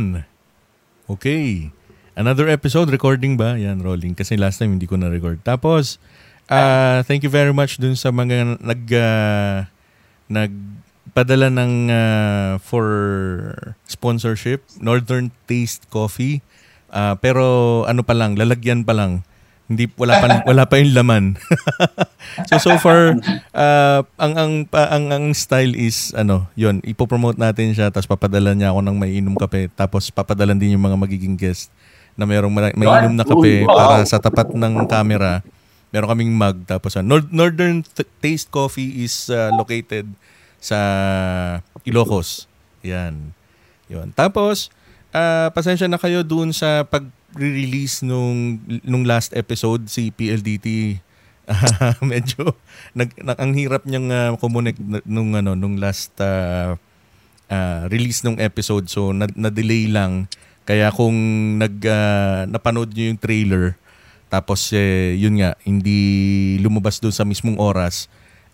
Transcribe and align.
Yun. 0.00 0.24
Okay. 1.04 1.68
Another 2.16 2.48
episode, 2.48 2.88
recording 2.88 3.36
ba? 3.36 3.60
Yan, 3.60 3.84
rolling. 3.84 4.16
Kasi 4.16 4.40
last 4.40 4.56
time 4.56 4.80
hindi 4.80 4.88
ko 4.88 4.96
na-record. 4.96 5.44
Tapos, 5.44 6.00
uh, 6.48 7.04
thank 7.04 7.20
you 7.20 7.28
very 7.28 7.52
much 7.52 7.76
dun 7.76 7.92
sa 7.92 8.08
mga 8.08 8.56
nag... 8.64 8.82
Uh, 8.88 9.68
nagpadala 10.30 11.50
ng 11.50 11.90
uh, 11.90 12.52
for 12.62 12.86
sponsorship, 13.84 14.62
Northern 14.78 15.34
Taste 15.50 15.90
Coffee. 15.90 16.38
Uh, 16.88 17.18
pero 17.18 17.82
ano 17.84 18.06
pa 18.06 18.14
lang, 18.14 18.38
lalagyan 18.38 18.86
pa 18.86 18.94
lang. 18.94 19.26
Hindi 19.70 19.86
wala 19.94 20.18
pa 20.18 20.26
wala 20.50 20.62
pa 20.66 20.82
yung 20.82 20.98
laman. 20.98 21.24
so 22.50 22.58
so 22.58 22.74
far 22.82 23.14
uh, 23.54 24.02
ang 24.18 24.34
ang 24.34 24.52
ang 24.74 25.04
ang 25.14 25.24
style 25.30 25.78
is 25.78 26.10
ano, 26.18 26.50
'yon, 26.58 26.82
ipo-promote 26.82 27.38
natin 27.38 27.70
siya 27.70 27.94
tapos 27.94 28.10
papadala 28.10 28.50
niya 28.50 28.74
ako 28.74 28.82
ng 28.82 28.96
maiinom 28.98 29.38
kape 29.38 29.70
tapos 29.78 30.10
papadalan 30.10 30.58
din 30.58 30.74
yung 30.74 30.82
mga 30.82 30.98
magiging 30.98 31.38
guest 31.38 31.70
na 32.18 32.26
mayroong 32.26 32.50
maiinom 32.50 33.14
na 33.14 33.22
kape 33.22 33.62
para 33.62 34.02
sa 34.10 34.18
tapat 34.18 34.50
ng 34.50 34.90
camera. 34.90 35.46
Meron 35.94 36.18
kaming 36.18 36.34
mug 36.34 36.66
tapos 36.66 36.98
uh, 36.98 37.06
Northern 37.06 37.86
Taste 38.18 38.50
Coffee 38.50 39.06
is 39.06 39.30
uh, 39.30 39.54
located 39.54 40.10
sa 40.58 40.78
Ilocos. 41.86 42.50
Yan. 42.82 43.30
'Yon. 43.86 44.10
Tapos 44.18 44.74
uh, 45.14 45.50
pasensya 45.54 45.86
na 45.86 45.98
kayo 45.98 46.26
doon 46.26 46.50
sa 46.50 46.82
pag 46.86 47.06
release 47.36 48.02
nung 48.02 48.58
nung 48.82 49.06
last 49.06 49.34
episode 49.36 49.86
si 49.86 50.10
PLDT 50.10 50.98
uh, 51.46 51.94
medyo 52.10 52.54
nag, 52.94 53.10
nag 53.20 53.38
ang 53.38 53.52
hirap 53.54 53.86
niyang 53.86 54.08
uh, 54.10 54.30
kumonek 54.38 54.78
nung 55.06 55.34
ano 55.34 55.54
nung 55.54 55.78
last 55.78 56.14
uh, 56.18 56.74
uh, 57.50 57.82
release 57.90 58.22
nung 58.22 58.38
episode. 58.38 58.86
So 58.86 59.10
na, 59.10 59.26
na-delay 59.34 59.90
lang. 59.90 60.30
Kaya 60.64 60.94
kung 60.94 61.16
nag 61.58 61.82
uh, 61.82 62.46
napanood 62.46 62.94
niyo 62.94 63.10
yung 63.10 63.20
trailer 63.20 63.74
tapos 64.30 64.70
eh, 64.70 65.18
yun 65.18 65.42
nga 65.42 65.58
hindi 65.66 66.54
lumabas 66.62 67.02
doon 67.02 67.10
sa 67.10 67.26
mismong 67.26 67.58
oras 67.58 68.06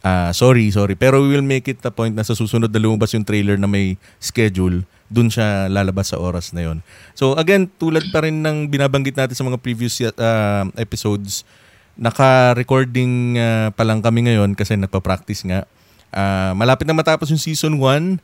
uh, 0.07 0.31
sorry 0.31 0.71
sorry 0.71 0.95
pero 0.95 1.19
we 1.19 1.35
will 1.35 1.43
make 1.43 1.67
it 1.67 1.83
a 1.83 1.91
point 1.91 2.15
na 2.15 2.23
sa 2.23 2.39
susunod 2.39 2.71
na 2.71 2.79
lumabas 2.79 3.11
yung 3.19 3.27
trailer 3.27 3.59
na 3.59 3.67
may 3.67 3.99
schedule 4.23 4.87
dun 5.07 5.31
siya 5.31 5.71
lalabas 5.71 6.11
sa 6.11 6.19
oras 6.19 6.51
na 6.51 6.67
yon. 6.67 6.83
So 7.15 7.39
again, 7.39 7.71
tulad 7.79 8.11
pa 8.11 8.27
rin 8.27 8.43
ng 8.43 8.67
binabanggit 8.71 9.15
natin 9.15 9.39
sa 9.39 9.47
mga 9.47 9.59
previous 9.63 10.03
uh, 10.03 10.67
episodes, 10.75 11.47
naka-recording 11.95 13.39
uh, 13.39 13.69
pa 13.73 13.87
lang 13.87 14.03
kami 14.03 14.27
ngayon 14.27 14.59
kasi 14.59 14.75
nagpa-practice 14.75 15.47
nga. 15.47 15.65
Uh, 16.11 16.53
malapit 16.59 16.85
na 16.89 16.95
matapos 16.97 17.31
yung 17.31 17.41
season 17.41 17.79
1. 17.79 18.19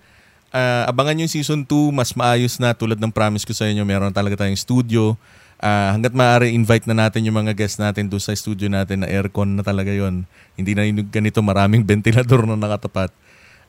Uh, 0.53 0.84
abangan 0.84 1.25
yung 1.25 1.33
season 1.33 1.64
2, 1.64 1.94
mas 1.94 2.12
maayos 2.12 2.60
na 2.60 2.77
tulad 2.77 3.00
ng 3.00 3.14
promise 3.14 3.47
ko 3.47 3.55
sa 3.56 3.70
inyo. 3.70 3.86
Meron 3.86 4.12
talaga 4.12 4.44
tayong 4.44 4.58
studio. 4.58 5.16
Uh, 5.62 5.94
hanggat 5.94 6.10
maaari, 6.10 6.50
invite 6.50 6.91
na 6.91 7.06
natin 7.06 7.22
yung 7.22 7.38
mga 7.38 7.55
guests 7.55 7.78
natin 7.78 8.10
doon 8.10 8.18
sa 8.18 8.34
studio 8.34 8.66
natin 8.66 9.06
na 9.06 9.08
aircon 9.08 9.55
na 9.55 9.62
talaga 9.62 9.94
yon 9.94 10.27
Hindi 10.58 10.74
na 10.74 10.82
yung 10.82 11.06
ganito, 11.06 11.38
maraming 11.38 11.86
ventilador 11.91 12.42
na 12.50 12.58
nakatapat. 12.58 13.14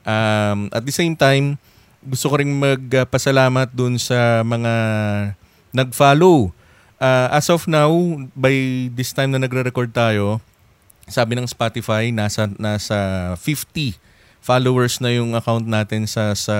Um, 0.02 0.66
at 0.74 0.82
the 0.82 0.90
same 0.90 1.14
time, 1.14 1.54
gusto 2.02 2.28
ko 2.28 2.42
ring 2.42 2.50
magpasalamat 2.50 3.70
dun 3.70 3.94
sa 4.02 4.42
mga 4.42 4.72
nag-follow. 5.70 6.50
Uh, 6.98 7.28
as 7.30 7.46
of 7.46 7.70
now, 7.70 7.94
by 8.34 8.90
this 8.90 9.14
time 9.14 9.30
na 9.30 9.38
nagre-record 9.38 9.94
tayo, 9.94 10.42
sabi 11.06 11.38
ng 11.38 11.46
Spotify, 11.46 12.10
nasa, 12.10 12.50
nasa 12.58 13.32
50 13.38 13.94
followers 14.42 14.98
na 14.98 15.14
yung 15.14 15.32
account 15.38 15.64
natin 15.64 16.10
sa, 16.10 16.34
sa, 16.34 16.56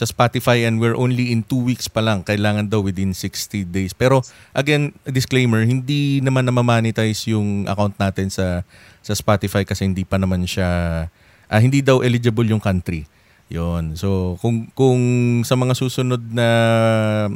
sa 0.00 0.08
Spotify 0.08 0.64
and 0.64 0.80
we're 0.80 0.96
only 0.96 1.28
in 1.28 1.44
2 1.44 1.60
weeks 1.60 1.84
pa 1.84 2.00
lang. 2.00 2.24
Kailangan 2.24 2.72
daw 2.72 2.80
within 2.80 3.12
60 3.12 3.68
days. 3.68 3.92
Pero 3.92 4.24
again, 4.56 4.96
disclaimer, 5.04 5.60
hindi 5.68 6.24
naman 6.24 6.48
na 6.48 6.56
monetize 6.56 7.28
yung 7.28 7.68
account 7.68 8.00
natin 8.00 8.32
sa, 8.32 8.64
sa 9.04 9.12
Spotify 9.12 9.68
kasi 9.68 9.84
hindi 9.84 10.08
pa 10.08 10.16
naman 10.16 10.48
siya, 10.48 11.04
uh, 11.52 11.60
hindi 11.60 11.84
daw 11.84 12.00
eligible 12.00 12.48
yung 12.48 12.64
country. 12.64 13.04
Yon. 13.52 13.98
So 13.98 14.40
kung 14.40 14.72
kung 14.72 15.02
sa 15.42 15.58
mga 15.58 15.74
susunod 15.76 16.22
na 16.32 16.48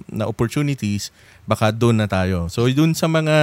na 0.06 0.24
opportunities, 0.24 1.10
baka 1.44 1.74
doon 1.74 2.00
na 2.00 2.08
tayo. 2.08 2.46
So 2.48 2.70
doon 2.70 2.94
sa 2.94 3.10
mga 3.10 3.36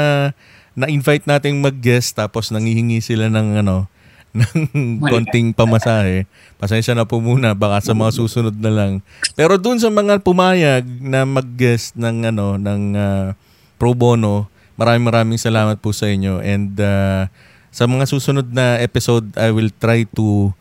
na-invite 0.73 1.27
nating 1.27 1.59
mag-guest 1.59 2.15
tapos 2.15 2.49
nangihingi 2.49 3.03
sila 3.03 3.27
ng 3.27 3.59
ano 3.59 3.91
ng 4.31 5.03
konting 5.03 5.51
pamasahe. 5.51 6.23
Pasensya 6.55 6.95
na 6.95 7.03
po 7.03 7.19
muna 7.19 7.51
baka 7.51 7.83
sa 7.83 7.93
mga 7.95 8.11
susunod 8.15 8.55
na 8.55 8.71
lang. 8.71 8.91
Pero 9.35 9.59
doon 9.59 9.77
sa 9.79 9.91
mga 9.91 10.23
pumayag 10.23 10.87
na 11.03 11.27
mag-guest 11.27 11.99
ng 11.99 12.31
ano 12.31 12.55
ng 12.55 12.83
uh, 12.95 13.27
pro 13.75 13.91
bono, 13.91 14.47
maraming 14.79 15.05
maraming 15.07 15.39
salamat 15.39 15.77
po 15.83 15.91
sa 15.91 16.07
inyo 16.07 16.39
and 16.39 16.79
uh, 16.79 17.27
sa 17.71 17.87
mga 17.87 18.07
susunod 18.07 18.47
na 18.51 18.79
episode 18.79 19.31
I 19.35 19.51
will 19.51 19.71
try 19.71 20.07
to 20.15 20.51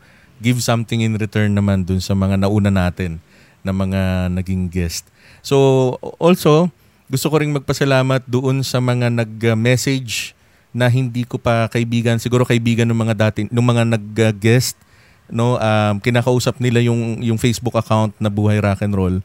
give 0.43 0.59
something 0.59 0.99
in 1.03 1.15
return 1.15 1.55
naman 1.55 1.87
dun 1.87 2.03
sa 2.03 2.17
mga 2.17 2.43
nauna 2.43 2.71
natin 2.73 3.23
na 3.61 3.71
mga 3.71 4.33
naging 4.33 4.67
guest. 4.67 5.07
So 5.45 5.95
also, 6.19 6.73
gusto 7.07 7.27
ko 7.29 7.39
ring 7.39 7.53
magpasalamat 7.53 8.25
doon 8.25 8.65
sa 8.65 8.81
mga 8.81 9.13
nag-message 9.13 10.33
na 10.71 10.87
hindi 10.87 11.27
ko 11.27 11.35
pa 11.35 11.67
kaibigan, 11.67 12.15
siguro 12.17 12.47
kaibigan 12.47 12.87
ng 12.87 12.95
mga 12.95 13.15
dati, 13.15 13.39
ng 13.47 13.65
mga 13.65 13.83
nag-guest, 13.95 14.79
no, 15.27 15.59
um, 15.59 15.95
kinakausap 15.99 16.59
nila 16.59 16.79
yung 16.83 17.19
yung 17.23 17.39
Facebook 17.39 17.75
account 17.75 18.15
na 18.19 18.31
Buhay 18.31 18.59
Rock 18.59 18.83
and 18.83 18.95
Roll. 18.95 19.15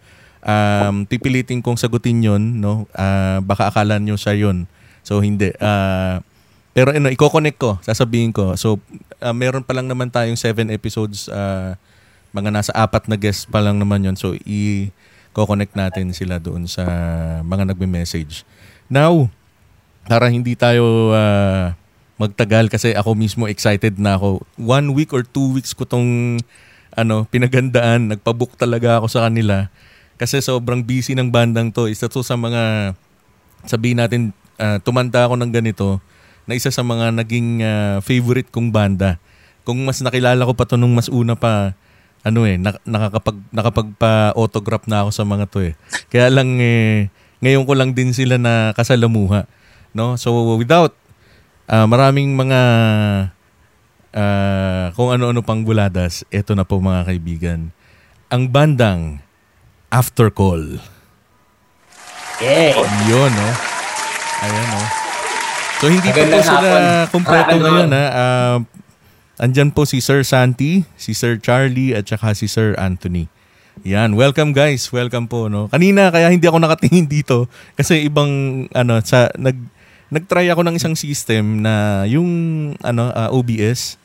Um, 0.46 1.02
pipilitin 1.06 1.58
kong 1.58 1.78
sagutin 1.78 2.22
'yon, 2.22 2.62
no. 2.62 2.86
Uh, 2.94 3.42
baka 3.42 3.70
akala 3.70 3.98
nyo 3.98 4.14
siya 4.14 4.34
'yon. 4.34 4.70
So 5.02 5.18
hindi. 5.22 5.50
Uh, 5.58 6.22
pero 6.76 6.92
ano, 6.92 7.08
i-connect 7.08 7.56
ko, 7.56 7.80
sasabihin 7.80 8.36
ko. 8.36 8.52
So, 8.60 8.76
uh, 9.24 9.32
meron 9.32 9.64
pa 9.64 9.72
lang 9.72 9.88
naman 9.88 10.12
tayong 10.12 10.36
seven 10.36 10.68
episodes, 10.68 11.24
uh, 11.32 11.72
mga 12.36 12.52
nasa 12.52 12.72
apat 12.76 13.08
na 13.08 13.16
guests 13.16 13.48
pa 13.48 13.64
lang 13.64 13.80
naman 13.80 14.04
yon 14.04 14.12
So, 14.12 14.36
i-connect 14.44 15.72
natin 15.72 16.12
sila 16.12 16.36
doon 16.36 16.68
sa 16.68 16.84
mga 17.40 17.72
nagme-message. 17.72 18.44
Now, 18.92 19.32
para 20.06 20.30
hindi 20.30 20.54
tayo 20.54 21.12
uh, 21.12 21.74
magtagal 22.16 22.72
kasi 22.72 22.94
ako 22.96 23.12
mismo 23.12 23.44
excited 23.50 23.98
na 23.98 24.16
ako. 24.16 24.40
One 24.56 24.94
week 24.96 25.12
or 25.12 25.26
two 25.26 25.52
weeks 25.52 25.74
ko 25.76 25.84
tong 25.84 26.40
ano, 26.96 27.28
pinagandaan. 27.28 28.16
Nagpabook 28.16 28.56
talaga 28.56 28.98
ako 28.98 29.06
sa 29.12 29.28
kanila. 29.28 29.68
Kasi 30.16 30.40
sobrang 30.40 30.80
busy 30.80 31.12
ng 31.12 31.28
bandang 31.28 31.68
to. 31.68 31.92
Isa 31.92 32.08
to 32.08 32.24
sa 32.24 32.40
mga, 32.40 32.96
sabihin 33.68 34.00
natin, 34.00 34.32
uh, 34.56 34.80
tumanda 34.80 35.28
ako 35.28 35.36
ng 35.36 35.52
ganito 35.52 36.00
na 36.48 36.56
isa 36.56 36.72
sa 36.72 36.80
mga 36.80 37.12
naging 37.12 37.60
uh, 37.60 38.00
favorite 38.00 38.48
kong 38.48 38.72
banda. 38.72 39.20
Kung 39.66 39.84
mas 39.84 40.00
nakilala 40.00 40.40
ko 40.46 40.56
pa 40.56 40.64
to 40.64 40.80
nung 40.80 40.96
mas 40.96 41.12
una 41.12 41.36
pa, 41.36 41.76
ano 42.24 42.48
eh, 42.48 42.56
nakakapag, 42.58 43.38
nakapagpa-autograph 43.52 44.88
na 44.88 45.04
ako 45.04 45.10
sa 45.12 45.24
mga 45.28 45.44
to 45.52 45.58
eh. 45.68 45.74
Kaya 46.08 46.32
lang 46.32 46.56
eh, 46.62 47.12
ngayon 47.44 47.68
ko 47.68 47.72
lang 47.76 47.92
din 47.92 48.16
sila 48.16 48.40
na 48.40 48.72
kasalamuha. 48.72 49.44
No? 49.96 50.20
So 50.20 50.36
without 50.60 50.92
uh, 51.72 51.88
maraming 51.88 52.36
mga 52.36 52.60
uh, 54.12 54.84
kung 54.92 55.08
ano-ano 55.16 55.40
pang 55.40 55.64
buladas, 55.64 56.28
eto 56.28 56.52
na 56.52 56.68
po 56.68 56.76
mga 56.84 57.08
kaibigan. 57.08 57.72
Ang 58.28 58.52
bandang 58.52 59.24
After 59.88 60.28
Call. 60.28 60.76
Yeah. 62.36 62.76
Yun, 63.08 63.32
no? 63.32 63.50
Ayan, 64.44 64.66
no? 64.68 64.82
So 65.76 65.92
hindi 65.92 66.08
pa 66.08 66.24
po 66.24 66.38
sila 66.40 66.68
kumpleto 67.12 67.52
ah, 67.52 67.60
ngayon 67.60 67.90
ha. 67.92 68.04
Uh, 68.08 68.58
andyan 69.36 69.68
po 69.72 69.84
si 69.84 70.00
Sir 70.00 70.24
Santi, 70.24 70.88
si 70.96 71.12
Sir 71.12 71.36
Charlie 71.36 71.92
at 71.92 72.08
saka 72.08 72.32
si 72.32 72.48
Sir 72.48 72.72
Anthony. 72.80 73.28
Yan, 73.84 74.16
welcome 74.16 74.56
guys. 74.56 74.88
Welcome 74.88 75.28
po 75.28 75.52
no. 75.52 75.68
Kanina 75.68 76.08
kaya 76.08 76.32
hindi 76.32 76.48
ako 76.48 76.64
nakatingin 76.64 77.04
dito 77.04 77.44
kasi 77.76 78.08
ibang 78.08 78.64
ano 78.72 79.04
sa 79.04 79.28
nag 79.36 79.75
nagtry 80.12 80.50
ako 80.50 80.62
ng 80.66 80.76
isang 80.78 80.94
system 80.94 81.62
na 81.64 82.04
yung 82.06 82.28
ano 82.80 83.10
uh, 83.10 83.28
ah, 83.28 83.30
OBS. 83.34 83.98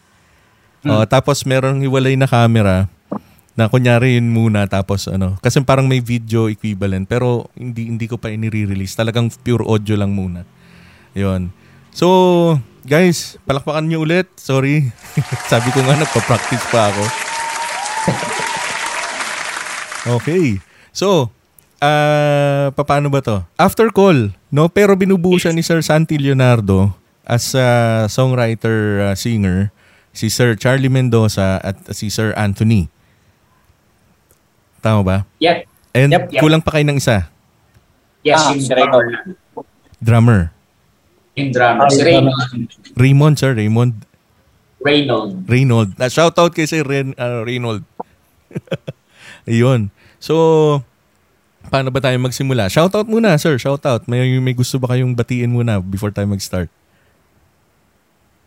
Hmm. 0.81 1.01
Uh, 1.01 1.05
tapos 1.05 1.45
meron 1.45 1.81
hiwalay 1.81 2.17
na 2.17 2.25
camera 2.25 2.89
na 3.53 3.69
kunyari 3.69 4.17
yun 4.17 4.31
muna 4.31 4.65
tapos 4.65 5.05
ano 5.11 5.37
kasi 5.43 5.61
parang 5.61 5.85
may 5.85 5.99
video 5.99 6.47
equivalent 6.47 7.05
pero 7.05 7.51
hindi 7.53 7.85
hindi 7.91 8.07
ko 8.09 8.15
pa 8.15 8.31
ini-release 8.31 8.95
talagang 8.95 9.27
pure 9.43 9.61
audio 9.67 9.99
lang 9.99 10.15
muna 10.15 10.47
yon 11.13 11.51
So, 11.91 12.07
guys, 12.87 13.35
palakpakan 13.43 13.83
niyo 13.83 14.07
ulit. 14.07 14.31
Sorry. 14.39 14.87
Sabi 15.51 15.69
ko 15.75 15.83
nga, 15.83 15.99
nagpa-practice 15.99 16.65
pa 16.71 16.87
ako. 16.87 17.03
okay. 20.19 20.45
So, 20.95 21.35
uh, 21.81 22.69
paano 22.77 23.09
ba 23.09 23.19
to? 23.19 23.41
After 23.57 23.89
call, 23.89 24.31
no? 24.47 24.69
Pero 24.69 24.93
binubuo 24.95 25.35
siya 25.35 25.51
ni 25.51 25.65
Sir 25.65 25.81
Santi 25.81 26.15
Leonardo 26.15 26.93
as 27.25 27.53
a 27.57 28.05
songwriter, 28.07 29.11
uh, 29.11 29.15
singer, 29.17 29.73
si 30.11 30.29
Sir 30.29 30.53
Charlie 30.55 30.91
Mendoza 30.91 31.57
at 31.59 31.77
si 31.91 32.07
Sir 32.07 32.31
Anthony. 32.37 32.87
Tama 34.81 35.01
ba? 35.03 35.17
Yep. 35.37 35.57
And 35.93 36.09
Yep. 36.13 36.39
kulang 36.39 36.61
pa 36.63 36.73
kayo 36.73 36.85
ng 36.87 36.97
isa. 36.97 37.29
Yes, 38.21 38.37
Ah, 38.39 38.53
yung 38.53 38.65
drummer. 38.65 39.05
Drummer. 40.01 40.41
Yung 41.37 41.49
drummer. 41.53 41.85
Ah, 41.85 41.89
Si 41.89 42.01
yung 42.01 42.07
Raymond. 42.07 42.65
Raymond, 42.97 43.35
sir. 43.37 43.51
Raymond. 43.53 43.93
Reynold. 44.81 45.45
Reynold. 45.45 45.89
Na 45.97 46.09
shoutout 46.09 46.53
kay 46.53 46.65
Sir 46.65 46.81
Ren, 46.81 47.13
uh, 47.15 47.45
Reynold. 47.45 47.85
Ayun. 49.49 49.93
So, 50.17 50.81
paano 51.71 51.87
ba 51.87 52.03
tayo 52.03 52.19
magsimula? 52.19 52.67
Shoutout 52.67 53.07
muna, 53.07 53.39
sir. 53.39 53.55
Shoutout. 53.55 54.03
May, 54.11 54.27
may 54.43 54.51
gusto 54.51 54.75
ba 54.75 54.91
kayong 54.91 55.15
batiin 55.15 55.47
muna 55.47 55.79
before 55.79 56.11
tayo 56.11 56.27
mag-start? 56.27 56.67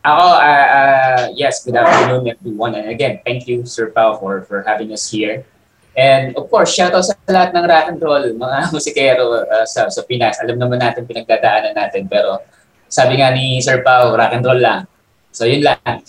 Ako, 0.04 0.26
uh, 0.36 0.66
uh, 0.68 1.22
yes, 1.32 1.64
good 1.64 1.80
afternoon 1.80 2.28
everyone. 2.28 2.76
And 2.76 2.92
again, 2.92 3.24
thank 3.24 3.48
you, 3.48 3.64
Sir 3.64 3.88
Pao, 3.88 4.20
for, 4.20 4.44
for 4.44 4.60
having 4.60 4.92
us 4.92 5.08
here. 5.08 5.48
And 5.96 6.36
of 6.36 6.52
course, 6.52 6.76
shout 6.76 6.92
out 6.92 7.08
sa 7.08 7.16
lahat 7.24 7.56
ng 7.56 7.64
rock 7.64 7.86
and 7.88 7.98
roll, 8.04 8.24
mga 8.36 8.58
musikero 8.76 9.48
uh, 9.48 9.64
sa, 9.64 9.88
sa 9.88 10.04
Pinas. 10.04 10.36
Alam 10.44 10.60
naman 10.60 10.84
natin 10.84 11.08
pinagdadaanan 11.08 11.72
natin, 11.72 12.04
pero 12.04 12.44
sabi 12.92 13.16
nga 13.16 13.32
ni 13.32 13.64
Sir 13.64 13.80
Pao, 13.80 14.12
rock 14.12 14.36
and 14.36 14.44
roll 14.44 14.60
lang. 14.60 14.84
So 15.32 15.48
yun 15.48 15.64
lang. 15.64 15.80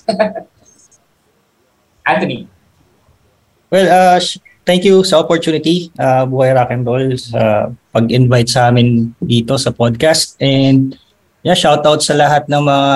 Anthony. 2.12 2.52
Well, 3.72 3.88
uh, 3.88 4.20
sh- 4.20 4.44
thank 4.66 4.84
you 4.84 5.06
sa 5.06 5.22
opportunity, 5.22 5.94
uh, 6.02 6.26
Buhay 6.26 6.58
Rock 6.58 6.74
and 6.74 6.84
Roll, 6.84 7.14
sa 7.16 7.70
pag-invite 7.94 8.50
sa 8.50 8.74
amin 8.74 9.14
dito 9.22 9.56
sa 9.56 9.70
podcast. 9.72 10.36
And 10.42 10.98
yeah, 11.46 11.56
shout 11.56 11.86
out 11.86 12.02
sa 12.02 12.18
lahat 12.18 12.50
ng 12.50 12.60
mga 12.66 12.90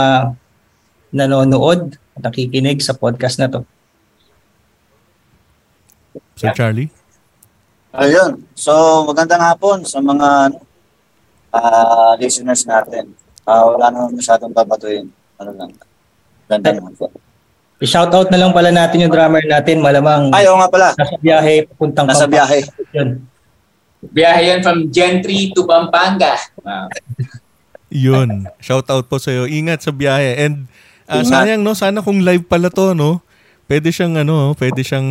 nanonood 1.14 1.96
at 2.18 2.22
nakikinig 2.26 2.82
sa 2.82 2.98
podcast 2.98 3.38
na 3.38 3.48
to. 3.48 3.62
Sir 6.36 6.52
Charlie? 6.58 6.90
Ayun. 7.94 8.46
So, 8.54 9.06
magandang 9.06 9.42
hapon 9.42 9.86
sa 9.86 10.02
mga 10.02 10.58
ah, 11.54 12.14
listeners 12.18 12.66
natin. 12.66 13.14
Ah, 13.46 13.66
wala 13.66 13.90
naman 13.90 14.18
masyadong 14.18 14.54
babatuin. 14.54 15.10
Ano 15.42 15.52
lang. 15.58 15.72
Gandang 16.50 16.86
hapon. 16.86 17.29
I-shout 17.80 18.12
out 18.12 18.28
na 18.28 18.36
lang 18.38 18.52
pala 18.52 18.70
natin 18.70 19.08
yung 19.08 19.14
drummer 19.14 19.40
natin. 19.42 19.80
Malamang 19.80 20.36
Ay, 20.36 20.52
oo 20.52 20.60
nga 20.60 20.68
pala. 20.68 20.88
nasa 20.94 21.16
biyahe, 21.16 21.64
papuntang 21.66 22.06
Nasa 22.06 22.28
Pampanga. 22.28 22.32
biyahe. 22.36 22.60
Yun. 22.92 23.10
Biyahe 24.00 24.42
yan 24.46 24.60
from 24.60 24.78
Gentry 24.92 25.52
to 25.52 25.64
Pampanga. 25.64 26.36
Wow. 26.60 26.92
Yun. 27.88 28.52
Shoutout 28.60 29.08
po 29.08 29.16
sa'yo. 29.16 29.48
Ingat 29.48 29.80
sa 29.82 29.92
biyahe. 29.92 30.44
And 30.44 30.68
Ingat. 31.08 31.26
sayang, 31.26 31.62
no? 31.64 31.72
Sana 31.72 32.04
kung 32.04 32.20
live 32.20 32.44
pala 32.46 32.68
to, 32.68 32.92
no? 32.92 33.24
Pwede 33.66 33.94
siyang, 33.94 34.18
ano, 34.18 34.58
pwede 34.58 34.82
siyang 34.82 35.08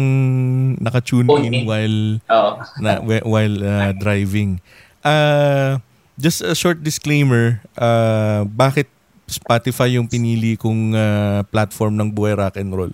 naka-tune 0.83 1.31
in 1.47 1.63
while 1.63 2.19
Oo. 2.27 2.51
na 2.83 2.99
while 3.23 3.55
uh, 3.63 3.95
driving. 3.95 4.59
Uh, 5.01 5.79
just 6.19 6.43
a 6.43 6.59
short 6.59 6.83
disclaimer, 6.83 7.63
uh, 7.79 8.43
bakit 8.45 8.91
Spotify 9.29 10.01
yung 10.01 10.09
pinili 10.09 10.57
kong 10.57 10.97
uh, 10.97 11.41
platform 11.53 12.01
ng 12.01 12.09
Buhay 12.11 12.35
Rock 12.35 12.57
and 12.57 12.73
Roll? 12.73 12.93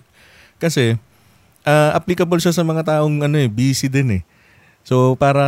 Kasi 0.59 0.99
uh, 1.63 1.91
applicable 1.95 2.37
siya 2.39 2.53
sa 2.53 2.63
mga 2.67 2.85
taong 2.85 3.25
ano 3.25 3.35
eh, 3.39 3.49
busy 3.49 3.87
din 3.87 4.21
eh. 4.21 4.23
So 4.85 5.17
para 5.17 5.41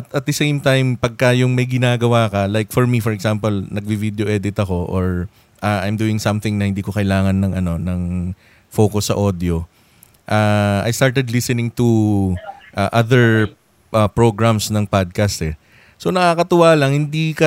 at, 0.00 0.06
at 0.08 0.24
the 0.24 0.32
same 0.32 0.56
time 0.56 0.96
pagka 0.96 1.36
yung 1.36 1.52
may 1.52 1.68
ginagawa 1.68 2.32
ka, 2.32 2.48
like 2.48 2.72
for 2.72 2.88
me 2.88 3.04
for 3.04 3.12
example, 3.12 3.52
nagvi-video 3.68 4.24
edit 4.24 4.56
ako 4.56 4.88
or 4.88 5.28
uh, 5.60 5.84
I'm 5.84 6.00
doing 6.00 6.16
something 6.16 6.56
na 6.56 6.66
hindi 6.72 6.80
ko 6.80 6.90
kailangan 6.90 7.36
ng 7.36 7.52
ano 7.60 7.76
ng 7.76 8.00
focus 8.72 9.12
sa 9.12 9.14
audio. 9.20 9.68
Uh, 10.24 10.80
I 10.88 10.90
started 10.96 11.28
listening 11.28 11.68
to 11.76 11.86
uh, 12.72 12.88
other 12.96 13.52
uh, 13.92 14.08
programs 14.08 14.72
ng 14.72 14.88
podcast 14.88 15.44
eh. 15.44 15.54
So 16.02 16.10
nakakatuwa 16.10 16.74
lang, 16.74 16.98
hindi 16.98 17.30
ka 17.30 17.46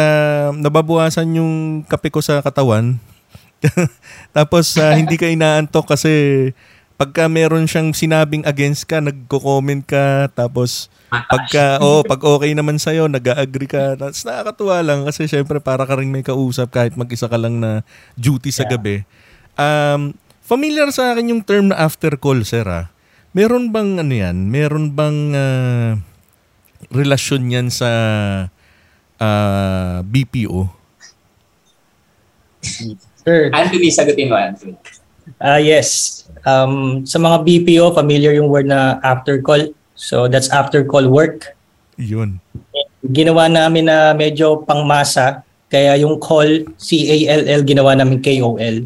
nababawasan 0.55 1.27
yung 1.35 1.83
kape 1.91 2.07
ko 2.07 2.23
sa 2.23 2.39
katawan. 2.39 3.03
Tapos 4.37 4.79
ah, 4.79 4.95
hindi 4.95 5.19
ka 5.19 5.27
inaantok 5.27 5.91
kasi 5.91 6.55
pagka 6.95 7.27
meron 7.27 7.67
siyang 7.67 7.91
sinabing 7.91 8.47
against 8.47 8.87
ka, 8.87 9.03
nagko-comment 9.03 9.83
ka, 9.83 10.31
tapos 10.31 10.87
pagka 11.11 11.83
oh, 11.83 12.07
pag 12.07 12.23
okay 12.23 12.55
naman 12.55 12.79
sa 12.79 12.95
nag-agree 12.95 13.67
ka. 13.67 13.99
Tapos 13.99 14.23
nakakatuwa 14.23 14.79
lang 14.79 15.03
kasi 15.03 15.27
syempre 15.27 15.59
para 15.59 15.83
ka 15.83 15.99
rin 15.99 16.07
may 16.07 16.23
kausap 16.23 16.71
kahit 16.71 16.95
mag-isa 16.95 17.27
ka 17.27 17.35
lang 17.35 17.59
na 17.59 17.83
duty 18.15 18.55
sa 18.55 18.63
gabi. 18.63 19.03
Um, 19.59 20.15
familiar 20.39 20.87
sa 20.95 21.11
akin 21.11 21.35
yung 21.35 21.43
term 21.43 21.75
na 21.75 21.83
after 21.83 22.15
call, 22.15 22.47
sir 22.47 22.63
ah. 22.63 22.87
Meron 23.35 23.75
bang 23.75 23.99
ano 23.99 24.15
yan? 24.15 24.47
Meron 24.47 24.95
bang 24.95 25.19
ah, 25.35 25.99
relasyon 26.91 27.51
yan 27.51 27.67
sa 27.71 27.89
ah, 29.19 29.99
BPO? 30.05 30.67
Sir, 33.25 33.49
Anthony, 33.53 33.89
sagutin 33.89 34.29
mo, 34.29 34.37
Anthony. 34.37 34.77
Ah 35.41 35.57
yes. 35.57 36.21
Um, 36.45 37.01
sa 37.01 37.17
mga 37.17 37.41
BPO, 37.41 37.97
familiar 37.97 38.37
yung 38.37 38.49
word 38.49 38.69
na 38.69 39.01
after 39.01 39.41
call. 39.41 39.73
So 39.97 40.29
that's 40.29 40.53
after 40.53 40.85
call 40.85 41.09
work. 41.09 41.57
Yun. 41.97 42.37
Ginawa 43.01 43.49
namin 43.49 43.89
na 43.89 44.13
medyo 44.13 44.61
pangmasa. 44.61 45.41
Kaya 45.65 45.97
yung 45.97 46.21
call, 46.21 46.69
C-A-L-L, 46.77 47.65
ginawa 47.65 47.97
namin 47.97 48.21
K-O-L. 48.21 48.85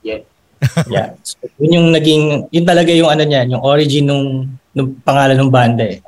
Yeah. 0.00 0.24
Yeah. 0.88 1.12
So, 1.20 1.44
yun 1.60 1.76
yung 1.76 1.88
naging, 1.92 2.48
yun 2.48 2.64
talaga 2.64 2.88
yung 2.88 3.12
ano 3.12 3.20
niyan, 3.20 3.52
yung 3.52 3.60
origin 3.60 4.08
nung, 4.08 4.48
nung 4.72 4.96
pangalan 5.04 5.36
ng 5.36 5.52
banda 5.52 5.84
eh. 5.84 6.00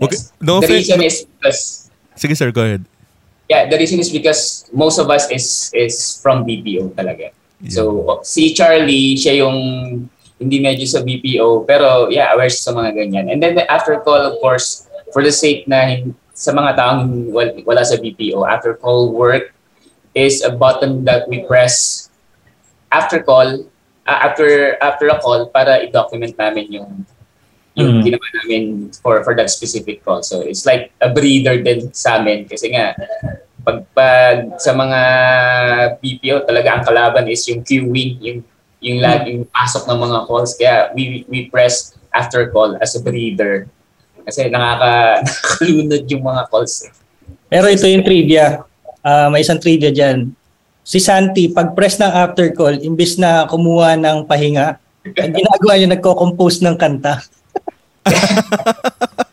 Okay. 0.00 0.18
Yes. 0.18 0.32
No 0.42 0.58
the 0.58 0.66
offense. 0.66 0.90
reason 0.90 1.00
is 1.02 1.16
because 1.24 1.60
Sige 2.14 2.34
sir, 2.34 2.50
go 2.50 2.62
ahead. 2.62 2.82
yeah, 3.46 3.68
the 3.68 3.76
reason 3.76 4.00
is 4.00 4.08
because 4.10 4.64
most 4.72 4.98
of 4.98 5.10
us 5.10 5.28
is 5.30 5.70
is 5.76 6.18
from 6.18 6.42
BPO 6.42 6.96
talaga. 6.96 7.30
So 7.70 8.04
si 8.26 8.52
Charlie, 8.52 9.16
siya 9.16 9.40
yung 9.46 9.58
hindi 10.36 10.58
medyo 10.60 10.84
sa 10.84 11.00
BPO 11.00 11.64
pero 11.64 12.10
yeah, 12.10 12.34
aware 12.34 12.50
siya 12.50 12.68
sa 12.68 12.72
mga 12.74 12.90
ganyan. 12.98 13.30
And 13.30 13.38
then 13.40 13.54
the 13.54 13.64
after 13.70 13.96
call 14.02 14.20
of 14.20 14.36
course 14.42 14.84
for 15.14 15.22
the 15.22 15.32
sake 15.32 15.64
na 15.70 16.02
sa 16.34 16.50
mga 16.50 16.74
taong 16.76 17.30
wal- 17.30 17.62
wala 17.62 17.86
sa 17.86 17.94
BPO, 17.96 18.42
after 18.44 18.74
call 18.74 19.14
work 19.14 19.54
is 20.12 20.42
a 20.42 20.50
button 20.50 21.06
that 21.06 21.26
we 21.30 21.46
press 21.46 22.08
after 22.90 23.22
call 23.22 23.62
uh, 24.06 24.18
after 24.26 24.74
after 24.82 25.06
a 25.08 25.18
call 25.22 25.46
para 25.48 25.82
i-document 25.86 26.34
namin 26.36 26.66
yung 26.70 26.90
yung 27.74 28.00
Mm. 28.00 28.02
ginawa 28.06 28.26
namin 28.42 28.62
for 29.02 29.22
for 29.26 29.34
that 29.34 29.50
specific 29.50 30.02
call. 30.02 30.22
So 30.22 30.46
it's 30.46 30.62
like 30.62 30.94
a 31.02 31.10
breather 31.10 31.58
din 31.58 31.90
sa 31.90 32.22
amin 32.22 32.46
kasi 32.46 32.70
nga 32.70 32.94
pag, 33.66 33.82
pag 33.90 34.60
sa 34.60 34.70
mga 34.70 35.00
BPO 35.98 36.46
talaga 36.46 36.68
ang 36.70 36.84
kalaban 36.86 37.26
is 37.26 37.42
yung 37.50 37.66
queuing, 37.66 38.20
yung 38.22 38.40
yung 38.84 38.98
lag, 39.00 39.24
yung 39.24 39.48
pasok 39.48 39.88
ng 39.88 39.98
mga 39.98 40.18
calls. 40.28 40.52
Kaya 40.54 40.92
we 40.92 41.24
we 41.26 41.48
press 41.48 41.96
after 42.12 42.46
call 42.52 42.76
as 42.78 42.94
a 42.94 43.02
breather. 43.02 43.66
Kasi 44.22 44.46
nakaka 44.48 44.92
nakakalunod 45.26 46.02
yung 46.06 46.22
mga 46.22 46.42
calls. 46.46 46.92
Pero 47.50 47.66
ito 47.66 47.88
yung 47.88 48.04
trivia. 48.04 48.62
Ah, 49.00 49.28
may 49.28 49.42
isang 49.42 49.58
trivia 49.58 49.90
dyan. 49.90 50.30
Si 50.84 51.00
Santi, 51.00 51.48
pag 51.48 51.72
press 51.72 51.96
ng 51.96 52.12
after 52.12 52.52
call, 52.52 52.76
imbis 52.76 53.16
na 53.16 53.48
kumuha 53.48 53.96
ng 53.96 54.28
pahinga, 54.28 54.76
ang 55.16 55.32
ginagawa 55.32 55.72
niya, 55.76 55.88
nagko-compose 55.96 56.60
ng 56.60 56.76
kanta. 56.76 57.24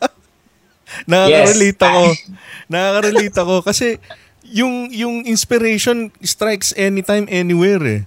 Nakaka-relate 1.10 1.82
ako. 1.82 2.04
Nakaka-relate 2.68 3.38
ako 3.38 3.56
kasi 3.66 3.98
yung 4.52 4.92
yung 4.92 5.24
inspiration 5.24 6.12
strikes 6.22 6.76
anytime 6.76 7.26
anywhere 7.32 7.82
eh. 7.86 8.02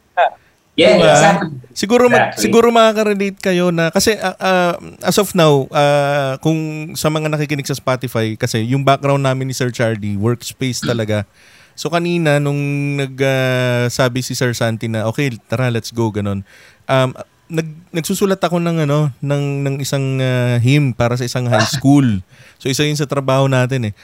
Yeah, 0.75 0.99
Diba? 0.99 1.14
exactly. 1.14 1.49
Siguro 1.71 2.04
mag, 2.11 2.35
Exactly. 2.35 2.42
siguro 2.42 2.66
makaka-relate 2.75 3.38
kayo 3.38 3.71
na 3.71 3.94
kasi 3.94 4.18
ah, 4.18 4.35
ah, 4.42 4.75
as 5.06 5.14
of 5.23 5.30
now 5.38 5.71
ah, 5.71 6.35
kung 6.42 6.90
sa 6.99 7.06
mga 7.14 7.30
nakikinig 7.30 7.62
sa 7.62 7.78
Spotify 7.78 8.35
kasi 8.35 8.59
yung 8.66 8.83
background 8.83 9.23
namin 9.23 9.47
ni 9.47 9.54
Sir 9.54 9.71
Charlie 9.71 10.18
workspace 10.18 10.83
talaga. 10.83 11.30
So 11.78 11.94
kanina 11.94 12.42
nung 12.42 12.59
nagsabi 12.99 14.26
si 14.26 14.35
Sir 14.35 14.50
Santi 14.50 14.90
na 14.90 15.06
okay, 15.06 15.30
tara 15.47 15.71
let's 15.71 15.94
go 15.94 16.11
ganon. 16.11 16.42
Um 16.90 17.14
nag 17.49 17.69
nagsusulat 17.93 18.41
ako 18.41 18.57
ng 18.59 18.89
ano 18.89 19.13
ng 19.21 19.45
ng 19.69 19.75
isang 19.81 20.19
ah, 20.21 20.57
hymn 20.59 20.97
para 20.97 21.15
sa 21.19 21.29
isang 21.29 21.47
high 21.47 21.69
school. 21.69 22.05
so 22.61 22.69
isa 22.73 22.85
yun 22.85 22.97
sa 22.97 23.09
trabaho 23.09 23.49
natin 23.51 23.91
eh. 23.91 23.95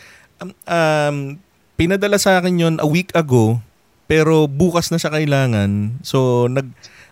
Um, 0.40 0.50
um, 0.64 1.16
pinadala 1.76 2.20
sa 2.20 2.40
akin 2.40 2.60
yon 2.60 2.74
a 2.80 2.86
week 2.88 3.12
ago 3.16 3.60
pero 4.10 4.50
bukas 4.50 4.90
na 4.92 4.98
siya 5.00 5.14
kailangan. 5.14 6.00
So 6.04 6.48
nag 6.50 6.68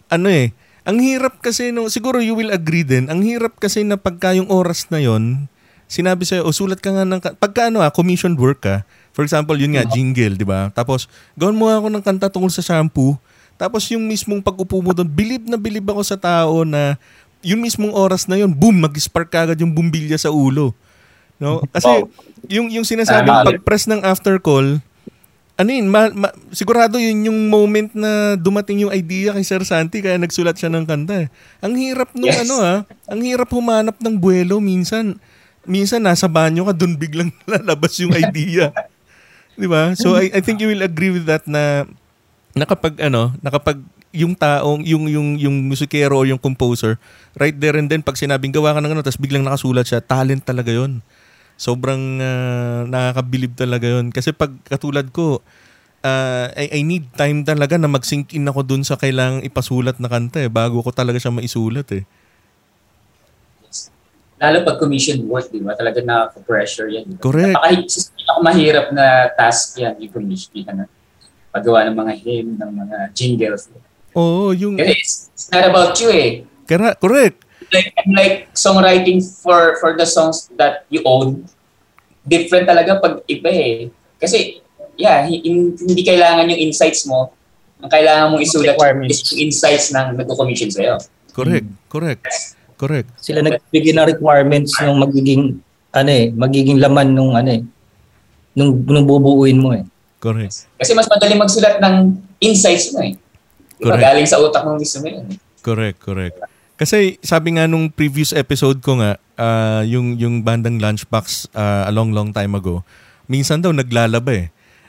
ano 0.09 0.29
eh, 0.33 0.57
ang 0.89 1.05
hirap 1.05 1.45
kasi 1.45 1.69
no, 1.69 1.93
siguro 1.93 2.25
you 2.25 2.33
will 2.33 2.49
agree 2.49 2.85
din. 2.85 3.13
Ang 3.13 3.21
hirap 3.21 3.61
kasi 3.61 3.85
na 3.85 4.01
pagka 4.01 4.33
yung 4.33 4.49
oras 4.49 4.89
na 4.89 5.05
yon, 5.05 5.49
sinabi 5.85 6.25
sa'yo, 6.25 6.49
o 6.49 6.53
sulat 6.53 6.81
ka 6.81 6.93
nga 6.93 7.05
ng, 7.05 7.21
ka-" 7.21 7.37
pagka 7.37 7.69
ano 7.69 7.85
ah, 7.85 7.93
commissioned 7.93 8.41
work 8.41 8.65
ka, 8.65 8.89
for 9.13 9.21
example, 9.21 9.57
yun 9.57 9.77
nga, 9.77 9.85
jingle, 9.89 10.37
di 10.37 10.49
ba? 10.49 10.73
Tapos, 10.73 11.09
gawin 11.37 11.57
mo 11.57 11.69
ako 11.69 11.93
ng 11.93 12.05
kanta 12.05 12.33
tungkol 12.33 12.53
sa 12.53 12.65
shampoo. 12.65 13.21
Tapos 13.59 13.83
yung 13.91 14.07
mismong 14.07 14.39
pag-upo 14.39 14.79
mo 14.79 14.95
doon, 14.95 15.05
bilib 15.05 15.45
na 15.45 15.59
bilib 15.59 15.83
ako 15.85 16.01
sa 16.01 16.15
tao 16.15 16.63
na 16.63 16.95
yung 17.43 17.59
mismong 17.59 17.91
oras 17.91 18.25
na 18.25 18.35
yun, 18.35 18.51
boom, 18.51 18.79
mag-spark 18.81 19.31
agad 19.31 19.59
yung 19.59 19.71
bumbilya 19.71 20.15
sa 20.15 20.31
ulo. 20.31 20.71
No? 21.37 21.63
Kasi 21.75 22.07
yung 22.47 22.71
yung 22.71 22.87
sinasabing 22.87 23.35
Tama. 23.35 23.47
pag-press 23.51 23.87
ng 23.87 24.03
after 24.03 24.39
call, 24.39 24.79
ano 25.55 25.71
yun, 25.71 25.91
ma- 25.91 26.15
ma- 26.15 26.35
sigurado 26.51 26.97
yun 26.97 27.27
yung 27.27 27.51
moment 27.51 27.91
na 27.91 28.35
dumating 28.35 28.87
yung 28.87 28.95
idea 28.95 29.35
kay 29.35 29.43
Sir 29.43 29.67
Santi 29.67 29.99
kaya 29.99 30.15
nagsulat 30.15 30.55
siya 30.55 30.71
ng 30.71 30.87
kanta. 30.87 31.27
eh. 31.27 31.29
Ang 31.59 31.75
hirap 31.75 32.15
nung 32.15 32.31
Yes. 32.31 32.47
ano 32.47 32.55
ah, 32.59 32.79
ang 33.07 33.21
hirap 33.21 33.51
humanap 33.51 33.99
ng 33.99 34.15
buwelo 34.15 34.63
minsan. 34.63 35.19
Minsan 35.63 36.01
nasa 36.01 36.31
banyo 36.31 36.63
ka 36.65 36.73
doon 36.73 36.95
biglang 36.95 37.35
lalabas 37.51 37.93
yung 37.99 38.15
idea. 38.15 38.71
'Di 39.53 39.67
ba? 39.67 39.93
So 39.93 40.15
I 40.15 40.31
I 40.31 40.41
think 40.41 40.63
you 40.63 40.71
will 40.71 40.81
agree 40.81 41.11
with 41.11 41.27
that 41.27 41.43
na 41.45 41.85
nakapag 42.59 42.99
ano, 43.01 43.33
nakapag 43.41 43.79
yung 44.13 44.33
taong 44.33 44.83
yung 44.89 45.05
yung 45.09 45.29
yung 45.37 45.57
musikero 45.69 46.17
o 46.17 46.25
yung 46.25 46.41
composer 46.41 46.97
right 47.37 47.57
there 47.61 47.77
and 47.77 47.93
then 47.93 48.01
pag 48.01 48.17
sinabing 48.17 48.53
gawa 48.53 48.73
ka 48.73 48.81
ng 48.81 48.97
ano 48.97 49.05
tapos 49.05 49.21
biglang 49.21 49.45
nakasulat 49.45 49.85
siya 49.85 50.01
talent 50.01 50.49
talaga 50.49 50.73
yon 50.73 51.05
sobrang 51.61 52.17
ah, 52.25 52.89
nakakabilib 52.89 53.53
talaga 53.53 53.85
yon 53.85 54.09
kasi 54.09 54.33
pag 54.33 54.49
katulad 54.65 55.13
ko 55.13 55.45
ah, 56.01 56.49
I, 56.57 56.81
I 56.81 56.89
need 56.89 57.13
time 57.21 57.45
talaga 57.45 57.77
na 57.77 57.91
mag-sink 57.91 58.33
in 58.33 58.49
ako 58.49 58.65
dun 58.65 58.81
sa 58.81 58.97
kailangang 58.97 59.45
ipasulat 59.45 60.01
na 60.01 60.09
kanta 60.09 60.41
eh 60.41 60.49
bago 60.49 60.81
ko 60.81 60.89
talaga 60.89 61.21
siya 61.21 61.35
maisulat 61.35 61.89
eh 61.93 62.05
Lalo 64.39 64.63
pag 64.63 64.79
commission 64.79 65.19
work, 65.27 65.51
di 65.51 65.59
ba? 65.59 65.75
Talaga 65.75 65.99
nakaka-pressure 65.99 66.95
yan. 66.95 67.19
Correct. 67.19 67.59
Napaka 67.59 68.39
mahirap 68.39 68.95
na 68.95 69.27
task 69.35 69.83
yan, 69.83 69.99
yung 69.99 70.15
commission. 70.15 70.55
Yan, 70.55 70.87
paggawa 71.49 71.87
ng 71.87 71.97
mga 71.97 72.13
hymn, 72.19 72.49
ng 72.57 72.71
mga 72.77 72.97
jingles. 73.13 73.69
oo 74.13 74.51
yung 74.53 74.75
Kasi 74.75 74.93
it's, 74.93 75.15
it's 75.31 75.47
not 75.49 75.65
about 75.65 75.93
you 75.97 76.11
eh. 76.11 76.31
Kara, 76.65 76.93
correct 76.95 77.45
Like, 77.69 77.93
like 78.09 78.37
songwriting 78.57 79.21
for 79.21 79.77
for 79.77 79.93
the 79.93 80.09
songs 80.09 80.49
that 80.57 80.89
you 80.89 81.05
own, 81.05 81.45
different 82.25 82.65
talaga 82.65 82.97
pag 82.97 83.21
iba 83.27 83.51
eh. 83.51 83.73
Kasi, 84.17 84.65
yeah, 84.97 85.21
hi- 85.23 85.45
hin- 85.45 85.77
hindi 85.77 86.01
kailangan 86.01 86.49
yung 86.49 86.65
insights 86.65 87.05
mo. 87.05 87.29
Ang 87.79 87.93
kailangan 87.93 88.33
mong 88.33 88.41
isulat 88.41 88.73
Requirements. 88.73 89.13
is 89.13 89.21
yung 89.29 89.41
insights 89.45 89.93
ng 89.93 90.17
nagko-commission 90.17 90.73
sa'yo. 90.73 90.97
correct 91.31 91.69
correct 91.87 92.23
correct 92.75 93.09
Sila 93.21 93.39
nagbigay 93.39 93.93
ng 93.93 94.07
requirements 94.09 94.73
ng 94.81 94.97
magiging 94.97 95.43
ano 95.93 96.11
eh, 96.11 96.33
magiging 96.33 96.81
laman 96.81 97.13
nung 97.13 97.33
ano 97.33 97.53
eh 97.53 97.63
nung 98.57 98.81
nung 98.83 99.05
bubuuin 99.05 99.55
mo 99.55 99.71
eh. 99.71 99.85
Correct 100.19 100.67
Kasi 100.75 100.93
mas 100.93 101.07
madali 101.07 101.35
magsulat 101.35 101.79
ng 101.79 101.95
insights 102.39 102.91
mo 102.93 103.03
eh. 103.03 103.15
Di 103.75 103.83
ba? 103.83 103.95
Correct. 103.95 104.05
Galing 104.05 104.27
sa 104.27 104.39
utak 104.39 104.63
mo 104.63 104.75
mismo 104.75 105.03
yun. 105.03 105.27
eh. 105.27 105.39
Correct, 105.61 105.99
correct. 105.99 106.37
Kasi 106.75 107.19
sabi 107.21 107.55
nga 107.55 107.67
nung 107.67 107.91
previous 107.91 108.31
episode 108.31 108.79
ko 108.79 108.99
nga, 108.99 109.19
ah, 109.35 109.83
yung 109.83 110.15
yung 110.15 110.43
bandang 110.43 110.79
Lunchbox 110.79 111.51
ah, 111.53 111.87
a 111.87 111.93
long 111.93 112.11
long 112.11 112.31
time 112.31 112.55
ago, 112.55 112.83
minsan 113.27 113.59
daw 113.59 113.71
naglalaba 113.71 114.31
eh. 114.35 114.47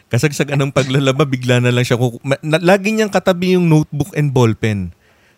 Kasagsagan 0.09 0.57
ng 0.57 0.73
paglalaba, 0.73 1.21
bigla 1.21 1.61
na 1.61 1.69
lang 1.69 1.85
siya. 1.85 1.97
kuku- 1.97 2.21
ma- 2.21 2.41
na- 2.41 2.61
lagi 2.61 2.89
niyang 2.89 3.09
katabi 3.09 3.53
yung 3.53 3.65
notebook 3.65 4.09
and 4.13 4.33
ballpen. 4.33 4.89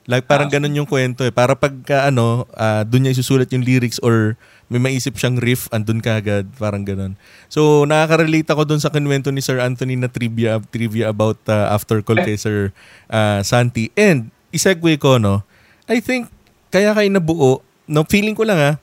Like 0.07 0.25
parang 0.25 0.47
ganun 0.47 0.73
yung 0.73 0.87
kwento 0.87 1.21
eh. 1.21 1.31
Para 1.31 1.55
pagka 1.55 2.07
ano, 2.07 2.47
ah, 2.51 2.83
doon 2.83 3.07
niya 3.07 3.15
isusulat 3.15 3.51
yung 3.51 3.63
lyrics 3.63 3.99
or 3.99 4.35
may 4.71 4.79
maisip 4.79 5.19
siyang 5.19 5.35
riff, 5.35 5.67
andun 5.75 5.99
ka 5.99 6.23
agad. 6.23 6.47
Parang 6.55 6.87
ganun. 6.87 7.19
So 7.51 7.83
nakaka-relate 7.83 8.47
ako 8.47 8.63
doon 8.63 8.79
sa 8.79 8.87
kinwento 8.87 9.27
ni 9.27 9.43
Sir 9.43 9.59
Anthony 9.59 9.99
na 9.99 10.07
trivia 10.07 10.63
trivia 10.71 11.11
about 11.11 11.43
ah, 11.51 11.75
after 11.75 11.99
call 11.99 12.23
kay 12.23 12.39
Sir 12.39 12.71
ah, 13.11 13.43
Santi. 13.43 13.91
And 13.99 14.31
isegue 14.55 14.95
ko 14.95 15.19
no, 15.19 15.43
I 15.91 15.99
think 15.99 16.31
kaya 16.71 16.95
kayo 16.95 17.11
nabuo, 17.11 17.59
no, 17.83 18.07
feeling 18.07 18.31
ko 18.31 18.47
lang 18.47 18.63
ah, 18.63 18.75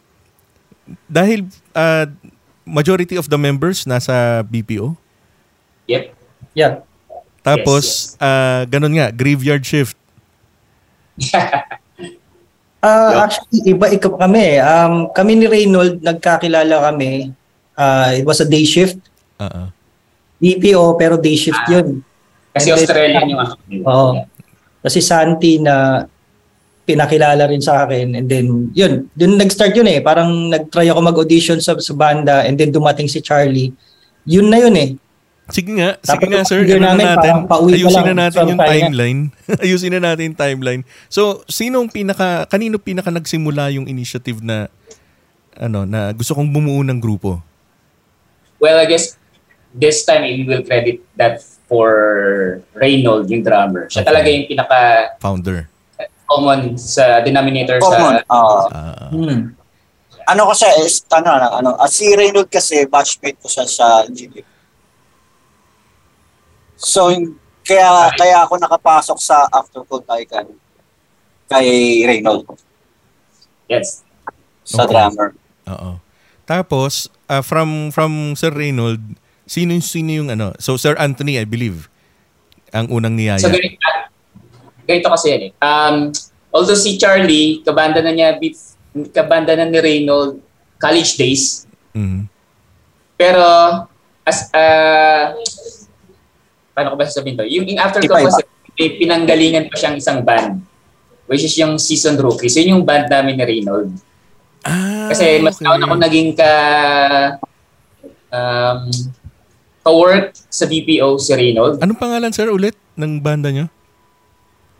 dahil 1.09 1.49
ah, 1.73 2.05
majority 2.69 3.17
of 3.17 3.33
the 3.33 3.41
members 3.41 3.89
nasa 3.89 4.45
BPO. 4.45 4.93
Yep. 5.89 6.13
Yeah. 6.53 6.85
Tapos, 7.41 8.13
ah, 8.21 8.69
ganun 8.69 8.93
nga, 8.93 9.09
graveyard 9.09 9.65
shift. 9.65 9.97
Ah, 12.79 13.27
actually 13.27 13.75
iba 13.75 13.91
ika 13.91 14.07
kami. 14.07 14.63
Um 14.63 15.11
kami 15.11 15.35
ni 15.35 15.47
Reynold 15.51 15.99
nagkakilala 15.99 16.91
kami. 16.91 17.35
Ah, 17.75 18.15
it 18.15 18.23
was 18.23 18.39
a 18.39 18.47
day 18.47 18.63
shift. 18.63 18.99
Oo. 19.43 19.71
BPO 20.39 20.95
pero 20.95 21.19
day 21.19 21.35
shift 21.35 21.59
'yun. 21.67 22.03
Kasi 22.55 22.71
And 22.71 22.79
then- 22.79 22.87
Australian 22.87 23.25
yung 23.27 23.41
ako. 23.43 23.55
Oo. 23.83 24.11
Kasi 24.79 25.03
Santi 25.03 25.59
na 25.59 26.07
pinakilala 26.89 27.45
rin 27.45 27.61
sa 27.61 27.85
akin 27.85 28.17
and 28.17 28.27
then 28.33 28.73
yun, 28.73 29.05
dun 29.13 29.37
nag-start 29.37 29.77
yun 29.77 29.85
eh. 29.85 30.01
Parang 30.01 30.49
nag-try 30.49 30.89
ako 30.89 31.05
mag-audition 31.05 31.61
sa, 31.61 31.77
sa 31.77 31.93
banda 31.93 32.49
and 32.49 32.57
then 32.57 32.73
dumating 32.73 33.05
si 33.05 33.21
Charlie. 33.21 33.77
Yun 34.25 34.49
na 34.49 34.57
yun 34.57 34.73
eh. 34.73 34.91
Sige 35.49 35.73
nga, 35.75 35.97
sige 35.97 36.05
Tapos 36.05 36.29
nga 36.29 36.41
sir, 36.45 36.61
ano 36.61 36.77
na 36.77 36.93
namin, 36.93 37.07
natin, 37.09 37.35
pa 37.49 37.57
ayusin 37.65 38.05
na 38.05 38.15
natin 38.19 38.43
yung 38.47 38.61
timeline. 38.61 39.21
ayusin 39.65 39.93
na 39.97 40.01
natin 40.05 40.23
yung 40.29 40.39
timeline. 40.39 40.83
So, 41.09 41.41
sinong 41.49 41.89
pinaka, 41.89 42.45
kanino 42.47 42.77
pinaka 42.77 43.09
nagsimula 43.09 43.73
yung 43.73 43.89
initiative 43.89 44.45
na, 44.45 44.69
ano, 45.57 45.89
na 45.89 46.13
gusto 46.13 46.37
kong 46.37 46.53
bumuo 46.53 46.85
ng 46.85 47.01
grupo? 47.01 47.41
Well, 48.61 48.77
I 48.77 48.85
guess 48.85 49.17
this 49.73 50.05
time 50.05 50.23
we 50.23 50.45
will 50.45 50.61
credit 50.63 51.01
that 51.17 51.41
for 51.65 51.89
Reynold, 52.75 53.29
yung 53.29 53.41
drummer. 53.41 53.89
Siya 53.89 54.01
Okay. 54.01 54.09
talaga 54.09 54.29
yung 54.29 54.47
pinaka 54.47 54.79
Founder. 55.17 55.69
common 56.29 56.77
sa 56.77 57.25
denominator 57.25 57.81
Common. 57.81 58.21
sa 58.21 58.29
ah 58.29 58.69
Ah, 58.69 59.09
Hmm. 59.09 59.57
ano 60.27 60.41
ko 60.45 60.53
siya 60.53 60.77
is, 60.85 61.01
ano, 61.09 61.33
ano, 61.33 61.49
ano, 61.55 61.71
ah, 61.75 61.89
si 61.89 62.05
Reynold 62.13 62.53
kasi 62.53 62.85
batchmate 62.85 63.41
ko 63.41 63.49
siya 63.49 63.65
sa 63.65 64.05
GP. 64.05 64.45
So, 66.79 67.11
yung- 67.11 67.35
kaya, 67.61 68.09
kaya 68.15 68.47
ako 68.47 68.55
nakapasok 68.57 69.19
sa 69.19 69.45
After 69.51 69.85
Cold 69.85 70.07
Icon 70.09 70.47
kay 71.51 71.69
Reynold, 72.07 72.47
yes. 73.69 74.07
sa 74.65 74.85
Okay. 74.85 74.93
drummer. 74.95 75.35
oo. 75.67 76.01
Tapos, 76.45 77.13
ah, 77.29 77.45
from 77.45 77.93
from 77.93 78.33
Sir 78.33 78.49
Reynold, 78.49 79.01
sino 79.45 79.77
sino 79.81 80.11
yung 80.13 80.29
ano? 80.29 80.57
So 80.57 80.81
Sir 80.81 80.97
Anthony, 80.97 81.37
I 81.37 81.45
believe, 81.45 81.93
ang 82.73 82.89
unang 82.89 83.17
niyaya. 83.17 83.37
So 83.37 83.53
ganito, 83.53 83.77
ganito 84.85 85.09
kasi 85.09 85.27
yan 85.29 85.43
eh. 85.45 85.53
Um, 85.61 85.97
although 86.49 86.77
si 86.77 86.97
Charlie, 86.97 87.61
kabanda 87.61 88.01
na 88.01 88.13
niya, 88.13 88.37
kabanda 89.13 89.57
na 89.57 89.69
ni 89.69 89.77
Reynold 89.77 90.41
college 90.81 91.17
days, 91.17 91.69
Mhm. 91.93 92.29
pero 93.15 93.45
as 94.25 94.49
uh, 94.53 95.37
paano 96.79 96.95
ko 96.95 96.97
ba 97.03 97.11
sasabihin 97.11 97.35
to? 97.35 97.47
Yung, 97.51 97.67
yung 97.67 97.83
after 97.83 97.99
ko 98.07 98.15
kasi 98.15 98.47
may 98.79 98.95
pinanggalingan 98.95 99.67
pa 99.67 99.75
siyang 99.75 99.99
isang 99.99 100.23
band 100.23 100.63
which 101.27 101.45
is 101.45 101.55
yung 101.61 101.77
Season 101.77 102.17
Rookies. 102.17 102.57
Yun 102.57 102.81
yung 102.81 102.85
band 102.87 103.11
namin 103.13 103.37
ni 103.37 103.45
Reynold. 103.45 103.91
Ah, 104.65 105.13
Kasi 105.13 105.39
mas 105.45 105.61
okay. 105.61 105.65
nauna 105.69 105.85
ako 105.87 105.97
naging 106.01 106.31
ka 106.35 106.51
um, 108.33 108.81
ka-work 109.85 110.33
sa 110.49 110.65
BPO 110.65 111.21
si 111.21 111.31
Reynold. 111.37 111.85
Anong 111.85 112.01
pangalan 112.01 112.33
sir 112.33 112.49
ulit 112.49 112.75
ng 112.97 113.21
banda 113.21 113.53
niyo? 113.53 113.69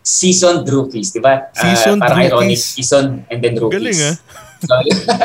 Seasoned 0.01 0.65
Rookies, 0.65 1.13
di 1.13 1.21
ba? 1.21 1.53
Ah, 1.53 1.77
parang 2.01 2.25
ironic, 2.25 2.57
Rookies. 2.57 2.65
season 2.81 3.29
and 3.29 3.45
then 3.45 3.55
Rookies. 3.61 3.77
Galing 3.77 4.01
ah. 4.03 4.17
So, 4.59 4.75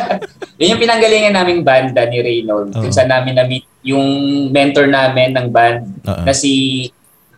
yun 0.62 0.78
yung 0.78 0.82
pinanggalingan 0.86 1.34
naming 1.34 1.66
banda 1.66 2.06
ni 2.06 2.22
Reynold. 2.22 2.70
Oo. 2.70 2.86
Kung 2.86 2.94
saan 2.94 3.10
namin 3.10 3.34
na-meet 3.34 3.66
yung 3.84 4.08
mentor 4.50 4.88
namin 4.88 5.36
ng 5.36 5.48
band 5.48 5.84
Oo. 6.02 6.24
na 6.24 6.32
si 6.32 6.88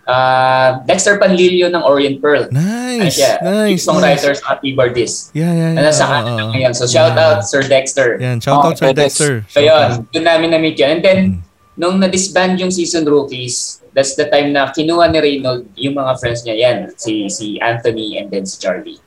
ah, 0.04 0.86
Dexter 0.86 1.18
Panlilio 1.18 1.68
ng 1.68 1.82
Orient 1.82 2.22
Pearl. 2.22 2.46
Nice. 2.50 3.18
siya? 3.18 3.42
Nice. 3.42 3.82
songwriter 3.82 4.32
nice. 4.32 4.42
sa 4.42 4.56
keyboardist. 4.56 5.34
Yeah, 5.34 5.50
yeah, 5.50 5.74
Ano 5.74 5.82
yeah. 5.84 5.92
sa 5.92 6.06
oo, 6.06 6.14
kanan 6.16 6.34
oo. 6.40 6.52
ngayon. 6.54 6.72
So 6.72 6.86
shout 6.86 7.12
Yeah. 7.12 7.26
out 7.28 7.40
Sir 7.42 7.66
Dexter. 7.66 8.22
Yan, 8.22 8.38
shout 8.38 8.62
out 8.62 8.72
Oh, 8.72 8.78
Sir 8.78 8.94
Dex. 8.94 9.18
Dexter. 9.18 9.32
So 9.50 9.60
out. 9.60 9.66
yun, 9.66 9.90
doon 10.14 10.26
namin 10.26 10.48
na-meet 10.52 10.78
yun. 10.78 10.90
And 10.92 11.02
then, 11.02 11.20
Mm. 11.20 11.38
nung 11.76 11.98
na-disband 11.98 12.56
yung 12.56 12.70
season 12.70 13.04
rookies, 13.04 13.82
that's 13.92 14.14
the 14.14 14.30
time 14.30 14.54
na 14.54 14.70
kinuha 14.70 15.10
ni 15.10 15.20
Reynold 15.20 15.66
yung 15.74 15.98
mga 15.98 16.14
friends 16.22 16.46
niya 16.46 16.56
yan. 16.56 16.78
Si 16.94 17.26
si 17.28 17.58
Anthony 17.58 18.16
and 18.16 18.30
then 18.30 18.46
si 18.46 18.62
Charlie. 18.62 19.02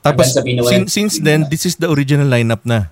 Tapos, 0.00 0.26
hanggang 0.26 0.34
sa 0.34 0.42
binuhay. 0.42 0.72
sin- 0.74 0.90
since 0.90 1.14
then, 1.18 1.46
this 1.46 1.62
is 1.62 1.76
the 1.76 1.86
original 1.86 2.26
lineup 2.26 2.62
na. 2.62 2.90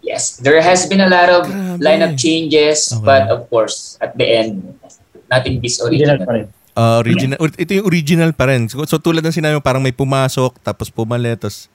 Yes, 0.00 0.40
there 0.40 0.60
has 0.64 0.88
been 0.88 1.04
a 1.04 1.10
lot 1.12 1.28
of 1.28 1.44
Grabe. 1.44 1.80
lineup 1.80 2.16
changes, 2.16 2.88
Okay. 2.88 3.04
but 3.04 3.28
of 3.28 3.46
course, 3.52 4.00
at 4.00 4.16
the 4.16 4.24
end, 4.24 4.64
nothing 5.28 5.60
beats 5.60 5.76
Original 5.80 6.16
original. 6.16 6.26
pa 6.26 6.32
rin. 6.40 6.46
Uh, 6.72 6.96
original. 7.04 7.36
Ito 7.36 7.70
yung 7.76 7.86
original 7.86 8.30
pa 8.32 8.48
rin. 8.48 8.64
So, 8.70 8.80
so 8.88 8.96
tulad 8.96 9.20
ng 9.20 9.34
sinabi 9.34 9.60
mo, 9.60 9.62
parang 9.62 9.84
may 9.84 9.92
pumasok, 9.92 10.56
tapos 10.64 10.88
pumalit, 10.88 11.36
tapos... 11.36 11.68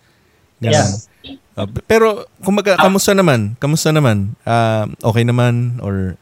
ganun. 0.57 0.73
Yeah. 1.21 1.37
Uh, 1.55 1.67
pero, 1.85 2.25
kumaga, 2.41 2.75
kamusta 2.81 3.13
naman? 3.13 3.53
Kamusta 3.61 3.93
naman? 3.93 4.33
Ah, 4.43 4.89
okay 5.05 5.23
naman? 5.23 5.77
Or... 5.79 6.17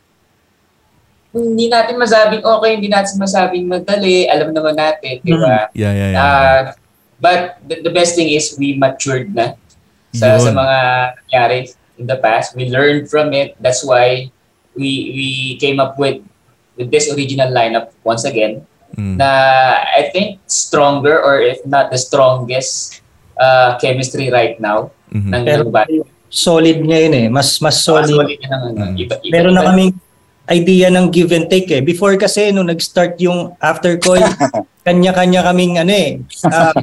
Hindi 1.34 1.66
natin 1.66 1.98
masabing 1.98 2.46
okay, 2.46 2.72
hindi 2.78 2.90
natin 2.94 3.18
masabing 3.18 3.66
madali, 3.66 4.30
alam 4.30 4.54
naman 4.54 4.78
natin, 4.78 5.18
di 5.24 5.34
ba? 5.34 5.66
Yeah, 5.74 5.90
yeah, 5.90 6.10
yeah. 6.14 6.22
Uh, 6.22 6.62
but 7.18 7.58
the, 7.66 7.82
the 7.82 7.94
best 7.94 8.14
thing 8.14 8.30
is 8.30 8.54
we 8.60 8.78
matured 8.78 9.34
na 9.34 9.58
sa, 10.14 10.38
Yun. 10.38 10.46
sa 10.46 10.52
mga 10.54 10.78
nangyari. 11.26 11.60
In 12.04 12.12
the 12.12 12.20
past. 12.20 12.52
We 12.60 12.68
learned 12.68 13.08
from 13.08 13.32
it. 13.32 13.56
That's 13.64 13.80
why 13.88 14.28
we 14.76 14.92
we 15.16 15.30
came 15.64 15.80
up 15.80 15.96
with 15.96 16.20
with 16.76 16.92
this 16.92 17.08
original 17.08 17.48
lineup 17.48 17.96
once 18.04 18.28
again. 18.28 18.68
Mm. 19.00 19.16
Na 19.18 19.32
I 19.80 20.12
think 20.12 20.44
stronger 20.46 21.16
or 21.18 21.40
if 21.40 21.64
not 21.64 21.90
the 21.90 21.98
strongest 21.98 23.00
uh, 23.40 23.80
chemistry 23.80 24.28
right 24.28 24.60
now 24.60 24.92
Mhm. 25.14 25.30
ng 25.32 25.44
Pero 25.46 25.64
solid 26.34 26.82
ngayon 26.82 27.14
eh. 27.16 27.26
Mas 27.32 27.62
mas 27.64 27.80
solid. 27.80 28.12
Solid 28.12 28.38
na 28.44 28.48
ng 28.52 28.64
ano. 28.74 28.84
Mm. 28.92 28.96
Iba, 29.00 29.16
iba, 29.24 29.32
Meron 29.32 29.54
na 29.56 29.62
iba- 29.64 29.70
kaming 29.72 29.92
idea 30.50 30.88
ng 30.92 31.08
give 31.08 31.32
and 31.32 31.48
take 31.48 31.70
eh. 31.72 31.80
Before 31.80 32.12
kasi 32.20 32.52
nung 32.52 32.68
nag-start 32.68 33.16
yung 33.24 33.56
after 33.64 33.96
call, 33.96 34.20
kanya-kanya 34.86 35.46
kaming 35.48 35.80
ano 35.80 35.94
eh. 35.94 36.20
ah, 36.52 36.74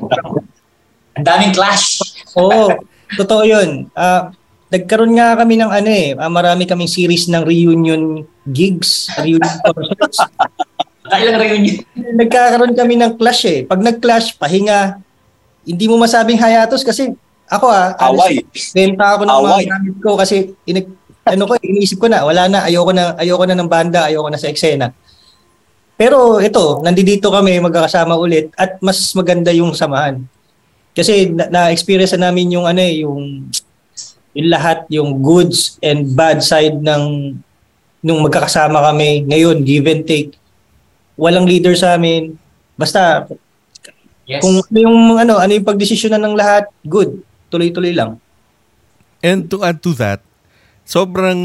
Ang 1.19 1.27
daming 1.27 1.53
clash. 1.53 2.01
Oo, 2.39 2.71
totoo 3.19 3.43
yun. 3.45 3.91
Ah, 3.93 4.31
nagkaroon 4.71 5.19
nga 5.19 5.35
kami 5.35 5.59
ng 5.59 5.71
ano 5.71 5.91
eh, 5.91 6.15
ah, 6.15 6.31
marami 6.31 6.63
kaming 6.65 6.89
series 6.89 7.27
ng 7.27 7.43
reunion 7.43 8.23
gigs, 8.47 9.11
reunion 9.19 9.57
concerts. 9.67 10.19
Kailang 11.11 11.43
reunion. 11.43 11.83
Nagkakaroon 11.95 12.79
kami 12.79 12.95
ng 12.95 13.19
clash 13.19 13.43
eh. 13.51 13.59
Pag 13.67 13.83
nag-clash, 13.83 14.39
pahinga. 14.39 15.03
Hindi 15.67 15.85
mo 15.91 15.99
masabing 15.99 16.39
hayatos 16.39 16.87
kasi 16.87 17.11
ako 17.51 17.67
ah, 17.67 17.99
Away. 17.99 18.47
benta 18.71 19.19
ako 19.19 19.27
ng 19.27 19.31
mga 19.35 19.43
Away. 19.43 19.65
gamit 19.67 19.97
ko 19.99 20.11
kasi 20.15 20.55
inig, 20.63 20.87
ano 21.27 21.43
ko, 21.51 21.59
iniisip 21.59 21.99
ko 21.99 22.07
na, 22.07 22.23
wala 22.23 22.47
na, 22.47 22.63
ayoko 22.65 22.95
na, 22.95 23.19
ayoko 23.19 23.43
na 23.45 23.59
ng 23.59 23.67
banda, 23.67 24.07
ayoko 24.07 24.31
na 24.31 24.39
sa 24.39 24.47
eksena. 24.47 24.95
Pero 25.99 26.39
ito, 26.41 26.81
nandito 26.81 27.29
kami 27.29 27.59
magkakasama 27.61 28.17
ulit 28.17 28.55
at 28.55 28.79
mas 28.81 29.03
maganda 29.13 29.51
yung 29.53 29.75
samahan. 29.75 30.23
Kasi 30.95 31.29
na- 31.29 31.51
na-experience 31.51 32.17
na 32.17 32.31
namin 32.31 32.55
yung 32.55 32.65
ano 32.65 32.81
eh, 32.81 33.03
yung 33.05 33.51
yung 34.35 34.49
lahat, 34.51 34.87
yung 34.91 35.19
goods 35.19 35.79
and 35.83 36.15
bad 36.15 36.43
side 36.43 36.79
ng 36.79 37.35
nung 38.01 38.21
magkakasama 38.25 38.81
kami 38.93 39.27
ngayon, 39.29 39.63
give 39.67 39.87
and 39.91 40.07
take. 40.07 40.33
Walang 41.19 41.45
leader 41.45 41.77
sa 41.77 41.99
amin. 41.99 42.39
Basta 42.79 43.29
Yes. 44.31 44.47
kung 44.47 44.63
ano 44.63 44.79
yung 44.79 44.99
ano, 45.19 45.43
ano 45.43 45.51
yung 45.51 45.67
pagdesisyonan 45.67 46.23
ng 46.23 46.39
lahat, 46.39 46.71
good. 46.87 47.19
Tuloy-tuloy 47.51 47.91
lang. 47.91 48.23
And 49.19 49.51
to 49.51 49.67
add 49.67 49.83
to 49.83 49.91
that, 49.99 50.23
sobrang 50.87 51.43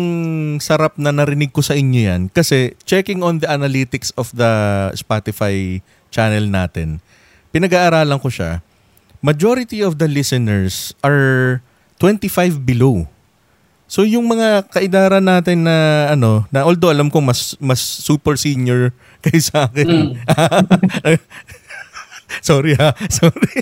sarap 0.61 0.93
na 1.01 1.09
narinig 1.09 1.49
ko 1.49 1.65
sa 1.65 1.73
inyo 1.73 2.13
yan 2.13 2.21
kasi 2.29 2.77
checking 2.85 3.25
on 3.25 3.41
the 3.41 3.49
analytics 3.49 4.13
of 4.13 4.29
the 4.37 4.53
Spotify 4.93 5.81
channel 6.13 6.45
natin, 6.45 7.01
pinag-aaralan 7.49 8.21
ko 8.21 8.29
siya, 8.29 8.61
majority 9.25 9.81
of 9.81 9.97
the 9.97 10.05
listeners 10.05 10.93
are 11.01 11.64
25 11.97 12.59
below. 12.59 13.05
So 13.85 14.01
yung 14.01 14.25
mga 14.25 14.65
kaidara 14.67 15.21
natin 15.21 15.61
na 15.63 16.09
ano, 16.09 16.43
na 16.49 16.65
although 16.65 16.89
alam 16.89 17.07
ko 17.07 17.21
mas 17.21 17.53
mas 17.61 17.77
super 17.77 18.33
senior 18.33 18.89
kaysa 19.23 19.69
akin. 19.69 20.17
Sorry 22.41 22.73
ha. 22.73 22.89
Sorry. 23.07 23.61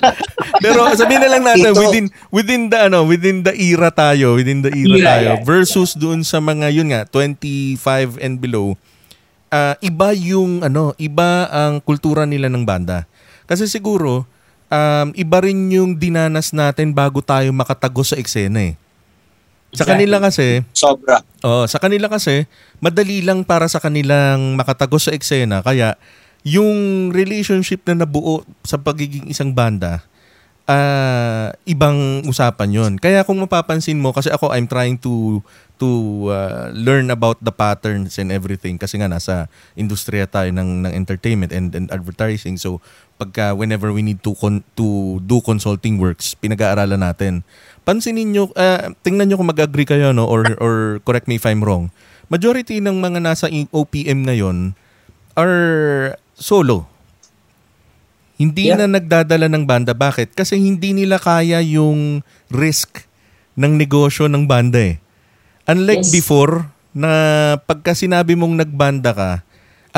Pero 0.64 0.88
sabihin 0.96 1.20
na 1.20 1.30
lang 1.30 1.44
natin 1.44 1.76
Ito- 1.76 1.80
within 1.84 2.06
within 2.32 2.62
the 2.72 2.88
ano, 2.88 3.04
within 3.04 3.44
the 3.44 3.52
era 3.52 3.92
tayo, 3.92 4.40
within 4.40 4.64
the 4.64 4.72
era 4.72 4.96
Era, 4.96 5.06
tayo 5.12 5.30
yeah. 5.36 5.44
versus 5.44 5.92
doon 5.92 6.24
sa 6.24 6.40
mga 6.40 6.72
yun 6.72 6.88
nga 6.88 7.04
25 7.04 8.16
and 8.18 8.40
below. 8.40 8.74
ah, 9.48 9.76
iba 9.80 10.12
yung 10.12 10.60
ano, 10.60 10.92
iba 10.96 11.48
ang 11.48 11.80
kultura 11.80 12.24
nila 12.24 12.48
ng 12.48 12.64
banda. 12.64 13.04
Kasi 13.44 13.64
siguro 13.64 14.24
um, 14.68 15.08
iba 15.16 15.38
rin 15.42 15.58
yung 15.72 15.96
dinanas 15.96 16.52
natin 16.52 16.92
bago 16.92 17.20
tayo 17.24 17.50
makatago 17.52 18.04
sa 18.04 18.16
eksena 18.16 18.72
eh. 18.72 18.74
Sa 19.76 19.84
Exactly. 19.84 19.92
kanila 20.00 20.16
kasi, 20.24 20.46
Sobra. 20.72 21.20
Oh, 21.44 21.68
sa 21.68 21.76
kanila 21.76 22.08
kasi 22.08 22.48
madali 22.80 23.20
lang 23.20 23.44
para 23.44 23.68
sa 23.68 23.82
kanilang 23.82 24.56
makatagos 24.56 25.10
sa 25.10 25.12
eksena 25.12 25.60
kaya 25.60 26.00
yung 26.46 27.10
relationship 27.12 27.84
na 27.84 28.06
nabuo 28.06 28.46
sa 28.64 28.80
pagiging 28.80 29.28
isang 29.28 29.52
banda 29.52 30.00
ah 30.68 31.48
ibang 31.64 32.28
usapan 32.28 32.68
yon. 32.68 32.92
Kaya 33.00 33.24
kung 33.24 33.40
mapapansin 33.40 33.96
mo 33.96 34.12
kasi 34.12 34.28
ako 34.28 34.52
I'm 34.52 34.68
trying 34.68 35.00
to 35.00 35.40
to 35.80 35.88
uh, 36.28 36.68
learn 36.76 37.08
about 37.08 37.40
the 37.40 37.48
patterns 37.48 38.20
and 38.20 38.28
everything 38.28 38.76
kasi 38.76 39.00
nga 39.00 39.08
nasa 39.08 39.48
industriya 39.80 40.28
tayo 40.28 40.52
ng 40.52 40.84
ng 40.84 40.92
entertainment 40.92 41.56
and, 41.56 41.72
and 41.72 41.88
advertising. 41.88 42.60
So 42.60 42.84
pagka 43.18 43.50
whenever 43.52 43.90
we 43.90 44.00
need 44.00 44.22
to 44.22 44.32
con- 44.32 44.62
to 44.72 45.18
do 45.20 45.42
consulting 45.42 45.98
works, 45.98 46.32
pinag-aaralan 46.32 47.02
natin. 47.02 47.42
Pansinin 47.82 48.30
niyo 48.30 48.54
ah, 48.54 48.94
tingnan 49.02 49.26
niyo 49.26 49.36
kung 49.36 49.50
mag-agree 49.50 49.84
kayo 49.84 50.14
no 50.14 50.24
or 50.24 50.46
or 50.62 50.74
correct 51.02 51.26
me 51.26 51.36
if 51.36 51.44
I'm 51.44 51.60
wrong. 51.60 51.90
Majority 52.28 52.78
ng 52.78 52.96
mga 52.96 53.18
nasa 53.18 53.50
i- 53.50 53.66
OPM 53.68 54.22
ngayon 54.24 54.78
are 55.34 55.58
solo. 56.32 56.86
Hindi 58.38 58.70
Yeah. 58.70 58.86
na 58.86 59.02
nagdadala 59.02 59.50
ng 59.50 59.66
banda. 59.66 59.92
Bakit? 59.92 60.38
Kasi 60.38 60.54
hindi 60.54 60.94
nila 60.94 61.18
kaya 61.18 61.58
yung 61.58 62.22
risk 62.48 63.02
ng 63.58 63.74
negosyo 63.74 64.30
ng 64.30 64.46
banda 64.46 64.78
eh. 64.78 65.02
Unlike 65.66 66.06
Yes. 66.06 66.14
before, 66.14 66.70
na 66.94 67.10
pagka 67.60 67.92
sinabi 67.92 68.34
mong 68.34 68.58
nagbanda 68.58 69.10
ka, 69.10 69.30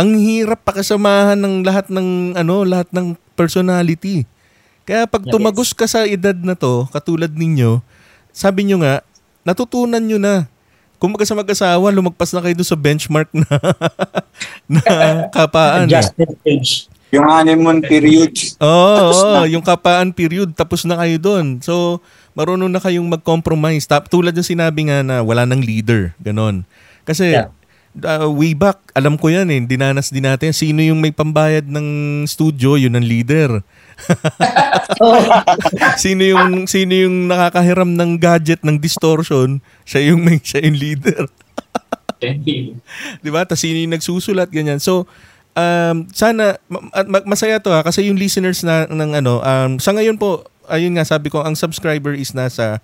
ang 0.01 0.17
hirap 0.17 0.65
pakasamahan 0.65 1.37
ng 1.37 1.61
lahat 1.61 1.93
ng 1.93 2.33
ano, 2.33 2.65
lahat 2.65 2.89
ng 2.89 3.13
personality. 3.37 4.25
Kaya 4.89 5.05
pag 5.05 5.29
tumagos 5.29 5.77
ka 5.77 5.85
sa 5.85 6.09
edad 6.09 6.35
na 6.41 6.57
to, 6.57 6.89
katulad 6.89 7.29
ninyo, 7.29 7.85
sabi 8.33 8.65
nyo 8.65 8.81
nga, 8.81 9.05
natutunan 9.45 10.01
nyo 10.01 10.17
na. 10.17 10.49
Kung 10.97 11.13
magkasa 11.13 11.37
mag-asawa, 11.37 11.93
lumagpas 11.93 12.33
na 12.33 12.41
kayo 12.41 12.57
doon 12.57 12.71
sa 12.73 12.81
benchmark 12.81 13.29
na, 13.33 13.49
na 14.73 14.83
kapaan. 15.33 15.85
eh. 15.89 15.97
Adjusted 15.97 16.33
stage. 16.41 16.73
Yung 17.11 17.27
honeymoon 17.27 17.81
period. 17.83 18.33
Oo, 18.61 19.11
oo, 19.11 19.33
na. 19.43 19.49
yung 19.49 19.65
kapaan 19.65 20.13
period, 20.13 20.53
tapos 20.57 20.85
na 20.85 20.97
kayo 20.97 21.17
doon. 21.21 21.59
So, 21.61 22.05
marunong 22.33 22.71
na 22.71 22.81
kayong 22.81 23.09
mag-compromise. 23.09 23.85
Tap, 23.85 24.09
tulad 24.09 24.33
yung 24.33 24.47
sinabi 24.47 24.89
nga 24.89 25.05
na 25.05 25.21
wala 25.21 25.45
nang 25.45 25.61
leader, 25.61 26.17
ganon. 26.21 26.65
Kasi, 27.05 27.37
Yeah. 27.37 27.53
Uh, 27.99 28.31
way 28.31 28.55
back, 28.55 28.79
alam 28.95 29.19
ko 29.19 29.31
yan 29.31 29.51
eh, 29.51 29.61
dinanas 29.67 30.15
din 30.15 30.27
natin, 30.27 30.55
sino 30.55 30.83
yung 30.83 31.03
may 31.03 31.11
pambayad 31.11 31.67
ng 31.67 32.23
studio, 32.31 32.79
yun 32.79 32.95
ang 32.95 33.07
leader. 33.07 33.63
Sino 36.03 36.25
yung 36.25 36.65
sino 36.65 36.93
yung 36.97 37.29
nakakahiram 37.29 37.93
ng 37.93 38.17
gadget 38.17 38.65
ng 38.65 38.81
distortion, 38.81 39.61
siya 39.85 40.13
yung 40.13 40.25
may 40.25 40.41
siya 40.41 40.65
yung 40.65 40.79
leader. 40.81 41.29
'Di 43.21 43.29
ba? 43.29 43.45
Tapos 43.45 43.61
sino 43.61 43.77
yung 43.77 43.93
nagsusulat 43.93 44.49
ganyan. 44.49 44.81
So 44.81 45.05
um 45.53 46.09
sana 46.17 46.57
ma- 46.71 47.05
ma- 47.05 47.27
masaya 47.29 47.61
to 47.61 47.75
ha 47.75 47.85
kasi 47.85 48.09
yung 48.09 48.17
listeners 48.17 48.65
na 48.65 48.89
ng 48.89 49.19
ano 49.19 49.43
um 49.43 49.77
sa 49.83 49.93
ngayon 49.93 50.17
po 50.17 50.47
ayun 50.71 50.95
nga 50.95 51.05
sabi 51.05 51.29
ko 51.29 51.43
ang 51.43 51.59
subscriber 51.59 52.15
is 52.15 52.33
nasa 52.33 52.79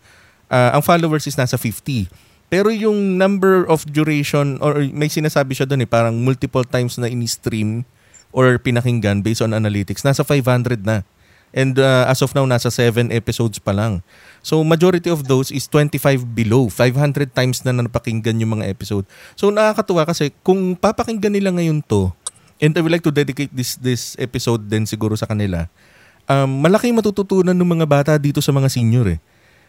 ah, 0.51 0.75
ang 0.75 0.83
followers 0.83 1.27
is 1.27 1.38
nasa 1.38 1.55
50. 1.55 2.11
Pero 2.46 2.70
yung 2.70 3.18
number 3.18 3.66
of 3.66 3.82
duration 3.90 4.62
or 4.62 4.78
may 4.94 5.11
sinasabi 5.11 5.59
siya 5.59 5.66
doon 5.66 5.82
eh 5.82 5.90
parang 5.90 6.14
multiple 6.22 6.62
times 6.62 6.94
na 6.94 7.11
ini-stream 7.11 7.82
or 8.30 8.54
pinakinggan 8.62 9.24
based 9.24 9.42
on 9.42 9.50
analytics 9.50 10.06
nasa 10.06 10.22
500 10.22 10.87
na. 10.87 11.02
And 11.56 11.78
uh, 11.78 12.06
as 12.06 12.20
of 12.20 12.37
now 12.37 12.44
nasa 12.44 12.68
7 12.70 13.11
episodes 13.11 13.59
pa 13.59 13.72
lang. 13.72 14.04
So 14.44 14.62
majority 14.62 15.11
of 15.11 15.26
those 15.26 15.50
is 15.50 15.66
25 15.72 16.37
below. 16.37 16.68
500 16.70 17.32
times 17.32 17.64
na 17.66 17.74
napakinggan 17.74 18.38
yung 18.38 18.61
mga 18.61 18.70
episode. 18.70 19.09
So 19.35 19.50
nakakatuwa 19.50 20.06
kasi 20.06 20.30
kung 20.46 20.78
papakinggan 20.78 21.35
nila 21.35 21.50
ngayon 21.50 21.82
to 21.90 22.14
and 22.62 22.72
I 22.76 22.80
would 22.80 22.92
like 22.92 23.04
to 23.04 23.12
dedicate 23.12 23.52
this 23.52 23.76
this 23.80 24.14
episode 24.20 24.68
din 24.68 24.85
siguro 24.88 25.16
sa 25.18 25.26
kanila. 25.28 25.66
Um, 26.26 26.62
malaki 26.62 26.90
matututunan 26.90 27.54
ng 27.54 27.70
mga 27.78 27.87
bata 27.87 28.12
dito 28.18 28.42
sa 28.42 28.50
mga 28.50 28.68
senior 28.70 29.06
eh. 29.16 29.18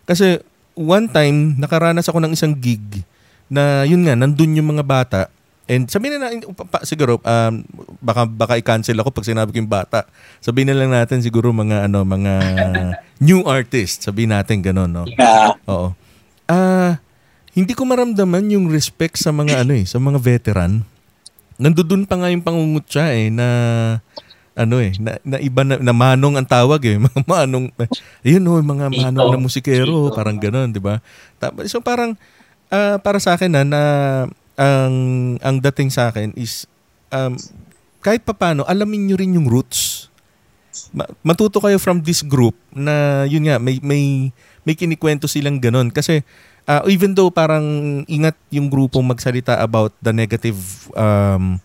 Kasi 0.07 0.41
one 0.77 1.09
time 1.09 1.57
nakaranas 1.57 2.05
ako 2.05 2.21
ng 2.21 2.37
isang 2.37 2.53
gig 2.53 3.01
na 3.49 3.83
yun 3.83 4.05
nga 4.05 4.13
nandun 4.13 4.55
yung 4.55 4.77
mga 4.77 4.85
bata 4.85 5.21
And 5.67 5.83
sabihin 5.91 6.15
na 6.15 6.31
natin, 6.31 6.47
pa, 6.55 6.79
siguro, 6.87 7.19
um, 7.19 7.53
baka, 7.99 8.23
baka 8.23 8.55
i-cancel 8.55 8.95
ako 9.03 9.11
pag 9.11 9.27
sinabi 9.27 9.51
ko 9.51 9.59
yung 9.59 9.67
bata. 9.67 10.07
Sabihin 10.39 10.71
na 10.71 10.79
lang 10.79 10.95
natin 10.95 11.19
siguro 11.19 11.51
mga, 11.51 11.91
ano, 11.91 12.07
mga 12.07 12.33
new 13.27 13.43
artist. 13.43 14.07
Sabihin 14.07 14.31
natin 14.31 14.63
ganun, 14.63 14.87
no? 14.87 15.03
Na, 15.19 15.59
Oo. 15.67 15.91
Ah, 16.47 17.03
hindi 17.51 17.75
ko 17.75 17.83
maramdaman 17.83 18.47
yung 18.47 18.71
respect 18.71 19.19
sa 19.19 19.35
mga 19.35 19.67
ano 19.67 19.75
eh, 19.75 19.83
sa 19.83 19.99
mga 19.99 20.23
veteran. 20.23 20.87
Nandudun 21.59 22.07
pa 22.07 22.15
nga 22.15 22.31
yung 22.31 22.45
pangungutya 22.47 23.11
eh 23.11 23.27
na 23.27 23.47
ano 24.57 24.81
eh, 24.81 24.97
na, 24.97 25.21
na 25.21 25.37
iba 25.37 25.61
na, 25.61 25.77
na 25.77 25.93
manong 25.93 26.41
ang 26.41 26.49
tawag 26.49 26.81
eh, 26.89 26.97
mga 27.05 27.21
manong, 27.29 27.69
ayun 28.25 28.41
oh, 28.49 28.57
mga 28.57 28.89
manong 28.89 29.29
na 29.29 29.37
musikero, 29.37 30.09
Tito. 30.09 30.17
parang 30.17 30.41
gano'n, 30.41 30.73
di 30.73 30.81
ba? 30.81 30.97
Tapos 31.37 31.69
so 31.69 31.77
parang 31.77 32.17
ah, 32.73 32.97
para 32.97 33.21
sa 33.21 33.37
akin 33.37 33.53
na, 33.53 33.61
na 33.61 33.81
ang 34.57 34.95
ang 35.45 35.61
dating 35.61 35.93
sa 35.93 36.09
akin 36.09 36.33
is 36.33 36.65
um, 37.13 37.37
kahit 38.01 38.25
papaano 38.25 38.65
alamin 38.65 39.13
nyo 39.13 39.15
rin 39.21 39.37
yung 39.37 39.45
roots. 39.45 40.09
ma- 40.93 41.09
matuto 41.21 41.61
kayo 41.61 41.77
from 41.77 42.01
this 42.01 42.25
group 42.25 42.57
na 42.73 43.25
yun 43.29 43.45
nga 43.45 43.61
may 43.61 43.77
may 43.81 44.33
may 44.65 44.73
kinikwento 44.73 45.25
silang 45.29 45.61
ganun 45.61 45.89
kasi 45.93 46.25
uh, 46.69 46.81
even 46.89 47.13
though 47.13 47.29
parang 47.33 48.01
ingat 48.05 48.37
yung 48.53 48.69
grupo 48.69 49.01
magsalita 49.01 49.57
about 49.61 49.93
the 50.01 50.13
negative 50.13 50.57
um 50.97 51.57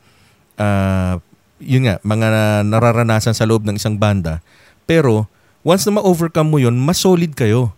uh, 0.56 1.16
yun 1.62 1.86
nga 1.86 1.96
mga 2.02 2.26
nararanasan 2.66 3.32
sa 3.32 3.46
loob 3.46 3.62
ng 3.64 3.78
isang 3.78 3.96
banda 3.96 4.42
pero 4.84 5.30
once 5.62 5.86
na 5.86 6.02
ma-overcome 6.02 6.48
mo 6.50 6.58
yun 6.58 6.74
mas 6.74 6.98
solid 6.98 7.32
kayo 7.32 7.70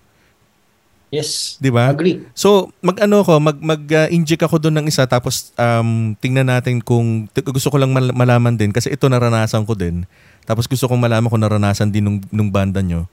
Yes. 1.15 1.63
'di 1.63 1.71
ba? 1.71 1.95
Agree. 1.95 2.27
So, 2.35 2.75
mag-ano 2.83 3.23
ko, 3.23 3.39
mag 3.39 3.55
mag-inject 3.63 4.43
ako 4.43 4.59
doon 4.59 4.83
ng 4.83 4.87
isa 4.91 5.07
tapos 5.07 5.55
um 5.55 6.19
tingnan 6.19 6.51
natin 6.51 6.83
kung 6.83 7.31
t- 7.31 7.45
gusto 7.47 7.71
ko 7.71 7.79
lang 7.79 7.95
mal- 7.95 8.11
malaman 8.11 8.59
din 8.59 8.75
kasi 8.75 8.91
ito 8.91 9.07
naranasan 9.07 9.63
ko 9.63 9.79
din. 9.79 10.03
Tapos 10.43 10.67
gusto 10.67 10.91
kong 10.91 10.99
malaman 10.99 11.31
kung 11.31 11.39
naranasan 11.39 11.95
din 11.95 12.03
nung, 12.03 12.19
nung 12.35 12.51
banda 12.51 12.83
nyo. 12.83 13.07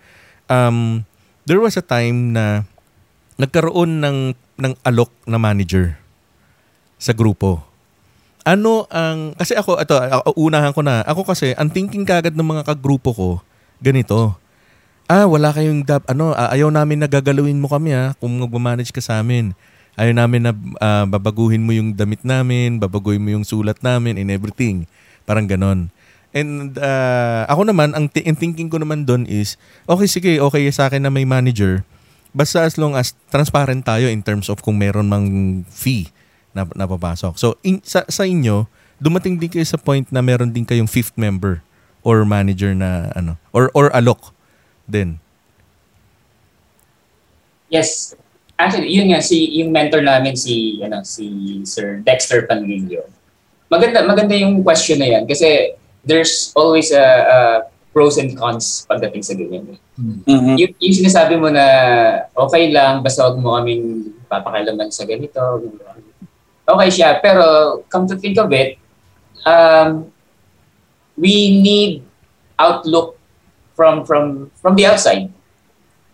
Um, 0.49 1.05
there 1.45 1.61
was 1.61 1.77
a 1.77 1.85
time 1.85 2.33
na 2.33 2.65
nagkaroon 3.37 4.01
ng 4.01 4.17
ng 4.57 4.73
alok 4.81 5.13
na 5.29 5.37
manager 5.37 6.01
sa 6.97 7.13
grupo. 7.13 7.61
Ano 8.41 8.89
ang 8.89 9.37
kasi 9.37 9.53
ako 9.53 9.77
ito 9.77 9.93
unahan 10.37 10.73
ko 10.73 10.81
na. 10.81 11.05
Ako 11.05 11.25
kasi 11.27 11.53
ang 11.57 11.69
thinking 11.69 12.05
kagad 12.05 12.33
ng 12.33 12.47
mga 12.47 12.63
kagrupo 12.65 13.13
ko 13.13 13.29
ganito 13.81 14.41
ah, 15.11 15.27
wala 15.27 15.51
kayong, 15.51 15.83
dap, 15.83 16.07
ano, 16.07 16.31
ah, 16.31 16.47
ayaw 16.55 16.71
namin 16.71 17.03
na 17.03 17.07
gagalawin 17.11 17.59
mo 17.59 17.67
kami 17.67 17.91
ha, 17.91 18.15
kung 18.15 18.31
mag-manage 18.39 18.95
ka 18.95 19.03
sa 19.03 19.19
amin. 19.19 19.51
Ayaw 19.99 20.15
namin 20.15 20.47
na 20.47 20.51
ah, 20.79 21.03
babaguhin 21.03 21.59
mo 21.59 21.75
yung 21.75 21.91
damit 21.91 22.23
namin, 22.23 22.79
babaguhin 22.79 23.19
mo 23.19 23.35
yung 23.35 23.43
sulat 23.43 23.75
namin 23.83 24.15
and 24.15 24.31
everything. 24.31 24.87
Parang 25.27 25.43
ganon. 25.43 25.91
And 26.31 26.79
ah, 26.79 27.43
ako 27.51 27.67
naman, 27.67 27.91
ang, 27.91 28.07
ti- 28.07 28.23
ang 28.23 28.39
thinking 28.39 28.71
ko 28.71 28.79
naman 28.79 29.03
doon 29.03 29.27
is, 29.27 29.59
okay, 29.83 30.07
sige, 30.07 30.39
okay 30.39 30.63
sa 30.71 30.87
akin 30.87 31.03
na 31.03 31.11
may 31.11 31.27
manager. 31.27 31.83
Basta 32.31 32.63
as 32.63 32.79
long 32.79 32.95
as 32.95 33.11
transparent 33.27 33.83
tayo 33.83 34.07
in 34.07 34.23
terms 34.23 34.47
of 34.47 34.63
kung 34.63 34.79
meron 34.79 35.11
mang 35.11 35.27
fee 35.67 36.07
na 36.51 36.67
napapasok. 36.75 37.35
So, 37.39 37.55
in, 37.63 37.79
sa, 37.83 38.03
sa 38.07 38.23
inyo, 38.27 38.67
dumating 39.01 39.41
din 39.41 39.49
kayo 39.49 39.65
sa 39.65 39.81
point 39.81 40.05
na 40.13 40.21
meron 40.21 40.53
din 40.53 40.67
kayong 40.67 40.89
fifth 40.89 41.17
member 41.17 41.65
or 42.05 42.21
manager 42.25 42.73
na 42.73 43.09
ano 43.17 43.37
or 43.49 43.73
or 43.73 43.89
alok 43.97 44.33
din. 44.85 45.17
Yes. 47.73 48.13
Actually, 48.61 48.93
yun 48.93 49.09
nga 49.09 49.23
si 49.25 49.57
yung 49.57 49.73
mentor 49.73 50.05
namin 50.05 50.37
si 50.37 50.77
ano 50.85 51.01
si 51.01 51.25
Sir 51.65 52.05
Dexter 52.05 52.45
Panlilio. 52.45 53.09
Maganda 53.73 54.05
maganda 54.05 54.37
yung 54.37 54.61
question 54.61 55.01
na 55.01 55.09
yan 55.09 55.25
kasi 55.25 55.73
there's 56.05 56.53
always 56.53 56.93
a, 56.93 57.01
a 57.01 57.37
pros 57.89 58.21
and 58.21 58.37
cons 58.37 58.85
pagdating 58.85 59.23
sa 59.25 59.33
ganyan. 59.33 59.81
Mhm. 59.97 60.55
Yung, 60.61 60.71
yung 60.77 60.95
sinasabi 61.01 61.41
mo 61.41 61.49
na 61.49 61.65
okay 62.37 62.69
lang 62.69 63.01
basta 63.01 63.25
wag 63.25 63.41
mo 63.41 63.57
kaming 63.57 64.13
papakailaman 64.29 64.93
sa 64.93 65.09
ganito. 65.09 65.41
Okay 66.67 66.89
siya 66.89 67.17
pero 67.19 67.79
come 67.89 68.05
to 68.05 68.15
think 68.17 68.37
of 68.37 68.49
it 68.51 68.81
um, 69.45 70.11
we 71.17 71.61
need 71.61 72.03
outlook 72.57 73.17
from 73.73 74.05
from 74.05 74.49
from 74.61 74.73
the 74.77 74.85
outside. 74.85 75.29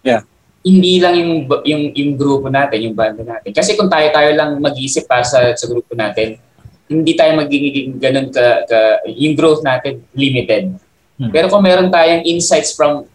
Yeah. 0.03 0.23
Hindi 0.63 0.99
lang 0.99 1.15
yung 1.19 1.31
yung 1.63 1.83
yung 1.95 2.11
grupo 2.15 2.47
natin, 2.51 2.79
yung 2.83 2.95
banda 2.95 3.23
natin. 3.23 3.51
Kasi 3.51 3.75
kung 3.75 3.91
tayo-tayo 3.91 4.35
lang 4.35 4.59
mag-isip 4.59 5.07
para 5.07 5.23
sa 5.23 5.55
sa 5.55 5.65
grupo 5.67 5.95
natin, 5.95 6.39
hindi 6.87 7.15
tayo 7.15 7.35
magiging 7.35 7.99
ganun 7.99 8.31
ka, 8.31 8.63
ka 8.67 8.79
yung 9.11 9.35
growth 9.35 9.63
natin 9.63 10.03
limited. 10.15 10.75
Hmm. 11.19 11.31
Pero 11.31 11.51
kung 11.51 11.63
meron 11.63 11.91
tayong 11.91 12.23
insights 12.27 12.75
from 12.75 13.07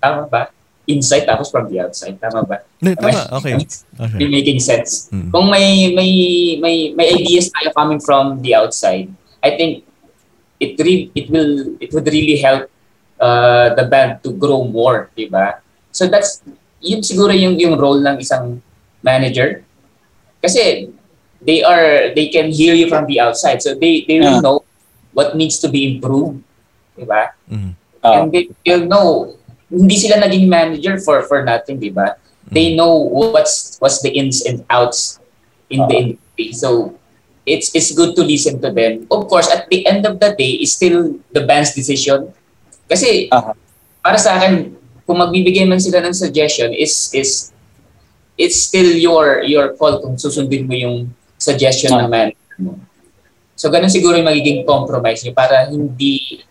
tama 0.00 0.28
ba? 0.28 0.52
Insight 0.84 1.24
tapos 1.24 1.48
from 1.48 1.72
the 1.72 1.80
outside, 1.80 2.20
tama 2.20 2.44
ba? 2.44 2.60
Tama, 2.76 3.40
okay. 3.40 3.56
okay. 3.56 4.18
Be 4.20 4.28
making 4.28 4.60
sense. 4.60 5.08
Mm. 5.08 5.32
Kung 5.32 5.48
may 5.48 5.96
may 5.96 6.10
may 6.60 6.92
may 6.92 7.06
ideas 7.08 7.48
tayo 7.48 7.72
coming 7.72 7.96
from 8.04 8.44
the 8.44 8.52
outside, 8.52 9.08
I 9.40 9.56
think 9.56 9.88
it 10.60 10.76
re- 10.76 11.08
it 11.16 11.32
will 11.32 11.72
it 11.80 11.88
would 11.96 12.04
really 12.04 12.36
help 12.36 12.68
uh, 13.16 13.72
the 13.72 13.88
band 13.88 14.20
to 14.28 14.36
grow 14.36 14.68
more, 14.68 15.08
di 15.16 15.24
ba? 15.24 15.64
So 15.88 16.04
that's 16.04 16.44
yun 16.84 17.00
siguro 17.00 17.32
yung 17.32 17.56
yung 17.56 17.80
role 17.80 18.04
ng 18.04 18.20
isang 18.20 18.60
manager. 19.00 19.64
Kasi 20.44 20.92
they 21.40 21.64
are 21.64 22.12
they 22.12 22.28
can 22.28 22.52
hear 22.52 22.76
you 22.76 22.92
from 22.92 23.08
the 23.08 23.24
outside. 23.24 23.64
So 23.64 23.72
they 23.72 24.04
they 24.04 24.20
will 24.20 24.36
Yeah. 24.36 24.44
know 24.44 24.68
what 25.16 25.32
needs 25.32 25.56
to 25.64 25.72
be 25.72 25.96
improved, 25.96 26.44
di 26.92 27.08
ba? 27.08 27.32
Mm. 27.48 27.72
Ah. 28.04 28.20
And 28.20 28.28
they, 28.28 28.52
they'll 28.68 28.84
know 28.84 29.32
hindi 29.70 29.96
sila 29.96 30.20
naging 30.20 30.46
manager 30.48 30.98
for 31.00 31.24
for 31.24 31.40
nothing, 31.44 31.80
di 31.80 31.90
ba? 31.90 32.18
They 32.48 32.76
know 32.76 32.92
what's 32.96 33.80
what's 33.80 34.04
the 34.04 34.12
ins 34.12 34.44
and 34.44 34.62
outs 34.68 35.18
in 35.72 35.84
the 35.88 35.94
industry. 35.96 36.52
So 36.52 36.98
it's 37.48 37.72
it's 37.72 37.92
good 37.96 38.16
to 38.16 38.22
listen 38.24 38.60
to 38.60 38.70
them. 38.72 39.08
Of 39.08 39.28
course, 39.28 39.48
at 39.48 39.68
the 39.72 39.84
end 39.88 40.04
of 40.04 40.20
the 40.20 40.36
day, 40.36 40.60
it's 40.60 40.76
still 40.76 41.16
the 41.32 41.44
band's 41.48 41.72
decision. 41.72 42.32
Kasi 42.84 43.32
Aha. 43.32 43.56
para 44.04 44.20
sa 44.20 44.36
akin, 44.36 44.76
kung 45.08 45.16
magbibigay 45.20 45.64
man 45.64 45.80
sila 45.80 46.04
ng 46.04 46.12
suggestion, 46.12 46.72
is 46.76 47.08
is 47.16 47.52
it's 48.36 48.60
still 48.60 48.88
your 48.92 49.40
your 49.44 49.72
call 49.80 50.00
kung 50.04 50.20
susundin 50.20 50.68
mo 50.68 50.76
yung 50.76 51.08
suggestion 51.40 51.96
ng 51.96 52.08
manager 52.12 52.56
mo. 52.60 52.76
So 53.54 53.70
ganun 53.70 53.92
siguro 53.92 54.18
yung 54.18 54.28
magiging 54.28 54.66
compromise 54.66 55.22
niyo 55.22 55.32
para 55.32 55.70
hindi 55.70 56.42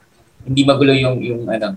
hindi 0.43 0.62
magulo 0.63 0.95
yung 0.95 1.19
yung 1.19 1.43
ano 1.45 1.76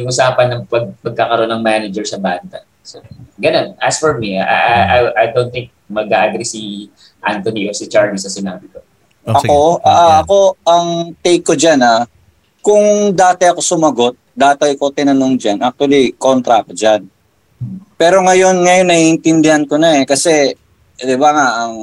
yung 0.00 0.08
usapan 0.08 0.48
ng 0.56 0.62
pag, 0.66 0.88
pagkakaroon 1.04 1.50
ng 1.52 1.62
manager 1.62 2.04
sa 2.08 2.16
banda. 2.16 2.64
So, 2.80 3.04
ganun. 3.36 3.76
As 3.76 4.00
for 4.00 4.16
me, 4.16 4.40
I, 4.40 4.48
I, 4.48 5.28
I- 5.28 5.32
don't 5.36 5.52
think 5.52 5.70
mag-agree 5.90 6.46
si 6.46 6.88
Anthony 7.20 7.68
o 7.68 7.76
si 7.76 7.86
Charlie 7.86 8.18
sa 8.18 8.32
sinabi 8.32 8.66
ko. 8.72 8.80
Oh. 9.28 9.36
Ako, 9.36 9.56
ah, 9.84 9.92
Yan. 9.92 10.12
ako, 10.24 10.38
ang 10.64 10.86
take 11.20 11.44
ko 11.44 11.52
dyan, 11.52 11.84
ah, 11.84 12.08
kung 12.64 13.12
dati 13.12 13.44
ako 13.44 13.60
sumagot, 13.60 14.14
dati 14.32 14.72
ko 14.80 14.88
tinanong 14.88 15.36
dyan, 15.36 15.58
actually, 15.60 16.16
kontra 16.16 16.64
ako 16.64 16.72
dyan. 16.72 17.04
Pero 18.00 18.24
ngayon, 18.24 18.64
ngayon 18.64 18.88
naiintindihan 18.88 19.64
ko 19.68 19.76
na 19.76 20.00
eh, 20.00 20.04
kasi, 20.08 20.56
eh, 20.96 21.04
di 21.04 21.16
ba 21.20 21.36
nga, 21.36 21.46
ang 21.68 21.76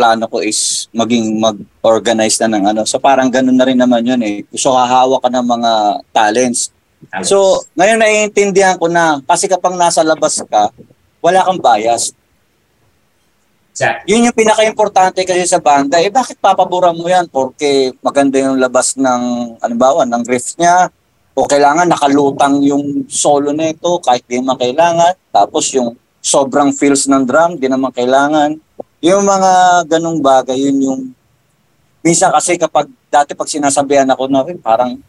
plano 0.00 0.24
ko 0.32 0.40
is 0.40 0.88
maging 0.96 1.36
mag-organize 1.36 2.40
na 2.40 2.56
ng 2.56 2.64
ano. 2.72 2.82
So 2.88 2.96
parang 2.96 3.28
ganun 3.28 3.60
na 3.60 3.68
rin 3.68 3.76
naman 3.76 4.00
yun 4.00 4.22
eh. 4.24 4.48
Gusto 4.48 4.72
hahawak 4.72 5.20
ka 5.20 5.28
ng 5.28 5.44
mga 5.44 5.72
talents. 6.08 6.72
So, 7.24 7.64
ngayon 7.74 7.98
naiintindihan 7.98 8.76
ko 8.76 8.86
na, 8.86 9.18
kasi 9.24 9.48
kapag 9.48 9.74
nasa 9.74 10.04
labas 10.04 10.40
ka, 10.44 10.68
wala 11.24 11.44
kang 11.44 11.60
bias. 11.60 12.12
Exactly. 13.70 14.12
Yun 14.12 14.28
yung 14.28 14.36
pinaka-importante 14.36 15.24
kasi 15.24 15.48
sa 15.48 15.62
banda. 15.62 15.96
Eh, 15.96 16.12
bakit 16.12 16.36
papaboran 16.36 16.92
mo 16.92 17.08
yan? 17.08 17.24
Porque 17.32 17.96
maganda 18.04 18.36
yung 18.36 18.60
labas 18.60 18.98
ng, 19.00 19.56
alimbawa, 19.62 20.04
ng 20.04 20.22
riff 20.28 20.52
niya. 20.60 20.92
O 21.32 21.48
kailangan 21.48 21.88
nakalutang 21.88 22.60
yung 22.60 23.08
solo 23.08 23.54
nito 23.54 23.96
kahit 24.04 24.26
di 24.28 24.36
naman 24.36 24.60
kailangan. 24.60 25.16
Tapos 25.32 25.72
yung 25.72 25.96
sobrang 26.20 26.76
feels 26.76 27.08
ng 27.08 27.24
drum, 27.24 27.56
di 27.56 27.70
naman 27.70 27.88
kailangan. 27.94 28.60
Yung 29.00 29.24
mga 29.24 29.86
ganong 29.88 30.20
bagay, 30.20 30.60
yun 30.60 30.76
yung... 30.84 31.00
Minsan 32.04 32.28
kasi 32.36 32.60
kapag, 32.60 32.84
dati 33.08 33.32
pag 33.32 33.48
sinasabihan 33.48 34.08
ako 34.12 34.28
na 34.28 34.44
parang, 34.60 35.00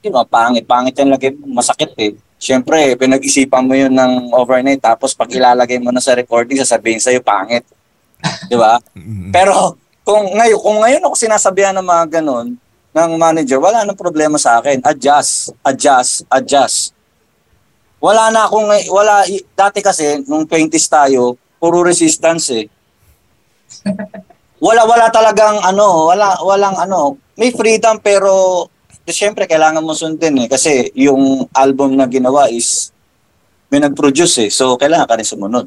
di 0.00 0.08
ba, 0.08 0.24
pangit, 0.24 0.64
pangit 0.64 0.96
yan 0.96 1.12
lagi, 1.12 1.28
masakit 1.44 1.92
eh. 2.00 2.16
Siyempre, 2.40 2.96
pinag-isipan 2.96 3.68
mo 3.68 3.76
yun 3.76 3.92
ng 3.92 4.32
overnight, 4.32 4.80
tapos 4.80 5.12
pag 5.12 5.28
ilalagay 5.28 5.76
mo 5.76 5.92
na 5.92 6.00
sa 6.00 6.16
recording, 6.16 6.56
sasabihin 6.56 6.96
sa'yo, 6.96 7.20
pangit. 7.20 7.68
Di 8.50 8.56
ba? 8.56 8.80
Pero 9.28 9.76
kung 10.00 10.24
ngayon, 10.40 10.58
kung 10.60 10.78
ngayon 10.80 11.04
ako 11.04 11.14
sinasabihan 11.16 11.76
ng 11.76 11.84
mga 11.84 12.20
ganun 12.20 12.56
ng 12.90 13.10
manager, 13.20 13.60
wala 13.60 13.84
nang 13.84 13.96
problema 13.96 14.40
sa 14.40 14.56
akin. 14.56 14.80
Adjust, 14.80 15.52
adjust, 15.60 16.24
adjust. 16.32 16.96
Wala 18.00 18.32
na 18.32 18.48
akong, 18.48 18.72
wala, 18.88 19.28
i- 19.28 19.44
dati 19.52 19.84
kasi, 19.84 20.24
nung 20.24 20.48
20s 20.48 20.88
tayo, 20.88 21.36
puro 21.60 21.84
resistance 21.84 22.48
eh. 22.56 22.64
Wala, 24.60 24.84
wala 24.84 25.08
talagang 25.08 25.56
ano, 25.64 26.12
wala, 26.12 26.36
walang 26.44 26.76
ano, 26.76 27.16
may 27.40 27.48
freedom 27.48 27.96
pero 27.96 28.68
siyempre 29.12 29.44
kailangan 29.46 29.84
mo 29.84 29.94
sundin 29.94 30.46
eh 30.46 30.48
kasi 30.48 30.90
yung 30.96 31.46
album 31.54 31.94
na 31.94 32.06
ginawa 32.06 32.50
is 32.50 32.90
may 33.70 33.78
nag-produce 33.78 34.46
eh. 34.46 34.50
So 34.50 34.74
kailangan 34.74 35.06
ka 35.06 35.18
rin 35.18 35.28
sumunod. 35.28 35.66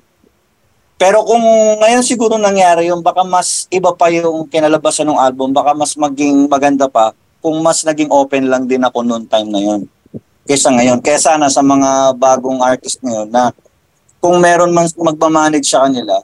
Pero 0.99 1.23
kung 1.27 1.43
ngayon 1.79 2.03
siguro 2.03 2.39
nangyari 2.39 2.88
yung 2.88 3.03
baka 3.03 3.27
mas 3.27 3.67
iba 3.71 3.91
pa 3.91 4.08
yung 4.08 4.47
kinalabasan 4.47 5.10
ng 5.10 5.19
album, 5.19 5.51
baka 5.51 5.75
mas 5.75 5.95
maging 5.99 6.47
maganda 6.47 6.88
pa 6.88 7.12
kung 7.43 7.60
mas 7.60 7.84
naging 7.84 8.08
open 8.08 8.47
lang 8.47 8.63
din 8.63 8.84
ako 8.84 9.03
noon 9.03 9.27
time 9.27 9.51
na 9.51 9.60
yun. 9.60 9.82
Kesa 10.47 10.71
ngayon. 10.71 11.03
Kaya 11.03 11.19
sana 11.19 11.51
sa 11.51 11.60
mga 11.60 12.15
bagong 12.15 12.63
artist 12.63 13.03
ngayon 13.03 13.27
na 13.27 13.51
kung 14.23 14.39
meron 14.39 14.71
man 14.71 14.88
magmamanage 14.95 15.67
sa 15.67 15.84
kanila, 15.84 16.23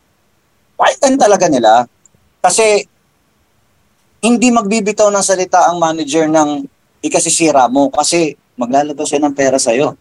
pakitan 0.80 1.20
talaga 1.20 1.52
nila. 1.52 1.84
Kasi 2.40 2.88
hindi 4.24 4.48
magbibitaw 4.52 5.12
ng 5.12 5.24
salita 5.24 5.68
ang 5.68 5.80
manager 5.80 6.28
ng 6.28 6.64
ikasisira 7.00 7.68
mo 7.68 7.88
kasi 7.88 8.34
maglalabas 8.54 9.08
siya 9.08 9.20
ng 9.20 9.32
pera 9.32 9.56
sa'yo 9.56 9.96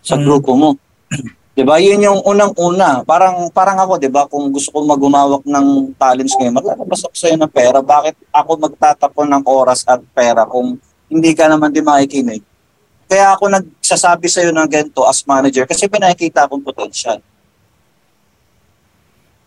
sa 0.00 0.14
Mm. 0.14 0.24
grupo 0.24 0.52
mo. 0.54 0.70
'Di 1.54 1.62
ba? 1.62 1.78
Yun 1.78 2.02
yung 2.02 2.20
unang-una. 2.20 3.06
Parang 3.06 3.46
parang 3.48 3.78
ako, 3.78 3.96
'di 3.96 4.10
ba, 4.10 4.26
kung 4.26 4.50
gusto 4.50 4.74
ko 4.74 4.82
magumawak 4.82 5.46
ng 5.46 5.66
talents 5.94 6.34
ngayon, 6.34 6.54
maglalabas 6.54 7.06
ako 7.06 7.14
sa'yo 7.14 7.36
ng 7.38 7.48
pera. 7.48 7.78
Bakit 7.78 8.18
ako 8.28 8.50
magtatapon 8.58 9.28
ng 9.30 9.42
oras 9.46 9.86
at 9.86 10.02
pera 10.10 10.42
kung 10.44 10.74
hindi 11.06 11.30
ka 11.30 11.46
naman 11.46 11.70
din 11.70 11.86
makikinig? 11.86 12.42
Kaya 13.06 13.38
ako 13.38 13.46
nagsasabi 13.48 14.26
sa'yo 14.26 14.50
ng 14.50 14.66
ganito 14.66 15.06
as 15.06 15.22
manager 15.22 15.62
kasi 15.62 15.86
may 15.86 16.02
nakikita 16.02 16.50
akong 16.50 16.64
potential. 16.64 17.22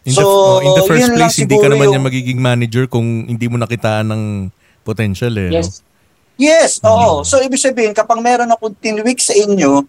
In, 0.07 0.15
the, 0.15 0.23
So, 0.23 0.23
oh, 0.23 0.63
in 0.63 0.71
the 0.71 0.85
first 0.87 1.11
place, 1.11 1.35
hindi 1.35 1.59
ka 1.59 1.67
naman 1.67 1.91
yung- 1.91 1.99
niya 1.99 2.07
magiging 2.07 2.39
manager 2.39 2.87
kung 2.87 3.27
hindi 3.27 3.51
mo 3.51 3.59
nakitaan 3.59 4.07
ng 4.07 4.23
potential 4.87 5.35
eh. 5.35 5.51
no? 5.51 5.59
Yes. 6.37 6.79
Mm. 6.79 6.87
oo. 6.87 7.13
So, 7.25 7.41
ibig 7.41 7.59
sabihin, 7.59 7.91
kapag 7.97 8.21
meron 8.21 8.53
akong 8.53 8.77
tinwik 8.77 9.19
sa 9.19 9.33
inyo, 9.33 9.83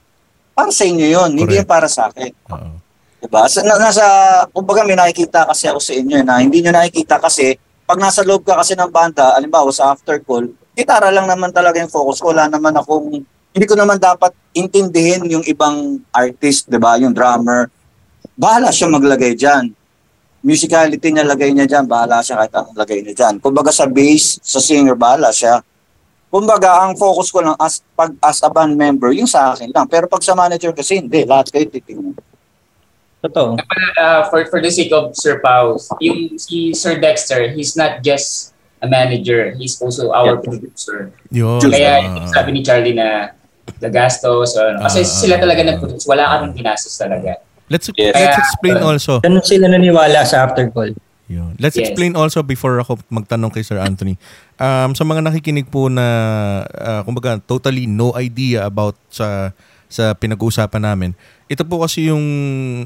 para 0.56 0.72
sa 0.74 0.82
inyo 0.88 1.06
yun, 1.06 1.30
hindi 1.38 1.60
yun 1.60 1.68
para 1.68 1.86
sa 1.86 2.10
akin. 2.10 2.32
Oo. 2.50 2.68
Diba? 3.18 3.46
Sa, 3.46 3.62
na, 3.62 3.78
nasa, 3.78 4.04
kumbaga 4.50 4.82
may 4.82 4.96
nakikita 4.96 5.46
kasi 5.46 5.66
ako 5.66 5.78
sa 5.78 5.92
inyo 5.94 6.18
na 6.22 6.38
hindi 6.42 6.62
nyo 6.62 6.70
nakikita 6.74 7.18
kasi 7.18 7.54
pag 7.88 7.98
nasa 7.98 8.22
loob 8.22 8.46
ka 8.46 8.58
kasi 8.58 8.78
ng 8.78 8.90
banda, 8.90 9.34
alimbawa 9.34 9.68
sa 9.74 9.90
after 9.94 10.22
call, 10.22 10.46
gitara 10.76 11.10
lang 11.10 11.26
naman 11.26 11.50
talaga 11.50 11.82
yung 11.82 11.90
focus 11.90 12.22
ko. 12.22 12.30
Wala 12.30 12.46
naman 12.46 12.76
akong, 12.78 13.22
hindi 13.54 13.66
ko 13.66 13.74
naman 13.74 13.98
dapat 13.98 14.30
intindihin 14.54 15.26
yung 15.26 15.42
ibang 15.46 15.98
artist, 16.14 16.70
di 16.70 16.78
ba? 16.78 16.94
Yung 17.00 17.10
drummer. 17.10 17.66
Bahala 18.38 18.70
siya 18.70 18.86
maglagay 18.86 19.34
dyan. 19.34 19.74
Musicality 20.46 21.10
niya 21.10 21.26
lagay 21.26 21.50
niya 21.50 21.66
dyan, 21.66 21.84
bahala 21.90 22.22
siya 22.22 22.38
kahit 22.38 22.54
anong 22.54 22.78
lagay 22.78 22.98
niya 23.02 23.14
dyan. 23.18 23.34
Kumbaga 23.42 23.74
sa 23.74 23.90
bass, 23.90 24.38
sa 24.46 24.62
singer, 24.62 24.94
bahala 24.94 25.34
siya. 25.34 25.58
Kumbaga, 26.28 26.84
ang 26.84 26.92
focus 26.92 27.32
ko 27.32 27.40
lang 27.40 27.56
as, 27.56 27.80
pag, 27.96 28.12
as 28.20 28.44
a 28.44 28.50
band 28.52 28.76
member, 28.76 29.08
yung 29.16 29.26
sa 29.26 29.56
akin 29.56 29.72
lang. 29.72 29.88
Pero 29.88 30.04
pag 30.04 30.20
sa 30.20 30.36
manager 30.36 30.76
kasi, 30.76 31.00
hindi. 31.00 31.24
Lahat 31.24 31.48
kayo 31.48 31.64
titingnan. 31.64 32.16
Totoo. 33.18 33.58
uh, 33.98 34.22
for 34.30 34.46
for 34.46 34.62
the 34.62 34.70
sake 34.70 34.94
of 34.94 35.10
Sir 35.16 35.42
Pao, 35.42 35.74
yung 35.98 36.38
si 36.38 36.70
Sir 36.70 37.02
Dexter, 37.02 37.50
he's 37.50 37.74
not 37.74 37.98
just 38.06 38.54
a 38.78 38.86
manager, 38.86 39.50
he's 39.58 39.74
also 39.82 40.14
our 40.14 40.38
Yeah. 40.38 40.44
producer. 40.46 40.98
Yun. 41.34 41.58
Kaya 41.58 42.06
yung 42.06 42.30
sabi 42.30 42.54
ni 42.54 42.60
Charlie 42.62 42.94
na 42.94 43.34
gagastos, 43.82 44.54
o 44.54 44.58
ano, 44.62 44.86
kasi 44.86 45.02
Ah, 45.02 45.08
sila 45.08 45.34
talaga 45.42 45.66
nag-produce, 45.66 46.06
wala 46.06 46.30
kaming 46.38 46.62
ginastos 46.62 46.94
talaga. 46.94 47.42
Let's, 47.66 47.90
Yes. 47.98 48.14
let's 48.14 48.38
explain 48.38 48.78
also. 48.80 49.18
Ganun 49.20 49.42
sila 49.42 49.66
naniwala 49.66 50.22
sa 50.22 50.46
after 50.46 50.70
call. 50.70 50.94
Yun. 51.28 51.60
Let's 51.60 51.76
Yes. 51.76 51.92
explain 51.92 52.16
also 52.16 52.40
before 52.40 52.80
ako 52.80 53.04
magtanong 53.12 53.52
kay 53.52 53.60
Sir 53.60 53.76
Anthony. 53.76 54.16
Um, 54.56 54.96
sa 54.96 55.04
mga 55.04 55.28
nakikinig 55.28 55.68
po 55.68 55.92
na, 55.92 56.06
uh, 56.64 57.04
kumbaga, 57.04 57.36
totally 57.44 57.84
no 57.84 58.16
idea 58.16 58.64
about 58.64 58.96
sa 59.12 59.52
sa 59.88 60.12
pinag-uusapan 60.16 60.84
namin. 60.84 61.10
Ito 61.48 61.64
po 61.64 61.84
kasi 61.84 62.08
yung 62.08 62.24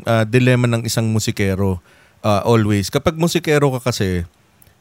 uh, 0.03 0.23
dilemma 0.27 0.71
ng 0.71 0.83
isang 0.87 1.07
musikero 1.11 1.79
uh, 2.23 2.43
always. 2.47 2.91
Kapag 2.91 3.19
musikero 3.19 3.71
ka 3.79 3.91
kasi, 3.91 4.27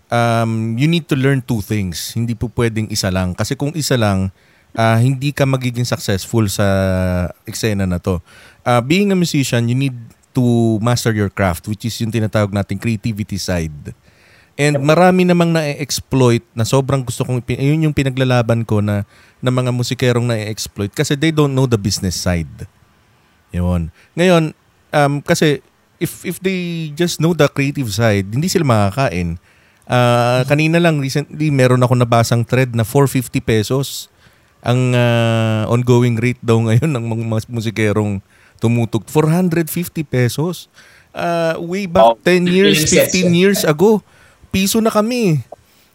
um, 0.10 0.78
you 0.78 0.86
need 0.86 1.10
to 1.10 1.18
learn 1.18 1.42
two 1.42 1.62
things. 1.66 2.14
Hindi 2.14 2.38
po 2.38 2.50
pwedeng 2.54 2.90
isa 2.94 3.10
lang. 3.10 3.34
Kasi 3.34 3.58
kung 3.58 3.74
isa 3.74 3.98
lang, 3.98 4.30
ah, 4.78 5.00
hindi 5.02 5.34
ka 5.34 5.50
magiging 5.50 5.88
successful 5.88 6.46
sa 6.46 6.66
eksena 7.48 7.90
na 7.90 7.98
to. 7.98 8.22
Ah, 8.62 8.80
being 8.84 9.10
a 9.10 9.18
musician, 9.18 9.66
you 9.66 9.76
need 9.76 9.96
to 10.34 10.78
master 10.80 11.12
your 11.12 11.30
craft, 11.32 11.68
which 11.68 11.84
is 11.88 11.96
yung 12.00 12.12
tinatawag 12.12 12.52
nating 12.52 12.80
creativity 12.80 13.38
side. 13.38 13.94
And 14.60 14.78
marami 14.84 15.24
namang 15.26 15.56
na-exploit 15.56 16.44
na 16.52 16.68
sobrang 16.68 17.02
gusto 17.02 17.24
kong, 17.24 17.42
yun 17.48 17.88
yung 17.90 17.96
pinaglalaban 17.96 18.68
ko 18.68 18.84
na, 18.84 19.08
na 19.40 19.50
mga 19.50 19.72
musikerong 19.72 20.28
na-exploit 20.28 20.92
kasi 20.92 21.16
they 21.16 21.32
don't 21.32 21.56
know 21.56 21.66
the 21.66 21.80
business 21.80 22.20
side. 22.20 22.68
Yun. 23.56 23.90
Ngayon, 24.16 24.56
um, 24.92 25.14
kasi 25.24 25.64
if 26.02 26.26
if 26.26 26.42
they 26.42 26.90
just 26.98 27.22
know 27.22 27.38
the 27.38 27.46
creative 27.46 27.88
side, 27.94 28.26
hindi 28.26 28.50
sila 28.50 28.66
makakain. 28.66 29.38
Ah, 29.86 30.42
kanina 30.48 30.80
lang 30.80 30.98
recently 30.98 31.52
meron 31.52 31.84
ako 31.84 32.00
nabasang 32.00 32.48
thread 32.48 32.72
na 32.74 32.88
450 32.88 33.44
pesos 33.44 34.08
ang 34.64 34.98
ah, 34.98 35.68
ongoing 35.70 36.18
rate 36.18 36.42
daw 36.42 36.58
ngayon 36.58 36.90
ng 36.90 37.06
mga 37.06 37.24
musikerong 37.50 38.24
tumutug 38.62 39.02
450 39.10 39.66
pesos. 40.06 40.70
Ah, 41.12 41.58
way 41.58 41.90
back 41.90 42.06
Oh, 42.06 42.16
10 42.16 42.46
years, 42.48 42.86
ilang 42.86 42.88
sets 42.88 43.12
15 43.12 43.26
yun? 43.26 43.34
years 43.36 43.62
ago, 43.66 44.00
piso 44.48 44.78
na 44.80 44.88
kami. 44.88 45.42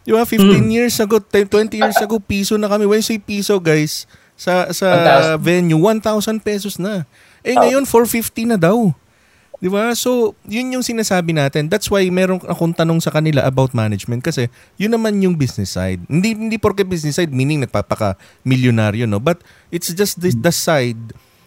Di 0.03 0.11
ba? 0.11 0.27
15 0.27 0.43
years 0.69 0.99
ago, 0.99 1.17
10, 1.19 1.47
20 1.49 1.79
years 1.79 1.97
ago, 1.97 2.19
piso 2.19 2.59
na 2.59 2.67
kami. 2.67 2.85
When 2.85 3.01
you 3.01 3.07
say 3.07 3.17
piso, 3.17 3.57
guys, 3.57 4.05
sa 4.37 4.69
sa 4.71 4.89
1,000. 5.35 5.41
venue, 5.41 5.81
1,000 5.81 6.03
pesos 6.39 6.77
na. 6.77 7.09
Eh 7.41 7.55
ngayon, 7.55 7.87
450 7.89 8.45
na 8.45 8.59
daw. 8.59 8.93
Di 9.57 9.73
ba? 9.73 9.89
So, 9.97 10.37
yun 10.45 10.69
yung 10.69 10.85
sinasabi 10.85 11.33
natin. 11.33 11.73
That's 11.73 11.89
why 11.89 12.05
meron 12.13 12.45
akong 12.45 12.77
tanong 12.77 13.01
sa 13.01 13.09
kanila 13.09 13.41
about 13.41 13.73
management 13.73 14.21
kasi 14.21 14.53
yun 14.77 14.93
naman 14.93 15.17
yung 15.25 15.33
business 15.33 15.73
side. 15.73 16.05
Hindi 16.13 16.37
hindi 16.37 16.61
porke 16.61 16.85
business 16.85 17.17
side 17.17 17.33
meaning 17.33 17.65
nagpapaka-milyonaryo, 17.65 19.09
no? 19.09 19.17
But 19.17 19.41
it's 19.73 19.89
just 19.97 20.21
the, 20.21 20.29
the 20.29 20.53
side 20.53 21.01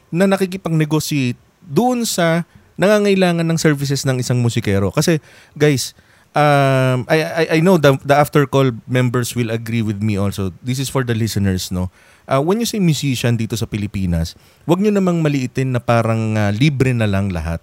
na 0.09 0.25
nakikipag-negotiate 0.25 1.37
doon 1.65 2.05
sa 2.05 2.45
nangangailangan 2.79 3.43
ng 3.43 3.59
services 3.59 4.07
ng 4.07 4.23
isang 4.23 4.39
musikero. 4.39 4.89
Kasi, 4.89 5.19
guys, 5.53 5.93
um, 6.33 7.03
I, 7.11 7.17
I, 7.23 7.43
I 7.55 7.59
know 7.59 7.75
the, 7.75 7.99
the 8.05 8.15
after 8.15 8.47
call 8.47 8.71
members 8.87 9.35
will 9.35 9.51
agree 9.51 9.83
with 9.83 9.99
me 9.99 10.15
also. 10.15 10.55
This 10.63 10.79
is 10.79 10.87
for 10.87 11.03
the 11.03 11.13
listeners, 11.13 11.69
no? 11.69 11.91
Uh, 12.29 12.39
when 12.39 12.61
you 12.61 12.67
say 12.69 12.77
musician 12.77 13.35
dito 13.35 13.57
sa 13.57 13.65
Pilipinas, 13.65 14.37
wag 14.69 14.79
nyo 14.79 14.93
namang 14.93 15.25
maliitin 15.25 15.73
na 15.73 15.81
parang 15.81 16.37
ah, 16.37 16.53
libre 16.53 16.93
na 16.93 17.09
lang 17.09 17.33
lahat. 17.33 17.59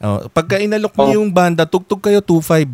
Uh, 0.00 0.28
pagka 0.32 0.60
inalok 0.60 0.96
niyo 0.96 1.20
yung 1.20 1.32
banda, 1.32 1.64
tugtog 1.64 2.00
kayo 2.00 2.20
2.5. 2.24 2.68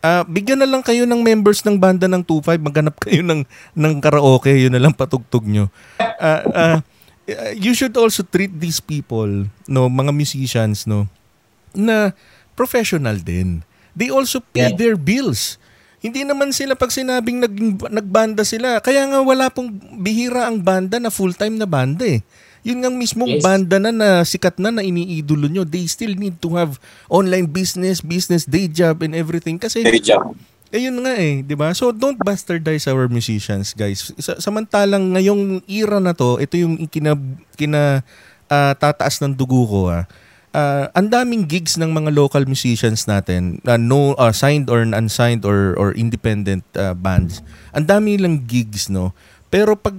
Ah, 0.00 0.24
bigyan 0.24 0.64
na 0.64 0.68
lang 0.68 0.80
kayo 0.80 1.04
ng 1.04 1.20
members 1.20 1.60
ng 1.60 1.76
banda 1.76 2.08
ng 2.08 2.24
2.5, 2.24 2.56
maghanap 2.56 2.96
kayo 2.98 3.20
ng 3.20 3.44
ng 3.76 3.94
karaoke, 4.00 4.48
yun 4.48 4.72
na 4.72 4.80
lang 4.80 4.96
patugtog 4.96 5.44
nyo. 5.44 5.68
Ah, 6.00 6.42
ah, 6.56 6.78
you 7.56 7.72
should 7.72 7.94
also 7.96 8.22
treat 8.22 8.50
these 8.52 8.80
people, 8.80 9.46
no, 9.66 9.88
mga 9.88 10.12
musicians, 10.12 10.86
no, 10.86 11.06
na 11.72 12.12
professional 12.54 13.16
din. 13.16 13.62
They 13.94 14.10
also 14.10 14.40
pay 14.40 14.70
Yeah. 14.70 14.76
their 14.76 14.96
bills. 14.96 15.58
Hindi 16.00 16.24
naman 16.24 16.56
sila 16.56 16.72
pag 16.72 16.88
sinabing 16.88 17.44
nag, 17.44 17.54
nagbanda 17.92 18.40
sila. 18.40 18.80
Kaya 18.80 19.04
nga 19.04 19.20
wala 19.20 19.52
pong 19.52 19.68
bihira 20.00 20.48
ang 20.48 20.56
banda 20.64 20.96
na 20.96 21.12
full-time 21.12 21.60
na 21.60 21.68
banda 21.68 22.08
eh. 22.08 22.24
Yun 22.60 22.80
nga 22.80 22.88
mismong 22.92 23.36
Yes. 23.36 23.44
banda 23.44 23.76
na 23.76 23.92
na 23.92 24.08
sikat 24.24 24.56
na 24.60 24.72
na 24.72 24.80
iniidolo 24.80 25.48
nyo. 25.48 25.64
They 25.64 25.84
still 25.88 26.12
need 26.16 26.40
to 26.40 26.56
have 26.56 26.80
online 27.08 27.48
business, 27.48 28.00
business, 28.00 28.48
day 28.48 28.68
job 28.68 29.00
and 29.04 29.12
everything. 29.12 29.60
Kasi 29.60 29.84
Hey, 29.84 30.00
Jack. 30.00 30.24
Eh 30.70 30.86
yun 30.86 31.02
nga 31.02 31.14
eh, 31.18 31.42
'di 31.42 31.54
ba? 31.58 31.74
So 31.74 31.90
don't 31.90 32.18
bastardize 32.18 32.86
our 32.86 33.10
musicians, 33.10 33.74
guys. 33.74 34.14
Sa, 34.22 34.38
samantalang 34.38 35.18
ngayong 35.18 35.66
era 35.66 35.98
na 35.98 36.14
to, 36.14 36.38
ito 36.38 36.54
yung 36.54 36.78
kina 36.86 37.18
kina 37.58 38.06
ah, 38.46 38.72
tataas 38.78 39.18
ng 39.22 39.34
dugo 39.34 39.66
ko 39.66 39.82
ah. 39.90 40.06
Ah, 40.50 40.90
ang 40.98 41.06
daming 41.06 41.46
gigs 41.46 41.78
ng 41.78 41.94
mga 41.94 42.10
local 42.10 42.42
musicians 42.42 43.06
natin, 43.06 43.62
ah, 43.70 43.78
no 43.78 44.18
ah, 44.18 44.34
signed 44.34 44.66
or 44.66 44.82
unsigned 44.82 45.46
or 45.46 45.78
or 45.78 45.94
independent 45.94 46.66
ah, 46.74 46.90
bands. 46.90 47.38
Ang 47.70 47.86
dami 47.86 48.18
lang 48.18 48.42
gigs, 48.50 48.90
no. 48.90 49.14
Pero 49.50 49.74
pag 49.74 49.94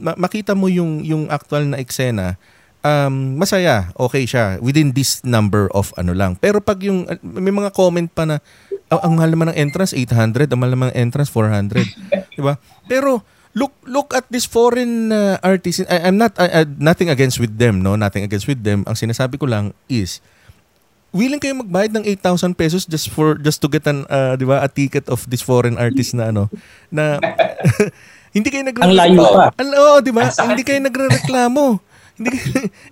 ma- 0.00 0.16
makita 0.16 0.56
mo 0.56 0.72
yung 0.72 1.04
yung 1.04 1.28
actual 1.28 1.68
na 1.68 1.80
eksena, 1.80 2.40
um, 2.84 3.40
masaya, 3.40 3.90
okay 3.96 4.24
siya 4.24 4.56
within 4.60 4.92
this 4.92 5.20
number 5.24 5.68
of 5.72 5.92
ano 5.96 6.12
lang. 6.12 6.36
Pero 6.38 6.60
pag 6.60 6.80
yung 6.84 7.08
may 7.22 7.52
mga 7.52 7.72
comment 7.74 8.08
pa 8.08 8.24
na 8.28 8.36
"Ah, 8.88 9.04
ang 9.04 9.16
mahal 9.16 9.30
naman 9.30 9.52
ng 9.52 9.58
entrance 9.58 9.92
800, 9.92 10.48
ang 10.48 10.58
mahal 10.58 10.72
naman 10.72 10.88
ng 10.90 10.98
entrance 10.98 11.28
400, 11.30 11.84
'di 12.32 12.42
ba? 12.42 12.56
Pero 12.84 13.20
look 13.52 13.72
look 13.84 14.12
at 14.12 14.24
this 14.28 14.44
foreign 14.44 15.10
uh, 15.10 15.36
artists. 15.40 15.84
I, 15.86 16.08
I'm 16.08 16.16
not 16.16 16.32
I- 16.36 16.64
I- 16.64 16.76
nothing 16.78 17.08
against 17.08 17.36
with 17.36 17.56
them, 17.56 17.80
no? 17.80 17.94
Nothing 17.94 18.24
against 18.24 18.48
with 18.48 18.64
them. 18.64 18.84
Ang 18.88 18.96
sinasabi 18.96 19.36
ko 19.36 19.44
lang 19.44 19.76
is 19.88 20.20
willing 21.08 21.40
kayo 21.40 21.56
magbayad 21.56 21.96
ng 21.96 22.04
8,000 22.20 22.52
pesos 22.52 22.84
just 22.84 23.08
for 23.08 23.40
just 23.40 23.64
to 23.64 23.68
get 23.68 23.84
an 23.88 24.04
uh, 24.08 24.36
'di 24.36 24.44
ba 24.44 24.60
a 24.60 24.68
ticket 24.68 25.08
of 25.08 25.24
this 25.26 25.40
foreign 25.40 25.80
artist 25.80 26.12
na 26.12 26.28
ano 26.28 26.52
na 26.92 27.16
hindi 28.36 28.48
kayo 28.52 28.64
nag 28.64 28.76
Ang 28.76 28.92
layo 28.94 29.20
pa. 29.24 29.48
Ang- 29.56 29.72
Oo, 29.74 30.04
di 30.04 30.12
ba? 30.12 30.28
Ang. 30.28 30.48
Hindi 30.52 30.64
kayo 30.64 30.80
nagrereklamo. 30.84 31.80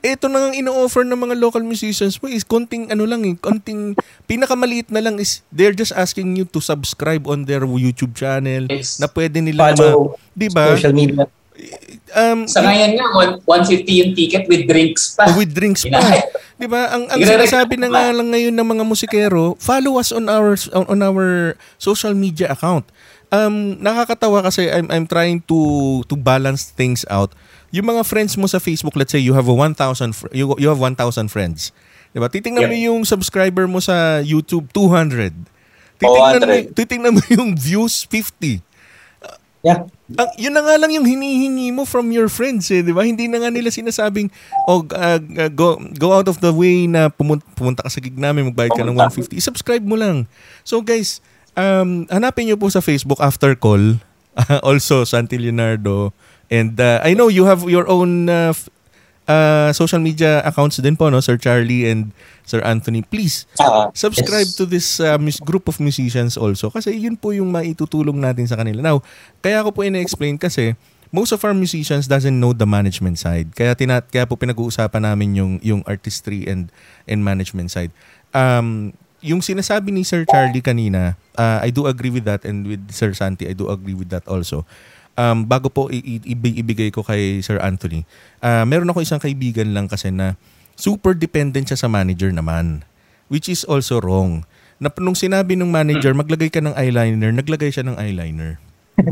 Ito 0.01 0.27
na 0.33 0.49
ang 0.49 0.55
ino-offer 0.55 1.03
ng 1.03 1.19
mga 1.19 1.35
local 1.37 1.63
musicians 1.63 2.19
mo 2.19 2.31
is 2.31 2.43
konting 2.43 2.89
ano 2.89 3.03
lang 3.05 3.27
eh, 3.27 3.35
konting 3.35 3.99
pinakamaliliit 4.25 4.89
na 4.89 5.03
lang 5.03 5.19
is 5.19 5.43
they're 5.51 5.75
just 5.75 5.91
asking 5.93 6.35
you 6.35 6.47
to 6.47 6.59
subscribe 6.59 7.27
on 7.27 7.45
their 7.45 7.63
YouTube 7.63 8.15
channel 8.15 8.71
Yes. 8.71 8.99
na 8.99 9.11
pwede 9.11 9.43
nila 9.43 9.75
Follow 9.75 10.15
ma, 10.15 10.33
di 10.33 10.49
ba? 10.49 10.65
social 10.75 10.95
media. 10.95 11.27
Um, 12.13 12.45
Sa 12.45 12.61
ngayon 12.61 13.01
nga, 13.01 13.07
one- 13.17 13.41
150 13.43 13.89
yung 13.89 14.13
ticket 14.13 14.45
with 14.45 14.69
drinks 14.69 15.17
pa. 15.17 15.25
with 15.35 15.51
drinks 15.51 15.89
pa. 15.89 15.99
Di 16.57 16.69
ba? 16.69 16.93
Ang 16.93 17.09
ang 17.09 17.21
sinasabi 17.21 17.81
na 17.81 17.89
nga 17.89 18.13
lang 18.13 18.29
ngayon 18.29 18.53
ng 18.53 18.69
mga 18.77 18.85
musikero, 18.85 19.57
follow 19.57 19.97
us 19.97 20.13
on 20.13 20.29
our 20.29 20.53
on 20.73 21.01
our 21.01 21.57
social 21.77 22.13
media 22.13 22.53
account. 22.53 22.85
Um, 23.31 23.79
nakakatawa 23.81 24.45
kasi 24.45 24.71
I'm, 24.71 24.91
I'm 24.91 25.07
trying 25.07 25.43
to 25.51 25.59
to 26.07 26.15
balance 26.15 26.71
things 26.71 27.07
out. 27.09 27.33
Yung 27.75 27.87
mga 27.87 28.07
friends 28.07 28.39
mo 28.39 28.47
sa 28.47 28.63
Facebook, 28.63 28.95
let's 28.95 29.11
say 29.11 29.21
you 29.21 29.35
have 29.35 29.51
a 29.51 29.55
1,000 29.55 29.77
fr- 30.15 30.33
you, 30.33 30.55
you 30.57 30.71
have 30.71 30.79
1,000 30.79 30.97
friends. 31.29 31.75
Diba? 32.15 32.33
Titingnan 32.33 32.65
mo 32.71 32.77
yung 32.77 33.05
subscriber 33.05 33.69
mo 33.69 33.83
sa 33.83 34.25
YouTube, 34.25 34.73
200. 34.73 35.37
Titingnan, 36.01 36.41
mo, 36.41 36.57
200. 36.73 36.79
titingnan 36.79 37.13
mo 37.13 37.21
yung 37.29 37.53
views, 37.53 38.09
50. 38.09 38.65
Yeah. 39.67 39.91
Ang, 40.15 40.31
yun 40.39 40.55
na 40.55 40.63
nga 40.63 40.79
lang 40.79 40.95
yung 40.95 41.03
hinihingi 41.03 41.75
mo 41.75 41.83
from 41.83 42.15
your 42.15 42.31
friends 42.31 42.71
eh, 42.71 42.87
di 42.87 42.95
ba? 42.95 43.03
Hindi 43.03 43.27
na 43.27 43.43
nga 43.43 43.51
nila 43.51 43.75
sinasabing, 43.75 44.31
oh, 44.71 44.87
uh, 44.87 45.19
uh, 45.19 45.51
go, 45.51 45.75
go 45.99 46.15
out 46.15 46.31
of 46.31 46.39
the 46.39 46.55
way 46.55 46.87
na 46.87 47.11
pumunta, 47.11 47.43
pumunta 47.59 47.83
ka 47.83 47.91
sa 47.91 47.99
gig 47.99 48.15
namin, 48.15 48.55
magbayad 48.55 48.79
ka 48.79 48.87
ng 48.87 48.95
150. 48.95 49.43
Subscribe 49.43 49.83
mo 49.83 49.99
lang. 49.99 50.31
So 50.63 50.79
guys, 50.79 51.19
um, 51.57 52.05
hanapin 52.09 52.47
nyo 52.47 52.57
po 52.61 52.69
sa 52.69 52.81
Facebook 52.81 53.19
after 53.19 53.57
call. 53.57 53.99
also, 54.63 55.03
Santi 55.03 55.41
Leonardo. 55.41 56.13
And 56.47 56.79
uh, 56.79 57.01
I 57.03 57.17
know 57.17 57.27
you 57.27 57.49
have 57.49 57.65
your 57.67 57.89
own 57.91 58.29
uh, 58.29 58.55
uh, 59.27 59.73
social 59.75 59.99
media 59.99 60.41
accounts 60.47 60.79
din 60.79 60.95
po, 60.95 61.11
no? 61.11 61.19
Sir 61.19 61.37
Charlie 61.37 61.91
and 61.91 62.15
Sir 62.47 62.63
Anthony. 62.63 63.03
Please, 63.03 63.45
Ah, 63.59 63.91
subscribe 63.93 64.47
Yes. 64.47 64.55
to 64.55 64.65
this 64.65 65.03
uh, 65.03 65.19
group 65.43 65.67
of 65.67 65.83
musicians 65.83 66.39
also 66.39 66.71
kasi 66.71 66.95
yun 66.95 67.19
po 67.19 67.35
yung 67.35 67.51
maitutulong 67.51 68.23
natin 68.23 68.47
sa 68.47 68.55
kanila. 68.55 68.79
Now, 68.85 69.03
kaya 69.43 69.65
ko 69.67 69.75
po 69.75 69.83
ina-explain 69.83 70.39
kasi 70.39 70.79
most 71.11 71.35
of 71.35 71.43
our 71.43 71.55
musicians 71.55 72.07
doesn't 72.07 72.39
know 72.39 72.55
the 72.55 72.67
management 72.67 73.19
side. 73.19 73.55
Kaya 73.59 73.75
tinat 73.75 74.07
kaya 74.11 74.27
po 74.27 74.39
pinag-uusapan 74.39 75.03
namin 75.03 75.35
yung 75.35 75.53
yung 75.63 75.81
artistry 75.87 76.47
and 76.47 76.71
and 77.11 77.27
management 77.27 77.75
side. 77.75 77.91
Um 78.31 78.95
yung 79.27 79.43
sinasabi 79.43 79.91
ni 79.91 80.07
Sir 80.07 80.23
Charlie 80.23 80.63
kanina, 80.63 81.19
uh, 81.35 81.59
I 81.59 81.75
do 81.75 81.91
agree 81.91 82.15
with 82.15 82.23
that 82.31 82.47
and 82.47 82.63
with 82.63 82.95
Sir 82.95 83.11
Santi, 83.11 83.51
I 83.51 83.55
do 83.59 83.67
agree 83.67 83.99
with 83.99 84.15
that 84.15 84.23
also. 84.31 84.63
Um, 85.19 85.43
bago 85.43 85.67
po 85.67 85.91
i- 85.91 85.99
i- 85.99 86.23
ibi- 86.23 86.63
ibigay 86.63 86.95
ko 86.95 87.03
kay 87.03 87.43
Sir 87.43 87.59
Anthony, 87.59 88.07
uh, 88.39 88.63
meron 88.63 88.87
ako 88.87 89.03
isang 89.03 89.19
kaibigan 89.19 89.75
lang 89.75 89.91
kasi 89.91 90.15
na 90.15 90.39
super 90.79 91.17
dependent 91.17 91.67
siya 91.67 91.81
sa 91.81 91.89
manager 91.91 92.31
naman. 92.31 92.87
Which 93.27 93.51
is 93.51 93.67
also 93.67 93.99
wrong. 93.99 94.47
Na 94.79 94.93
nung 95.03 95.19
sinabi 95.19 95.59
ng 95.59 95.67
manager, 95.67 96.15
maglagay 96.15 96.53
ka 96.53 96.63
ng 96.63 96.77
eyeliner, 96.79 97.35
naglagay 97.35 97.75
siya 97.75 97.83
ng 97.83 97.99
eyeliner. 97.99 98.61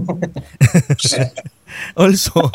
also, 1.99 2.53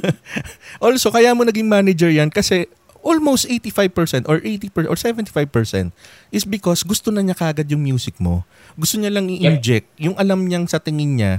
also, 0.84 1.08
kaya 1.12 1.36
mo 1.36 1.44
naging 1.44 1.68
manager 1.68 2.10
yan 2.10 2.32
kasi 2.32 2.66
almost 3.02 3.50
85% 3.50 4.30
or 4.30 4.38
80% 4.40 4.86
or 4.86 4.96
75% 4.96 5.90
is 6.30 6.46
because 6.46 6.86
gusto 6.86 7.10
na 7.10 7.20
niya 7.20 7.36
kagad 7.36 7.68
yung 7.68 7.82
music 7.82 8.16
mo. 8.22 8.46
Gusto 8.78 8.96
niya 8.96 9.12
lang 9.12 9.28
i-inject. 9.28 9.90
Yung 9.98 10.14
alam 10.16 10.46
niyang 10.46 10.70
sa 10.70 10.78
tingin 10.78 11.18
niya 11.18 11.32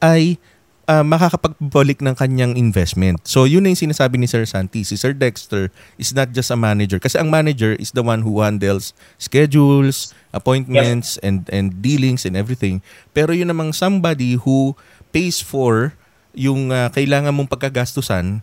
ay 0.00 0.40
ah, 0.88 1.04
makakapagbalik 1.04 2.00
ng 2.00 2.16
kanyang 2.16 2.56
investment. 2.56 3.20
So 3.28 3.44
yun 3.44 3.62
na 3.62 3.70
yung 3.70 3.92
sinasabi 3.92 4.18
ni 4.18 4.26
Sir 4.26 4.48
Santi. 4.48 4.82
Si 4.82 4.96
Sir 4.96 5.14
Dexter 5.14 5.68
is 6.00 6.10
not 6.16 6.32
just 6.34 6.50
a 6.50 6.58
manager. 6.58 6.98
Kasi 6.98 7.20
ang 7.20 7.30
manager 7.30 7.76
is 7.76 7.92
the 7.92 8.02
one 8.02 8.24
who 8.24 8.40
handles 8.42 8.96
schedules, 9.20 10.16
appointments, 10.34 11.20
and 11.22 11.46
and 11.52 11.78
dealings 11.84 12.26
and 12.26 12.34
everything. 12.34 12.82
Pero 13.14 13.36
yun 13.36 13.52
namang 13.52 13.76
somebody 13.76 14.40
who 14.40 14.74
pays 15.14 15.38
for 15.44 15.94
yung 16.34 16.72
ah, 16.72 16.88
kailangan 16.90 17.36
mong 17.36 17.52
pagkagastusan 17.52 18.42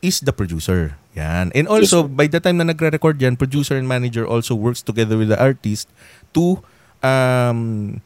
is 0.00 0.22
the 0.22 0.34
producer. 0.34 0.94
Yan. 1.18 1.50
And 1.54 1.66
also, 1.66 2.06
by 2.06 2.30
the 2.30 2.38
time 2.38 2.62
na 2.62 2.66
nagre-record 2.70 3.18
yan, 3.18 3.34
producer 3.34 3.74
and 3.74 3.90
manager 3.90 4.22
also 4.22 4.54
works 4.54 4.82
together 4.82 5.18
with 5.18 5.34
the 5.34 5.38
artist 5.38 5.90
to 6.34 6.62
um 7.02 7.98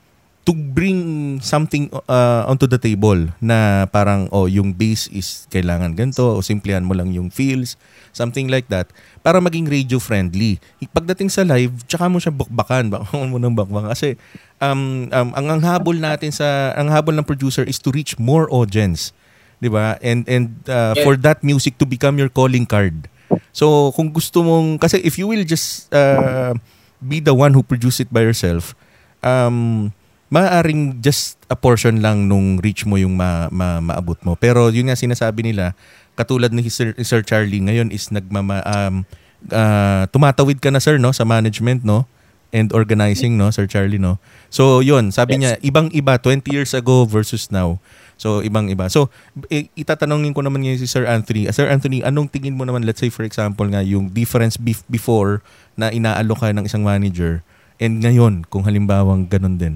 to 0.43 0.53
bring 0.53 1.39
something 1.39 1.87
uh, 2.11 2.43
onto 2.51 2.67
the 2.67 2.79
table 2.79 3.31
na 3.39 3.87
parang 3.95 4.27
oh 4.35 4.51
yung 4.51 4.75
bass 4.75 5.07
is 5.15 5.47
kailangan 5.55 5.95
ganito 5.95 6.35
o 6.35 6.43
simplihan 6.43 6.83
mo 6.83 6.99
lang 6.99 7.15
yung 7.15 7.31
feels 7.31 7.79
something 8.11 8.51
like 8.51 8.67
that 8.67 8.91
para 9.23 9.39
maging 9.39 9.71
radio 9.71 10.03
friendly. 10.03 10.59
Pagdating 10.91 11.31
sa 11.31 11.47
live 11.47 11.87
tsaka 11.87 12.11
mo 12.11 12.19
siya 12.19 12.35
bakbakan. 12.35 12.91
Baka 12.91 13.15
mo 13.23 13.39
nang 13.39 13.55
bakbakan. 13.55 13.95
Kasi 13.95 14.19
um, 14.59 15.07
um 15.15 15.31
ang 15.39 15.47
ang 15.47 15.63
habol 15.63 15.95
natin 15.95 16.35
sa 16.35 16.75
ang 16.75 16.91
habol 16.91 17.15
ng 17.15 17.27
producer 17.27 17.63
is 17.63 17.79
to 17.79 17.95
reach 17.95 18.19
more 18.19 18.51
audience 18.51 19.15
'di 19.63 19.71
ba? 19.71 19.95
And 20.03 20.27
and 20.27 20.59
uh, 20.67 20.99
Yeah. 20.99 21.07
for 21.07 21.15
that 21.23 21.47
music 21.47 21.79
to 21.79 21.87
become 21.87 22.19
your 22.19 22.27
calling 22.29 22.67
card. 22.67 23.07
So 23.55 23.95
kung 23.95 24.11
gusto 24.11 24.43
mong 24.43 24.83
kasi 24.83 24.99
if 25.01 25.15
you 25.17 25.31
will 25.31 25.47
just 25.47 25.87
uh, 25.95 26.53
be 26.99 27.23
the 27.23 27.33
one 27.33 27.55
who 27.55 27.63
produce 27.63 28.03
it 28.03 28.11
by 28.11 28.27
yourself 28.27 28.75
um 29.23 29.89
maaring 30.33 30.99
just 31.05 31.37
a 31.47 31.55
portion 31.55 32.01
lang 32.01 32.25
nung 32.27 32.57
reach 32.59 32.89
mo 32.89 32.97
yung 32.97 33.13
ma, 33.15 33.53
ma- 33.53 33.85
maabot 33.85 34.17
mo. 34.25 34.33
Pero 34.35 34.73
yun 34.73 34.89
nga 34.89 34.97
sinasabi 34.97 35.45
nila 35.45 35.77
katulad 36.17 36.49
ni 36.53 36.65
Sir, 36.73 36.97
Sir 37.05 37.21
Charlie 37.21 37.61
ngayon 37.61 37.93
is 37.93 38.09
nagmama 38.09 38.65
um, 38.65 39.05
ah, 39.53 40.09
tumatawid 40.09 40.57
ka 40.61 40.73
na 40.73 40.81
sir 40.81 40.97
no 40.97 41.13
sa 41.13 41.29
management 41.29 41.85
no 41.85 42.09
and 42.53 42.73
organizing 42.73 43.37
no 43.37 43.49
Sir 43.53 43.69
Charlie 43.69 44.01
no. 44.01 44.17
So 44.49 44.81
yun 44.81 45.13
sabi 45.13 45.41
niya 45.41 45.61
ibang 45.61 45.93
iba 45.93 46.17
20 46.17 46.49
years 46.49 46.73
ago 46.73 47.05
versus 47.05 47.53
now 47.53 47.77
so 48.23 48.39
ibang 48.39 48.71
iba 48.71 48.87
so 48.87 49.11
i- 49.51 49.67
itatanungin 49.75 50.31
ko 50.31 50.47
naman 50.47 50.63
ngayon 50.63 50.79
si 50.79 50.87
Sir 50.87 51.11
Anthony 51.11 51.51
Ah, 51.51 51.55
Sir 51.55 51.67
Anthony 51.67 52.07
anong 52.07 52.31
tingin 52.31 52.55
mo 52.55 52.63
naman 52.63 52.87
let's 52.87 53.03
say 53.03 53.11
for 53.11 53.27
example 53.27 53.67
nga 53.67 53.83
yung 53.83 54.15
difference 54.15 54.55
bef- 54.55 54.87
before 54.87 55.43
na 55.75 55.91
inaalok 55.91 56.47
ka 56.47 56.55
ng 56.55 56.63
isang 56.63 56.87
manager 56.87 57.43
and 57.83 57.99
ngayon 57.99 58.47
kung 58.47 58.63
halimbawang 58.63 59.27
ganun 59.27 59.59
din 59.59 59.75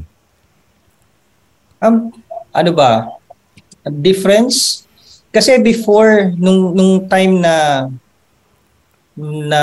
Um, 1.77 2.09
ano 2.57 2.73
ba? 2.73 3.05
Difference? 4.01 4.89
Kasi 5.29 5.61
before, 5.61 6.33
nung, 6.35 6.73
nung 6.73 7.05
time 7.05 7.45
na 7.45 7.87
na 9.17 9.63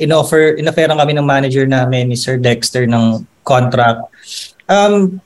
inoffer, 0.00 0.56
inofferan 0.56 0.96
kami 0.96 1.12
ng 1.12 1.24
manager 1.24 1.64
namin 1.68 2.08
ni 2.08 2.16
Sir 2.16 2.40
Dexter 2.40 2.88
ng 2.88 3.24
contract, 3.44 4.08
um, 4.68 5.20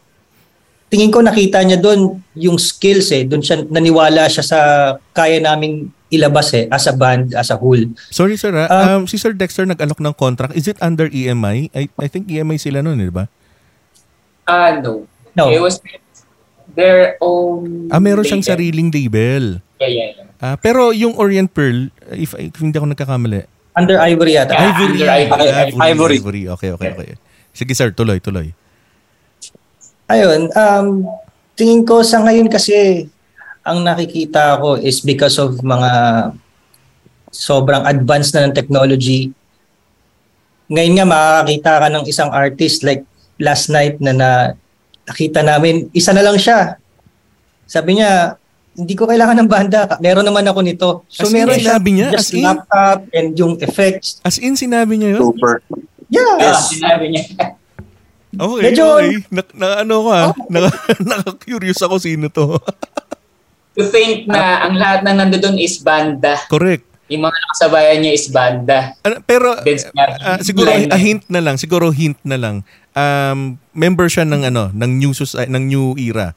tingin 0.88 1.12
ko 1.12 1.20
nakita 1.20 1.60
niya 1.64 1.78
doon 1.80 2.20
yung 2.34 2.56
skills 2.56 3.12
eh. 3.12 3.24
Doon 3.28 3.44
siya, 3.44 3.64
naniwala 3.68 4.28
siya 4.28 4.44
sa 4.44 4.58
kaya 5.12 5.40
naming 5.40 5.92
ilabas 6.08 6.56
eh, 6.56 6.64
as 6.72 6.88
a 6.88 6.94
band, 6.96 7.36
as 7.36 7.52
a 7.52 7.56
whole. 7.60 7.84
Sorry 8.08 8.40
sir, 8.40 8.52
ah. 8.56 8.68
Ah. 8.68 8.96
um, 8.96 9.04
si 9.04 9.20
Sir 9.20 9.36
Dexter 9.36 9.68
nag-alok 9.68 10.00
ng 10.00 10.16
contract. 10.16 10.56
Is 10.56 10.64
it 10.64 10.80
under 10.80 11.08
EMI? 11.08 11.68
I, 11.76 11.92
I 12.00 12.08
think 12.08 12.32
EMI 12.32 12.56
sila 12.56 12.80
noon, 12.80 13.04
di 13.04 13.12
ba? 13.12 13.28
Ah, 14.48 14.80
no. 14.80 15.04
No. 15.36 15.52
It 15.52 15.60
was 15.60 15.84
their 16.72 17.20
own... 17.20 17.92
Ah, 17.92 18.00
meron 18.00 18.24
siyang 18.24 18.40
label. 18.40 18.56
sariling 18.56 18.88
label. 18.88 19.44
Yeah, 19.76 19.92
yeah, 19.92 20.08
yeah. 20.16 20.26
Ah, 20.40 20.56
pero 20.56 20.96
yung 20.96 21.18
Orient 21.20 21.52
Pearl, 21.52 21.92
if, 22.16 22.32
if 22.40 22.56
hindi 22.56 22.80
ako 22.80 22.96
nagkakamali. 22.96 23.44
Under 23.76 24.00
Ivory 24.00 24.40
yata. 24.40 24.56
Yeah. 24.56 24.72
Ivory. 24.72 24.88
under 24.88 25.10
Ivory. 25.12 25.76
Ivory. 25.76 26.16
Ivory. 26.18 26.42
Okay, 26.56 26.70
okay, 26.72 26.88
okay. 26.96 27.08
Sige 27.52 27.74
sir, 27.76 27.92
tuloy, 27.92 28.22
tuloy. 28.22 28.56
Ayun, 30.08 30.48
um, 30.50 30.86
tingin 31.52 31.84
ko 31.84 32.00
sa 32.00 32.24
ngayon 32.24 32.48
kasi 32.48 33.04
ang 33.60 33.84
nakikita 33.84 34.56
ko 34.56 34.80
is 34.80 35.04
because 35.04 35.36
of 35.36 35.60
mga 35.60 35.90
sobrang 37.28 37.84
advanced 37.84 38.32
na 38.32 38.48
ng 38.48 38.56
technology. 38.56 39.28
Ngayon 40.72 40.94
nga 40.96 41.06
makakakita 41.06 41.72
ka 41.76 41.88
ng 41.92 42.04
isang 42.08 42.30
artist 42.32 42.80
like 42.80 43.04
last 43.36 43.68
night 43.68 44.00
na, 44.00 44.16
na 44.16 44.30
nakita 45.04 45.44
namin, 45.44 45.92
isa 45.92 46.16
na 46.16 46.24
lang 46.24 46.40
siya. 46.40 46.80
Sabi 47.68 48.00
niya, 48.00 48.40
hindi 48.72 48.96
ko 48.96 49.04
kailangan 49.04 49.44
ng 49.44 49.50
banda. 49.50 49.98
Meron 50.00 50.24
naman 50.24 50.48
ako 50.48 50.60
nito. 50.64 50.88
So 51.12 51.28
As 51.28 51.32
in, 51.32 51.36
meron 51.36 51.60
siya 51.60 51.76
sinabi 51.76 51.90
niya? 51.92 52.08
just 52.16 52.32
As 52.32 52.36
in? 52.36 52.44
laptop 52.48 52.98
and 53.12 53.28
yung 53.36 53.54
effects. 53.60 54.08
As 54.24 54.40
in, 54.40 54.56
sinabi 54.56 54.96
niya 54.96 55.18
yun? 55.18 55.20
Super. 55.20 55.60
Yeah. 56.08 56.48
Ah, 56.48 56.56
sinabi 56.56 57.12
niya. 57.12 57.24
Okay, 58.36 58.62
Medyo- 58.68 59.00
okay. 59.00 59.12
Na, 59.32 59.42
na 59.56 59.68
ano 59.82 59.94
ko 60.04 60.08
ah. 60.12 60.28
Na, 60.52 60.68
naka-curious 61.00 61.80
ako 61.80 61.96
sino 61.96 62.28
to. 62.28 62.60
to 63.78 63.88
think 63.88 64.28
na 64.28 64.68
ang 64.68 64.76
lahat 64.76 65.00
ng 65.06 65.16
nandoon 65.16 65.56
is 65.56 65.80
banda. 65.80 66.36
Correct. 66.52 66.84
Yung 67.08 67.24
mga 67.24 67.36
nakasabayan 67.40 67.98
niya 68.04 68.12
is 68.12 68.26
banda. 68.28 68.92
Ano, 69.00 69.24
pero 69.24 69.56
ah, 69.56 70.36
siguro 70.44 70.68
line 70.68 70.92
a 70.92 70.96
na- 70.96 71.00
hint 71.00 71.24
na 71.32 71.40
lang, 71.40 71.56
siguro 71.56 71.88
hint 71.88 72.20
na 72.20 72.36
lang. 72.36 72.56
Um, 72.92 73.56
member 73.72 74.12
siya 74.12 74.28
ng 74.28 74.44
ano, 74.44 74.68
ng 74.76 74.90
new 75.00 75.16
soci- 75.16 75.48
ng 75.48 75.64
new 75.64 75.96
era. 75.96 76.36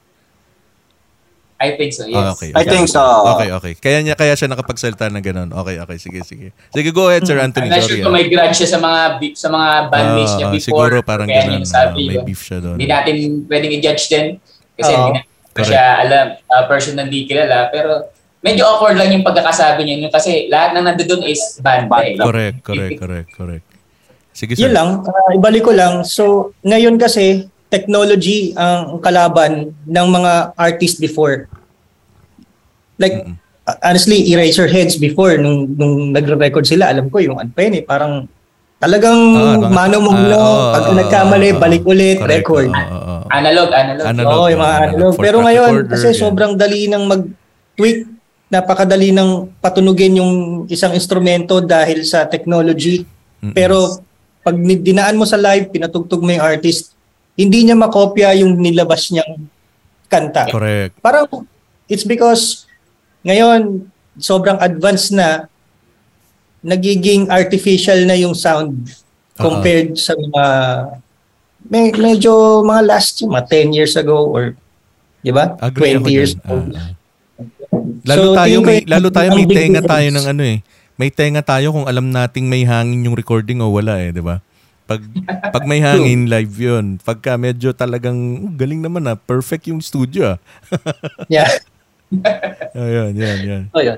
I 1.62 1.78
think 1.78 1.94
so, 1.94 2.02
yes. 2.10 2.18
Ah, 2.18 2.34
okay. 2.34 2.50
I 2.50 2.66
think 2.66 2.90
so. 2.90 2.98
Okay, 3.38 3.48
okay. 3.54 3.72
Kaya 3.78 4.02
niya 4.02 4.18
kaya 4.18 4.34
siya 4.34 4.50
nakapagsalita 4.50 5.06
ng 5.14 5.22
ganun. 5.22 5.48
Okay, 5.54 5.78
okay. 5.78 5.96
Sige, 6.02 6.26
sige. 6.26 6.50
Sige, 6.74 6.90
go 6.90 7.06
ahead, 7.06 7.22
Sir 7.22 7.38
Anthony. 7.38 7.70
I'm 7.70 7.78
not 7.78 7.86
sure 7.86 8.02
kung 8.02 8.10
ah. 8.10 8.18
may 8.18 8.26
grudge 8.26 8.58
siya 8.58 8.68
sa 8.74 8.78
mga 8.82 9.00
sa 9.38 9.48
mga 9.48 9.68
bandmates 9.86 10.34
niya 10.34 10.46
Ah, 10.50 10.54
before. 10.58 10.66
siguro 10.66 10.96
parang 11.06 11.30
kaya 11.30 11.46
ganun. 11.46 11.62
niya 11.62 11.70
sabi 11.70 12.02
ah, 12.02 12.10
may 12.10 12.18
beef 12.26 12.42
siya 12.42 12.58
doon. 12.58 12.76
Hindi 12.82 12.88
natin 12.90 13.14
pwedeng 13.46 13.72
i-judge 13.78 14.04
din 14.10 14.26
kasi 14.74 14.90
Oo. 14.90 14.98
hindi 14.98 15.10
natin 15.22 15.62
siya 15.62 15.84
alam, 16.02 16.26
uh, 16.50 16.64
personally 16.66 17.20
kilala. 17.30 17.70
Pero 17.70 18.10
medyo 18.42 18.66
awkward 18.66 18.98
lang 18.98 19.14
yung 19.14 19.22
pagkakasabi 19.22 19.86
niya 19.86 20.10
kasi 20.10 20.50
lahat 20.50 20.74
ng 20.74 20.82
nandoon 20.82 21.22
is 21.30 21.62
banda 21.62 22.02
eh. 22.02 22.18
Correct, 22.18 22.58
correct, 22.66 22.98
correct, 22.98 23.28
correct. 23.38 23.64
Sige, 24.34 24.56
sir. 24.58 24.66
Yun 24.66 24.72
lang, 24.74 24.88
ah, 25.06 25.30
ibalik 25.36 25.62
ko 25.62 25.76
lang. 25.76 26.02
So, 26.08 26.56
ngayon 26.64 26.96
kasi, 26.96 27.51
technology 27.72 28.52
ang 28.52 29.00
kalaban 29.00 29.72
ng 29.88 30.06
mga 30.12 30.52
artist 30.54 31.00
before. 31.00 31.48
Like, 33.00 33.24
Mm-mm. 33.24 33.34
uh, 33.64 33.76
honestly, 33.80 34.28
Eraserheads 34.28 35.00
before, 35.00 35.40
nung, 35.40 35.72
nung 35.72 36.12
nagre-record 36.12 36.68
sila, 36.68 36.92
alam 36.92 37.08
ko 37.08 37.18
yung 37.18 37.40
ano 37.40 37.48
pa 37.48 37.64
yun 37.64 37.80
eh, 37.80 37.84
parang 37.84 38.28
talagang 38.76 39.16
Ah, 39.32 39.56
mga- 39.56 39.72
mano 39.72 39.96
mo 40.04 40.10
ah, 40.12 40.36
oo, 40.36 40.54
pag 40.70 40.84
oo, 40.84 40.96
nagkamali, 41.00 41.48
oo, 41.54 41.58
balik 41.58 41.84
ulit, 41.88 42.20
Correct, 42.20 42.44
record. 42.44 42.68
oo, 42.68 42.92
oo. 42.92 43.16
Analog, 43.32 43.68
analog. 43.72 44.04
Analog. 44.04 44.32
Oo, 44.36 44.46
yung 44.52 44.60
mga 44.60 44.76
analog, 44.76 44.92
analog. 44.92 45.14
Pero 45.16 45.36
ngayon, 45.40 45.70
recorder, 45.72 45.88
kasi 45.88 46.06
yan. 46.12 46.18
sobrang 46.20 46.52
dali 46.52 46.80
ng 46.92 47.02
mag-tweak, 47.08 47.98
napakadali 48.52 49.16
ng 49.16 49.30
patunugin 49.64 50.20
yung 50.20 50.32
isang 50.68 50.92
instrumento 50.92 51.64
dahil 51.64 52.04
sa 52.04 52.28
technology. 52.28 53.08
Mm-mm. 53.40 53.56
Pero 53.56 53.96
pag 54.44 54.52
dinaan 54.58 55.16
mo 55.16 55.24
sa 55.24 55.40
live, 55.40 55.72
pinatugtog 55.72 56.20
mo 56.20 56.28
yung 56.28 56.44
artist, 56.44 56.91
hindi 57.36 57.58
niya 57.64 57.76
makopya 57.76 58.36
yung 58.40 58.60
nilabas 58.60 59.08
niyang 59.12 59.48
kanta. 60.12 60.52
Correct. 60.52 61.00
Parang 61.00 61.26
it's 61.88 62.04
because 62.04 62.68
ngayon 63.24 63.88
sobrang 64.20 64.60
advanced 64.60 65.14
na 65.16 65.48
nagiging 66.62 67.26
artificial 67.32 68.04
na 68.04 68.14
yung 68.14 68.36
sound 68.36 68.76
compared 69.34 69.96
sa 69.96 70.12
mga 70.14 70.44
may, 71.72 71.90
medyo 71.94 72.60
mga 72.62 72.82
last 72.84 73.18
yung 73.24 73.32
mga 73.32 73.46
10 73.70 73.76
years 73.76 73.94
ago 73.96 74.28
or 74.28 74.52
di 75.22 75.32
ba? 75.32 75.56
Agree 75.62 75.96
20 75.96 76.02
ako 76.02 76.08
years 76.10 76.32
ago. 76.36 76.54
Ah. 76.76 76.92
Lalo 78.02 78.22
So, 78.22 78.34
tayo 78.36 78.56
may 78.60 78.78
lalo 78.84 79.08
tayo 79.08 79.28
may 79.32 79.46
tenga 79.46 79.80
tayo 79.82 80.08
ng 80.10 80.26
ano 80.26 80.42
eh. 80.42 80.58
May 81.00 81.08
tenga 81.08 81.40
tayo 81.40 81.72
kung 81.72 81.86
alam 81.88 82.12
nating 82.12 82.46
may 82.46 82.66
hangin 82.66 83.06
yung 83.08 83.16
recording 83.16 83.62
o 83.64 83.72
wala 83.72 83.96
eh, 84.02 84.12
'di 84.12 84.22
ba? 84.22 84.42
Pag 84.82 85.00
pag 85.54 85.64
may 85.64 85.78
hangin 85.78 86.26
live 86.26 86.54
'yun. 86.58 86.98
Pagka 87.00 87.38
medyo 87.38 87.70
talagang 87.72 88.18
"Oh, 88.44 88.52
galing 88.54 88.82
naman 88.82 89.06
ah, 89.06 89.16
perfect 89.16 89.70
yung 89.70 89.80
studio 89.80 90.36
ah. 90.36 90.38
Yeah. 91.32 91.48
Ayun, 92.76 93.16
yan, 93.16 93.38
yan. 93.40 93.62
Oh, 93.72 93.80
yun. 93.80 93.96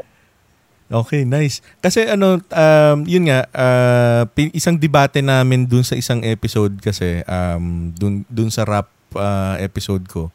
Okay, 0.86 1.26
nice. 1.26 1.58
Kasi 1.82 2.06
ano, 2.06 2.38
um, 2.38 2.98
yun 3.08 3.26
nga, 3.26 3.48
uh, 3.50 4.22
isang 4.54 4.78
debate 4.78 5.24
namin 5.24 5.66
dun 5.66 5.82
sa 5.82 5.96
isang 5.98 6.22
episode 6.22 6.76
kasi, 6.78 7.24
um, 7.26 7.90
dun, 7.96 8.22
dun 8.30 8.52
sa 8.52 8.62
rap 8.62 8.86
uh, 9.16 9.58
episode 9.58 10.06
ko. 10.06 10.28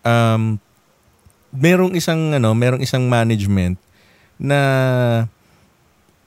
Um, 0.00 0.56
merong 1.52 1.98
isang, 1.98 2.32
ano, 2.32 2.54
merong 2.56 2.80
isang 2.80 3.04
management 3.10 3.76
na 4.40 4.58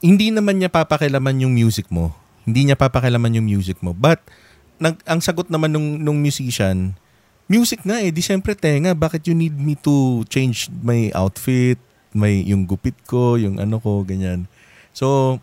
hindi 0.04 0.30
naman 0.30 0.60
niya 0.60 0.70
papakilaman 0.70 1.42
yung 1.42 1.56
music 1.56 1.88
mo. 1.90 2.14
Hindi 2.44 2.68
niya 2.68 2.78
papakilaman 2.80 3.40
yung 3.40 3.48
music 3.48 3.80
mo. 3.80 3.96
But, 3.96 4.20
nag, 4.80 5.00
ang 5.08 5.20
sagot 5.24 5.48
naman 5.48 5.72
nung, 5.72 6.00
nung 6.00 6.20
musician, 6.20 6.96
music 7.48 7.84
nga 7.84 8.00
eh, 8.00 8.12
di 8.12 8.24
syempre 8.24 8.56
tenga, 8.56 8.96
bakit 8.96 9.28
you 9.28 9.36
need 9.36 9.56
me 9.56 9.76
to 9.80 10.24
change 10.28 10.68
my 10.84 11.12
outfit, 11.16 11.80
may 12.14 12.46
yung 12.46 12.64
gupit 12.64 12.96
ko, 13.10 13.36
yung 13.36 13.58
ano 13.58 13.82
ko, 13.82 14.06
ganyan. 14.06 14.46
So, 14.94 15.40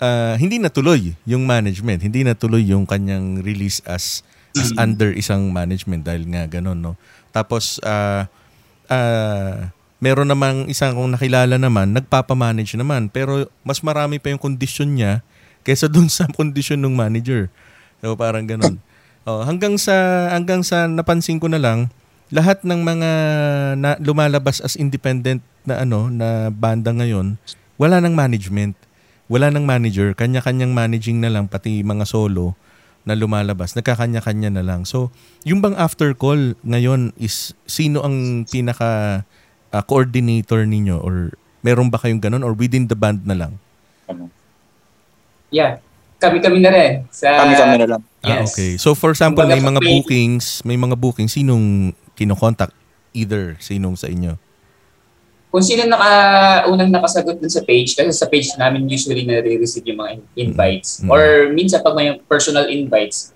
ah, 0.00 0.34
hindi 0.36 0.58
natuloy 0.58 1.16
yung 1.28 1.44
management, 1.44 2.04
hindi 2.04 2.24
natuloy 2.24 2.64
yung 2.64 2.88
kanyang 2.88 3.40
release 3.44 3.80
as 3.84 4.24
as 4.56 4.72
under 4.80 5.12
isang 5.12 5.52
management 5.52 6.08
dahil 6.08 6.24
nga 6.32 6.48
ganun, 6.48 6.80
no. 6.80 6.92
Tapos 7.28 7.76
ah 7.84 8.24
ah, 8.88 9.68
meron 10.00 10.28
namang 10.28 10.68
isang 10.72 10.96
kong 10.96 11.16
nakilala 11.16 11.60
naman, 11.60 11.92
nagpapamanage 11.92 12.76
naman, 12.76 13.12
pero 13.12 13.48
mas 13.60 13.84
marami 13.84 14.16
pa 14.16 14.32
yung 14.32 14.40
condition 14.40 14.88
niya 14.96 15.20
kaysa 15.66 15.90
dun 15.90 16.06
sa 16.06 16.30
condition 16.30 16.78
ng 16.78 16.94
manager. 16.94 17.50
So 17.98 18.14
parang 18.14 18.46
ganun. 18.46 18.78
Oh, 19.26 19.42
hanggang 19.42 19.74
sa 19.74 20.30
hanggang 20.30 20.62
sa 20.62 20.86
napansin 20.86 21.42
ko 21.42 21.50
na 21.50 21.58
lang 21.58 21.90
lahat 22.30 22.62
ng 22.62 22.80
mga 22.82 23.10
na, 23.78 23.90
lumalabas 24.02 24.62
as 24.62 24.78
independent 24.78 25.42
na 25.66 25.82
ano 25.82 26.06
na 26.10 26.50
banda 26.50 26.94
ngayon, 26.94 27.38
wala 27.78 27.98
nang 27.98 28.14
management. 28.14 28.78
Wala 29.26 29.50
nang 29.50 29.66
manager, 29.66 30.14
kanya-kanyang 30.14 30.70
managing 30.70 31.18
na 31.18 31.26
lang 31.26 31.50
pati 31.50 31.82
mga 31.82 32.06
solo 32.06 32.54
na 33.02 33.18
lumalabas, 33.18 33.74
nagkakanya-kanya 33.74 34.54
na 34.54 34.62
lang. 34.62 34.86
So, 34.86 35.10
yung 35.42 35.58
bang 35.62 35.74
after 35.74 36.14
call 36.14 36.54
ngayon 36.62 37.10
is 37.18 37.54
sino 37.66 38.06
ang 38.06 38.46
pinaka 38.46 39.22
ah, 39.74 39.82
coordinator 39.82 40.62
ninyo 40.62 41.02
or 41.02 41.34
meron 41.66 41.90
ba 41.90 41.98
kayong 41.98 42.22
ganun 42.22 42.46
or 42.46 42.54
within 42.54 42.86
the 42.86 42.94
band 42.94 43.26
na 43.26 43.34
lang? 43.34 43.58
Yeah. 45.56 45.80
Kami-kami 46.16 46.60
na 46.60 46.70
rin. 46.72 46.92
Sa, 47.08 47.28
Kami-kami 47.28 47.76
na 47.80 47.86
lang. 47.96 48.02
Ah, 48.20 48.40
Yes. 48.40 48.52
okay. 48.52 48.76
So 48.76 48.92
for 48.92 49.12
example, 49.12 49.44
may 49.44 49.56
Kumbaga, 49.56 49.68
mga 49.72 49.80
may- 49.80 49.88
bookings, 49.96 50.46
may 50.64 50.76
mga 50.76 50.96
bookings 50.96 51.32
sinong 51.32 51.92
kino-contact 52.12 52.72
either 53.12 53.56
sinong 53.60 53.96
sa 53.96 54.08
inyo? 54.08 54.36
Kung 55.48 55.64
sino 55.64 55.88
naka, 55.88 56.10
unang 56.68 56.92
nakasagot 56.92 57.40
dun 57.40 57.48
sa 57.48 57.64
page, 57.64 57.96
kasi 57.96 58.12
sa 58.12 58.28
page 58.28 58.52
namin 58.60 58.84
usually 58.84 59.24
na-receive 59.24 59.88
yung 59.88 60.00
mga 60.04 60.12
invites. 60.36 61.00
Mm. 61.00 61.08
Or 61.08 61.20
minsan 61.48 61.80
pag 61.80 61.96
may 61.96 62.12
personal 62.28 62.68
invites, 62.68 63.32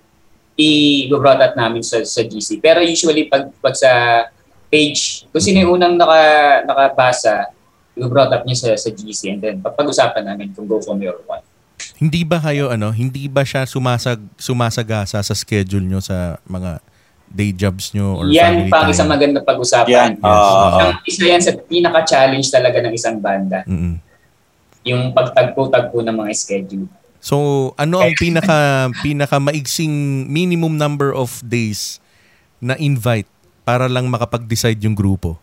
i-brought 0.60 1.40
out 1.40 1.56
namin 1.56 1.80
sa, 1.80 2.04
sa 2.04 2.20
GC. 2.20 2.60
Pero 2.60 2.84
usually 2.84 3.24
pag, 3.24 3.48
pag 3.64 3.72
sa 3.72 3.88
page, 4.68 5.24
kung 5.32 5.40
sino 5.40 5.64
yung 5.64 5.80
unang 5.80 5.96
naka, 5.96 6.20
nakabasa, 6.68 7.48
i-brought 7.96 8.32
up 8.32 8.44
niya 8.44 8.56
sa, 8.56 8.68
sa 8.76 8.90
GC 8.92 9.20
and 9.32 9.40
then 9.40 9.56
pag-usapan 9.60 10.24
namin 10.24 10.52
kung 10.52 10.68
go 10.68 10.80
kami 10.80 11.08
or 11.08 11.20
what. 11.24 11.40
Hindi 12.00 12.24
ba 12.24 12.40
kayo 12.40 12.72
ano, 12.72 12.88
hindi 12.88 13.28
ba 13.28 13.44
siya 13.44 13.68
sumasag 13.68 14.16
sumasagasa 14.40 15.20
sa 15.20 15.34
schedule 15.36 15.84
nyo 15.84 16.00
sa 16.00 16.40
mga 16.48 16.80
day 17.30 17.52
jobs 17.52 17.92
nyo 17.92 18.16
or 18.18 18.26
Yan 18.32 18.66
family 18.66 18.72
pa 18.72 18.78
time? 18.82 18.90
isang 18.90 19.10
maganda 19.12 19.38
pag-usapan. 19.44 19.92
Yan. 19.92 20.12
Ah, 20.24 20.66
Isang, 20.74 20.92
isa 21.06 21.22
yan 21.28 21.42
sa 21.44 21.52
pinaka-challenge 21.54 22.48
talaga 22.48 22.80
ng 22.82 22.92
isang 22.96 23.20
banda. 23.20 23.62
Mm-mm. 23.68 24.00
Yung 24.82 25.12
pagtagpo-tagpo 25.12 26.00
ng 26.00 26.16
mga 26.16 26.32
schedule. 26.34 26.88
So, 27.20 27.36
ano 27.76 28.00
ang 28.00 28.16
pinaka 28.16 28.88
pinaka 29.04 29.36
maigsing 29.36 30.24
minimum 30.26 30.80
number 30.80 31.12
of 31.12 31.36
days 31.44 32.00
na 32.58 32.80
invite 32.80 33.28
para 33.62 33.92
lang 33.92 34.08
makapag-decide 34.08 34.80
yung 34.80 34.96
grupo? 34.96 35.36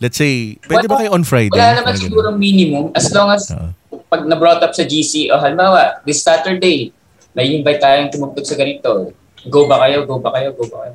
Let's 0.00 0.16
say, 0.16 0.56
pwede 0.64 0.88
ba 0.88 1.04
kayo 1.04 1.12
on 1.12 1.28
Friday? 1.28 1.52
Wala 1.60 1.84
naman 1.84 1.92
siguro 1.92 2.32
minimum 2.32 2.88
as 2.96 3.12
long 3.12 3.28
as 3.28 3.52
Oo. 3.52 3.76
Pag 4.10 4.26
na-brought 4.26 4.58
up 4.60 4.74
sa 4.74 4.82
GC, 4.82 5.30
o 5.30 5.38
halimbawa, 5.38 6.02
this 6.02 6.26
Saturday, 6.26 6.90
may 7.30 7.54
invite 7.54 7.78
tayong 7.78 8.10
tumugtog 8.10 8.42
sa 8.42 8.58
ganito. 8.58 9.14
Go 9.46 9.70
ba 9.70 9.78
kayo? 9.86 10.02
Go 10.02 10.18
ba 10.18 10.34
kayo? 10.34 10.50
Go 10.50 10.66
ba 10.66 10.84
kayo? 10.84 10.94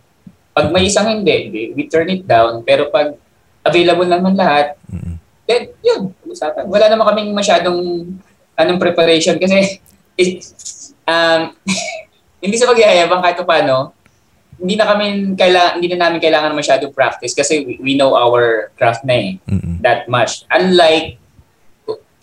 Pag 0.51 0.68
may 0.76 0.91
isang 0.91 1.07
hindi, 1.07 1.47
di- 1.47 1.72
we 1.72 1.88
turn 1.88 2.11
it 2.11 2.28
down. 2.28 2.59
Pero 2.68 2.91
pag 2.91 3.16
available 3.63 4.05
naman 4.05 4.36
lahat, 4.36 4.76
Mm-mm. 4.91 5.16
then 5.47 5.72
yun, 5.80 6.11
usapan. 6.28 6.68
Wala 6.68 6.91
naman 6.91 7.07
kaming 7.07 7.32
masyadong 7.32 7.80
anong 8.59 8.80
preparation 8.80 9.39
kasi 9.39 9.80
eh, 10.20 10.30
um, 11.07 11.55
hindi 12.43 12.55
sa 12.59 12.68
magyayabang 12.70 13.24
kahit 13.24 13.39
pa 13.41 13.47
paano, 13.47 13.95
hindi 14.55 14.80
na 14.80 14.88
kami 14.88 15.36
kailangan 15.36 15.72
hindi 15.80 15.88
na 15.91 15.99
namin 16.07 16.20
kailangan 16.24 16.55
masyadong 16.55 16.95
practice 16.95 17.36
kasi 17.36 17.68
we, 17.68 17.74
we 17.84 17.91
know 17.99 18.16
our 18.16 18.72
craft 18.80 19.03
na 19.03 19.16
eh 19.20 19.32
Mm-mm. 19.51 19.84
that 19.84 20.07
much. 20.07 20.47
Unlike 20.47 21.20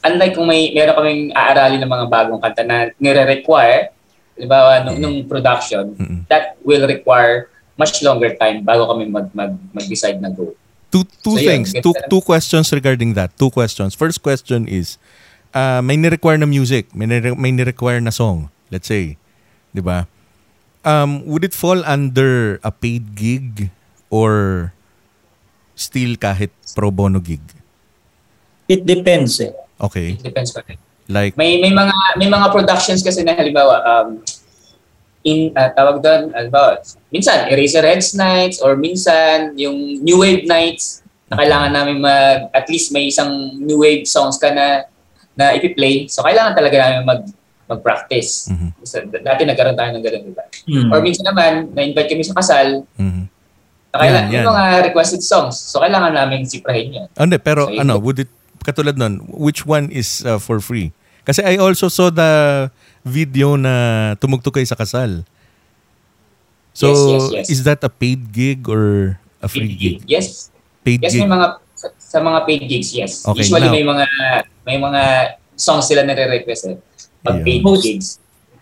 unlike 0.03 0.35
kung 0.35 0.51
may 0.51 0.75
meron 0.75 0.95
kaming 0.99 1.23
aaralin 1.33 1.81
ng 1.83 1.91
mga 1.91 2.07
bagong 2.11 2.41
kanta 2.43 2.63
na 2.67 2.91
nire-require, 2.99 3.95
di 4.35 4.47
ba, 4.47 4.83
nung, 4.83 4.99
nung 4.99 5.17
production, 5.31 5.95
Mm-mm. 5.95 6.27
that 6.27 6.59
will 6.67 6.83
require 6.87 7.49
much 7.79 8.03
longer 8.03 8.35
time 8.37 8.67
bago 8.67 8.91
kami 8.91 9.09
mag, 9.09 9.31
mag, 9.33 9.55
mag-decide 9.73 10.19
na 10.21 10.29
go. 10.29 10.53
Two 10.93 11.09
two 11.25 11.41
So, 11.41 11.41
yun, 11.41 11.65
things, 11.65 11.73
gets 11.73 11.81
two 11.81 11.97
two 12.13 12.21
questions 12.21 12.69
regarding 12.69 13.17
that. 13.17 13.33
Two 13.41 13.49
questions. 13.49 13.97
First 13.97 14.21
question 14.21 14.69
is 14.69 15.01
uh, 15.57 15.81
may 15.81 15.97
ni-require 15.97 16.37
na 16.37 16.45
music, 16.45 16.93
may 16.93 17.09
ni- 17.09 17.33
may 17.33 17.49
ni-require 17.49 17.97
na 18.05 18.13
song, 18.13 18.53
let's 18.69 18.93
say, 18.93 19.17
'di 19.73 19.81
ba? 19.81 20.05
Um 20.85 21.25
would 21.25 21.49
it 21.49 21.57
fall 21.57 21.81
under 21.89 22.61
a 22.61 22.69
paid 22.69 23.17
gig 23.17 23.73
or 24.13 24.75
still 25.73 26.21
kahit 26.21 26.53
pro 26.77 26.93
bono 26.93 27.25
gig? 27.25 27.41
It 28.69 28.85
depends 28.85 29.41
eh. 29.41 29.57
Okay. 29.83 30.15
It 30.15 30.23
depends 30.23 30.55
pa 30.55 30.63
rin. 30.63 30.79
Like 31.11 31.35
May 31.35 31.59
may 31.59 31.75
mga 31.75 31.97
may 32.17 32.31
mga 32.31 32.55
productions 32.55 33.03
kasi 33.03 33.27
na 33.27 33.35
halimbawa 33.35 33.83
um 33.83 34.23
in 35.27 35.51
uh, 35.55 35.71
tawag 35.75 36.03
doon 36.03 36.31
halimbawa 36.35 36.79
minsan 37.11 37.51
Eraserheads 37.51 38.15
nights 38.15 38.63
or 38.63 38.79
minsan 38.79 39.55
yung 39.59 40.03
New 40.03 40.23
Wave 40.23 40.47
nights 40.47 41.03
na 41.27 41.39
kailangan 41.43 41.75
namin 41.75 42.03
mag 42.03 42.51
at 42.55 42.67
least 42.71 42.95
may 42.95 43.11
isang 43.11 43.59
New 43.59 43.83
Wave 43.83 44.07
songs 44.07 44.39
ka 44.39 44.55
na 44.55 44.87
na 45.35 45.55
ipi-play 45.59 46.07
so 46.07 46.23
kailangan 46.23 46.55
talaga 46.55 46.77
namin 46.79 47.03
mag 47.03 47.23
mag-practice. 47.73 48.53
Mhm. 48.53 48.69
So, 48.85 49.01
dati 49.09 49.49
nagkaroon 49.49 49.79
tayo 49.79 49.91
ng 49.97 50.05
ganun, 50.05 50.23
di 50.29 50.35
ba? 50.37 50.45
Hmm. 50.69 50.93
Or 50.93 50.99
minsan 51.01 51.25
naman, 51.25 51.73
na-invite 51.73 52.11
kami 52.13 52.25
sa 52.27 52.37
kasal, 52.37 52.85
mhm. 53.01 53.23
na 53.93 53.97
kailangan, 53.97 54.29
Yan, 54.29 54.33
yan. 54.33 54.45
yung 54.45 54.51
mga 54.53 54.65
requested 54.93 55.23
songs. 55.25 55.57
So, 55.57 55.81
kailangan 55.81 56.13
namin 56.13 56.45
siprahin 56.45 56.93
yun. 56.93 57.09
Ano, 57.17 57.33
pero 57.41 57.73
So, 57.73 57.81
ano, 57.81 57.97
would 57.97 58.21
it 58.21 58.31
katulad 58.63 58.97
nun, 58.97 59.23
which 59.29 59.63
one 59.63 59.91
is 59.91 60.23
uh, 60.23 60.39
for 60.39 60.59
free? 60.59 60.91
Kasi 61.23 61.43
I 61.43 61.55
also 61.57 61.87
saw 61.87 62.11
the 62.11 62.67
video 63.03 63.55
na 63.55 63.75
tumugtog 64.17 64.59
kayo 64.59 64.67
sa 64.67 64.75
kasal. 64.75 65.23
So, 66.73 66.89
Yes, 66.89 66.99
yes, 66.99 67.25
yes. 67.31 67.47
is 67.51 67.61
that 67.65 67.85
a 67.85 67.91
paid 67.93 68.33
gig 68.33 68.65
or 68.67 69.15
a 69.39 69.47
free 69.47 69.77
gig? 69.77 70.03
Yes. 70.09 70.49
Paid 70.83 71.05
Yes, 71.05 71.13
gig. 71.13 71.23
may 71.23 71.31
mga 71.31 71.47
sa, 71.77 71.87
sa 71.99 72.19
mga 72.19 72.39
paid 72.47 72.63
gigs, 72.65 72.91
yes. 72.91 73.23
Okay, 73.23 73.45
Usually 73.45 73.69
now- 73.69 73.75
may 73.75 73.85
mga 73.85 74.05
may 74.65 74.79
mga 74.79 75.03
songs 75.55 75.87
sila 75.87 76.03
nare-request 76.03 76.63
eh. 76.71 76.77
Pag 77.21 77.45
paid 77.45 77.63
Most- 77.63 77.85
gigs. 77.85 78.09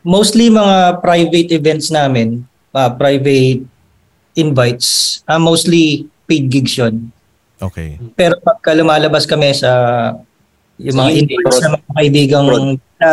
Mostly 0.00 0.48
mga 0.48 1.00
private 1.00 1.52
events 1.52 1.92
namin, 1.92 2.48
uh, 2.72 2.88
private 2.90 3.60
invites, 4.32 5.20
ah, 5.24 5.36
mostly 5.36 6.08
paid 6.24 6.48
gigs 6.48 6.72
yun. 6.74 7.12
Okay. 7.60 8.00
Pero 8.16 8.40
pagka 8.40 8.72
lumalabas 8.72 9.28
kami 9.28 9.52
sa 9.52 9.70
yung 10.80 10.96
mga 10.96 11.10
invites 11.12 11.60
ng 11.60 11.72
mga 11.76 11.92
kaibigang 11.92 12.46
na 12.96 13.10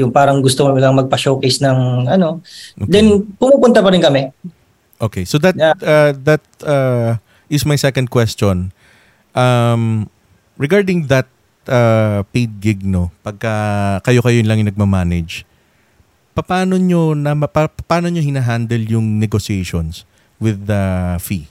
yung 0.00 0.08
parang 0.08 0.40
gusto 0.40 0.64
mo 0.64 0.72
lang 0.80 0.96
magpa-showcase 0.96 1.60
ng 1.60 2.08
ano, 2.08 2.40
okay. 2.80 2.88
then 2.88 3.20
pumupunta 3.36 3.84
pa 3.84 3.92
rin 3.92 4.00
kami. 4.00 4.32
Okay, 4.96 5.28
so 5.28 5.36
that 5.36 5.52
Yeah. 5.56 5.76
uh, 5.84 6.16
that 6.24 6.40
uh, 6.64 7.20
is 7.52 7.68
my 7.68 7.76
second 7.76 8.08
question. 8.08 8.72
Um, 9.36 10.08
regarding 10.56 11.12
that 11.12 11.28
uh, 11.68 12.24
paid 12.32 12.60
gig, 12.64 12.80
no, 12.84 13.12
pagka 13.20 14.00
kayo-kayo 14.04 14.40
lang 14.44 14.64
yung 14.64 14.72
nagmamanage, 14.72 15.44
paano 16.32 16.80
nyo, 16.80 17.12
na, 17.12 17.36
pa, 17.36 17.68
paano 17.68 18.08
nyo 18.08 18.24
hinahandle 18.24 18.88
yung 18.88 19.20
negotiations 19.20 20.08
with 20.40 20.64
the 20.64 21.16
fee? 21.20 21.48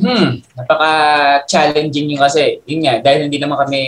Hmm, 0.00 0.40
napaka-challenging 0.56 2.16
yun 2.16 2.20
kasi. 2.20 2.64
Yun 2.64 2.80
nga, 2.88 2.94
dahil 3.04 3.28
hindi 3.28 3.36
naman 3.36 3.60
kami 3.60 3.80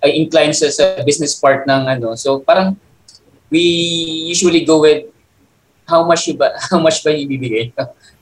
ay 0.00 0.10
inclined 0.16 0.56
sa, 0.56 0.68
sa 0.68 1.00
business 1.04 1.36
part 1.36 1.64
ng 1.64 1.82
ano. 1.88 2.16
So 2.16 2.40
parang 2.40 2.76
we 3.52 3.60
usually 4.28 4.64
go 4.64 4.80
with 4.80 5.08
how 5.84 6.06
much 6.06 6.28
you 6.28 6.36
ba 6.36 6.52
how 6.70 6.80
much 6.80 7.04
ba 7.04 7.12
yung 7.12 7.28
ibibigay. 7.28 7.72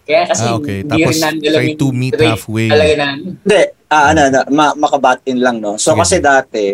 Kaya 0.08 0.24
kasi 0.24 0.42
Ah, 0.48 0.56
okay. 0.56 0.82
hindi 0.82 0.90
Tapos 0.90 1.14
rin 1.14 1.20
namin 1.20 1.40
alam 1.44 1.58
try 1.60 1.66
yung 1.68 1.78
to 1.78 1.88
meet 1.92 2.14
rate 2.16 2.32
halfway. 2.32 2.68
Talaga 2.72 2.94
namin. 2.96 3.28
Hindi, 3.44 3.60
ah, 3.86 4.04
ano, 4.08 4.20
ano, 4.24 4.38
ma- 4.48 4.76
makabatin 4.78 5.36
lang, 5.36 5.56
no? 5.60 5.76
So, 5.76 5.92
Sige. 5.92 6.00
kasi 6.00 6.16
dati, 6.18 6.64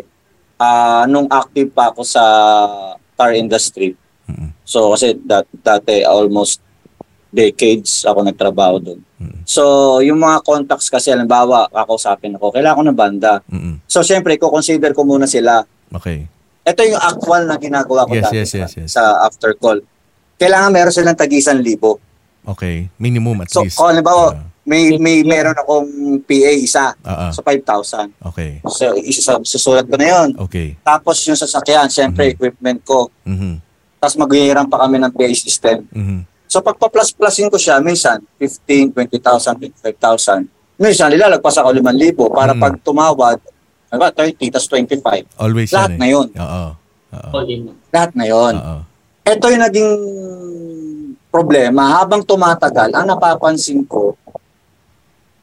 ah, 0.57 1.02
nung 1.05 1.26
active 1.26 1.74
pa 1.74 1.90
ako 1.90 2.07
sa 2.07 2.22
car 3.18 3.34
industry, 3.34 3.98
so 4.64 4.94
kasi 4.94 5.18
dat- 5.18 5.50
dati 5.61 6.00
almost 6.07 6.64
decades 7.35 8.07
ako 8.07 8.22
nagtrabaho 8.22 8.78
doon. 8.78 9.01
Mm. 9.18 9.43
So, 9.45 9.62
yung 9.99 10.16
mga 10.16 10.41
contacts 10.41 10.87
kasi, 10.87 11.11
halimbawa, 11.11 11.66
kakausapin 11.68 12.32
ako, 12.32 12.55
kailangan 12.55 12.78
ko 12.78 12.85
ng 12.85 12.97
banda. 12.97 13.32
Mm-mm. 13.45 13.82
So, 13.85 14.01
syempre, 14.01 14.39
ko-consider 14.39 14.95
ko 14.95 15.03
muna 15.03 15.26
sila. 15.26 15.66
Okay. 15.91 16.30
Ito 16.62 16.80
yung 16.80 17.03
actual 17.03 17.45
na 17.45 17.59
ginagawa 17.59 18.07
ko 18.07 18.14
Yes, 18.14 18.24
dati 18.24 18.37
yes, 18.37 18.49
sa, 18.49 18.57
yes, 18.57 18.72
yes. 18.76 18.89
sa 18.91 19.03
after 19.20 19.53
call. 19.53 19.82
Kailangan 20.35 20.70
meron 20.70 20.95
silang 20.95 21.12
tag-isang 21.14 21.59
libo. 21.59 21.99
Okay. 22.47 22.87
Minimum 22.97 23.43
at 23.43 23.51
So, 23.51 23.62
least. 23.62 23.76
kung 23.76 23.91
halimbawa, 23.91 24.32
Ah, 24.32 24.49
may, 24.62 24.97
may 24.97 25.20
meron 25.20 25.53
akong 25.55 25.89
PA 26.24 26.53
isa, 26.55 26.97
ah. 26.99 27.28
so 27.28 27.43
5,000. 27.43 28.09
okay. 28.24 28.64
So, 28.66 28.97
isa, 28.97 29.37
susulat 29.43 29.85
ko 29.85 29.97
na 29.97 30.09
yon. 30.09 30.28
Okay. 30.41 30.72
Tapos 30.80 31.20
yung 31.22 31.37
sasakyan, 31.37 31.89
syempre, 31.89 32.24
Mhm. 32.26 32.32
equipment 32.32 32.80
ko. 32.80 33.12
Mhm. 33.24 33.61
Tapos 33.99 34.16
maghihiram 34.16 34.64
pa 34.64 34.80
kami 34.80 34.97
ng 34.99 35.09
PA 35.11 35.32
system. 35.32 35.85
Mhm. 35.89 36.18
So 36.55 36.62
pag 36.62 36.78
pa-plus-plusin 36.78 37.50
ko 37.50 37.59
siya, 37.59 37.82
minsan 37.82 38.22
15, 38.38 38.94
20,000, 38.94 39.59
25,000. 39.59 40.46
Minsan 40.78 41.11
nilalagpas 41.11 41.59
ako 41.59 41.74
5,000 41.74 42.30
para 42.30 42.55
Mhm. 42.55 42.62
pag 42.62 42.74
tumawad, 42.78 43.42
ano 43.90 43.98
ba, 43.98 44.14
30, 44.14 44.55
tapos 44.55 44.70
25. 44.70 45.26
Always 45.34 45.74
yan 45.74 45.74
Lahat 45.74 45.90
eh. 45.90 45.98
na 45.98 46.07
yun. 46.07 46.28
Oo. 46.30 46.64
Oo. 47.11 47.42
Lahat 47.90 48.11
na 48.14 48.24
yun. 48.24 48.55
Oo. 48.55 48.76
Ito 49.26 49.46
yung 49.50 49.64
naging 49.66 49.92
problema. 51.26 51.98
Habang 51.98 52.22
tumatagal, 52.22 52.94
ang 52.94 53.11
napapansin 53.11 53.82
ko, 53.82 54.14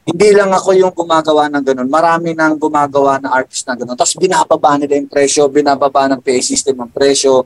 hindi 0.02 0.32
lang 0.32 0.48
ako 0.48 0.72
yung 0.72 0.96
gumagawa 0.96 1.52
ng 1.52 1.60
ganun. 1.60 1.92
Marami 1.92 2.32
nang 2.32 2.56
gumagawa 2.56 3.20
ng 3.20 3.28
artist 3.28 3.68
na 3.68 3.76
ganun. 3.76 4.00
Tapos 4.00 4.16
binababa 4.16 4.80
nila 4.80 4.96
yung 4.96 5.12
presyo, 5.12 5.44
binababa 5.46 6.08
ng 6.08 6.24
PA 6.24 6.40
system 6.40 6.80
ang 6.80 6.88
presyo. 6.88 7.44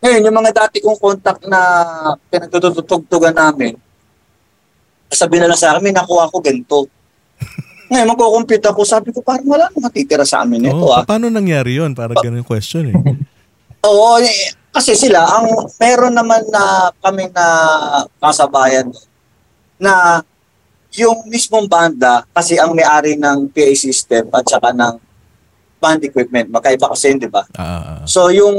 Ngayon, 0.00 0.24
yung 0.24 0.36
mga 0.40 0.52
dati 0.56 0.80
kong 0.80 0.96
contact 0.96 1.44
na 1.44 1.60
pinagtutugtugan 2.32 3.36
namin, 3.36 3.76
sabi 5.12 5.36
na 5.36 5.52
lang 5.52 5.60
sa 5.60 5.76
akin, 5.76 5.84
may 5.84 5.92
nakuha 5.92 6.32
ko 6.32 6.40
ganito. 6.40 6.88
Ngayon, 7.92 8.08
magkukumpute 8.08 8.64
ako, 8.64 8.80
sabi 8.86 9.12
ko, 9.12 9.20
parang 9.20 9.44
wala 9.44 9.68
nang 9.68 9.84
matitira 9.84 10.24
sa 10.24 10.46
amin 10.46 10.70
ito 10.70 10.78
Oo, 10.78 10.94
ah. 10.94 11.04
paano 11.04 11.28
nangyari 11.28 11.76
yun? 11.76 11.92
Para 11.92 12.16
ganun 12.16 12.40
yung 12.40 12.48
question 12.48 12.88
eh. 12.88 12.96
Oo, 13.90 14.22
eh, 14.22 14.54
kasi 14.72 14.96
sila, 14.96 15.26
ang 15.26 15.68
meron 15.76 16.14
naman 16.14 16.46
na 16.48 16.94
kami 17.02 17.28
na 17.34 17.44
kasabayan 18.22 18.88
na 19.76 20.22
yung 20.94 21.26
mismong 21.28 21.66
banda, 21.66 22.24
kasi 22.32 22.56
ang 22.56 22.72
may-ari 22.72 23.18
ng 23.18 23.50
PA 23.50 23.74
system 23.76 24.30
at 24.32 24.46
saka 24.46 24.70
ng 24.72 25.09
band 25.80 26.04
equipment, 26.04 26.52
magkaiba 26.52 26.92
kasi 26.92 27.16
yun, 27.16 27.18
di 27.18 27.30
ba? 27.32 27.42
Ah. 27.56 28.04
So 28.04 28.28
yung, 28.28 28.54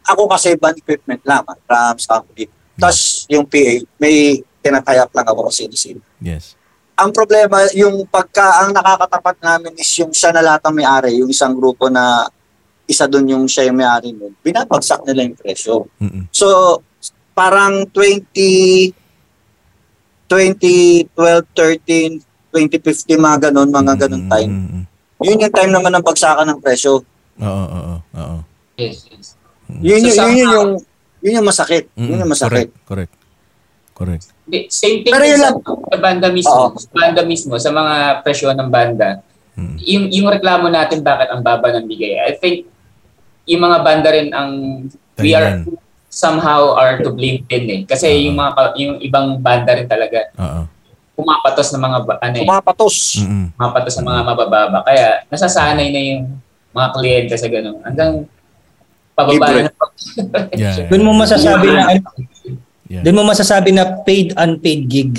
ako 0.00 0.22
kasi 0.26 0.56
band 0.56 0.80
equipment 0.80 1.20
lamang, 1.28 1.60
drums, 1.68 2.08
ampli. 2.08 2.48
Tapos 2.74 3.28
yung 3.28 3.44
PA, 3.44 3.74
may 4.00 4.40
tinatayap 4.64 5.12
lang 5.12 5.26
ako 5.28 5.52
kasi 5.52 5.68
sino 5.76 6.00
Yes. 6.24 6.56
ang 6.96 7.12
problema, 7.12 7.68
yung 7.76 8.08
pagka 8.08 8.64
ang 8.64 8.72
nakakatapat 8.72 9.36
namin 9.44 9.76
is 9.76 9.90
yung 10.00 10.10
siya 10.10 10.32
na 10.32 10.40
lahat 10.42 10.64
ang 10.64 10.74
may-ari, 10.74 11.20
yung 11.20 11.28
isang 11.28 11.52
grupo 11.52 11.92
na 11.92 12.24
isa 12.88 13.04
doon 13.04 13.28
yung 13.28 13.44
siya 13.44 13.68
yung 13.68 13.76
may-ari 13.76 14.16
nun, 14.16 14.32
binabagsak 14.40 15.04
nila 15.04 15.28
yung 15.28 15.36
presyo. 15.36 15.90
Mm-mm. 16.00 16.30
So, 16.32 16.80
parang 17.34 17.84
20, 17.92 18.94
2012, 20.28 21.12
13, 21.12 22.22
2015, 22.54 23.18
mga 23.18 23.38
ganun, 23.50 23.68
mga 23.74 23.94
ganun 24.06 24.24
time. 24.30 24.52
Mm-mm. 24.52 24.82
Yun 25.24 25.42
yung 25.42 25.54
time 25.54 25.72
naman 25.72 25.92
ng 25.92 26.04
bagsakan 26.04 26.46
ng 26.46 26.60
presyo. 26.60 27.00
Oo, 27.40 27.64
oo, 27.66 27.94
oo. 27.98 28.36
Yes, 28.76 29.08
yes. 29.08 29.26
Yun, 29.80 30.00
So, 30.04 30.28
yun, 30.28 30.36
yun, 30.36 30.36
yun 30.36 30.50
yung, 30.52 30.70
yun 31.24 31.36
yung 31.40 31.48
masakit. 31.48 31.88
Yun 31.96 32.04
Mm-mm. 32.04 32.20
yung 32.20 32.32
masakit. 32.32 32.68
Correct. 32.84 32.84
Correct. 32.84 33.14
Correct. 33.94 34.24
Same 34.68 35.00
thing 35.06 35.12
Pero 35.14 35.24
yun 35.24 35.40
sa, 35.40 35.54
lang. 35.54 35.62
sa 35.62 35.98
banda 35.98 36.28
mismo. 36.28 36.60
Sa 36.76 36.90
banda 36.92 37.22
mismo, 37.24 37.52
sa 37.56 37.70
mga 37.70 37.94
presyo 38.20 38.50
ng 38.52 38.68
banda. 38.68 39.22
Mm. 39.54 39.76
Yung, 39.80 40.04
yung 40.10 40.28
reklamo 40.28 40.66
natin 40.66 41.00
bakit 41.00 41.30
ang 41.30 41.40
baba 41.40 41.70
ng 41.72 41.86
bigay. 41.86 42.18
I 42.18 42.34
think 42.36 42.66
yung 43.46 43.62
mga 43.62 43.78
banda 43.86 44.08
rin 44.10 44.28
ang 44.34 44.50
we 45.16 45.30
are 45.30 45.62
somehow 46.10 46.74
are 46.74 46.98
to 46.98 47.14
blame 47.14 47.46
din 47.46 47.64
eh. 47.70 47.80
Kasi 47.86 48.10
Oo. 48.10 48.20
yung 48.26 48.36
mga 48.36 48.50
yung 48.76 48.94
ibang 48.98 49.38
banda 49.38 49.78
rin 49.78 49.86
talaga 49.86 50.26
Oo. 50.36 50.62
Pumapatos 51.14 51.70
ng 51.70 51.82
mga 51.82 51.96
ano 52.20 52.34
eh, 52.34 52.42
Pumapatos. 52.44 52.96
Mm-mm. 53.22 53.46
pumapatos 53.54 53.94
ng 53.98 54.06
mga 54.06 54.20
mabababa. 54.26 54.78
Kaya 54.82 55.22
nasasanay 55.30 55.88
na 55.94 56.00
yung 56.02 56.22
mga 56.74 56.88
kliyente 56.90 57.34
sa 57.38 57.46
ganun. 57.46 57.78
Hanggang 57.86 58.26
pababa 59.14 59.46
na 59.48 59.70
ng 59.70 59.74
Yeah, 60.58 60.74
yeah. 60.74 60.88
Doon 60.90 61.04
mo 61.06 61.12
masasabi 61.14 61.66
na 61.70 61.82
Yeah. 62.84 63.00
doon 63.00 63.16
mo 63.16 63.32
masasabi 63.32 63.72
na 63.72 64.04
paid 64.04 64.36
unpaid 64.36 64.82
gig. 64.92 65.12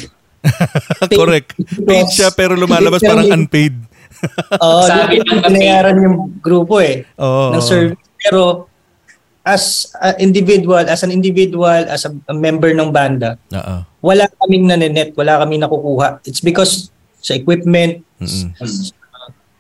Correct. 1.20 1.58
Paid 1.82 2.14
siya 2.14 2.30
pero 2.30 2.54
lumalabas 2.54 3.02
parang 3.02 3.26
unpaid. 3.26 3.74
Oo, 4.62 4.86
Sabi 4.86 5.18
doon 5.18 5.42
ng 5.42 5.42
mo 5.42 5.50
binayaran 5.50 5.98
yung 5.98 6.18
grupo 6.40 6.78
eh 6.78 7.10
Oo. 7.18 7.58
ng 7.58 7.64
service. 7.66 7.98
Pero 8.22 8.70
as 9.46 9.94
a 10.02 10.18
individual, 10.18 10.82
as 10.82 11.06
an 11.06 11.14
individual, 11.14 11.86
as 11.86 12.04
a, 12.04 12.12
a 12.28 12.34
member 12.34 12.74
ng 12.74 12.90
banda, 12.90 13.38
Oo. 13.54 13.86
wala 14.02 14.26
kaming 14.42 14.66
nanenet, 14.66 15.14
wala 15.14 15.38
kaming 15.46 15.62
nakukuha. 15.62 16.20
It's 16.26 16.42
because 16.42 16.90
sa 17.22 17.38
equipment, 17.38 18.02
Mm-mm. 18.18 18.58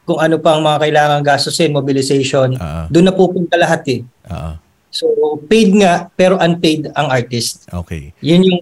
kung 0.10 0.18
ano 0.18 0.42
pa 0.42 0.58
ang 0.58 0.66
mga 0.66 0.78
kailangan 0.90 1.20
gastusin, 1.22 1.70
mobilization, 1.70 2.58
Oo. 2.58 2.82
doon 2.90 3.06
napupunta 3.06 3.62
lahat 3.62 3.86
eh. 3.94 4.02
Oo. 4.34 4.52
So, 4.90 5.06
paid 5.46 5.76
nga, 5.78 6.10
pero 6.18 6.40
unpaid 6.42 6.90
ang 6.98 7.12
artist. 7.12 7.68
Okay. 7.70 8.16
Yun 8.24 8.48
yung 8.48 8.62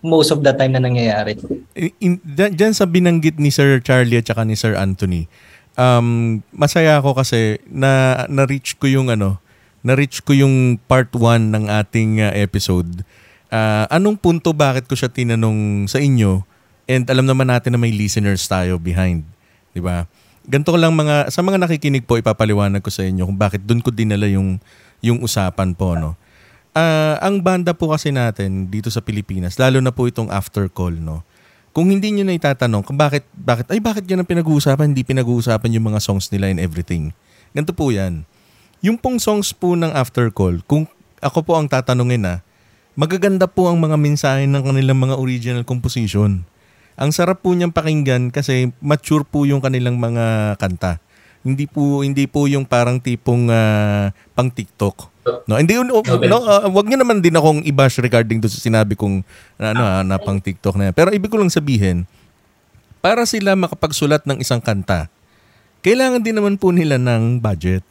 most 0.00 0.32
of 0.32 0.40
the 0.40 0.54
time 0.54 0.76
na 0.76 0.80
nangyayari. 0.80 1.34
In, 1.74 1.92
in, 1.98 2.12
dyan, 2.22 2.56
dyan 2.56 2.72
sa 2.72 2.86
binanggit 2.88 3.36
ni 3.36 3.50
Sir 3.50 3.82
Charlie 3.84 4.22
at 4.22 4.28
saka 4.28 4.46
ni 4.46 4.54
Sir 4.54 4.78
Anthony, 4.78 5.26
um, 5.74 6.40
masaya 6.54 7.02
ako 7.02 7.18
kasi 7.18 7.58
na 7.66 8.24
na-reach 8.30 8.78
ko 8.78 8.86
yung 8.86 9.10
ano, 9.10 9.43
na-reach 9.84 10.24
ko 10.24 10.32
yung 10.32 10.80
part 10.88 11.12
1 11.12 11.52
ng 11.52 11.64
ating 11.68 12.24
uh, 12.24 12.32
episode. 12.32 13.04
Ah, 13.52 13.86
anong 13.92 14.18
punto 14.18 14.50
bakit 14.50 14.88
ko 14.88 14.96
siya 14.96 15.12
tinanong 15.12 15.86
sa 15.86 16.00
inyo? 16.00 16.42
And 16.88 17.04
alam 17.06 17.28
naman 17.28 17.52
natin 17.52 17.76
na 17.76 17.78
may 17.78 17.92
listeners 17.94 18.42
tayo 18.50 18.80
behind, 18.80 19.22
'di 19.76 19.80
ba? 19.84 20.10
Ganito 20.44 20.74
ko 20.74 20.78
lang 20.80 20.92
mga 20.92 21.30
sa 21.30 21.40
mga 21.40 21.62
nakikinig 21.62 22.02
po 22.04 22.18
ipapaliwanag 22.18 22.82
ko 22.82 22.90
sa 22.90 23.06
inyo 23.06 23.24
kung 23.30 23.38
bakit 23.38 23.62
doon 23.62 23.80
ko 23.80 23.94
dinala 23.94 24.26
yung 24.26 24.58
yung 25.04 25.22
usapan 25.22 25.76
po, 25.76 25.94
no. 25.94 26.18
Ah, 26.74 27.20
ang 27.22 27.44
banda 27.44 27.76
po 27.76 27.94
kasi 27.94 28.10
natin 28.10 28.66
dito 28.66 28.90
sa 28.90 28.98
Pilipinas, 28.98 29.54
lalo 29.60 29.78
na 29.78 29.94
po 29.94 30.10
itong 30.10 30.32
after 30.34 30.66
call, 30.66 30.96
no. 30.96 31.22
Kung 31.70 31.94
hindi 31.94 32.10
niyo 32.10 32.26
na 32.26 32.34
itatanong 32.34 32.82
kung 32.82 32.98
bakit 32.98 33.22
bakit 33.38 33.70
ay 33.70 33.78
bakit 33.78 34.02
yan 34.10 34.24
ang 34.24 34.28
pinag-uusapan, 34.28 34.90
hindi 34.90 35.06
pinag-uusapan 35.06 35.78
yung 35.78 35.94
mga 35.94 36.00
songs 36.02 36.26
nila 36.34 36.50
and 36.50 36.58
everything. 36.58 37.14
Ganito 37.54 37.70
po 37.70 37.94
'yan. 37.94 38.26
Yung 38.80 38.98
pong 38.98 39.22
songs 39.22 39.54
po 39.54 39.78
ng 39.78 39.92
after 39.94 40.32
call, 40.34 40.58
kung 40.66 40.90
ako 41.22 41.44
po 41.46 41.52
ang 41.54 41.70
tatanungin 41.70 42.24
na, 42.24 42.34
magaganda 42.94 43.46
po 43.50 43.70
ang 43.70 43.78
mga 43.78 43.98
mensahe 43.98 44.46
ng 44.46 44.62
kanilang 44.62 44.98
mga 44.98 45.14
original 45.18 45.62
composition. 45.66 46.46
Ang 46.94 47.10
sarap 47.10 47.42
po 47.42 47.50
niyang 47.50 47.74
pakinggan 47.74 48.30
kasi 48.30 48.70
mature 48.78 49.26
po 49.26 49.42
yung 49.46 49.58
kanilang 49.58 49.98
mga 49.98 50.56
kanta. 50.62 51.02
Hindi 51.44 51.68
po 51.68 52.00
hindi 52.00 52.24
po 52.24 52.48
yung 52.48 52.64
parang 52.64 53.02
tipong 53.02 53.50
ah, 53.50 54.14
pang 54.32 54.48
TikTok. 54.48 55.12
No, 55.48 55.56
hindi 55.56 55.76
yun, 55.76 55.88
oh, 55.88 56.04
no, 56.04 56.38
ah, 56.44 56.68
wag 56.68 56.86
niyo 56.88 57.00
naman 57.00 57.20
din 57.20 57.36
akong 57.36 57.64
i-bash 57.64 58.00
regarding 58.00 58.40
do 58.40 58.48
sa 58.48 58.60
sinabi 58.60 58.92
kong 58.92 59.24
na, 59.56 59.72
ano, 59.72 59.82
ah, 59.84 60.02
na 60.04 60.16
pang 60.20 60.40
TikTok 60.40 60.76
na 60.76 60.92
yan. 60.92 60.94
Pero 60.96 61.08
ibig 61.12 61.28
ko 61.32 61.40
lang 61.40 61.52
sabihin, 61.52 62.08
para 63.04 63.28
sila 63.28 63.56
makapagsulat 63.56 64.24
ng 64.24 64.40
isang 64.40 64.60
kanta, 64.60 65.12
kailangan 65.84 66.24
din 66.24 66.36
naman 66.36 66.56
po 66.56 66.72
nila 66.72 66.96
ng 66.96 67.40
budget. 67.40 67.84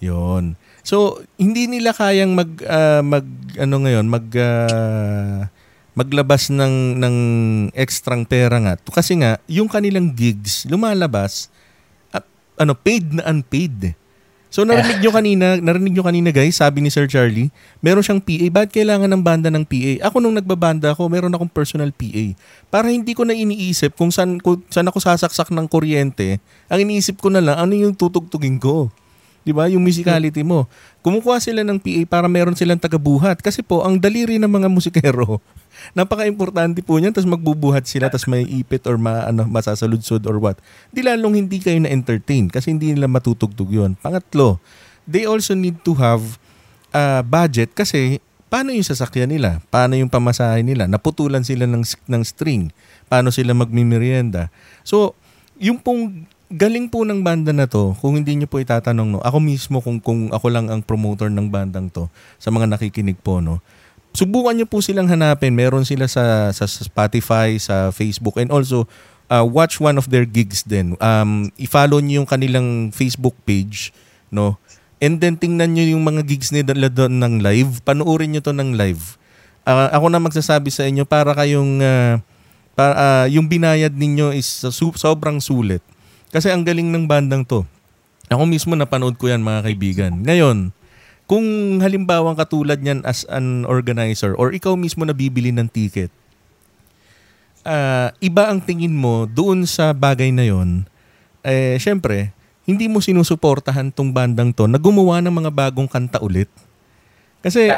Yon. 0.00 0.56
So, 0.86 1.24
hindi 1.40 1.66
nila 1.66 1.96
kayang 1.96 2.36
mag 2.36 2.50
ah, 2.68 3.02
mag 3.02 3.26
ano 3.56 3.76
ngayon, 3.82 4.06
mag 4.06 4.26
ah, 4.36 5.48
maglabas 5.96 6.52
ng 6.52 7.00
ng 7.00 7.16
extrang 7.72 8.28
pera 8.28 8.60
nga. 8.60 8.76
Kasi 8.76 9.16
nga, 9.16 9.40
yung 9.48 9.66
kanilang 9.66 10.12
gigs 10.12 10.68
lumalabas 10.68 11.48
ah, 12.12 12.22
ano 12.60 12.76
paid 12.76 13.16
na 13.16 13.24
unpaid. 13.32 13.96
So 14.56 14.64
narinig 14.64 15.04
nyo 15.04 15.12
kanina, 15.18 15.60
narinig 15.60 15.92
nyo 15.92 16.04
kanina 16.06 16.30
guys, 16.32 16.56
sabi 16.56 16.80
ni 16.80 16.88
Sir 16.88 17.04
Charlie, 17.10 17.52
meron 17.84 18.00
siyang 18.00 18.22
PA. 18.22 18.46
Bakit 18.48 18.70
kailangan 18.72 19.10
ng 19.10 19.20
banda 19.20 19.48
ng 19.52 19.66
PA? 19.66 20.08
Ako 20.08 20.22
nung 20.22 20.32
nagbabanda 20.32 20.96
ako, 20.96 21.12
meron 21.12 21.34
akong 21.34 21.50
personal 21.50 21.92
PA. 21.92 22.24
Para 22.72 22.88
hindi 22.88 23.12
ko 23.12 23.28
na 23.28 23.36
iniisip 23.36 23.92
kung 23.98 24.08
saan, 24.08 24.40
kung 24.40 24.62
saan 24.72 24.88
ako 24.88 25.02
sasaksak 25.02 25.52
ng 25.52 25.66
kuryente, 25.68 26.40
ang 26.70 26.78
iniisip 26.78 27.20
ko 27.20 27.28
na 27.28 27.44
lang, 27.44 27.56
ano 27.60 27.76
yung 27.76 27.92
tutugtugin 27.92 28.56
ko. 28.56 28.88
'Di 29.46 29.54
ba? 29.54 29.70
Yung 29.70 29.86
musicality 29.86 30.42
mo. 30.42 30.66
Kumukuha 31.06 31.38
sila 31.38 31.62
ng 31.62 31.78
PA 31.78 32.18
para 32.18 32.26
meron 32.26 32.58
silang 32.58 32.82
tagabuhat 32.82 33.38
kasi 33.38 33.62
po 33.62 33.86
ang 33.86 33.94
daliri 33.94 34.42
ng 34.42 34.50
mga 34.50 34.66
musikero. 34.66 35.38
Napaka-importante 35.96 36.82
po 36.82 36.98
niyan 36.98 37.14
tapos 37.14 37.30
magbubuhat 37.30 37.86
sila 37.86 38.10
tapos 38.10 38.26
may 38.26 38.42
ipit 38.42 38.82
or 38.90 38.98
ma, 38.98 39.30
ano, 39.30 39.46
masasaludsod 39.46 40.26
or 40.26 40.42
what. 40.42 40.58
Di 40.90 41.06
lalong 41.06 41.46
hindi 41.46 41.62
kayo 41.62 41.78
na-entertain 41.78 42.50
kasi 42.50 42.74
hindi 42.74 42.90
nila 42.90 43.06
matutugtog 43.06 43.70
'yon. 43.70 43.94
Pangatlo, 44.02 44.58
they 45.06 45.22
also 45.30 45.54
need 45.54 45.78
to 45.86 45.94
have 45.94 46.42
uh, 46.90 47.22
budget 47.22 47.70
kasi 47.70 48.18
paano 48.50 48.74
yung 48.74 48.82
sasakyan 48.82 49.30
nila? 49.30 49.62
Paano 49.70 49.94
yung 49.94 50.10
pamasahe 50.10 50.66
nila? 50.66 50.90
Naputulan 50.90 51.46
sila 51.46 51.70
ng, 51.70 51.86
ng 51.86 52.22
string. 52.26 52.74
Paano 53.06 53.30
sila 53.30 53.54
magmimerienda? 53.54 54.50
So, 54.82 55.14
yung 55.58 55.78
pong 55.78 56.26
galing 56.50 56.86
po 56.86 57.02
ng 57.02 57.26
banda 57.26 57.50
na 57.50 57.66
to, 57.66 57.98
kung 57.98 58.14
hindi 58.14 58.38
niyo 58.38 58.46
po 58.46 58.62
itatanong, 58.62 59.18
no, 59.18 59.20
ako 59.22 59.38
mismo 59.42 59.82
kung, 59.82 59.98
kung 59.98 60.30
ako 60.30 60.46
lang 60.50 60.70
ang 60.70 60.82
promoter 60.82 61.26
ng 61.26 61.50
bandang 61.50 61.90
to, 61.90 62.06
sa 62.38 62.54
mga 62.54 62.70
nakikinig 62.70 63.18
po, 63.18 63.42
no, 63.42 63.58
subukan 64.14 64.54
niyo 64.54 64.66
po 64.70 64.78
silang 64.78 65.10
hanapin. 65.10 65.52
Meron 65.52 65.82
sila 65.82 66.06
sa, 66.06 66.54
sa 66.54 66.64
Spotify, 66.64 67.58
sa 67.58 67.90
Facebook, 67.90 68.38
and 68.38 68.54
also, 68.54 68.86
uh, 69.26 69.42
watch 69.42 69.82
one 69.82 69.98
of 69.98 70.06
their 70.08 70.24
gigs 70.24 70.62
din. 70.62 70.94
Um, 71.02 71.50
i-follow 71.58 71.98
niyo 71.98 72.22
yung 72.22 72.30
kanilang 72.30 72.94
Facebook 72.94 73.34
page, 73.42 73.90
no, 74.30 74.54
and 75.02 75.18
then 75.18 75.34
tingnan 75.34 75.74
niyo 75.74 75.98
yung 75.98 76.06
mga 76.06 76.24
gigs 76.24 76.54
nila 76.54 76.88
doon 76.88 77.18
ng 77.20 77.34
live. 77.42 77.82
Panoorin 77.82 78.32
niyo 78.32 78.40
to 78.40 78.54
ng 78.54 78.78
live. 78.78 79.18
Uh, 79.66 79.90
ako 79.90 80.06
na 80.14 80.22
magsasabi 80.22 80.70
sa 80.70 80.86
inyo, 80.86 81.02
para 81.02 81.34
kayong, 81.34 81.82
uh, 81.82 82.22
para, 82.78 82.94
uh, 82.94 83.26
yung 83.26 83.50
binayad 83.50 83.90
ninyo 83.90 84.30
is 84.30 84.46
so, 84.46 84.70
sobrang 84.94 85.42
sulit. 85.42 85.82
Kasi 86.30 86.50
ang 86.50 86.66
galing 86.66 86.90
ng 86.90 87.06
bandang 87.06 87.46
to. 87.46 87.62
Ako 88.26 88.42
mismo 88.46 88.74
napanood 88.74 89.14
ko 89.16 89.30
yan 89.30 89.42
mga 89.42 89.70
kaibigan. 89.70 90.12
Ngayon, 90.26 90.74
kung 91.26 91.46
halimbawa 91.82 92.34
katulad 92.38 92.78
niyan 92.78 93.02
as 93.02 93.26
an 93.30 93.66
organizer 93.66 94.34
or 94.34 94.54
ikaw 94.54 94.74
mismo 94.78 95.02
na 95.02 95.14
bibili 95.14 95.50
ng 95.50 95.66
ticket, 95.70 96.10
uh, 97.66 98.14
iba 98.22 98.46
ang 98.46 98.62
tingin 98.62 98.94
mo 98.94 99.26
doon 99.26 99.66
sa 99.66 99.90
bagay 99.90 100.30
na 100.30 100.46
yon, 100.46 100.86
eh, 101.42 101.78
syempre, 101.82 102.34
hindi 102.66 102.90
mo 102.90 102.98
sinusuportahan 102.98 103.94
tong 103.94 104.10
bandang 104.10 104.50
to 104.50 104.66
na 104.66 104.78
gumawa 104.78 105.22
ng 105.22 105.30
mga 105.30 105.50
bagong 105.54 105.86
kanta 105.86 106.18
ulit. 106.18 106.50
Kasi 107.42 107.70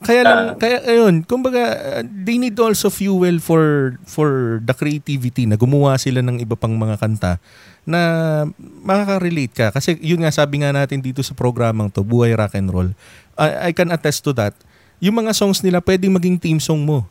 kaya 0.00 0.22
lang 0.24 0.56
kaya 0.56 0.80
ayun, 0.84 1.24
kumbaga 1.24 2.00
they 2.04 2.40
need 2.40 2.56
also 2.56 2.88
fuel 2.88 3.36
for 3.40 3.96
for 4.08 4.60
the 4.64 4.72
creativity 4.72 5.44
na 5.44 5.60
gumawa 5.60 5.96
sila 6.00 6.24
ng 6.24 6.40
iba 6.40 6.56
pang 6.56 6.72
mga 6.72 6.96
kanta 6.96 7.36
na 7.90 8.02
makaka-relate 8.86 9.50
ka 9.50 9.66
kasi 9.74 9.98
yun 9.98 10.22
nga 10.22 10.30
sabi 10.30 10.62
nga 10.62 10.70
natin 10.70 11.02
dito 11.02 11.20
sa 11.26 11.34
programang 11.34 11.90
to, 11.90 12.06
Buhay 12.06 12.32
Rock 12.38 12.54
and 12.54 12.70
Roll. 12.70 12.90
I, 13.34 13.68
I 13.68 13.70
can 13.74 13.90
attest 13.90 14.22
to 14.22 14.32
that. 14.38 14.54
Yung 15.02 15.18
mga 15.18 15.34
songs 15.34 15.60
nila 15.66 15.82
pwedeng 15.82 16.14
maging 16.14 16.38
team 16.38 16.58
song 16.62 16.86
mo. 16.86 17.08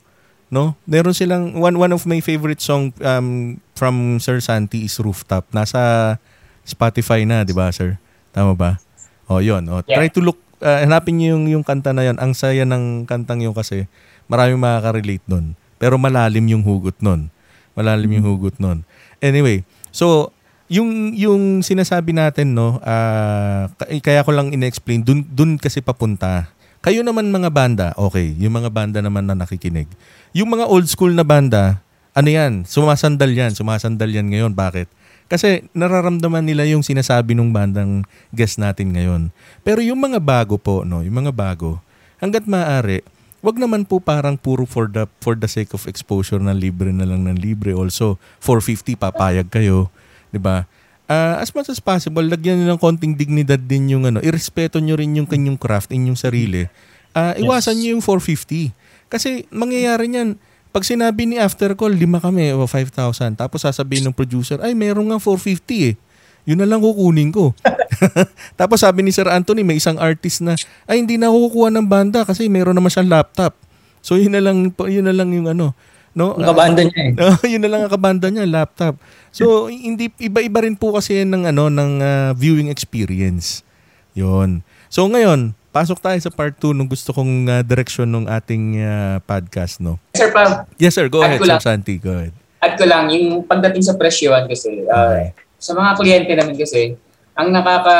No? 0.50 0.74
Meron 0.88 1.14
silang 1.14 1.60
one 1.60 1.78
one 1.78 1.94
of 1.94 2.08
my 2.08 2.18
favorite 2.24 2.64
song 2.64 2.96
um, 3.06 3.60
from 3.78 4.18
Sir 4.18 4.42
Santi 4.42 4.88
is 4.88 4.98
Rooftop. 4.98 5.46
Nasa 5.54 6.16
Spotify 6.66 7.22
na, 7.28 7.46
'di 7.46 7.54
ba, 7.54 7.70
sir? 7.70 8.02
Tama 8.34 8.58
ba? 8.58 8.82
Oh, 9.30 9.42
'yun. 9.42 9.66
Oh, 9.70 9.86
yeah. 9.86 10.02
try 10.02 10.10
to 10.10 10.22
look 10.26 10.42
uh, 10.64 10.80
hanapin 10.84 11.20
niyo 11.20 11.36
yung, 11.36 11.60
yung 11.60 11.64
kanta 11.66 11.92
na 11.96 12.06
yon. 12.06 12.18
Ang 12.20 12.36
saya 12.36 12.64
ng 12.64 13.06
kantang 13.08 13.44
yun 13.44 13.56
kasi 13.56 13.88
maraming 14.30 14.60
makaka-relate 14.60 15.26
nun. 15.26 15.56
Pero 15.80 15.96
malalim 15.96 16.46
yung 16.50 16.64
hugot 16.64 16.96
nun. 17.00 17.32
Malalim 17.74 18.20
yung 18.20 18.26
hugot 18.26 18.60
nun. 18.60 18.84
Anyway, 19.24 19.64
so 19.90 20.32
yung 20.70 21.18
yung 21.18 21.66
sinasabi 21.66 22.14
natin 22.14 22.54
no, 22.54 22.78
uh, 22.86 23.66
kaya 24.06 24.22
ko 24.22 24.32
lang 24.32 24.54
ina-explain 24.54 25.02
dun 25.02 25.26
dun 25.26 25.58
kasi 25.58 25.82
papunta. 25.82 26.54
Kayo 26.80 27.04
naman 27.04 27.28
mga 27.28 27.52
banda, 27.52 27.88
okay, 28.00 28.32
yung 28.40 28.56
mga 28.56 28.72
banda 28.72 29.04
naman 29.04 29.28
na 29.28 29.36
nakikinig. 29.36 29.90
Yung 30.32 30.48
mga 30.48 30.64
old 30.70 30.88
school 30.88 31.12
na 31.12 31.28
banda, 31.28 31.84
ano 32.16 32.30
yan, 32.32 32.64
sumasandal 32.64 33.28
yan, 33.36 33.52
sumasandal 33.52 34.08
yan 34.08 34.32
ngayon. 34.32 34.56
Bakit? 34.56 34.88
Kasi 35.28 35.68
nararamdaman 35.76 36.42
nila 36.48 36.64
yung 36.72 36.80
sinasabi 36.80 37.36
ng 37.36 37.52
bandang 37.52 38.08
guest 38.32 38.58
natin 38.58 38.96
ngayon. 38.96 39.22
Pero 39.62 39.84
yung 39.84 40.00
mga 40.00 40.24
bago 40.24 40.56
po, 40.56 40.88
no, 40.88 41.04
yung 41.04 41.20
mga 41.20 41.36
bago, 41.36 41.84
hanggat 42.24 42.48
maaari, 42.48 43.04
wag 43.44 43.60
naman 43.60 43.84
po 43.84 44.00
parang 44.00 44.40
puro 44.40 44.64
for 44.64 44.88
the 44.88 45.04
for 45.20 45.36
the 45.36 45.52
sake 45.52 45.76
of 45.76 45.84
exposure 45.84 46.40
na 46.40 46.56
libre 46.56 46.96
na 46.96 47.04
lang 47.04 47.28
ng 47.28 47.38
libre. 47.38 47.76
Also, 47.76 48.16
450 48.40 48.96
papayag 48.96 49.52
kayo, 49.52 49.92
'di 50.30 50.40
ba? 50.42 50.66
Uh, 51.10 51.42
as 51.42 51.50
much 51.58 51.66
as 51.74 51.82
possible, 51.82 52.22
lagyan 52.22 52.62
niyo 52.62 52.70
ng 52.70 52.78
konting 52.78 53.18
dignidad 53.18 53.58
din 53.58 53.90
yung 53.90 54.06
ano, 54.06 54.22
irespeto 54.22 54.78
niyo 54.78 54.94
rin 54.94 55.18
yung 55.18 55.26
kanyang 55.26 55.58
craft, 55.58 55.90
inyong 55.90 56.14
sarili. 56.14 56.70
Uh, 57.18 57.34
iwasan 57.42 57.74
yes. 57.74 57.80
niyo 57.82 57.90
yung 57.98 58.06
450. 58.06 59.10
Kasi 59.10 59.50
mangyayari 59.50 60.06
niyan, 60.06 60.38
pag 60.70 60.86
sinabi 60.86 61.26
ni 61.26 61.42
after 61.42 61.74
call, 61.74 61.98
lima 61.98 62.22
kami 62.22 62.54
o 62.54 62.70
5,000. 62.70 63.34
Tapos 63.34 63.66
sasabihin 63.66 64.06
ng 64.06 64.14
producer, 64.14 64.62
ay 64.62 64.78
meron 64.78 65.10
nga 65.10 65.18
450 65.18 65.90
eh. 65.90 65.96
Yun 66.46 66.62
na 66.62 66.70
lang 66.70 66.78
kukunin 66.78 67.34
ko. 67.34 67.58
Tapos 68.60 68.86
sabi 68.86 69.02
ni 69.02 69.10
Sir 69.10 69.26
Anthony, 69.26 69.66
may 69.66 69.82
isang 69.82 69.98
artist 69.98 70.46
na, 70.46 70.54
ay 70.86 71.02
hindi 71.02 71.18
na 71.18 71.34
kukuha 71.34 71.74
ng 71.74 71.90
banda 71.90 72.22
kasi 72.22 72.46
meron 72.54 72.78
naman 72.78 72.94
siyang 72.94 73.10
laptop. 73.10 73.58
So 74.06 74.16
yun 74.16 74.38
na 74.38 74.46
lang, 74.46 74.70
yun 74.78 75.10
na 75.10 75.14
lang 75.14 75.34
yung 75.34 75.50
ano. 75.50 75.74
No? 76.18 76.34
Ang 76.36 76.46
kabanda 76.46 76.82
niya 76.86 77.02
eh. 77.02 77.12
Uh, 77.16 77.38
yun 77.54 77.62
na 77.62 77.70
lang 77.70 77.82
ang 77.86 77.94
kabanda 77.94 78.28
niya, 78.30 78.46
laptop. 78.50 78.98
So 79.30 79.70
hindi 79.70 80.10
iba-iba 80.18 80.66
rin 80.66 80.76
po 80.78 80.94
kasi 80.94 81.22
ng 81.26 81.50
ano 81.50 81.70
ng 81.70 81.92
uh, 82.02 82.30
viewing 82.34 82.70
experience. 82.70 83.62
Yun. 84.18 84.66
So 84.90 85.06
ngayon, 85.06 85.54
pasok 85.70 86.02
tayo 86.02 86.18
sa 86.18 86.34
part 86.34 86.58
2 86.58 86.74
nung 86.74 86.90
gusto 86.90 87.14
kong 87.14 87.46
uh, 87.46 87.62
direksyon 87.62 88.10
ng 88.10 88.26
ating 88.26 88.82
uh, 88.82 89.18
podcast, 89.24 89.78
no? 89.80 90.02
Sir 90.18 90.34
Pam. 90.34 90.66
Yes, 90.82 90.98
sir. 90.98 91.08
Go 91.08 91.22
ahead, 91.22 91.40
Sir 91.40 91.62
Santi. 91.62 92.02
Go 92.02 92.18
ahead. 92.18 92.34
Add 92.60 92.76
ko 92.76 92.84
lang, 92.84 93.08
yung 93.14 93.48
pagdating 93.48 93.86
sa 93.86 93.96
presyohan 93.96 94.44
kasi, 94.50 94.84
uh, 94.90 94.92
okay. 94.92 95.32
sa 95.56 95.72
mga 95.72 95.90
kliyente 95.96 96.34
namin 96.36 96.60
kasi, 96.60 96.98
ang 97.40 97.56
nakaka 97.56 97.98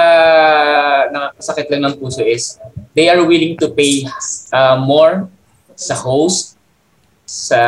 nakakasakit 1.16 1.72
lang 1.72 1.88
ng 1.88 1.96
puso 1.96 2.28
is 2.28 2.60
they 2.92 3.08
are 3.08 3.24
willing 3.24 3.56
to 3.56 3.72
pay 3.72 4.04
uh, 4.52 4.76
more 4.76 5.32
sa 5.80 5.96
host 5.96 6.59
sa 7.30 7.62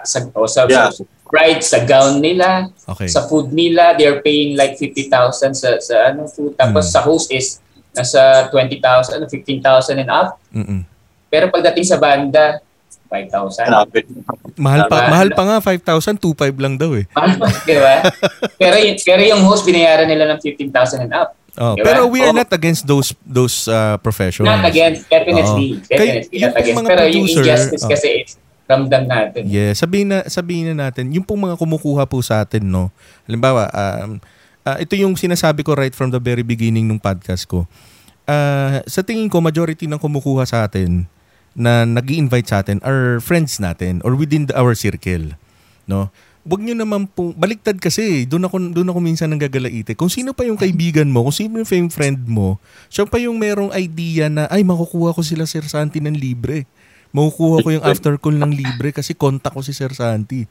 sa 0.00 0.18
o 0.32 0.48
sa, 0.48 0.64
yeah. 0.64 0.88
sa 0.88 1.04
ride 1.32 1.60
sa 1.64 1.84
gown 1.84 2.20
nila 2.20 2.68
okay. 2.88 3.08
sa 3.08 3.24
food 3.28 3.52
nila 3.52 3.96
they're 3.96 4.20
paying 4.20 4.56
like 4.56 4.76
50,000 4.76 5.52
sa 5.56 5.80
sa 5.80 6.12
ano 6.12 6.28
food 6.28 6.56
tapos 6.56 6.88
mm. 6.88 6.92
sa 6.92 7.00
host 7.04 7.28
is 7.32 7.62
nasa 7.92 8.48
20,000, 8.48 9.28
15,000 9.28 10.00
and 10.02 10.10
up. 10.10 10.40
Mm-mm. 10.50 10.80
Pero 11.28 11.48
pagdating 11.52 11.84
sa 11.84 11.96
banda, 12.00 12.60
5,000. 13.08 13.68
Mahal 14.56 14.88
pa, 14.88 14.96
mahal 15.12 15.28
pa 15.36 15.42
nga, 15.44 15.56
5,000, 15.60 16.16
2,500 16.16 16.64
lang 16.64 16.74
daw 16.80 16.96
eh. 16.96 17.04
Mahal 17.12 17.36
pa, 17.36 17.46
di 17.68 17.76
ba? 17.76 17.96
pero, 18.60 18.76
y- 18.80 18.96
pero 19.04 19.20
yung 19.20 19.44
host, 19.44 19.68
binayaran 19.68 20.08
nila 20.08 20.32
ng 20.32 20.40
15,000 20.40 21.04
and 21.04 21.12
up. 21.12 21.36
Oh, 21.60 21.76
diba? 21.76 21.84
Pero 21.84 22.08
we 22.08 22.24
are 22.24 22.32
oh. 22.32 22.40
not 22.40 22.48
against 22.48 22.88
those 22.88 23.12
those 23.28 23.68
uh, 23.68 24.00
professionals. 24.00 24.48
Not 24.48 24.64
against, 24.64 25.04
definitely. 25.12 25.76
Oh. 25.76 25.84
definitely 25.84 26.38
Kay, 26.40 26.44
not 26.48 26.56
against. 26.56 26.78
Mga 26.80 26.88
pero 26.88 27.02
producer, 27.04 27.12
yung 27.12 27.28
injustice 27.28 27.84
oh. 27.84 27.90
kasi 27.92 28.08
it's 28.24 28.34
ramdam 28.72 29.04
natin. 29.04 29.44
Yeah, 29.44 29.76
sabihin 29.76 30.08
na 30.08 30.24
sabihin 30.24 30.72
na 30.72 30.88
natin, 30.88 31.12
yung 31.12 31.22
pong 31.22 31.44
mga 31.44 31.60
kumukuha 31.60 32.08
po 32.08 32.24
sa 32.24 32.40
atin, 32.40 32.64
no. 32.64 32.88
Halimbawa, 33.28 33.68
um, 33.68 34.16
uh, 34.64 34.76
ito 34.80 34.96
yung 34.96 35.12
sinasabi 35.12 35.60
ko 35.60 35.76
right 35.76 35.92
from 35.92 36.08
the 36.08 36.18
very 36.18 36.42
beginning 36.42 36.88
ng 36.88 36.96
podcast 36.96 37.44
ko. 37.44 37.68
Uh, 38.24 38.80
sa 38.88 39.04
tingin 39.04 39.28
ko, 39.28 39.44
majority 39.44 39.84
ng 39.84 40.00
kumukuha 40.00 40.48
sa 40.48 40.64
atin, 40.64 41.04
na 41.52 41.84
nag 41.84 42.08
invite 42.08 42.48
sa 42.48 42.64
atin 42.64 42.80
are 42.80 43.20
friends 43.20 43.60
natin 43.60 44.00
or 44.04 44.16
within 44.16 44.48
the, 44.48 44.54
our 44.56 44.72
circle. 44.72 45.36
No? 45.84 46.08
Wag 46.42 46.58
nyo 46.58 46.74
naman 46.74 47.06
po, 47.06 47.30
baliktad 47.38 47.78
kasi, 47.78 48.26
doon 48.26 48.50
ako, 48.50 48.56
doon 48.74 48.88
ako 48.90 48.98
minsan 48.98 49.30
nanggagalaite. 49.30 49.94
Kung 49.94 50.10
sino 50.10 50.34
pa 50.34 50.42
yung 50.42 50.58
kaibigan 50.58 51.06
mo, 51.06 51.22
kung 51.22 51.36
sino 51.36 51.62
yung 51.62 51.92
friend 51.92 52.26
mo, 52.26 52.58
siya 52.90 53.06
pa 53.06 53.22
yung 53.22 53.38
merong 53.38 53.70
idea 53.78 54.26
na, 54.26 54.50
ay, 54.50 54.66
makukuha 54.66 55.14
ko 55.14 55.22
sila 55.22 55.46
Sir 55.46 55.62
Santi 55.70 56.02
ng 56.02 56.18
libre. 56.18 56.66
Makukuha 57.12 57.56
ko 57.60 57.68
yung 57.72 57.84
after 57.84 58.16
call 58.16 58.36
ng 58.36 58.52
libre 58.52 58.90
kasi 58.92 59.12
contact 59.12 59.52
ko 59.52 59.60
si 59.60 59.76
Sir 59.76 59.92
Santi. 59.92 60.48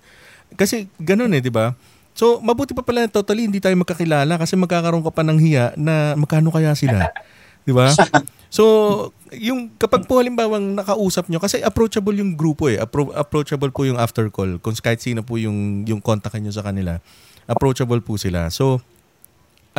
Kasi 0.54 0.86
ganun 1.02 1.34
eh, 1.34 1.42
di 1.42 1.50
ba? 1.50 1.74
So, 2.14 2.44
mabuti 2.44 2.76
pa 2.76 2.84
pala 2.84 3.08
totally 3.08 3.48
hindi 3.48 3.64
tayo 3.64 3.74
magkakilala 3.80 4.36
kasi 4.38 4.54
magkakaroon 4.60 5.02
ka 5.02 5.12
pa 5.16 5.24
ng 5.24 5.40
hiya 5.40 5.74
na 5.80 6.14
magkano 6.14 6.54
kaya 6.54 6.76
sila. 6.76 7.10
Di 7.66 7.74
ba? 7.74 7.94
So, 8.52 9.16
yung 9.32 9.72
kapag 9.80 10.12
po 10.12 10.20
halimbawang 10.20 10.76
nakausap 10.76 11.32
nyo, 11.32 11.40
kasi 11.40 11.64
approachable 11.64 12.12
yung 12.20 12.36
grupo 12.36 12.68
eh. 12.68 12.76
Appro- 12.76 13.16
approachable 13.16 13.72
po 13.72 13.88
yung 13.88 13.96
after 13.96 14.28
call. 14.28 14.60
Kung 14.60 14.76
kahit 14.76 15.00
sino 15.00 15.24
po 15.24 15.40
yung, 15.40 15.88
yung 15.88 16.04
contact 16.04 16.36
nyo 16.36 16.52
sa 16.52 16.60
kanila, 16.60 17.00
approachable 17.48 18.04
po 18.04 18.20
sila. 18.20 18.52
So, 18.52 18.84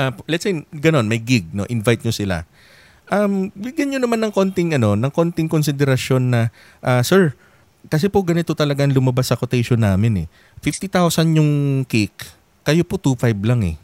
uh, 0.00 0.12
let's 0.24 0.48
say, 0.48 0.64
ganon, 0.72 1.04
may 1.04 1.20
gig, 1.20 1.52
no? 1.52 1.68
invite 1.68 2.00
nyo 2.00 2.16
sila. 2.16 2.48
Um, 3.12 3.52
bigyan 3.52 3.92
nyo 3.92 4.00
naman 4.08 4.24
ng 4.24 4.32
konting, 4.32 4.72
ano, 4.72 4.96
ng 4.96 5.12
konting 5.12 5.44
konsiderasyon 5.44 6.22
na, 6.32 6.40
uh, 6.80 7.04
sir, 7.04 7.36
kasi 7.92 8.08
po 8.08 8.24
ganito 8.24 8.56
talagang 8.56 8.88
lumabas 8.88 9.28
sa 9.28 9.36
quotation 9.36 9.76
namin 9.76 10.24
eh. 10.24 10.26
50,000 10.64 11.36
yung 11.36 11.84
cake, 11.84 12.24
kayo 12.64 12.80
po 12.88 12.96
2.5 12.96 13.36
lang 13.44 13.60
eh. 13.68 13.76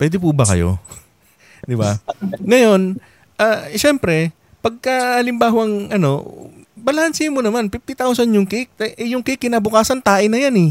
Pwede 0.00 0.16
po 0.16 0.32
ba 0.32 0.48
kayo? 0.48 0.80
Di 1.68 1.76
ba? 1.76 2.00
Ngayon, 2.40 2.96
uh, 3.36 3.60
syempre, 3.76 4.32
pagka 4.64 5.20
halimbawang 5.20 5.92
ano, 5.92 6.24
balansin 6.72 7.36
mo 7.36 7.44
naman, 7.44 7.68
50,000 7.68 8.32
yung 8.32 8.48
cake. 8.48 8.72
Eh, 8.96 9.12
yung 9.12 9.20
cake 9.20 9.44
kinabukasan, 9.44 10.00
tae 10.00 10.24
na 10.32 10.40
yan 10.40 10.56
eh. 10.56 10.70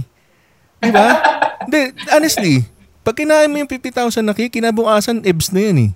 Di 0.82 0.89
ba? 0.89 1.22
Hindi, 1.70 1.94
honestly, 2.10 2.66
pag 3.06 3.14
kinain 3.14 3.54
mo 3.54 3.62
yung 3.62 3.70
50,000 3.70 4.26
na 4.26 4.34
cake, 4.34 4.58
kinabukasan, 4.58 5.22
ebs 5.22 5.54
na 5.54 5.62
yan 5.62 5.78
eh. 5.78 5.91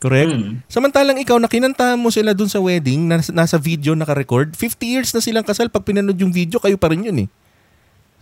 Correct? 0.00 0.32
Mm. 0.32 0.64
Samantalang 0.64 1.20
ikaw, 1.20 1.36
na 1.36 1.44
kinantahan 1.44 2.00
mo 2.00 2.08
sila 2.08 2.32
dun 2.32 2.48
sa 2.48 2.56
wedding, 2.56 3.04
na, 3.04 3.20
nasa 3.20 3.60
video 3.60 3.92
naka-record, 3.92 4.56
50 4.56 4.80
years 4.88 5.12
na 5.12 5.20
silang 5.20 5.44
kasal, 5.44 5.68
pag 5.68 5.84
pinanood 5.84 6.16
yung 6.16 6.32
video, 6.32 6.56
kayo 6.56 6.80
pa 6.80 6.88
rin 6.88 7.04
yun 7.04 7.16
eh. 7.24 7.28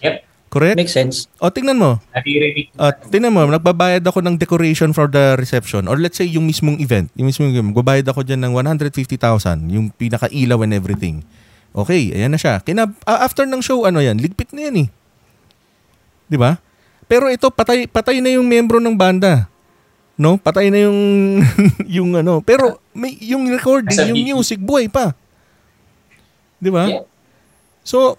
Yep. 0.02 0.16
Correct? 0.48 0.76
Makes 0.80 0.96
sense. 0.96 1.16
O, 1.38 1.52
tingnan 1.52 1.78
mo. 1.78 2.02
Naririnig. 2.10 2.72
O, 2.74 2.90
tingnan 3.12 3.30
mo, 3.30 3.46
nagbabayad 3.46 4.02
ako 4.02 4.24
ng 4.26 4.40
decoration 4.40 4.90
for 4.90 5.06
the 5.06 5.38
reception. 5.38 5.86
Or 5.86 6.00
let's 6.00 6.18
say, 6.18 6.26
yung 6.26 6.48
mismong 6.48 6.82
event. 6.82 7.12
Yung 7.14 7.30
mismong 7.30 7.52
event. 7.54 7.70
Magbabayad 7.70 8.10
ako 8.10 8.26
dyan 8.26 8.42
ng 8.42 8.52
150,000. 8.56 9.70
Yung 9.70 9.94
pinaka-ilaw 9.94 10.58
and 10.66 10.74
everything. 10.74 11.22
Okay, 11.76 12.10
ayan 12.10 12.32
na 12.32 12.40
siya. 12.40 12.64
Kina, 12.64 12.90
uh, 13.06 13.20
after 13.22 13.44
ng 13.44 13.60
show, 13.60 13.84
ano 13.84 14.00
yan? 14.00 14.18
Ligpit 14.18 14.50
na 14.56 14.66
yan 14.66 14.76
eh. 14.82 14.88
Di 16.26 16.40
ba? 16.40 16.56
Pero 17.06 17.28
ito, 17.28 17.52
patay, 17.52 17.84
patay 17.84 18.24
na 18.24 18.32
yung 18.32 18.48
membro 18.48 18.80
ng 18.80 18.96
banda. 18.96 19.46
No? 20.18 20.34
Patay 20.36 20.68
na 20.74 20.82
yung, 20.90 21.00
yung 22.02 22.10
ano. 22.18 22.42
Pero 22.42 22.82
may, 22.90 23.14
yung 23.22 23.46
recording, 23.46 24.10
yung 24.10 24.34
music, 24.34 24.58
buhay 24.58 24.90
pa. 24.90 25.14
Di 26.58 26.74
ba? 26.74 26.90
Yeah. 26.90 27.06
So, 27.86 28.18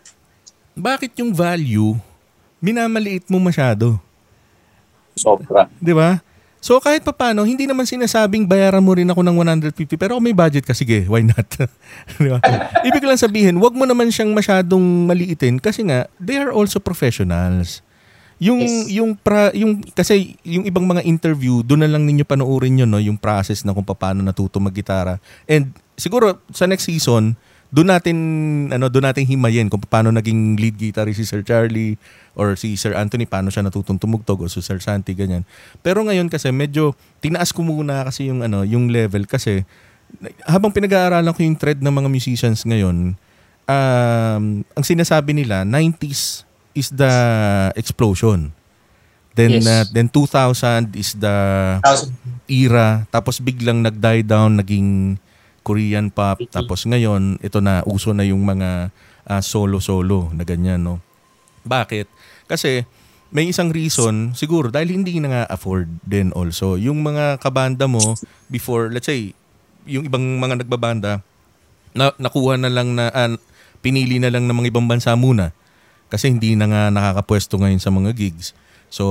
bakit 0.79 1.11
yung 1.19 1.35
value 1.35 1.99
minamaliit 2.59 3.27
mo 3.31 3.39
masyado. 3.39 3.97
Sobra. 5.15 5.67
'Di 5.79 5.95
ba? 5.95 6.19
So 6.59 6.75
kahit 6.83 7.07
pa 7.07 7.15
paano, 7.15 7.47
hindi 7.47 7.63
naman 7.63 7.87
sinasabing 7.87 8.43
bayaran 8.43 8.83
mo 8.83 8.91
rin 8.91 9.07
ako 9.07 9.23
ng 9.23 9.35
150 9.71 9.95
pero 9.95 10.19
kung 10.19 10.27
may 10.27 10.35
budget 10.35 10.67
ka, 10.67 10.75
sige, 10.75 11.07
why 11.07 11.23
not? 11.23 11.47
Di 12.19 12.27
ba? 12.27 12.43
Ibig 12.83 13.07
lang 13.07 13.15
sabihin, 13.15 13.63
wag 13.63 13.71
mo 13.71 13.87
naman 13.87 14.11
siyang 14.11 14.35
masyadong 14.35 15.07
maliitin 15.07 15.55
kasi 15.55 15.87
nga, 15.87 16.11
they 16.19 16.35
are 16.35 16.51
also 16.51 16.75
professionals. 16.83 17.79
Yung 18.39 18.63
Yes. 18.63 18.87
yung 18.95 19.11
pra, 19.19 19.51
yung 19.51 19.83
kasi 19.91 20.39
yung 20.47 20.63
ibang 20.63 20.87
mga 20.87 21.03
interview, 21.03 21.59
doon 21.59 21.83
na 21.83 21.91
lang 21.91 22.07
ninyo 22.07 22.23
panoorin 22.23 22.79
yun, 22.79 22.89
no, 22.89 23.03
yung 23.03 23.19
process 23.19 23.67
na 23.67 23.75
kung 23.75 23.83
paano 23.83 24.23
natuto 24.23 24.63
maggitara. 24.63 25.19
And 25.43 25.75
siguro 25.99 26.39
sa 26.55 26.63
next 26.63 26.87
season, 26.87 27.35
doon 27.69 27.93
natin 27.93 28.17
ano 28.73 28.89
doon 28.89 29.11
natin 29.11 29.29
himayin 29.29 29.69
kung 29.69 29.83
paano 29.85 30.09
naging 30.09 30.57
lead 30.57 30.79
guitarist 30.79 31.21
si 31.21 31.25
Sir 31.27 31.45
Charlie 31.45 32.01
or 32.33 32.57
si 32.57 32.73
Sir 32.73 32.97
Anthony 32.97 33.29
paano 33.29 33.53
siya 33.53 33.61
natutong 33.61 34.01
tumugtog 34.01 34.41
o 34.41 34.49
si 34.49 34.63
Sir 34.65 34.81
Santi 34.81 35.13
ganyan. 35.13 35.45
Pero 35.85 36.01
ngayon 36.01 36.33
kasi 36.33 36.49
medyo 36.49 36.97
tinaas 37.21 37.53
ko 37.53 37.61
muna 37.61 38.07
kasi 38.09 38.25
yung 38.31 38.41
ano 38.41 38.65
yung 38.65 38.89
level 38.89 39.29
kasi 39.29 39.67
habang 40.49 40.73
pinag-aaralan 40.73 41.29
ko 41.37 41.45
yung 41.45 41.59
thread 41.61 41.77
ng 41.85 41.93
mga 41.93 42.09
musicians 42.09 42.65
ngayon 42.65 43.13
um, 43.69 44.43
ang 44.65 44.85
sinasabi 44.85 45.37
nila 45.37 45.61
90s 45.61 46.48
is 46.71 46.89
the 46.89 47.11
explosion. 47.73 48.53
Then 49.33 49.61
Yes. 49.61 49.65
uh, 49.65 49.85
then 49.89 50.09
2000 50.09 50.95
is 50.95 51.15
the 51.15 51.35
era 52.49 53.05
tapos 53.07 53.39
biglang 53.39 53.85
nag-die 53.85 54.25
down 54.25 54.57
naging 54.57 55.15
Korean 55.61 56.09
pop 56.09 56.41
Mhm. 56.41 56.49
tapos 56.49 56.83
ngayon 56.83 57.37
ito 57.39 57.61
na 57.61 57.85
uso 57.85 58.11
na 58.11 58.25
yung 58.25 58.41
mga 58.41 58.89
ah, 59.23 59.41
solo-solo 59.45 60.33
na 60.33 60.41
ganyan 60.41 60.81
no. 60.81 60.97
Bakit? 61.61 62.09
Kasi 62.49 62.81
may 63.29 63.45
isang 63.45 63.69
reason 63.69 64.33
siguro 64.33 64.73
dahil 64.73 64.89
hindi 64.89 65.21
na 65.21 65.29
nga 65.29 65.43
afford 65.47 65.85
din 66.01 66.33
also 66.33 66.73
yung 66.73 67.05
mga 67.05 67.37
kabanda 67.37 67.85
mo 67.85 68.17
before 68.49 68.89
let's 68.89 69.05
say 69.05 69.37
yung 69.85 70.09
ibang 70.09 70.41
mga 70.41 70.65
nagbabanda 70.65 71.21
na, 71.93 72.09
nakuha 72.17 72.57
na 72.57 72.73
lang 72.73 72.97
na 72.97 73.13
ah, 73.13 73.29
pinili 73.79 74.17
na 74.17 74.33
lang 74.33 74.49
ng 74.49 74.57
mga 74.57 74.73
ibang 74.73 74.89
bansa 74.89 75.13
muna 75.13 75.53
kasi 76.09 76.33
hindi 76.33 76.57
na 76.57 76.65
nga 76.67 76.81
nakakapwesto 76.89 77.61
ngayon 77.61 77.81
sa 77.81 77.93
mga 77.93 78.11
gigs. 78.17 78.57
So, 78.89 79.05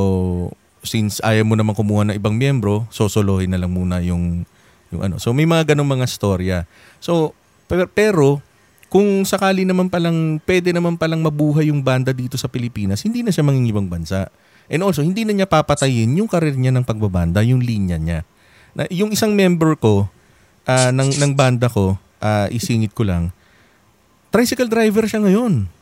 since 0.82 1.22
ayaw 1.22 1.46
mo 1.46 1.55
naman 1.55 1.74
kumuha 1.74 2.11
ng 2.11 2.16
ibang 2.18 2.34
miyembro, 2.34 2.86
sosolohin 2.90 3.51
na 3.51 3.59
lang 3.59 3.72
muna 3.72 4.03
yung 4.03 4.46
yung 4.88 5.01
ano. 5.05 5.16
So 5.20 5.34
may 5.34 5.44
mga 5.44 5.74
ganong 5.74 5.99
mga 5.99 6.07
storya. 6.09 6.59
So 7.03 7.34
pero, 7.68 7.84
pero 7.90 8.28
kung 8.88 9.26
sakali 9.28 9.68
naman 9.68 9.92
palang 9.92 10.40
pwede 10.49 10.72
naman 10.72 10.96
palang 10.96 11.20
mabuhay 11.20 11.68
yung 11.68 11.84
banda 11.84 12.14
dito 12.14 12.40
sa 12.40 12.49
Pilipinas, 12.49 13.05
hindi 13.05 13.20
na 13.20 13.34
siya 13.34 13.44
mangingibang 13.44 13.90
bansa. 13.90 14.32
And 14.68 14.84
also, 14.84 15.01
hindi 15.01 15.24
na 15.24 15.32
niya 15.32 15.49
papatayin 15.49 16.12
yung 16.20 16.28
karir 16.28 16.53
niya 16.53 16.68
ng 16.76 16.84
pagbabanda, 16.84 17.40
yung 17.40 17.64
linya 17.64 17.96
niya. 17.96 18.20
Na, 18.76 18.84
yung 18.92 19.09
isang 19.16 19.32
member 19.32 19.80
ko 19.80 20.12
ah, 20.68 20.92
ng 20.92 21.16
ng 21.16 21.32
banda 21.32 21.72
ko, 21.72 21.96
ah, 22.20 22.53
isingit 22.53 22.92
ko 22.92 23.09
lang, 23.09 23.32
tricycle 24.28 24.68
driver 24.68 25.09
siya 25.09 25.24
ngayon. 25.24 25.72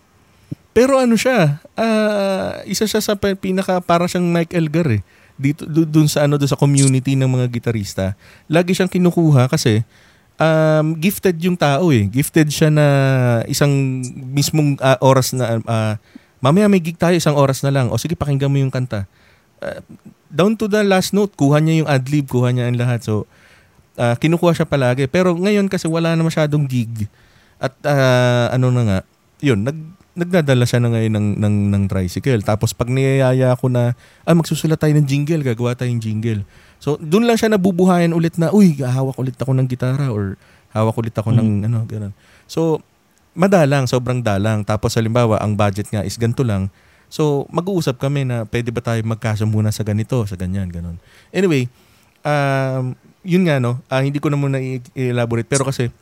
Pero 0.77 1.01
ano 1.01 1.17
siya, 1.17 1.65
ah, 1.73 2.61
isa 2.69 2.85
siya 2.85 3.01
sa 3.01 3.17
pinaka 3.17 3.81
para 3.81 4.05
siyang 4.05 4.29
Mike 4.29 4.53
Elgar 4.53 4.85
eh. 4.93 5.01
Dito 5.41 5.65
do- 5.65 5.89
dun 5.89 6.05
sa 6.05 6.29
ano 6.29 6.37
doon 6.37 6.53
sa 6.53 6.61
community 6.61 7.17
ng 7.17 7.25
mga 7.25 7.49
gitarista. 7.49 8.13
Lagi 8.45 8.77
siyang 8.77 8.93
kinukuha 8.93 9.49
kasi 9.49 9.89
um, 10.37 10.93
gifted 11.01 11.41
yung 11.41 11.57
tao 11.57 11.89
eh. 11.89 12.05
Gifted 12.13 12.53
siya 12.53 12.69
na 12.69 12.87
isang 13.49 14.05
mismong 14.37 14.77
ah, 14.85 15.01
oras 15.01 15.33
na 15.33 15.65
ah, 15.65 15.97
mamaya 16.45 16.69
may 16.69 16.85
gig 16.85 17.01
tayo 17.01 17.17
isang 17.17 17.41
oras 17.41 17.65
na 17.65 17.73
lang. 17.73 17.89
O 17.89 17.97
sige 17.97 18.13
pakinggan 18.13 18.53
mo 18.53 18.61
yung 18.61 18.73
kanta. 18.73 19.09
Ah, 19.65 19.81
down 20.29 20.61
to 20.61 20.69
the 20.69 20.85
last 20.85 21.17
note, 21.17 21.33
kuha 21.41 21.57
niya 21.57 21.85
yung 21.85 21.89
adlib, 21.89 22.29
kuha 22.29 22.53
niya 22.53 22.69
ang 22.69 22.77
lahat. 22.77 23.01
So 23.01 23.25
ah, 23.97 24.13
kinukuha 24.13 24.53
siya 24.53 24.69
palagi. 24.69 25.09
Pero 25.09 25.33
ngayon 25.33 25.73
kasi 25.73 25.89
wala 25.89 26.13
na 26.13 26.21
masyadong 26.21 26.69
gig. 26.69 27.09
At 27.57 27.73
ah, 27.89 28.53
ano 28.53 28.69
na 28.69 28.83
nga, 28.85 28.99
yun, 29.41 29.65
nag, 29.65 29.96
nagdadala 30.17 30.65
siya 30.65 30.81
na 30.81 30.89
ngayon 30.97 31.13
ng, 31.13 31.29
ng, 31.45 31.57
ng 31.77 31.83
tricycle. 31.93 32.41
Tapos 32.41 32.73
pag 32.73 32.89
niyayaya 32.89 33.53
ko 33.61 33.69
na, 33.69 33.93
ah, 34.25 34.33
magsusulat 34.33 34.81
tayo 34.81 34.97
ng 34.97 35.05
jingle, 35.05 35.45
gagawa 35.45 35.77
tayong 35.77 36.01
jingle. 36.01 36.41
So, 36.81 36.97
doon 36.97 37.29
lang 37.29 37.37
siya 37.37 37.53
nabubuhayan 37.53 38.17
ulit 38.17 38.41
na, 38.41 38.49
uy, 38.49 38.81
hawak 38.81 39.21
ulit 39.21 39.37
ako 39.37 39.53
ng 39.53 39.69
gitara 39.69 40.09
or 40.09 40.41
hawak 40.73 40.97
ulit 40.97 41.13
ako 41.13 41.37
ng 41.37 41.69
ano, 41.69 41.85
ganun. 41.85 42.17
So, 42.49 42.81
madalang, 43.37 43.85
sobrang 43.85 44.25
dalang. 44.25 44.65
Tapos 44.65 44.97
halimbawa, 44.97 45.37
ang 45.45 45.53
budget 45.53 45.93
nga 45.93 46.01
is 46.01 46.17
ganito 46.17 46.41
lang. 46.41 46.73
So, 47.13 47.45
mag-uusap 47.53 48.01
kami 48.01 48.25
na 48.25 48.49
pwede 48.49 48.73
ba 48.73 48.81
tayo 48.81 48.99
magkasya 49.05 49.45
muna 49.45 49.69
sa 49.71 49.85
ganito, 49.85 50.25
sa 50.25 50.35
ganyan, 50.35 50.73
ganun. 50.73 50.97
Anyway, 51.31 51.69
um, 52.25 52.97
yun 53.21 53.45
nga 53.45 53.61
no, 53.61 53.79
ah, 53.93 54.01
hindi 54.01 54.19
ko 54.19 54.33
na 54.33 54.39
muna 54.41 54.59
i-elaborate 54.59 55.47
pero 55.47 55.69
kasi 55.69 55.93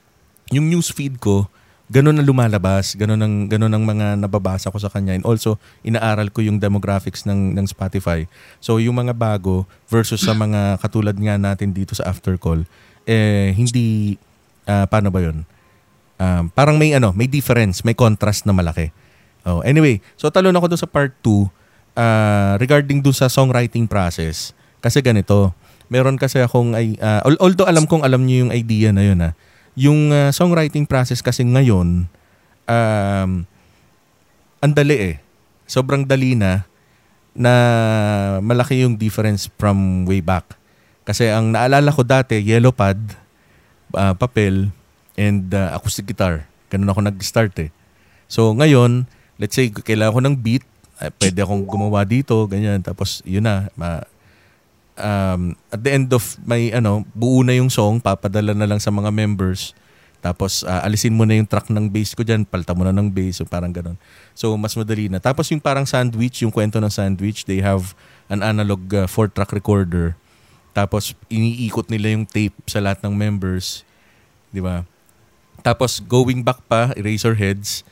yung 0.53 0.69
news 0.69 0.93
feed 0.93 1.19
ko, 1.19 1.51
ganun 1.93 2.17
ang 2.17 2.25
lumalabas, 2.25 2.97
ganun 2.97 3.21
ang 3.21 3.35
ganun 3.45 3.73
ang 3.73 3.85
mga 3.85 4.17
nababasa 4.17 4.73
ko 4.73 4.81
sa 4.81 4.89
kanya 4.89 5.13
and 5.13 5.25
also 5.29 5.61
inaaral 5.85 6.33
ko 6.33 6.41
yung 6.41 6.57
demographics 6.57 7.29
ng 7.29 7.53
ng 7.53 7.67
Spotify. 7.69 8.25
So 8.61 8.81
yung 8.81 8.97
mga 8.97 9.13
bago 9.13 9.69
versus 9.93 10.25
sa 10.25 10.33
mga 10.33 10.81
katulad 10.81 11.17
nga 11.17 11.37
natin 11.37 11.77
dito 11.77 11.93
sa 11.93 12.09
After 12.09 12.41
Call, 12.41 12.65
eh 13.05 13.53
hindi 13.53 14.17
ah, 14.65 14.89
paano 14.89 15.13
ba 15.13 15.21
'yon? 15.21 15.45
Um, 16.15 16.49
parang 16.55 16.81
may 16.81 16.97
ano, 16.97 17.13
may 17.13 17.29
difference, 17.29 17.85
may 17.85 17.93
contrast 17.93 18.49
na 18.49 18.55
malaki. 18.57 18.89
Oh, 19.45 19.61
anyway, 19.61 20.01
so 20.17 20.33
talon 20.33 20.57
ako 20.57 20.73
doon 20.73 20.81
sa 20.81 20.89
part 20.89 21.13
2 21.21 21.53
ah, 22.01 22.57
regarding 22.57 23.05
doon 23.05 23.13
sa 23.13 23.29
songwriting 23.29 23.85
process. 23.85 24.57
Kasi 24.81 25.05
ganito, 25.05 25.53
meron 25.93 26.17
kasi 26.17 26.41
akong 26.41 26.73
ah, 26.73 27.21
al- 27.29 27.41
although 27.45 27.69
alam 27.69 27.85
kong 27.85 28.01
alam 28.01 28.25
niyo 28.25 28.49
yung 28.49 28.53
idea 28.57 28.89
na 28.89 29.05
yun 29.05 29.21
ha, 29.21 29.37
yung 29.75 30.11
uh, 30.11 30.31
songwriting 30.31 30.87
process 30.87 31.19
kasi 31.23 31.43
ngayon, 31.43 32.07
um, 32.67 33.31
ang 34.63 34.73
dali 34.73 34.97
eh. 34.97 35.17
Sobrang 35.69 36.07
dali 36.07 36.39
na 36.39 36.65
na 37.35 37.53
malaki 38.39 38.87
yung 38.87 38.95
difference 38.95 39.51
from 39.59 40.07
way 40.07 40.23
back. 40.23 40.47
Kasi 41.05 41.29
ang 41.29 41.53
naalala 41.53 41.91
ko 41.91 42.07
dati, 42.07 42.39
yellow 42.41 42.73
pad, 42.73 42.97
uh, 43.93 44.15
papel, 44.15 44.71
and 45.19 45.51
uh, 45.53 45.75
acoustic 45.75 46.07
guitar. 46.09 46.47
Ganun 46.71 46.89
ako 46.89 47.01
nag-start 47.05 47.53
eh. 47.61 47.71
So 48.31 48.55
ngayon, 48.55 49.11
let's 49.37 49.59
say 49.59 49.69
kailangan 49.69 50.15
ko 50.15 50.21
ng 50.25 50.37
beat, 50.39 50.65
uh, 51.03 51.11
pwede 51.21 51.43
akong 51.43 51.67
gumawa 51.67 52.07
dito, 52.07 52.47
ganyan. 52.47 52.81
Tapos 52.81 53.21
yun 53.27 53.45
na, 53.45 53.69
ma- 53.75 54.07
um, 54.99 55.55
at 55.71 55.81
the 55.83 55.91
end 55.91 56.11
of 56.15 56.23
my 56.43 56.71
ano, 56.75 57.07
buo 57.15 57.43
na 57.43 57.55
yung 57.55 57.71
song, 57.71 57.99
papadala 57.99 58.55
na 58.55 58.67
lang 58.67 58.81
sa 58.83 58.91
mga 58.91 59.11
members. 59.11 59.75
Tapos 60.25 60.65
uh, 60.65 60.81
alisin 60.81 61.13
mo 61.13 61.29
na 61.29 61.37
yung 61.37 61.45
track 61.45 61.69
ng 61.69 61.93
bass 61.93 62.17
ko 62.17 62.25
diyan, 62.25 62.49
palta 62.49 62.73
mo 62.73 62.81
na 62.81 62.97
ng 62.97 63.13
bass, 63.13 63.39
so 63.39 63.45
parang 63.45 63.69
ganun. 63.69 64.01
So 64.33 64.57
mas 64.57 64.73
madali 64.73 65.13
na. 65.13 65.21
Tapos 65.21 65.53
yung 65.53 65.61
parang 65.61 65.85
sandwich, 65.85 66.41
yung 66.41 66.55
kwento 66.55 66.81
ng 66.81 66.89
sandwich, 66.89 67.45
they 67.45 67.61
have 67.61 67.93
an 68.33 68.41
analog 68.41 68.81
uh, 68.97 69.05
four 69.05 69.29
track 69.29 69.53
recorder. 69.53 70.17
Tapos 70.73 71.13
iniikot 71.29 71.93
nila 71.93 72.17
yung 72.17 72.25
tape 72.25 72.57
sa 72.65 72.81
lahat 72.81 73.05
ng 73.05 73.13
members, 73.13 73.85
'di 74.49 74.65
ba? 74.65 74.89
Tapos 75.61 76.01
going 76.01 76.41
back 76.41 76.65
pa, 76.67 76.97
Eraserheads, 76.97 77.85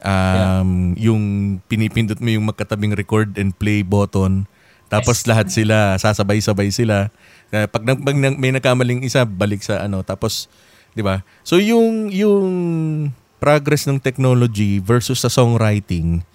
um, 0.00 0.94
yeah. 0.96 1.10
yung 1.10 1.22
pinipindot 1.66 2.22
mo 2.22 2.30
yung 2.30 2.46
magkatabing 2.48 2.94
record 2.94 3.34
and 3.34 3.50
play 3.58 3.82
button. 3.82 4.46
Tapos 4.90 5.22
lahat 5.30 5.54
sila, 5.54 5.94
sasabay-sabay 6.02 6.74
sila. 6.74 7.14
Pag, 7.54 7.82
pag 7.86 8.16
may 8.18 8.50
nagkamaling 8.50 9.06
isa, 9.06 9.22
balik 9.22 9.62
sa 9.62 9.86
ano. 9.86 10.02
Tapos 10.02 10.50
'di 10.94 11.02
ba? 11.02 11.22
So 11.46 11.58
yung 11.58 12.10
yung 12.10 12.48
progress 13.40 13.86
ng 13.88 14.02
technology 14.02 14.82
versus 14.82 15.22
sa 15.22 15.30
songwriting 15.32 16.26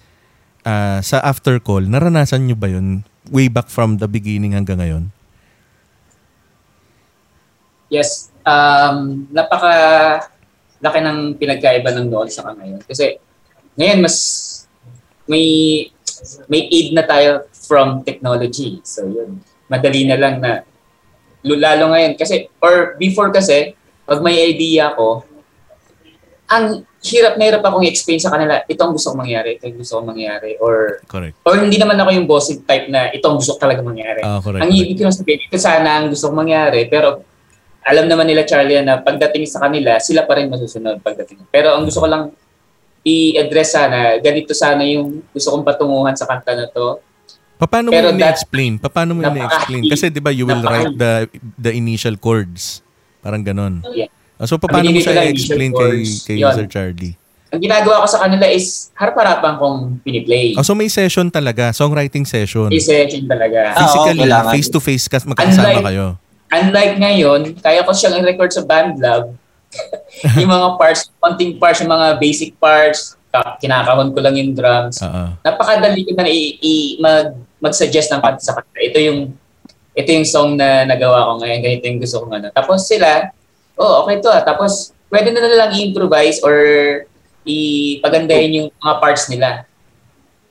uh, 0.66 0.98
sa 1.04 1.22
after 1.22 1.60
call, 1.60 1.84
naranasan 1.84 2.48
nyo 2.48 2.56
ba 2.56 2.68
'yun 2.72 3.04
way 3.28 3.50
back 3.50 3.68
from 3.68 4.00
the 4.00 4.08
beginning 4.08 4.56
hanggang 4.56 4.80
ngayon? 4.80 5.04
Yes, 7.92 8.32
um 8.42 9.28
napaka 9.30 9.72
laki 10.82 10.98
ng 11.00 11.18
pinagkaiba 11.40 11.92
ng 11.96 12.08
noon 12.12 12.28
sa 12.28 12.52
ngayon 12.52 12.82
kasi 12.84 13.16
ngayon 13.76 14.04
mas 14.04 14.16
may 15.26 15.44
may 16.48 16.68
aid 16.70 16.94
na 16.94 17.04
tayo 17.04 17.48
from 17.52 18.02
technology. 18.06 18.80
So 18.86 19.06
yun, 19.06 19.40
madali 19.66 20.06
na 20.06 20.16
lang 20.16 20.40
na 20.40 20.62
lalo 21.46 21.94
ngayon 21.94 22.18
kasi 22.18 22.50
or 22.58 22.98
before 22.98 23.30
kasi 23.30 23.78
pag 24.06 24.22
may 24.22 24.54
idea 24.54 24.94
ko, 24.94 25.26
ang 26.46 26.86
hirap 27.02 27.34
na 27.38 27.46
hirap 27.50 27.62
akong 27.62 27.86
explain 27.86 28.22
sa 28.22 28.30
kanila, 28.30 28.62
ito 28.66 28.78
ang 28.82 28.94
gusto 28.94 29.10
kong 29.10 29.22
mangyari, 29.26 29.58
ito 29.58 29.66
ang 29.66 29.78
gusto 29.78 29.98
kong 29.98 30.10
mangyari, 30.14 30.50
or, 30.62 31.02
correct. 31.06 31.34
or 31.42 31.58
hindi 31.58 31.78
naman 31.78 31.98
ako 31.98 32.10
yung 32.14 32.26
bossing 32.30 32.62
type 32.62 32.86
na 32.86 33.10
ito 33.10 33.26
ang 33.26 33.38
gusto 33.38 33.58
ko 33.58 33.66
talaga 33.66 33.82
mangyari. 33.82 34.22
Uh, 34.22 34.38
correct, 34.38 34.62
ang 34.62 34.70
ibig 34.70 34.98
ko 34.98 35.10
sabihin, 35.10 35.42
ito 35.42 35.58
sana 35.58 36.02
ang 36.02 36.06
gusto 36.10 36.30
kong 36.30 36.38
mangyari, 36.46 36.86
pero 36.86 37.22
alam 37.86 38.06
naman 38.10 38.26
nila 38.26 38.42
Charlie 38.42 38.82
na 38.82 38.98
pagdating 39.02 39.46
sa 39.46 39.62
kanila, 39.62 39.98
sila 40.02 40.26
pa 40.26 40.38
rin 40.38 40.50
masusunod 40.50 40.98
pagdating. 41.02 41.46
Pero 41.54 41.74
ang 41.74 41.86
gusto 41.86 42.02
ko 42.02 42.10
lang 42.10 42.34
i-address 43.06 43.78
sana, 43.78 44.18
ganito 44.18 44.50
sana 44.50 44.82
yung 44.82 45.22
gusto 45.30 45.54
kong 45.54 45.62
patunguhan 45.62 46.18
sa 46.18 46.26
kanta 46.26 46.58
na 46.58 46.66
to. 46.66 46.98
Paano 47.56 47.94
mo 47.94 47.94
i-explain? 47.94 48.82
Paano 48.82 49.14
mo 49.14 49.22
i-explain? 49.22 49.86
Kasi 49.86 50.10
'di 50.10 50.20
ba 50.20 50.34
you 50.34 50.44
will 50.44 50.60
write 50.60 50.92
the 50.98 51.30
the 51.56 51.70
initial 51.70 52.18
chords. 52.18 52.82
Parang 53.22 53.46
ganon. 53.46 53.80
Yeah. 53.94 54.10
Uh, 54.36 54.44
so, 54.44 54.60
paano 54.60 54.92
mo 54.92 55.00
siya 55.00 55.32
i-explain 55.32 55.72
kay, 55.72 56.04
kay 56.28 56.36
Sir 56.44 56.68
Charlie? 56.68 57.16
Ang 57.54 57.62
ginagawa 57.62 58.04
ko 58.04 58.06
sa 58.10 58.26
kanila 58.26 58.44
is 58.50 58.92
harap-harapan 58.92 59.56
kong 59.56 59.78
piniplay. 60.04 60.52
Oh, 60.58 60.66
so 60.66 60.76
may 60.76 60.90
session 60.92 61.32
talaga, 61.32 61.72
songwriting 61.72 62.26
session. 62.26 62.68
May 62.68 62.82
session 62.82 63.24
talaga. 63.24 63.72
Physically, 63.80 64.28
ah, 64.28 64.44
oh, 64.44 64.52
face-to-face 64.52 65.06
kas 65.08 65.24
magkasama 65.24 65.80
unlike, 65.80 65.86
kayo. 65.88 66.06
Unlike 66.52 66.94
ngayon, 67.00 67.40
kaya 67.62 67.80
ko 67.86 67.96
siyang 67.96 68.20
i-record 68.20 68.52
sa 68.52 68.66
band 68.66 69.00
lab. 69.00 69.32
yung 70.40 70.50
mga 70.50 70.68
parts, 70.80 71.12
konting 71.20 71.58
parts, 71.60 71.82
yung 71.82 71.92
mga 71.92 72.16
basic 72.16 72.56
parts, 72.56 73.16
kinakahon 73.60 74.12
ko 74.16 74.18
lang 74.24 74.34
yung 74.36 74.56
drums. 74.56 75.00
Uh-uh. 75.02 75.36
Napakadali 75.44 76.08
ko 76.08 76.12
na 76.16 76.24
i- 76.28 76.56
i- 76.60 76.96
mag, 77.00 77.36
mag-suggest 77.60 78.08
ng 78.12 78.22
kanta 78.22 78.40
sa 78.40 78.56
kanila. 78.56 78.80
Ito 78.80 78.98
yung 79.00 79.20
ito 79.96 80.08
yung 80.12 80.28
song 80.28 80.60
na 80.60 80.84
nagawa 80.84 81.32
ko 81.32 81.40
ngayon, 81.40 81.60
ganito 81.64 81.84
yung 81.88 82.00
gusto 82.00 82.16
kong 82.20 82.34
ano. 82.36 82.48
Tapos 82.52 82.84
sila, 82.84 83.32
oh, 83.80 84.04
okay 84.04 84.20
to 84.20 84.28
ah. 84.28 84.44
Tapos, 84.44 84.92
pwede 85.08 85.32
na 85.32 85.40
lang 85.40 85.72
i-improvise 85.72 86.44
or 86.44 86.54
ipagandahin 87.48 88.60
yung 88.60 88.68
mga 88.76 88.94
parts 89.00 89.32
nila. 89.32 89.64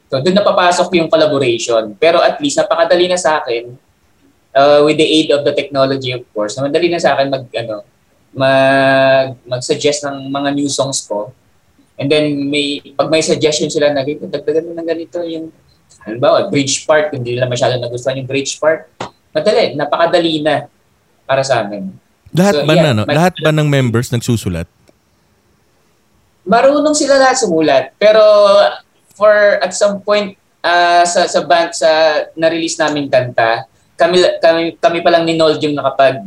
So, 0.09 0.17
doon 0.17 0.33
napapasok 0.33 0.89
yung 0.97 1.13
collaboration. 1.13 1.93
Pero 2.01 2.25
at 2.25 2.41
least, 2.41 2.57
napakadali 2.57 3.05
na 3.05 3.21
sa 3.21 3.37
akin, 3.37 3.77
uh, 4.57 4.81
with 4.81 4.97
the 4.97 5.05
aid 5.05 5.29
of 5.29 5.45
the 5.45 5.53
technology, 5.53 6.09
of 6.15 6.25
course, 6.33 6.57
madali 6.57 6.89
na 6.89 6.97
sa 6.97 7.13
akin 7.13 7.29
mag, 7.29 7.45
ano, 7.53 7.85
mag, 8.35 9.39
mag-suggest 9.47 10.05
ng 10.05 10.29
mga 10.29 10.49
new 10.53 10.67
songs 10.67 11.07
ko. 11.07 11.31
And 11.95 12.11
then, 12.11 12.51
may, 12.51 12.83
pag 12.93 13.07
may 13.07 13.23
suggestion 13.23 13.71
sila 13.71 13.95
na, 13.95 14.03
dagdagan 14.03 14.67
mo 14.67 14.71
ng 14.75 14.87
ganito 14.87 15.23
yung, 15.23 15.49
halimbawa, 16.03 16.51
bridge 16.51 16.83
part, 16.83 17.15
hindi 17.15 17.39
nila 17.39 17.47
masyado 17.47 17.79
nagustuhan 17.79 18.19
yung 18.19 18.29
bridge 18.29 18.59
part, 18.59 18.91
madali, 19.31 19.73
napakadali 19.73 20.43
na 20.43 20.67
para 21.23 21.41
sa 21.41 21.63
amin. 21.63 21.89
Lahat 22.35 22.53
so, 22.53 22.67
ba 22.67 22.73
yeah, 22.75 22.83
na, 22.83 22.91
no? 22.91 23.03
Lahat 23.07 23.33
ba 23.39 23.51
ng 23.55 23.67
members 23.67 24.11
nagsusulat? 24.11 24.67
Marunong 26.45 26.93
sila 26.93 27.17
lahat 27.17 27.41
sumulat. 27.41 27.95
Pero 27.97 28.21
for 29.15 29.57
at 29.63 29.71
some 29.73 30.03
point 30.03 30.35
uh, 30.61 31.07
sa 31.07 31.25
sa 31.25 31.41
band 31.41 31.73
sa 31.73 31.89
na-release 32.37 32.77
namin 32.77 33.09
kanta, 33.09 33.65
kami 33.95 34.21
kami 34.43 34.61
kami 34.77 34.99
pa 35.01 35.09
lang 35.09 35.23
ni 35.23 35.33
Nold 35.39 35.57
yung 35.63 35.73
nakapag 35.73 36.21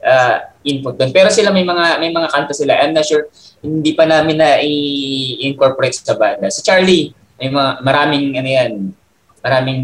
uh, 0.00 0.36
input 0.64 0.96
doon. 0.96 1.10
Pero 1.12 1.28
sila 1.32 1.52
may 1.52 1.64
mga 1.64 1.98
may 2.00 2.12
mga 2.12 2.28
kanta 2.28 2.52
sila. 2.52 2.76
I'm 2.76 2.92
not 2.92 3.06
sure 3.06 3.28
hindi 3.60 3.92
pa 3.92 4.08
namin 4.08 4.40
na 4.40 4.60
i-incorporate 4.60 6.00
sa 6.00 6.16
banda. 6.16 6.48
Si 6.48 6.64
Charlie, 6.64 7.12
may 7.36 7.52
mga 7.52 7.84
maraming 7.84 8.36
ano 8.36 8.48
yan, 8.48 8.72
maraming 9.40 9.82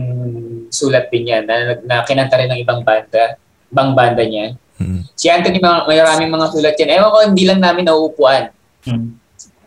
sulat 0.73 1.09
din 1.13 1.33
yan 1.33 1.45
na, 1.45 1.81
na 1.85 2.05
kinanta 2.05 2.37
rin 2.41 2.49
ng 2.53 2.61
ibang 2.61 2.81
banda, 2.85 3.37
ibang 3.69 3.93
banda 3.93 4.25
niya. 4.25 4.57
Hmm. 4.77 5.05
Si 5.17 5.29
Anthony, 5.29 5.61
mga, 5.61 5.89
may 5.89 5.97
maraming 6.01 6.33
mga 6.33 6.47
sulat 6.53 6.77
yan. 6.77 7.01
Ewan 7.01 7.13
ko, 7.13 7.19
hindi 7.25 7.45
lang 7.49 7.61
namin 7.65 7.89
nauupuan. 7.89 8.53
Hmm. 8.85 9.17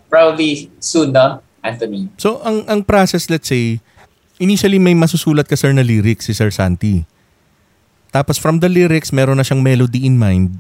Probably 0.10 0.70
soon, 0.78 1.14
no, 1.14 1.42
Anthony? 1.62 2.10
So, 2.18 2.42
ang 2.46 2.66
ang 2.70 2.82
process, 2.86 3.30
let's 3.30 3.50
say, 3.50 3.82
initially 4.42 4.78
may 4.78 4.94
masusulat 4.94 5.50
ka, 5.50 5.58
sir, 5.58 5.74
na 5.74 5.86
lyrics 5.86 6.30
si 6.30 6.34
Sir 6.34 6.50
Santi. 6.50 7.06
Tapos 8.10 8.42
from 8.42 8.58
the 8.58 8.70
lyrics, 8.70 9.14
meron 9.14 9.38
na 9.38 9.46
siyang 9.46 9.62
melody 9.62 10.02
in 10.02 10.18
mind. 10.18 10.58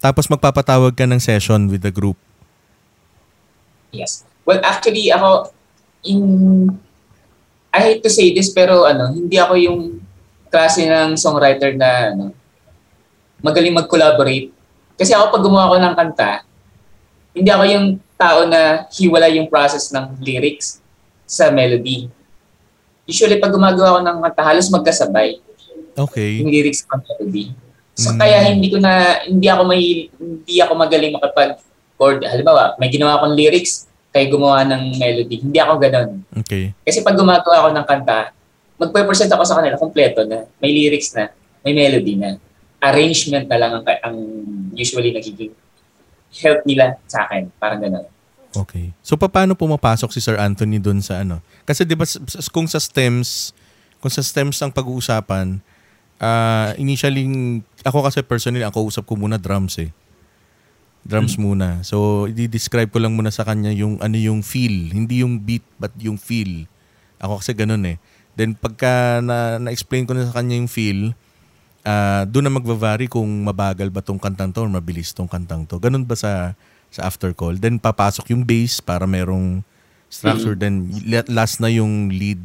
Tapos 0.00 0.26
magpapatawag 0.32 0.96
ka 0.96 1.04
ng 1.04 1.20
session 1.20 1.68
with 1.68 1.84
the 1.84 1.92
group. 1.92 2.16
Yes. 3.92 4.24
Well, 4.48 4.64
actually, 4.64 5.12
ako, 5.12 5.52
in 6.08 6.72
I 7.70 7.78
hate 7.78 8.02
to 8.02 8.10
say 8.10 8.34
this 8.34 8.50
pero 8.50 8.82
ano, 8.82 9.14
hindi 9.14 9.38
ako 9.38 9.54
yung 9.54 10.02
klase 10.50 10.82
ng 10.88 11.14
songwriter 11.14 11.76
na 11.78 12.16
ano, 12.16 12.24
magaling 13.44 13.76
mag-collaborate. 13.76 14.50
Kasi 14.98 15.14
ako 15.14 15.38
pag 15.38 15.44
gumawa 15.46 15.70
ko 15.70 15.76
ng 15.78 15.94
kanta, 15.94 16.32
hindi 17.30 17.46
ako 17.46 17.64
yung 17.70 17.86
tao 18.18 18.44
na 18.50 18.90
hiwala 18.90 19.30
yung 19.30 19.46
process 19.46 19.94
ng 19.94 20.18
lyrics 20.18 20.82
sa 21.24 21.54
melody. 21.54 22.10
Usually 23.06 23.38
pag 23.38 23.54
gumagawa 23.54 23.96
ko 23.96 24.00
ng 24.02 24.18
kanta, 24.18 24.42
halos 24.42 24.66
magkasabay. 24.72 25.38
Okay. 25.94 26.42
Yung 26.42 26.50
lyrics 26.50 26.82
sa 26.82 26.98
melody. 26.98 27.54
So 28.00 28.16
Mm. 28.16 28.18
kaya 28.18 28.38
hindi 28.48 28.68
ko 28.72 28.80
na 28.80 29.20
hindi 29.28 29.44
ako 29.44 29.62
may 29.68 30.08
hindi 30.08 30.56
ako 30.56 30.72
magaling 30.72 31.12
makapag 31.12 31.60
chord. 32.00 32.24
Halimbawa, 32.24 32.80
may 32.80 32.88
ginawa 32.88 33.20
akong 33.20 33.36
lyrics, 33.36 33.84
kay 34.10 34.26
gumawa 34.32 34.64
ng 34.64 34.96
melody. 34.96 35.36
Hindi 35.44 35.58
ako 35.60 35.72
ganun. 35.76 36.24
Okay. 36.42 36.72
Kasi 36.82 37.04
pag 37.04 37.14
gumagawa 37.14 37.62
ako 37.62 37.68
ng 37.76 37.86
kanta, 37.86 38.32
magpe-present 38.80 39.30
ako 39.30 39.44
sa 39.44 39.60
kanila 39.60 39.76
kompleto 39.76 40.24
na, 40.24 40.48
may 40.58 40.72
lyrics 40.72 41.12
na, 41.12 41.30
may 41.62 41.76
melody 41.76 42.16
na. 42.16 42.40
Arrangement 42.80 43.46
na 43.46 43.58
lang 43.60 43.72
ang, 43.76 43.84
ang 43.84 44.16
usually 44.72 45.12
nagiging 45.12 45.52
help 46.40 46.64
nila 46.64 46.96
sa 47.04 47.28
akin. 47.28 47.52
Parang 47.60 47.78
ganun. 47.84 48.08
Okay. 48.50 48.90
So 49.04 49.14
paano 49.14 49.54
pumapasok 49.54 50.10
si 50.10 50.18
Sir 50.18 50.34
Anthony 50.40 50.82
doon 50.82 50.98
sa 51.04 51.22
ano? 51.22 51.38
Kasi 51.62 51.86
'di 51.86 51.94
ba 51.94 52.02
kung 52.50 52.66
sa 52.66 52.82
stems, 52.82 53.54
kung 54.02 54.10
sa 54.10 54.26
stems 54.26 54.58
ang 54.58 54.74
pag-uusapan, 54.74 55.62
uh, 56.18 56.74
initially 56.74 57.30
ako 57.84 58.04
kasi 58.04 58.20
personally 58.20 58.64
ako 58.64 58.88
usap 58.88 59.04
ko 59.08 59.16
muna 59.16 59.40
drums 59.40 59.80
eh 59.80 59.90
drums 61.04 61.36
hmm. 61.36 61.42
muna. 61.42 61.68
So, 61.80 62.28
i-describe 62.28 62.92
ko 62.92 63.00
lang 63.00 63.16
muna 63.16 63.32
sa 63.32 63.46
kanya 63.46 63.72
yung 63.72 63.96
ano 64.04 64.16
yung 64.20 64.44
feel. 64.44 64.92
Hindi 64.92 65.24
yung 65.24 65.40
beat, 65.40 65.64
but 65.80 65.92
yung 65.96 66.20
feel. 66.20 66.68
Ako 67.20 67.40
kasi 67.40 67.56
ganun 67.56 67.84
eh. 67.88 67.96
Then, 68.36 68.56
pagka 68.56 69.20
na, 69.24 69.60
na-explain 69.60 70.04
ko 70.04 70.16
na 70.16 70.28
sa 70.28 70.40
kanya 70.40 70.56
yung 70.60 70.70
feel, 70.70 71.12
ah 71.80 72.28
doon 72.28 72.44
na 72.44 72.52
magva-vary 72.60 73.08
kung 73.08 73.24
mabagal 73.24 73.88
ba 73.88 74.04
tong 74.04 74.20
kantang 74.20 74.52
to 74.52 74.60
or 74.60 74.68
mabilis 74.68 75.16
tong 75.16 75.28
kantang 75.28 75.64
to. 75.64 75.80
Ganun 75.80 76.04
ba 76.04 76.12
sa 76.12 76.52
sa 76.92 77.08
after 77.08 77.32
call? 77.32 77.56
Then 77.56 77.80
papasok 77.80 78.36
yung 78.36 78.44
bass 78.44 78.84
para 78.84 79.08
merong 79.08 79.64
structure 80.12 80.52
then 80.58 80.92
la- 81.08 81.24
last 81.32 81.56
na 81.56 81.72
yung 81.72 82.12
lead. 82.12 82.40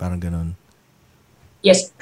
Parang 0.00 0.16
ganun. 0.16 0.56
Yes. 1.60 1.92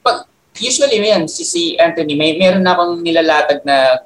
Pag, 0.00 0.24
usually, 0.60 0.98
yan, 1.00 1.28
si, 1.28 1.42
si 1.44 1.62
Anthony, 1.76 2.14
may 2.16 2.36
meron 2.38 2.64
na 2.64 2.74
akong 2.76 3.00
nilalatag 3.02 3.60
na 3.64 4.00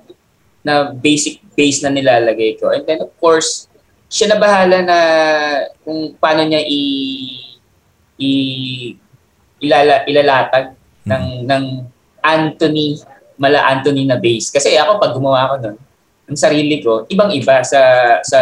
na 0.60 0.92
basic 0.92 1.40
base 1.56 1.80
na 1.80 1.88
nilalagay 1.88 2.60
ko. 2.60 2.68
And 2.68 2.84
then, 2.84 3.00
of 3.00 3.12
course, 3.16 3.64
siya 4.12 4.34
na 4.34 4.38
bahala 4.38 4.84
na 4.84 4.98
kung 5.80 6.12
paano 6.20 6.44
niya 6.44 6.60
i, 6.60 6.82
i 8.20 8.30
ilala, 9.62 10.04
ilalatag 10.04 10.76
ng 11.08 11.48
ng 11.48 11.64
Anthony 12.20 13.00
mala 13.40 13.64
Anthony 13.72 14.04
na 14.04 14.20
base. 14.20 14.52
Kasi 14.52 14.76
ako 14.76 15.00
pag 15.00 15.16
gumawa 15.16 15.48
ako 15.48 15.54
nun, 15.64 15.76
ang 16.30 16.38
sarili 16.38 16.78
ko, 16.84 17.08
ibang-iba 17.08 17.64
sa 17.64 17.80
sa 18.20 18.38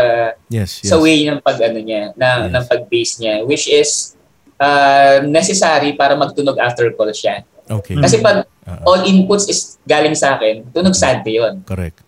Yes, 0.50 0.82
yes. 0.82 0.90
sa 0.90 0.98
way 0.98 1.22
ng 1.24 1.38
pag 1.38 1.56
ano 1.62 1.78
niya, 1.78 2.12
ng 2.18 2.40
Yes. 2.50 2.52
ng 2.52 2.64
pag-base 2.66 3.12
niya, 3.22 3.34
which 3.46 3.70
is 3.70 4.18
uh, 4.58 5.22
necessary 5.24 5.94
para 5.94 6.18
magtunog 6.18 6.58
after 6.58 6.90
call 6.98 7.08
siya. 7.14 7.46
Okay. 7.68 7.94
Kasi 8.00 8.24
pag 8.24 8.48
ah. 8.64 8.80
all 8.88 9.04
inputs 9.04 9.46
is 9.48 9.76
galing 9.84 10.16
sa 10.16 10.40
akin, 10.40 10.64
tunog 10.72 10.96
sante 10.96 11.28
'yon. 11.28 11.60
Correct. 11.68 12.00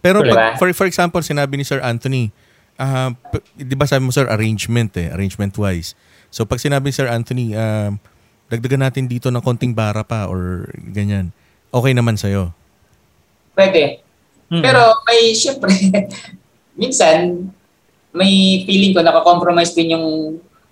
Pero 0.00 0.24
Diba? 0.24 0.54
pag, 0.54 0.56
for 0.56 0.70
for 0.72 0.86
example, 0.88 1.20
sinabi 1.20 1.60
ni 1.60 1.64
Sir 1.66 1.82
Anthony, 1.82 2.32
p- 3.34 3.44
'di 3.60 3.74
ba 3.76 3.84
sabi 3.84 4.08
mo 4.08 4.12
sir 4.14 4.24
arrangement 4.30 4.90
eh, 4.96 5.12
arrangement 5.12 5.52
wise. 5.60 5.92
So 6.32 6.48
pag 6.48 6.62
sinabi 6.62 6.88
ni 6.88 6.94
Sir 6.94 7.10
Anthony, 7.10 7.52
um, 7.52 8.00
dagdagan 8.48 8.82
natin 8.86 9.04
dito 9.10 9.28
ng 9.28 9.42
konting 9.44 9.76
bara 9.76 10.02
pa 10.06 10.26
or 10.30 10.70
ganyan. 10.90 11.34
Okay 11.70 11.92
naman 11.94 12.18
sa'yo. 12.18 12.50
Pwede. 13.54 14.02
Mm. 14.50 14.62
Pero 14.64 14.82
may 15.06 15.30
syempre 15.36 15.70
minsan 16.80 17.46
may 18.10 18.64
feeling 18.66 18.90
ko 18.90 19.04
nakakompromise 19.04 19.76
din 19.78 19.94
yung 19.94 20.06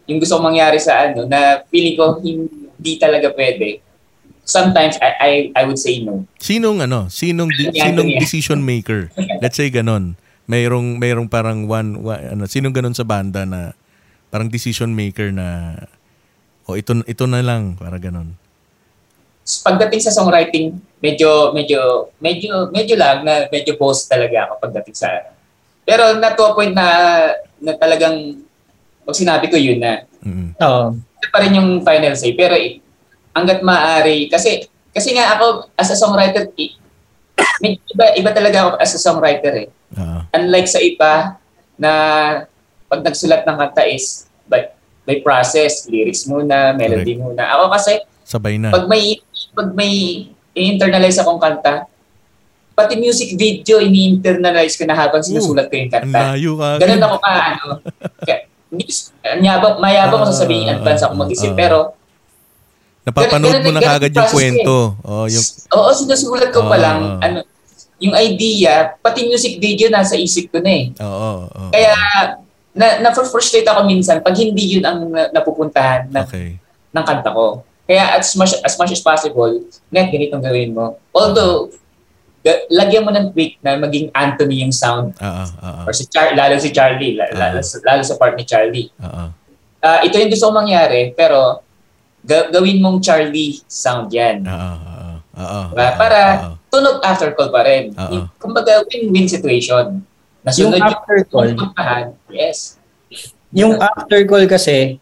yung 0.08 0.18
gusto 0.18 0.40
kong 0.40 0.48
mangyari 0.50 0.80
sa 0.82 1.06
ano 1.06 1.28
na 1.28 1.62
feeling 1.68 1.94
ko 1.94 2.18
hindi 2.18 2.92
talaga 2.98 3.30
pwede. 3.36 3.84
Sometimes 4.48 4.96
I 4.98 5.10
I, 5.20 5.30
I 5.52 5.62
would 5.62 5.76
say 5.76 6.00
no. 6.00 6.24
Sinong 6.40 6.80
ano, 6.80 7.12
sinong 7.12 7.52
di- 7.52 7.68
sinong 7.70 8.16
decision 8.16 8.64
maker? 8.64 9.12
Let's 9.44 9.60
say 9.60 9.68
ganon. 9.68 10.16
Mayroong 10.48 10.96
mayroong 10.96 11.28
parang 11.28 11.68
one, 11.68 12.00
one 12.00 12.22
ano, 12.32 12.48
sinong 12.48 12.72
ganon 12.72 12.96
sa 12.96 13.04
banda 13.04 13.44
na 13.44 13.76
parang 14.32 14.48
decision 14.48 14.96
maker 14.96 15.28
na 15.28 15.76
o 16.64 16.74
ito 16.74 16.96
ito 17.04 17.28
na 17.28 17.44
lang 17.44 17.76
para 17.76 18.00
ganon. 18.00 18.32
pagdating 19.48 20.00
sa 20.00 20.12
songwriting, 20.12 20.76
medyo 21.00 21.52
medyo 21.52 22.08
medyo 22.20 22.68
medyo 22.68 22.96
lang 22.96 23.24
na 23.24 23.48
medyo 23.48 23.76
post 23.76 24.08
talaga 24.08 24.48
ako 24.48 24.60
pagdating 24.60 24.96
sa 24.96 25.08
ano. 25.08 25.32
Pero 25.84 26.16
na 26.16 26.32
to 26.32 26.44
a 26.44 26.52
point 26.52 26.72
na 26.72 26.88
na 27.56 27.72
talagang 27.72 28.44
pag 29.04 29.16
sinabi 29.16 29.48
ko 29.48 29.56
yun 29.56 29.80
na 29.80 30.04
Mm. 30.18 30.50
Oo. 30.58 30.98
ito 30.98 31.26
pa 31.30 31.38
rin 31.38 31.54
yung 31.54 31.78
final 31.80 32.10
say 32.12 32.34
pero 32.34 32.58
hangga't 33.38 33.62
maaari 33.62 34.26
kasi 34.26 34.66
kasi 34.90 35.14
nga 35.14 35.38
ako 35.38 35.70
as 35.78 35.94
a 35.94 35.96
songwriter 35.96 36.50
medyo 37.62 37.78
iba 37.94 38.06
iba 38.18 38.30
talaga 38.34 38.56
ako 38.66 38.70
as 38.82 38.92
a 38.94 39.00
songwriter 39.00 39.54
eh. 39.54 39.68
Ah, 39.94 40.26
Unlike 40.34 40.68
sa 40.68 40.80
iba 40.82 41.12
na 41.78 41.92
pag 42.90 43.00
nagsulat 43.04 43.46
ng 43.46 43.56
kanta 43.56 43.86
is 43.86 44.26
by, 44.50 44.68
by 45.06 45.22
process, 45.22 45.86
lyrics 45.86 46.26
muna, 46.26 46.74
melody 46.74 47.14
muna. 47.14 47.46
Ako 47.56 47.70
kasi 47.70 48.02
sabay 48.26 48.58
na. 48.58 48.74
pag 48.74 48.90
may 48.90 49.22
pag 49.54 49.70
may 49.72 50.26
i-internalize 50.58 51.16
akong 51.22 51.38
kanta, 51.38 51.86
pati 52.74 52.98
music 52.98 53.38
video 53.38 53.78
ini-internalize 53.78 54.74
ko 54.74 54.84
na 54.86 54.98
habang 54.98 55.22
sinusulat 55.22 55.70
ko 55.70 55.74
yung 55.78 55.92
kanta. 55.92 56.34
layo 56.34 56.58
ka. 56.58 56.68
Ganun 56.82 57.02
ako 57.06 57.16
ka 57.22 57.30
ano. 57.30 57.66
Kaya, 58.26 58.38
Mayabang, 58.68 59.80
mayabang 59.80 60.20
ko 60.22 60.26
sasabihin 60.28 60.68
in 60.68 60.76
advance 60.76 61.00
ako 61.00 61.24
mag-isip. 61.24 61.52
Ah, 61.52 61.56
ah. 61.56 61.60
Pero, 61.60 61.78
Napapanood 63.02 63.62
mo 63.62 63.70
na 63.70 63.80
kagad 63.80 64.12
yung 64.12 64.30
kwento. 64.30 64.76
Oh, 65.00 65.24
yung 65.24 65.44
oo, 65.70 65.88
sinusulat 65.90 66.50
ko 66.50 66.64
pa 66.64 66.74
Ah, 66.74 66.80
lang, 66.80 66.98
ano, 67.18 67.38
yung 67.98 68.14
idea, 68.14 68.94
pati 68.96 69.26
music 69.26 69.58
video 69.58 69.88
nasa 69.88 70.14
isip 70.14 70.48
ko 70.48 70.58
na 70.58 70.70
eh. 70.70 70.84
Oo, 70.94 71.30
oo. 71.44 71.68
Kaya, 71.68 71.92
na, 72.70 73.00
na-frustrate 73.00 73.66
ako 73.66 73.82
minsan 73.84 74.20
pag 74.20 74.34
hindi 74.34 74.78
yun 74.78 74.84
ang 74.84 75.08
na- 75.08 75.30
napupuntahan 75.32 76.06
ng, 76.06 76.24
Okay. 76.24 76.54
ng 76.88 77.04
kanta 77.04 77.30
ko. 77.30 77.66
Kaya 77.84 78.14
as 78.14 78.36
much 78.36 78.52
as 78.54 78.76
much 78.76 78.92
as 78.92 79.00
possible, 79.00 79.50
net 79.88 80.12
ganitong 80.12 80.38
gawin 80.38 80.70
mo. 80.70 81.00
Although 81.10 81.72
ga- 82.38 82.68
lagyan 82.70 83.02
mo 83.02 83.10
ng 83.10 83.32
tweak 83.32 83.56
na 83.58 83.74
maging 83.74 84.12
Anthony 84.12 84.60
yung 84.60 84.70
sound 84.70 85.16
ah, 85.18 85.48
ah. 85.58 85.82
or 85.82 85.92
si 85.92 86.04
Char 86.06 86.36
lalo 86.36 86.54
si 86.54 86.70
Charlie, 86.70 87.16
la- 87.16 87.26
Ah. 87.26 87.50
lalo, 87.50 87.58
lalo 87.64 88.02
sa 88.04 88.14
part 88.14 88.36
ni 88.36 88.44
Charlie. 88.44 88.92
Ah. 88.94 89.32
Ah, 89.80 89.98
ito 90.00 90.14
yung 90.14 90.28
gusto 90.28 90.46
kong 90.46 90.60
mangyari 90.62 91.10
pero 91.12 91.64
ga- 92.24 92.48
gawin 92.50 92.78
mong 92.78 92.98
Charlie 93.02 93.60
sound 93.66 94.10
yan. 94.10 94.42
Ah, 94.44 94.54
ah, 94.54 94.74
ah, 94.78 95.16
ah, 95.34 95.42
ah, 95.42 95.66
Diba? 95.70 95.88
Para 95.94 96.20
ah. 96.20 96.54
tunog 96.68 96.98
after 97.02 97.30
call 97.34 97.50
pa 97.50 97.62
rin. 97.62 97.94
Yung- 97.94 98.28
Kumbaga 98.36 98.82
win-win 98.86 99.26
situation. 99.26 100.02
Nasunod 100.42 100.78
Yung 100.78 100.86
after 100.86 101.18
call, 101.26 101.46
yung 101.50 101.58
puntahan. 101.58 102.04
Yes. 102.30 102.78
yung 103.48 103.80
after 103.80 104.28
call 104.28 104.44
kasi, 104.44 105.00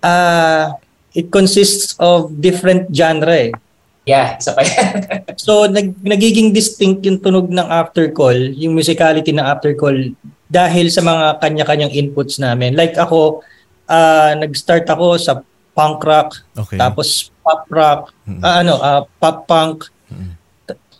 ah 0.00 0.72
it 1.12 1.32
consists 1.32 1.96
of 1.96 2.32
different 2.36 2.88
genre 2.92 3.32
eh. 3.32 3.52
Yeah, 4.06 4.38
isa 4.38 4.54
pa 4.54 4.62
yan. 4.62 5.02
So, 5.46 5.66
nag, 5.66 5.98
nagiging 6.00 6.54
distinct 6.54 7.02
yung 7.04 7.18
tunog 7.18 7.50
ng 7.50 7.66
after 7.66 8.08
call, 8.14 8.36
yung 8.54 8.72
musicality 8.72 9.34
ng 9.34 9.42
after 9.42 9.74
call 9.74 9.96
dahil 10.46 10.86
sa 10.94 11.02
mga 11.02 11.42
kanya-kanyang 11.42 11.92
inputs 11.92 12.38
namin. 12.38 12.78
Like 12.78 12.94
ako, 12.94 13.42
ah 13.90 14.34
nag-start 14.38 14.86
ako 14.86 15.18
sa 15.18 15.42
punk 15.76 16.00
rock, 16.00 16.40
Okay. 16.56 16.80
tapos 16.80 17.28
pop 17.38 17.68
rock, 17.68 18.00
Mm. 18.24 18.40
ah, 18.40 18.56
ano, 18.58 18.74
ah, 18.78 19.02
pop 19.14 19.44
punk. 19.44 19.92
Mm. 20.08 20.32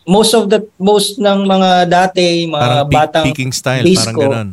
Most 0.05 0.33
of 0.33 0.47
the 0.47 0.63
most 0.77 1.17
ng 1.17 1.43
mga 1.43 1.71
dati, 1.89 2.45
mga 2.45 2.85
parang 2.85 2.87
batang 2.87 3.27
picking 3.27 3.51
style, 3.51 3.83
disco. 3.83 4.13
parang 4.13 4.21
ganon. 4.23 4.51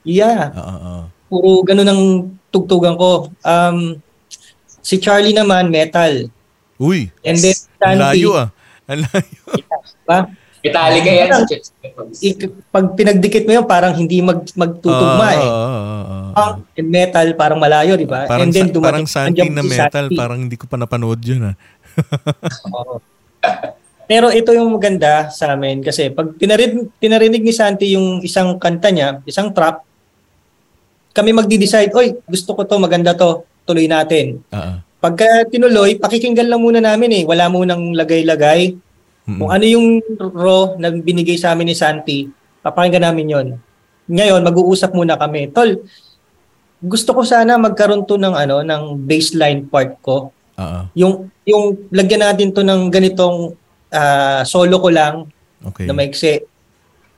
yeah, 0.00 0.48
Ah, 0.50 0.62
ah, 0.62 0.78
ah. 0.80 1.02
puro 1.26 1.60
ganun 1.60 1.84
ang 1.84 2.02
tugtugan 2.48 2.94
ko. 2.94 3.28
Um, 3.42 4.00
si 4.80 4.96
Charlie 4.96 5.36
naman, 5.36 5.68
metal. 5.68 6.32
Uy, 6.78 7.10
And 7.20 7.36
then, 7.36 7.52
Sandy, 7.76 8.00
layo 8.00 8.30
ah. 8.32 8.48
Ang 8.86 9.04
layo. 9.04 9.40
ba? 10.06 10.32
Metallica 10.68 11.10
yan. 11.10 11.28
Records. 11.28 12.18
Ik- 12.20 12.52
pag 12.68 12.84
pinagdikit 12.92 13.42
mo 13.42 13.52
yun, 13.52 13.66
parang 13.66 13.92
hindi 13.92 14.20
mag, 14.20 14.44
magtutugma 14.52 15.24
Ah, 15.24 15.32
eh. 15.32 15.40
ah, 15.40 15.50
ah, 15.50 16.04
ah. 16.06 16.30
Punk 16.32 16.76
and 16.76 16.88
metal, 16.88 17.26
parang 17.34 17.58
malayo, 17.58 17.94
di 17.94 18.04
ba? 18.04 18.24
Parang, 18.24 18.46
and 18.46 18.52
then, 18.52 18.68
sa- 18.68 18.80
parang 18.80 19.04
andyan 19.04 19.50
na 19.50 19.62
si 19.62 19.68
metal, 19.70 20.06
Santi. 20.06 20.16
parang 20.16 20.38
hindi 20.38 20.56
ko 20.56 20.64
pa 20.64 20.76
napanood 20.76 21.20
yun 21.20 21.50
ah. 21.50 21.54
Oo. 22.76 23.00
Pero 24.04 24.32
ito 24.32 24.50
yung 24.50 24.72
maganda 24.72 25.28
sa 25.28 25.52
amin 25.52 25.84
kasi 25.84 26.08
pag 26.08 26.32
pinarinig, 26.32 26.88
pinarinig 26.96 27.44
ni 27.44 27.52
Santi 27.52 27.92
yung 27.92 28.24
isang 28.24 28.56
kanta 28.56 28.88
niya, 28.88 29.20
isang 29.24 29.52
trap, 29.52 29.84
kami 31.12 31.34
magdi-decide, 31.34 31.92
oy, 31.92 32.16
gusto 32.24 32.54
ko 32.54 32.62
to, 32.62 32.78
maganda 32.78 33.12
to, 33.12 33.42
tuloy 33.66 33.84
natin. 33.84 34.40
Ah. 34.48 34.80
Pagka 34.98 35.44
tinuloy, 35.46 35.94
pakikinggan 35.94 36.48
lang 36.48 36.58
muna 36.58 36.78
namin 36.78 37.10
eh. 37.12 37.22
Wala 37.22 37.46
munang 37.46 37.94
lagay-lagay. 37.94 38.74
Mm-mm. 39.28 39.44
Kung 39.44 39.50
ano 39.52 39.64
yung 39.68 39.86
raw 40.16 40.72
na 40.80 40.88
binigay 40.88 41.36
sa 41.36 41.52
amin 41.52 41.68
ni 41.68 41.76
Santi, 41.76 42.24
papakinggan 42.64 43.04
namin 43.04 43.28
yon. 43.28 43.48
Ngayon, 44.08 44.40
mag-uusap 44.40 44.96
muna 44.96 45.20
kami. 45.20 45.52
Tol, 45.52 45.84
gusto 46.80 47.12
ko 47.12 47.20
sana 47.28 47.60
magkaroon 47.60 48.08
to 48.08 48.16
ng 48.16 48.32
ano 48.32 48.64
ng 48.64 48.82
baseline 49.04 49.68
part 49.68 50.00
ko. 50.00 50.32
Ah. 50.56 50.88
Yung 50.96 51.28
yung 51.44 51.76
lagyan 51.92 52.24
natin 52.24 52.56
to 52.56 52.64
ng 52.64 52.88
ganitong 52.88 53.52
ah, 53.92 54.48
solo 54.48 54.80
ko 54.80 54.88
lang 54.88 55.28
Okay. 55.58 55.90
na 55.90 55.92
maiksi. 55.92 56.38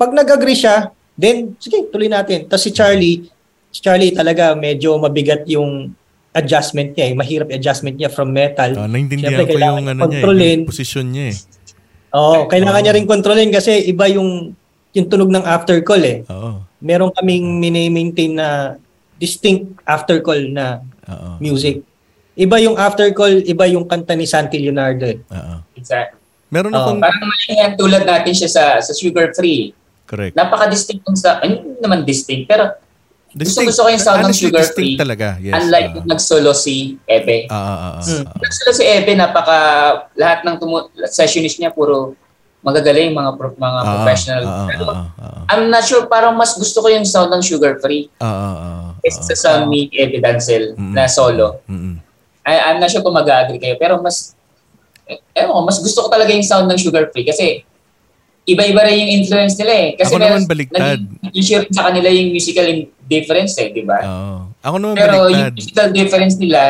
Pag 0.00 0.16
nag-agree 0.16 0.56
siya, 0.56 0.88
then 1.12 1.52
sige, 1.60 1.92
tuloy 1.92 2.08
natin. 2.08 2.48
Tapos 2.48 2.64
si 2.64 2.72
Charlie, 2.72 3.28
si 3.68 3.84
Charlie 3.84 4.16
talaga 4.16 4.56
medyo 4.56 4.96
mabigat 4.96 5.44
yung 5.44 5.92
adjustment 6.32 6.96
niya, 6.96 7.10
eh. 7.10 7.14
mahirap 7.14 7.52
adjustment 7.52 8.00
niya 8.00 8.08
from 8.08 8.32
metal. 8.32 8.80
Ah, 8.80 8.88
naintindihan 8.88 9.44
Siyempre, 9.44 9.54
ko 9.54 9.60
yung 9.60 9.92
ano 9.92 10.08
niya, 10.08 10.24
eh, 10.24 10.56
yung 10.56 10.64
posisyon 10.64 11.06
niya 11.12 11.24
eh. 11.28 11.36
Oo, 12.10 12.46
kailangan 12.46 12.80
Oo. 12.80 12.84
niya 12.84 12.96
rin 12.96 13.06
kontrolin 13.06 13.50
kasi 13.50 13.86
iba 13.86 14.06
yung 14.06 14.50
yung 14.90 15.06
tunog 15.06 15.30
ng 15.30 15.46
after 15.46 15.78
call 15.80 16.02
eh. 16.02 16.26
Oo. 16.26 16.66
Meron 16.82 17.14
kaming 17.14 17.60
mini-maintain 17.60 18.34
na 18.34 18.74
distinct 19.16 19.78
after 19.84 20.18
call 20.18 20.40
na 20.50 20.82
Oo. 21.06 21.38
music. 21.38 21.86
Iba 22.34 22.58
yung 22.58 22.74
after 22.74 23.12
call, 23.12 23.38
iba 23.40 23.68
yung 23.68 23.84
kanta 23.84 24.16
ni 24.16 24.24
Santi 24.24 24.58
Leonardo. 24.58 25.06
eh. 25.06 25.20
Oo. 25.22 25.54
Exactly. 25.76 26.18
Meron 26.50 26.74
akong 26.74 26.98
Parang 26.98 27.22
mali 27.22 27.52
yan 27.54 27.72
tulad 27.78 28.02
natin 28.02 28.34
siya 28.34 28.50
sa 28.50 28.64
sa 28.80 28.90
Sugar 28.90 29.30
Free. 29.30 29.70
correct. 30.02 30.34
Napaka-distinct 30.34 31.06
nung 31.06 31.14
sa, 31.14 31.38
ay, 31.38 31.54
hindi 31.54 31.78
naman 31.78 32.02
distinct, 32.02 32.50
pero 32.50 32.74
gusto, 33.32 33.62
gusto 33.62 33.80
ko 33.80 33.88
yung 33.88 34.00
sound 34.00 34.20
ng 34.22 34.32
Sugar 34.32 34.60
distinct 34.60 34.76
Free. 34.76 34.96
talaga. 34.96 35.38
Yes. 35.38 35.54
Unlike 35.54 35.88
yung 35.94 36.08
nagsolo 36.08 36.50
si 36.52 36.76
Epe. 37.04 37.46
Ah, 37.46 37.54
ah, 37.54 37.62
ah, 37.62 37.92
ah, 37.92 38.02
Mm. 38.02 38.24
ah. 38.24 38.34
Nagsolo 38.36 38.70
si 38.72 38.82
Epe, 38.82 39.12
napaka, 39.12 39.58
lahat 40.14 40.42
ng 40.42 40.56
tumu- 40.56 40.88
sessionist 41.06 41.56
niya 41.56 41.70
puro 41.70 42.18
magagaling, 42.60 43.10
mga 43.10 43.30
pro- 43.34 43.56
mga 43.56 43.78
Ah, 43.78 43.86
professional. 43.94 44.42
ah, 44.42 44.66
Pero 44.66 44.82
ah, 44.86 45.06
ah, 45.16 45.42
I'm 45.48 45.66
not 45.66 45.82
sure, 45.82 46.04
parang 46.04 46.34
mas 46.34 46.52
gusto 46.52 46.78
ko 46.78 46.88
yung 46.88 47.04
sound 47.04 47.30
ng 47.30 47.40
Sugar 47.40 47.78
Free 47.78 48.10
ah, 48.16 48.26
ah, 48.26 48.86
kaysa 49.00 49.20
ah. 49.20 49.26
sa 49.26 49.34
sound 49.36 49.68
ni 49.68 49.88
Epe 49.90 50.18
Dancel 50.18 50.74
Mm. 50.74 50.92
na 50.92 51.06
solo. 51.06 51.64
Mm-mm. 51.64 51.96
I, 52.42 52.54
I'm 52.66 52.78
not 52.78 52.88
sure 52.88 53.00
kung 53.00 53.12
mag-agree 53.12 53.56
kayo, 53.56 53.76
pero 53.76 53.96
mas, 53.96 54.34
eh, 55.04 55.20
ewan 55.34 55.52
ko, 55.52 55.60
mas 55.62 55.78
gusto 55.78 56.02
ko 56.02 56.08
talaga 56.08 56.30
yung 56.30 56.42
sound 56.42 56.66
ng 56.66 56.76
Sugar 56.76 57.08
Free 57.08 57.22
kasi 57.22 57.62
iba-iba 58.48 58.80
rin 58.84 58.96
yung 59.04 59.12
influence 59.22 59.54
nila 59.60 59.72
eh. 59.74 59.88
Kasi 59.94 60.12
Ako 60.12 60.20
naman 60.20 60.42
baliktad. 60.48 61.00
rin 61.00 61.70
sa 61.70 61.82
kanila 61.90 62.08
yung 62.08 62.28
musical 62.32 62.66
difference 63.06 63.58
eh, 63.60 63.68
di 63.70 63.84
ba? 63.84 63.98
Oo. 64.00 64.36
Ako 64.60 64.76
naman 64.76 64.94
Pero 64.96 65.16
yung 65.28 65.50
baliktad. 65.50 65.54
musical 65.54 65.88
difference 65.92 66.34
nila, 66.40 66.62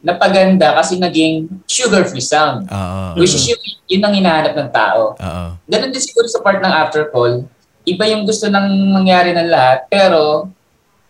napaganda 0.00 0.76
kasi 0.78 0.96
naging 0.96 1.50
sugar-free 1.66 2.22
sound. 2.22 2.70
Oo. 2.70 3.18
Which 3.18 3.34
is 3.34 3.44
yun, 3.44 3.58
yun 3.90 4.02
ang 4.06 4.14
hinahanap 4.14 4.54
ng 4.54 4.70
tao. 4.70 5.18
Oo. 5.18 5.46
Ganun 5.66 5.90
din 5.90 6.02
siguro 6.02 6.26
sa 6.30 6.40
part 6.40 6.62
ng 6.62 6.70
after 6.70 7.10
call. 7.10 7.42
Iba 7.86 8.06
yung 8.06 8.26
gusto 8.26 8.50
nang 8.50 8.66
mangyari 8.90 9.30
ng 9.30 9.46
lahat, 9.46 9.86
pero 9.86 10.50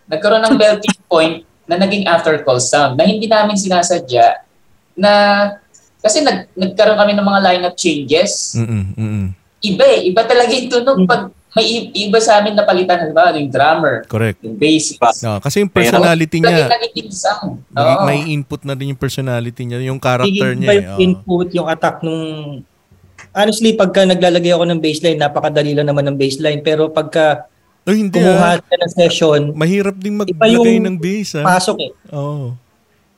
nagkaroon 0.09 0.45
ng 0.45 0.57
melting 0.61 0.99
point 1.09 1.45
na 1.67 1.77
naging 1.77 2.07
after 2.07 2.41
call 2.41 2.63
sound 2.63 2.95
na 2.95 3.05
hindi 3.05 3.27
namin 3.27 3.59
sinasadya 3.59 4.45
na 4.95 5.13
kasi 5.99 6.23
nag, 6.23 6.47
nagkaroon 6.55 6.97
kami 6.97 7.13
ng 7.13 7.27
mga 7.27 7.41
lineup 7.43 7.75
changes. 7.75 8.55
Mm-mm. 8.55 8.85
Mm-mm. 8.95 9.27
Iba 9.65 9.85
eh. 9.89 10.01
Iba 10.09 10.23
talaga 10.25 10.53
yung 10.53 10.69
tunog. 10.69 10.99
Pag 11.09 11.23
may 11.57 11.89
iba 11.89 12.21
sa 12.21 12.37
amin 12.37 12.53
napalitan, 12.53 13.01
halimbawa, 13.01 13.33
yung 13.41 13.49
drummer, 13.49 14.05
Correct. 14.05 14.45
yung 14.45 14.61
bassist. 14.61 15.01
No, 15.25 15.41
kasi 15.41 15.65
yung 15.65 15.73
personality 15.73 16.37
niya, 16.37 16.69
sound. 17.09 17.65
may, 17.73 17.81
Oo. 17.97 18.05
may 18.05 18.21
input 18.29 18.61
na 18.69 18.77
din 18.77 18.93
yung 18.93 19.01
personality 19.01 19.65
niya, 19.65 19.81
yung 19.81 19.97
character 19.97 20.53
niya. 20.53 20.69
ba 20.69 20.75
eh. 20.77 20.85
yung 20.85 20.93
Oo. 20.93 21.01
input, 21.01 21.49
yung 21.57 21.69
attack 21.73 22.05
nung... 22.05 22.61
Honestly, 23.33 23.73
pagka 23.73 24.05
naglalagay 24.05 24.53
ako 24.53 24.69
ng 24.69 24.81
baseline, 24.85 25.17
napakadali 25.17 25.73
lang 25.73 25.89
naman 25.89 26.05
ng 26.13 26.17
baseline. 26.21 26.61
Pero 26.61 26.93
pagka 26.93 27.49
Ay, 27.89 28.05
hindi 28.05 28.13
kumuha 28.21 28.57
ah. 28.57 28.61
ka 28.61 28.77
ng 28.77 28.93
session, 28.93 29.41
Mahirap 29.57 29.97
din 29.97 30.13
Iba 30.13 30.25
maglagay 30.29 30.77
yung 30.77 30.85
ng 30.93 30.97
bass 31.01 31.41
ah. 31.41 31.45
pasok 31.45 31.77
eh. 31.89 31.93
Oo. 32.13 32.53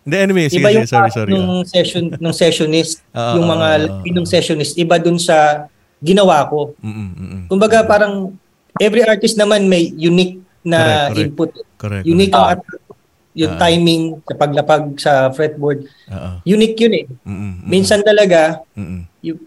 Hindi, 0.06 0.14
anyway, 0.14 0.46
sige, 0.46 0.62
Iba 0.62 0.70
sige, 0.70 0.78
yung 0.78 0.90
sorry, 0.90 1.10
pasok 1.10 1.18
sorry. 1.18 1.32
ah. 1.34 1.38
nung 1.42 1.64
session 1.66 2.02
nung 2.22 2.36
sessionist, 2.36 3.02
Ah, 3.18 3.34
yung 3.34 3.50
ah, 3.50 3.52
mga 3.58 3.66
ah, 3.66 3.78
line 3.82 4.14
nung 4.14 4.28
sessionist, 4.30 4.78
iba 4.78 4.94
dun 5.02 5.18
sa 5.18 5.66
ginawa 6.00 6.46
ko. 6.46 6.74
Mm-mm, 6.78 7.08
mm-mm. 7.12 7.42
Kumbaga 7.46 7.82
parang 7.82 8.34
every 8.76 9.02
artist 9.02 9.34
naman 9.34 9.66
may 9.66 9.90
unique 9.90 10.38
na 10.62 10.78
Correct, 10.78 10.98
correct. 11.08 11.18
input. 11.20 11.50
Correct. 11.76 12.04
Unique 12.04 12.32
Ah. 12.32 12.54
ang 12.54 12.62
yung 13.34 13.54
Ah. 13.54 13.60
timing 13.60 14.02
sa 14.20 14.34
paglapag 14.34 14.82
sa 14.96 15.12
fretboard. 15.30 15.86
Oo. 16.08 16.30
Unique 16.44 16.74
yun 16.76 16.94
eh. 16.96 17.04
Mm-mm, 17.06 17.38
mm-mm. 17.38 17.66
Minsan 17.66 18.02
talaga, 18.02 18.62
Mm-mm. 18.74 19.06
yung, 19.22 19.38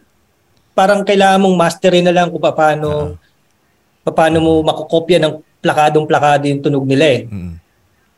parang 0.72 1.04
kailangan 1.04 1.42
mong 1.42 1.58
masterin 1.58 2.04
na 2.04 2.14
lang 2.14 2.32
kung 2.32 2.40
paano 2.40 3.20
paano 4.02 4.38
mo 4.40 4.52
makokopya 4.62 5.20
ng 5.20 5.34
plakadong-plakado 5.60 6.48
yung 6.48 6.60
tunog 6.60 6.84
nila 6.84 7.06
eh. 7.06 7.22
Mm-mm. 7.28 7.54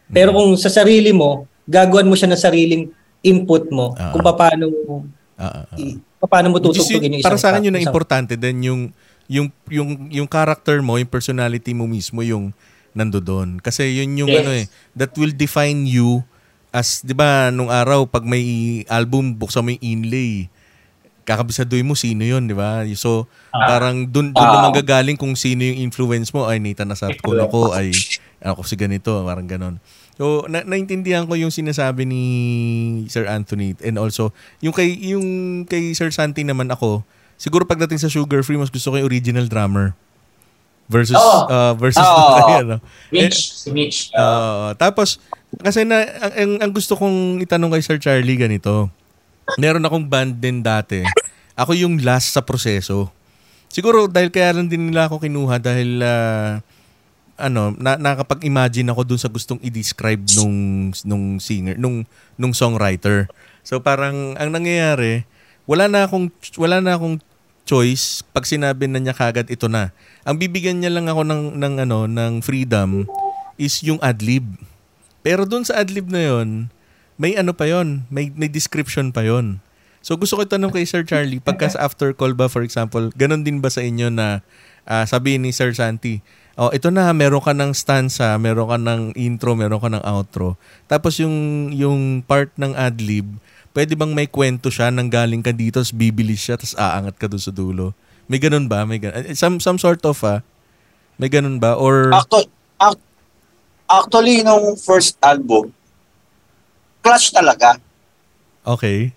Pero 0.08 0.32
kung 0.32 0.54
sa 0.56 0.70
sarili 0.70 1.10
mo, 1.10 1.44
gagawan 1.66 2.06
mo 2.06 2.14
siya 2.14 2.30
ng 2.30 2.40
sariling 2.40 2.84
input 3.22 3.68
mo 3.68 3.92
Ah. 3.94 4.12
kung 4.12 4.22
paano 4.22 4.70
mo 4.70 4.96
ah. 5.36 5.66
i- 5.76 5.98
paano 6.26 6.48
mo 6.50 6.58
tutugtugin 6.58 7.10
yun- 7.10 7.14
yung 7.20 7.26
para 7.26 7.36
isang 7.36 7.44
sa 7.44 7.50
akin 7.52 7.68
yun 7.68 7.76
ang 7.76 7.84
importante 7.84 8.34
din 8.34 8.58
yung 8.64 8.82
yung 9.26 9.48
yung 9.68 9.90
yung 10.10 10.28
character 10.28 10.80
mo, 10.80 10.96
yung 10.96 11.08
personality 11.08 11.72
mo 11.72 11.88
mismo 11.88 12.20
yung 12.22 12.52
nandoon. 12.92 13.58
Kasi 13.58 13.90
yun 13.96 14.14
yung 14.18 14.30
Yes. 14.30 14.40
ano 14.40 14.52
eh, 14.54 14.66
that 14.94 15.16
will 15.16 15.32
define 15.32 15.84
you 15.84 16.22
as 16.70 17.00
'di 17.00 17.14
ba 17.14 17.50
nung 17.50 17.70
araw 17.70 18.04
pag 18.04 18.22
may 18.22 18.44
album 18.88 19.34
buksan 19.34 19.62
mo 19.62 19.72
yung 19.72 19.82
inlay 19.82 20.48
kakabisaduhin 21.24 21.88
mo 21.88 21.96
sino 21.96 22.20
yun, 22.20 22.44
di 22.44 22.52
ba? 22.52 22.84
So, 22.94 23.32
parang 23.50 24.04
dun, 24.04 24.36
dun 24.36 24.44
Ah. 24.44 24.60
naman 24.60 24.76
gagaling 24.76 25.16
kung 25.16 25.34
sino 25.34 25.64
yung 25.64 25.80
influence 25.82 26.36
mo. 26.36 26.44
Ay, 26.44 26.60
Nathan 26.60 26.84
Nasapkon 26.84 27.40
ako. 27.40 27.72
Ay, 27.72 27.96
ako 28.44 28.68
si 28.68 28.76
ganito. 28.76 29.24
Parang 29.24 29.48
ganon. 29.48 29.80
So, 30.14 30.46
na- 30.46 30.66
naintindihan 30.66 31.26
ko 31.26 31.34
yung 31.34 31.50
sinasabi 31.50 32.06
ni 32.06 32.24
Sir 33.10 33.26
Anthony 33.26 33.74
and 33.82 33.98
also 33.98 34.30
yung 34.62 34.74
kay 34.74 34.94
yung 34.94 35.26
kay 35.66 35.98
Sir 35.98 36.14
Santi 36.14 36.46
naman 36.46 36.70
ako. 36.70 37.02
Siguro 37.42 37.66
pagdating 37.66 37.98
sa 37.98 38.14
Sugar 38.14 38.46
Free 38.46 38.62
mas 38.62 38.70
gusto 38.70 38.94
ko 38.94 39.02
yung 39.02 39.10
original 39.10 39.50
drummer 39.50 39.98
versus 40.86 41.18
Oo. 41.18 41.50
uh, 41.50 41.74
versus 41.74 42.06
Oo. 42.06 42.30
kay 42.38 42.62
ano. 42.62 42.78
Mitch, 43.10 43.58
si 43.58 43.70
Mitch. 43.74 44.14
Uh, 44.14 44.78
tapos, 44.78 45.18
kasi 45.66 45.82
na, 45.82 46.06
ang, 46.22 46.34
ang, 46.34 46.52
ang 46.70 46.72
gusto 46.72 46.94
kong 46.94 47.42
itanong 47.42 47.74
kay 47.74 47.82
Sir 47.82 47.98
Charlie 47.98 48.38
ganito. 48.38 48.94
Meron 49.58 49.84
akong 49.84 50.06
band 50.08 50.40
din 50.40 50.62
dati. 50.62 51.04
Ako 51.58 51.74
yung 51.74 52.00
last 52.02 52.34
sa 52.34 52.42
proseso. 52.42 53.10
Siguro 53.74 54.06
dahil 54.06 54.30
kaya 54.30 54.54
lang 54.54 54.70
din 54.70 54.94
nila 54.94 55.10
ako 55.10 55.18
kinuha 55.26 55.58
dahil 55.58 55.98
ah, 56.06 56.62
ano, 57.44 57.76
na, 57.76 58.00
nakapag-imagine 58.00 58.88
ako 58.88 59.02
dun 59.04 59.20
sa 59.20 59.28
gustong 59.28 59.60
i-describe 59.60 60.24
nung 60.40 60.56
nung 61.04 61.26
singer, 61.44 61.76
nung 61.76 62.08
nung 62.40 62.56
songwriter. 62.56 63.28
So 63.68 63.84
parang 63.84 64.40
ang 64.40 64.56
nangyayari, 64.56 65.28
wala 65.68 65.92
na 65.92 66.08
akong 66.08 66.32
wala 66.56 66.80
na 66.80 66.96
akong 66.96 67.20
choice 67.64 68.24
pag 68.36 68.44
sinabi 68.48 68.88
na 68.88 69.00
niya 69.00 69.16
kagad 69.16 69.48
ito 69.52 69.68
na. 69.68 69.92
Ang 70.24 70.40
bibigyan 70.40 70.80
niya 70.80 70.92
lang 70.92 71.08
ako 71.12 71.24
ng 71.28 71.44
ng 71.60 71.74
ano 71.84 72.08
ng 72.08 72.40
freedom 72.40 73.08
is 73.60 73.84
yung 73.84 74.00
adlib. 74.00 74.44
Pero 75.24 75.48
dun 75.48 75.64
sa 75.64 75.80
adlib 75.80 76.12
na 76.12 76.20
yon, 76.20 76.68
may 77.16 77.36
ano 77.40 77.56
pa 77.56 77.68
yon, 77.68 78.04
may 78.12 78.32
may 78.36 78.52
description 78.52 79.12
pa 79.12 79.24
yon. 79.24 79.64
So 80.04 80.20
gusto 80.20 80.36
ko 80.36 80.44
itanong 80.44 80.76
kay 80.76 80.84
Sir 80.84 81.08
Charlie, 81.08 81.40
pagka 81.40 81.72
sa 81.72 81.88
after 81.88 82.12
call 82.12 82.36
ba 82.36 82.52
for 82.52 82.60
example, 82.60 83.08
ganun 83.16 83.48
din 83.48 83.64
ba 83.64 83.72
sa 83.72 83.80
inyo 83.80 84.12
na 84.12 84.44
ah, 84.84 85.08
sabihin 85.08 85.48
ni 85.48 85.56
Sir 85.56 85.72
Santi, 85.72 86.20
oh 86.56 86.70
ito 86.70 86.88
na 86.88 87.10
meron 87.12 87.42
ka 87.42 87.52
ng 87.52 87.72
stanza, 87.72 88.38
meron 88.38 88.68
ka 88.68 88.78
ng 88.78 89.02
intro, 89.16 89.54
meron 89.54 89.82
ka 89.82 89.90
ng 89.90 90.04
outro. 90.04 90.56
Tapos 90.86 91.18
yung 91.18 91.70
yung 91.70 92.22
part 92.22 92.54
ng 92.56 92.74
adlib, 92.74 93.26
pwede 93.72 93.94
bang 93.94 94.14
may 94.14 94.26
kwento 94.26 94.70
siya 94.70 94.94
nang 94.94 95.10
galing 95.10 95.42
ka 95.42 95.50
dito, 95.50 95.82
tapos 95.82 95.92
bibilis 95.92 96.40
siya, 96.40 96.56
tapos 96.56 96.78
aangat 96.78 97.16
ka 97.18 97.26
doon 97.26 97.42
sa 97.42 97.50
dulo? 97.50 97.92
May 98.26 98.38
ganun 98.38 98.66
ba? 98.66 98.86
May 98.86 99.02
ganun. 99.02 99.20
eh, 99.20 99.36
Some, 99.36 99.60
some 99.60 99.76
sort 99.76 100.00
of, 100.06 100.16
ah. 100.24 100.40
May 101.18 101.28
ganun 101.28 101.60
ba? 101.60 101.76
Or, 101.76 102.08
Actu- 102.10 102.48
ac- 102.80 103.04
actually, 103.86 104.42
nung 104.42 104.80
first 104.80 105.20
album, 105.20 105.74
clash 107.02 107.30
talaga. 107.30 107.76
okay. 108.64 109.12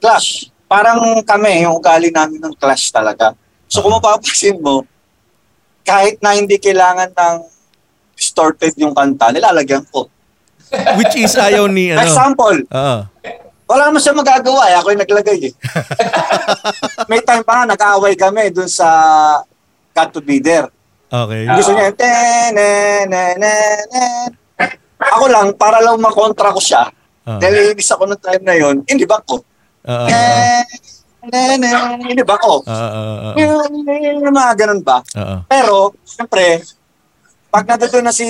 Clash. 0.00 0.48
Parang 0.66 0.98
kami, 1.22 1.62
yung 1.62 1.78
ugali 1.78 2.10
namin 2.10 2.42
ng 2.42 2.54
clash 2.56 2.90
talaga. 2.90 3.32
So 3.66 3.82
kung 3.82 3.94
mapapansin 3.94 4.58
mo, 4.58 4.82
kahit 5.86 6.18
na 6.18 6.34
hindi 6.34 6.58
kailangan 6.58 7.14
ng 7.14 7.36
distorted 8.18 8.74
yung 8.74 8.90
kanta, 8.90 9.30
nilalagyan 9.30 9.86
ko. 9.86 10.10
Which 10.98 11.14
is 11.14 11.38
ayaw 11.38 11.70
ni, 11.70 11.90
ano? 11.94 12.02
Example, 12.02 12.58
Oo. 12.74 12.98
wala 13.70 13.82
naman 13.86 14.02
siya 14.02 14.18
magagawa 14.18 14.66
eh. 14.66 14.74
Ako 14.82 14.86
yung 14.90 15.02
naglagay 15.06 15.38
eh. 15.46 15.52
May 17.10 17.22
time 17.22 17.46
pa 17.46 17.62
nga, 17.62 17.70
nag-aaway 17.70 18.18
kami 18.18 18.50
dun 18.50 18.66
sa 18.66 18.88
Got 19.94 20.10
to 20.10 20.20
Be 20.20 20.42
There. 20.42 20.66
Okay. 21.06 21.46
Gusto 21.46 21.70
niya. 21.70 21.94
Ako 24.98 25.24
lang, 25.30 25.54
para 25.54 25.78
lang 25.78 26.02
makontra 26.02 26.50
ko 26.50 26.58
siya. 26.58 26.90
Oo. 27.30 27.38
Dahil 27.38 27.70
ibig 27.78 27.86
ako 27.86 28.10
ng 28.10 28.20
time 28.22 28.42
na 28.42 28.54
yon, 28.58 28.76
hindi 28.90 29.06
ba 29.06 29.22
ko? 29.22 29.38
Oo. 29.86 30.06
Hindi 31.28 32.22
ba 32.22 32.36
ko? 32.38 32.62
Oo. 32.62 33.02
Oo. 33.34 33.34
Yung 33.36 34.34
mga 34.34 34.52
ganun 34.56 34.82
ba? 34.82 35.02
Oo. 35.16 35.36
Pero, 35.46 35.74
siyempre, 36.04 36.62
pag 37.50 37.64
natuto 37.66 37.98
na 38.00 38.12
si 38.12 38.26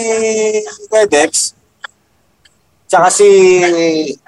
Wedex, 0.89 1.52
tsaka 2.86 3.10
si 3.10 3.27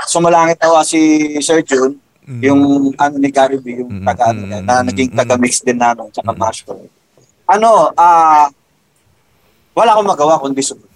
sumalangit 0.05 0.59
na 0.59 0.83
si 0.83 1.01
Sir 1.39 1.63
Jun, 1.63 1.97
Mm. 2.29 2.43
yung 2.45 2.61
ano 3.01 3.17
ni 3.17 3.33
Gary 3.33 3.57
B, 3.57 3.81
yung 3.81 3.89
Mm, 3.89 4.05
taga, 4.05 4.37
mm, 4.37 4.61
na 4.61 4.85
mm, 4.85 4.93
naging 4.93 5.09
mm, 5.09 5.17
taga-mix 5.17 5.65
din 5.65 5.81
na, 5.81 5.97
no, 5.97 6.13
tsaka 6.13 6.29
Mm. 6.29 6.37
master. 6.37 6.77
Ano, 7.49 7.89
ah, 7.97 8.53
wala 9.73 9.97
akong 9.97 10.11
magawa 10.13 10.37
kundi 10.37 10.61
sumunod. 10.61 10.93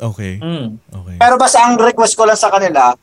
Okay. 0.00 0.40
Mm. 0.40 0.80
Okay. 0.80 1.16
Pero 1.20 1.36
basta 1.36 1.60
ang 1.60 1.76
request 1.76 2.16
ko 2.16 2.24
lang 2.24 2.40
sa 2.40 2.48
kanila, 2.48 2.96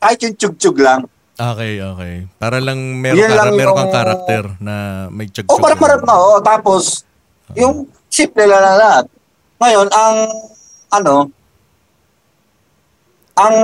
kahit 0.00 0.18
yung 0.24 0.36
tsug-tsug 0.40 0.80
lang, 0.80 1.04
Okay, 1.38 1.78
okay. 1.78 2.14
Para 2.34 2.58
lang 2.58 2.98
meron 2.98 3.22
Yun 3.22 3.30
lang 3.30 3.54
meron 3.54 3.70
yung- 3.70 3.78
kang 3.78 3.94
karakter 3.94 4.44
na 4.58 4.74
may 5.06 5.30
chug 5.30 5.46
O 5.46 5.62
para 5.62 5.78
marap 5.78 6.02
na, 6.02 6.14
o. 6.18 6.42
Tapos, 6.42 7.06
yung 7.54 7.86
simple 8.10 8.42
lang 8.42 8.58
na 8.58 8.74
lahat. 8.74 9.04
Ngayon, 9.62 9.86
ang, 9.86 10.16
ano, 10.90 11.16
ang, 13.38 13.56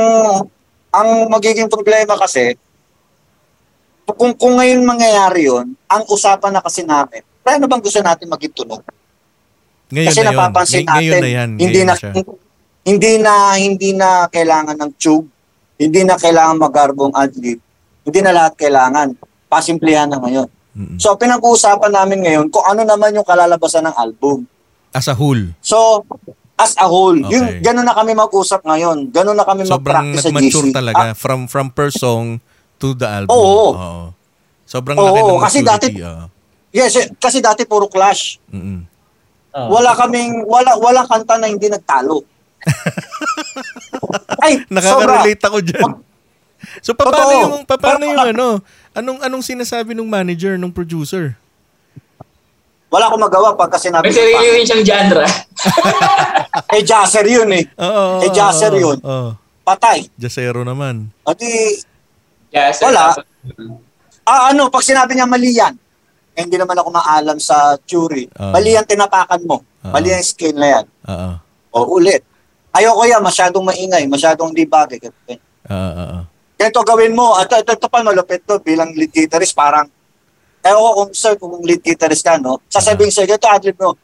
ang 0.94 1.08
magiging 1.26 1.66
problema 1.66 2.14
kasi, 2.14 2.54
kung, 4.06 4.38
kung 4.38 4.54
ngayon 4.54 4.86
mangyayari 4.86 5.50
yon 5.50 5.74
ang 5.90 6.06
usapan 6.06 6.54
na 6.54 6.62
kasi 6.62 6.86
namin, 6.86 7.26
paano 7.42 7.66
bang 7.66 7.82
gusto 7.82 7.98
natin 7.98 8.30
maging 8.30 8.54
tunog? 8.54 8.86
Ngayon 9.90 10.08
Kasi 10.14 10.20
na 10.20 10.24
yun. 10.24 10.30
napapansin 10.30 10.84
ngayon 10.86 10.94
natin, 11.10 11.20
na 11.20 11.30
yan. 11.32 11.50
hindi 11.50 11.64
Ngayon 11.74 11.88
na, 11.90 11.94
siya. 11.98 12.12
hindi 12.84 13.12
na 13.18 13.32
hindi 13.58 13.90
na 13.90 14.08
kailangan 14.30 14.78
ng 14.78 14.92
tube, 14.94 15.26
hindi 15.76 16.00
na 16.02 16.14
kailangan 16.14 16.56
magarbong 16.56 17.12
adlib, 17.12 17.58
hindi 18.02 18.20
na 18.20 18.32
lahat 18.32 18.54
kailangan. 18.54 19.14
Pasimplihan 19.46 20.06
na 20.06 20.18
ngayon. 20.18 20.48
Mm-mm. 20.74 20.98
So 20.98 21.14
pinag-uusapan 21.14 21.92
namin 21.92 22.18
ngayon 22.20 22.46
kung 22.48 22.64
ano 22.64 22.82
naman 22.82 23.12
yung 23.12 23.22
kalalabasan 23.22 23.86
ng 23.86 23.94
album. 23.94 24.46
As 24.90 25.06
a 25.06 25.14
whole. 25.14 25.54
So 25.60 26.02
as 26.54 26.74
a 26.76 26.84
whole, 26.84 27.14
Okay. 27.16 27.30
yun 27.30 27.44
ganun 27.60 27.82
na 27.82 27.92
kami 27.92 28.12
mag-usap 28.12 28.62
ngayon. 28.62 29.10
Ganun 29.10 29.34
na 29.34 29.42
kami 29.42 29.62
Sobrang 29.62 30.10
mag-practice 30.10 30.24
sa 30.24 30.30
GC. 30.32 30.70
talaga 30.70 31.02
Ah, 31.04 31.14
from 31.14 31.46
from 31.46 31.66
per 31.68 31.90
song 31.90 32.38
to 32.76 32.92
the 32.92 33.06
album. 33.06 33.34
Oo. 33.34 34.10
Sobrang 34.64 34.96
Oo, 34.96 35.04
laki 35.04 35.20
ng 35.20 35.38
kasi 35.40 35.58
dati- 35.60 35.94
oo. 35.96 36.26
yes, 36.70 36.94
eh, 36.96 37.06
kasi 37.14 37.38
dati 37.38 37.62
puro 37.64 37.86
clash. 37.86 38.38
Mm-mm. 38.48 38.86
Oh. 39.54 39.70
Wala 39.72 39.94
kaming 39.94 40.42
wala 40.44 40.74
walang 40.74 41.06
kanta 41.06 41.38
na 41.38 41.46
hindi 41.46 41.66
nagtalo. 41.66 42.26
Ay. 44.40 44.62
Nakaka-relate 44.74 45.42
ako 45.44 45.58
dyan. 45.60 45.90
So 46.80 46.96
paano 46.96 47.12
Totoo. 47.12 47.32
yung 47.36 47.54
paano 47.68 48.02
yung 48.08 48.24
ano? 48.24 48.48
Anong 48.94 49.18
anong 49.20 49.44
sinasabi 49.44 49.92
ng 49.92 50.08
manager, 50.08 50.56
ng 50.56 50.72
producer? 50.72 51.36
Wala 52.88 53.10
akong 53.10 53.24
magawa 53.26 53.58
pagka 53.58 53.74
sinabi 53.76 54.06
May 54.06 54.14
sarili 54.14 54.38
pa. 54.38 54.54
rin 54.54 54.64
siyang 54.64 54.84
genre. 54.86 55.26
Eh, 56.74 56.82
jazzer 56.86 57.26
yun 57.26 57.50
eh. 57.50 57.66
Oo. 57.82 58.22
Eh, 58.22 58.30
jazzer 58.30 58.70
yun. 58.74 58.98
Oo. 59.02 59.34
Patay. 59.66 60.06
Jazzero 60.14 60.62
naman. 60.62 61.10
At 61.26 61.34
di, 61.34 61.50
Yes, 62.54 62.78
sir. 62.78 62.86
Wala. 62.86 63.10
ah, 64.22 64.54
ano, 64.54 64.70
pag 64.70 64.86
sinabi 64.86 65.18
niya 65.18 65.26
mali 65.26 65.50
yan, 65.50 65.74
eh, 66.34 66.46
hindi 66.46 66.54
naman 66.54 66.78
ako 66.78 66.94
maalam 66.94 67.38
sa 67.42 67.74
jury. 67.82 68.30
Ah. 68.38 68.54
mali 68.54 68.78
yan 68.78 68.86
tinapakan 68.86 69.42
mo. 69.42 69.66
Ah. 69.82 69.90
Mali 69.90 70.14
yan 70.14 70.22
scale 70.22 70.54
na 70.54 70.68
yan. 70.78 70.84
Oo. 71.10 71.30
O 71.74 71.98
ulit. 71.98 72.22
Ayoko 72.74 73.02
yan, 73.06 73.22
masyadong 73.22 73.62
maingay, 73.62 74.04
masyadong 74.04 74.50
di 74.50 74.66
bagay. 74.66 74.98
Oo. 74.98 75.38
Oo. 75.70 76.18
Ganito 76.54 76.80
gawin 76.82 77.14
mo. 77.14 77.34
At 77.34 77.46
ito, 77.48 77.70
ito 77.70 77.86
pa 77.86 78.02
malupit 78.02 78.42
to 78.42 78.58
bilang 78.58 78.90
lead 78.92 79.10
guitarist, 79.10 79.54
parang, 79.54 79.86
ewan 80.60 80.80
ko 80.80 80.90
kung 80.96 81.10
sir, 81.12 81.34
kung 81.36 81.62
lead 81.62 81.78
guitarist 81.80 82.26
ka, 82.26 82.34
no? 82.36 82.58
Sasabihin 82.66 83.14
sa'yo, 83.14 83.30
ganito 83.30 83.46
adlib 83.46 83.78
mo. 83.78 83.94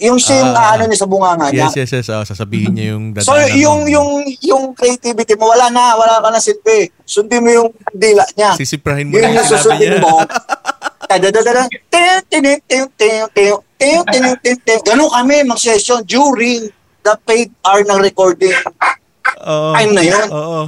Yung 0.00 0.16
siya 0.16 0.34
yung 0.40 0.52
Ah. 0.56 0.72
ano 0.72 0.88
niya 0.88 0.96
sa 0.96 1.08
bunganga 1.10 1.52
niya. 1.52 1.68
Yes, 1.68 1.76
yes, 1.76 1.90
yes. 1.92 2.08
Oo, 2.08 2.24
sasabihin 2.24 2.72
niya 2.72 2.96
yung 2.96 3.12
So 3.20 3.36
yung 3.52 3.84
mo. 3.84 3.92
yung 3.92 4.10
yung 4.40 4.64
creativity 4.72 5.36
mo 5.36 5.52
wala 5.52 5.68
na, 5.68 5.92
wala 5.94 6.16
ka 6.20 6.32
na 6.32 6.40
silbi. 6.40 6.88
Sundin 7.04 7.44
mo 7.44 7.50
yung 7.52 7.68
dila 7.92 8.24
niya. 8.32 8.56
Sisiprahin 8.56 9.12
mo 9.12 9.20
Yun 9.20 9.20
yung 9.20 9.36
yung 9.36 9.44
sinabi 9.44 9.60
susundin 9.60 9.90
niya. 9.90 10.00
mo. 10.00 10.14
Tadadadada. 11.12 11.68
Tin, 11.92 12.24
Ganun 14.84 15.10
kami 15.10 15.44
mag-session 15.44 16.02
during 16.04 16.68
the 17.00 17.14
paid 17.22 17.52
hour 17.60 17.82
ng 17.82 18.00
recording. 18.00 18.54
Oo. 19.42 19.72
Time 19.72 19.92
na 19.92 20.02
yun. 20.02 20.26
Oo. 20.30 20.62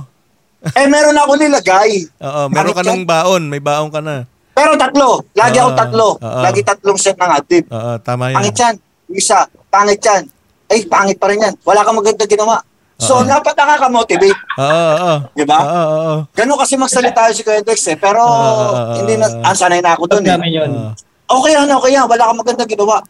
Eh 0.67 0.87
meron 0.87 1.15
ako 1.15 1.33
nilagay. 1.37 2.11
Oo, 2.19 2.43
meron 2.49 2.75
ka 2.75 2.83
ng 2.83 3.07
baon, 3.07 3.43
may 3.47 3.61
baon 3.61 3.89
ka 3.89 4.01
na. 4.01 4.27
Pero 4.51 4.73
tatlo. 4.75 5.21
Lagi 5.33 5.61
ako 5.61 5.71
Ah, 5.71 5.79
tatlo. 5.79 6.09
ah. 6.19 6.43
Lagi 6.43 6.61
tatlong 6.61 6.97
set 6.97 7.15
ng 7.15 7.29
adlib. 7.31 7.65
Oo, 7.69 7.93
tama 8.01 8.33
yan. 8.33 8.37
Pangit 8.37 8.57
yan. 8.57 8.75
Isa, 9.13 9.39
pangit 9.69 10.01
yan. 10.01 10.25
Ay, 10.67 10.83
pangit 10.83 11.21
pa 11.21 11.29
rin 11.29 11.39
yan. 11.39 11.55
Wala 11.63 11.85
kang 11.85 11.95
maganda 11.95 12.25
ginawa. 12.25 12.65
So, 12.97 13.21
Ah. 13.21 13.29
dapat 13.31 13.53
nakaka-motivate. 13.53 14.41
Oo, 14.57 14.65
oo. 14.97 15.15
Di 15.37 15.45
ba? 15.45 15.59
Oo, 15.61 15.85
oo. 15.93 16.15
Ganun 16.33 16.57
kasi 16.57 16.75
magsalita 16.75 17.29
si 17.31 17.45
Kuya 17.45 17.61
Dex 17.61 17.85
eh. 17.87 17.97
Pero, 17.97 18.25
Ah, 18.25 18.97
hindi 18.97 19.15
na, 19.15 19.29
ah, 19.45 19.53
sanay 19.53 19.85
na 19.85 19.93
ako 19.93 20.09
dun 20.09 20.25
eh. 20.25 20.33
namin 20.33 20.51
yun. 20.51 20.71
Oo. 20.73 20.91
Okay 21.27 21.53
yan, 21.53 21.69
okay 21.69 21.91
yan. 21.93 22.07
Wala 22.07 22.31
kang 22.31 22.39
maganda 22.39 22.65
ginawa. 22.65 23.03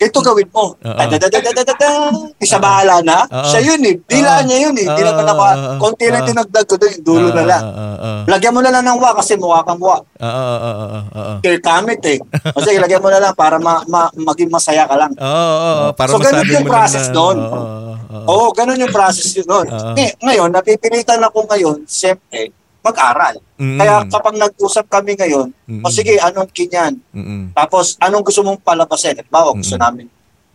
Ito 0.00 0.24
gawin 0.24 0.48
mo. 0.48 0.80
Isa 2.40 2.56
bahala 2.56 3.04
na. 3.04 3.20
Siya 3.44 3.60
yun 3.60 3.84
eh. 3.84 4.00
Dila 4.00 4.40
niya 4.48 4.58
yun 4.64 4.74
eh. 4.74 4.88
Hindi 4.88 5.02
naman 5.04 5.28
ako. 5.28 5.42
Konti 5.76 6.08
lang 6.08 6.24
Oo. 6.24 6.28
tinagdag 6.32 6.64
ko 6.64 6.74
doon. 6.80 6.94
Dulo 7.04 7.28
na 7.30 7.44
lang. 7.44 7.62
Lagyan 8.24 8.56
mo 8.56 8.64
na 8.64 8.72
lang 8.72 8.80
ng 8.80 8.96
wa 8.96 9.12
kasi 9.12 9.36
mukha 9.36 9.60
kang 9.60 9.76
wa. 9.76 10.00
Care 11.44 11.60
kamit 11.60 12.00
eh. 12.08 12.18
Kasi 12.32 12.80
lagyan 12.80 13.04
mo 13.04 13.12
na 13.12 13.20
lang 13.20 13.36
para 13.36 13.60
ma- 13.60 13.84
ma- 13.84 14.08
maging 14.16 14.48
masaya 14.48 14.88
ka 14.88 14.96
lang. 14.96 15.12
So, 16.08 16.16
ganun 16.18 16.48
yung 16.48 16.64
process 16.64 17.06
na- 17.08 17.14
doon. 17.14 17.36
Oo, 18.24 18.46
ganun 18.56 18.80
yung 18.80 18.90
process 18.90 19.36
yun. 19.36 19.44
Oo. 19.46 19.68
Eh, 19.94 20.16
ngayon, 20.18 20.48
napipilitan 20.48 21.20
ako 21.20 21.44
ngayon, 21.44 21.84
siyempre, 21.84 22.56
mag-aral. 22.80 23.36
Mm. 23.56 23.76
Kaya 23.76 23.94
kapag 24.08 24.34
nag-usap 24.36 24.86
kami 24.88 25.12
ngayon, 25.14 25.52
Mm. 25.68 25.82
o 25.84 25.92
sige, 25.92 26.16
anong 26.16 26.48
kinyan? 26.50 26.96
Mm-mm. 27.12 27.52
Tapos, 27.52 28.00
anong 28.00 28.24
gusto 28.24 28.40
mong 28.40 28.60
palabasin? 28.60 29.16
Halimbawa, 29.16 29.52
gusto 29.52 29.76
Mm-mm. 29.76 29.84
namin, 29.84 30.06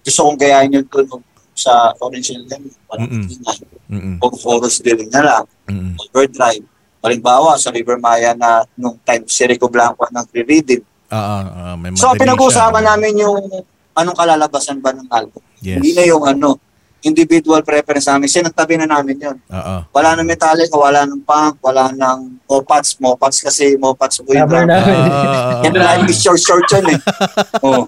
gusto 0.02 0.20
kong 0.22 0.40
gayahin 0.40 0.76
yung 0.76 0.88
tune 0.90 1.22
sa 1.56 1.94
original 2.02 2.44
level. 2.50 2.74
Walang 2.90 3.08
Mm-mm. 3.08 3.32
ingay. 3.32 3.58
Mm-mm. 3.86 4.16
O 4.20 4.26
chorus 4.34 4.82
din 4.82 5.06
na 5.08 5.22
lang. 5.22 5.46
Mm-mm. 5.70 5.94
Overdrive. 6.02 6.66
Halimbawa, 7.06 7.54
sa 7.56 7.70
River 7.70 8.02
Maya 8.02 8.34
na 8.34 8.66
nung 8.74 8.98
time 9.06 9.30
si 9.30 9.46
Rico 9.46 9.70
Blanco 9.70 10.04
ang 10.04 10.18
nagre-reading. 10.18 10.82
Oo, 11.14 11.38
oo, 11.46 11.72
may 11.78 11.94
So, 11.94 12.10
pinag-uusapan 12.18 12.82
namin 12.84 13.22
yung 13.22 13.38
anong 13.94 14.18
kalalabasan 14.18 14.82
ba 14.82 14.90
ng 14.92 15.06
album. 15.08 15.40
Yes. 15.62 15.78
Hindi 15.80 15.94
na 15.94 16.04
yung 16.04 16.26
ano, 16.26 16.58
individual 17.06 17.62
preference 17.62 18.10
namin. 18.10 18.26
Sinagtabi 18.26 18.82
na 18.82 18.90
namin 18.90 19.22
yun. 19.22 19.38
Oo. 19.38 19.76
Wala 19.94 20.18
ng 20.18 20.26
Metallica, 20.26 20.74
wala 20.74 21.06
ng 21.06 21.22
punk, 21.22 21.62
wala 21.62 21.94
ng 21.94 22.42
Mopats. 22.50 22.98
Mopats 22.98 23.46
kasi 23.46 23.78
Mopats 23.78 24.18
na. 24.26 24.66
na. 24.66 24.78
Oo, 24.82 25.62
Yan 25.62 25.74
life 25.78 26.10
is 26.10 26.20
short 26.20 26.42
short 26.42 26.66
yun 26.74 26.98
eh. 26.98 27.00
oh. 27.66 27.86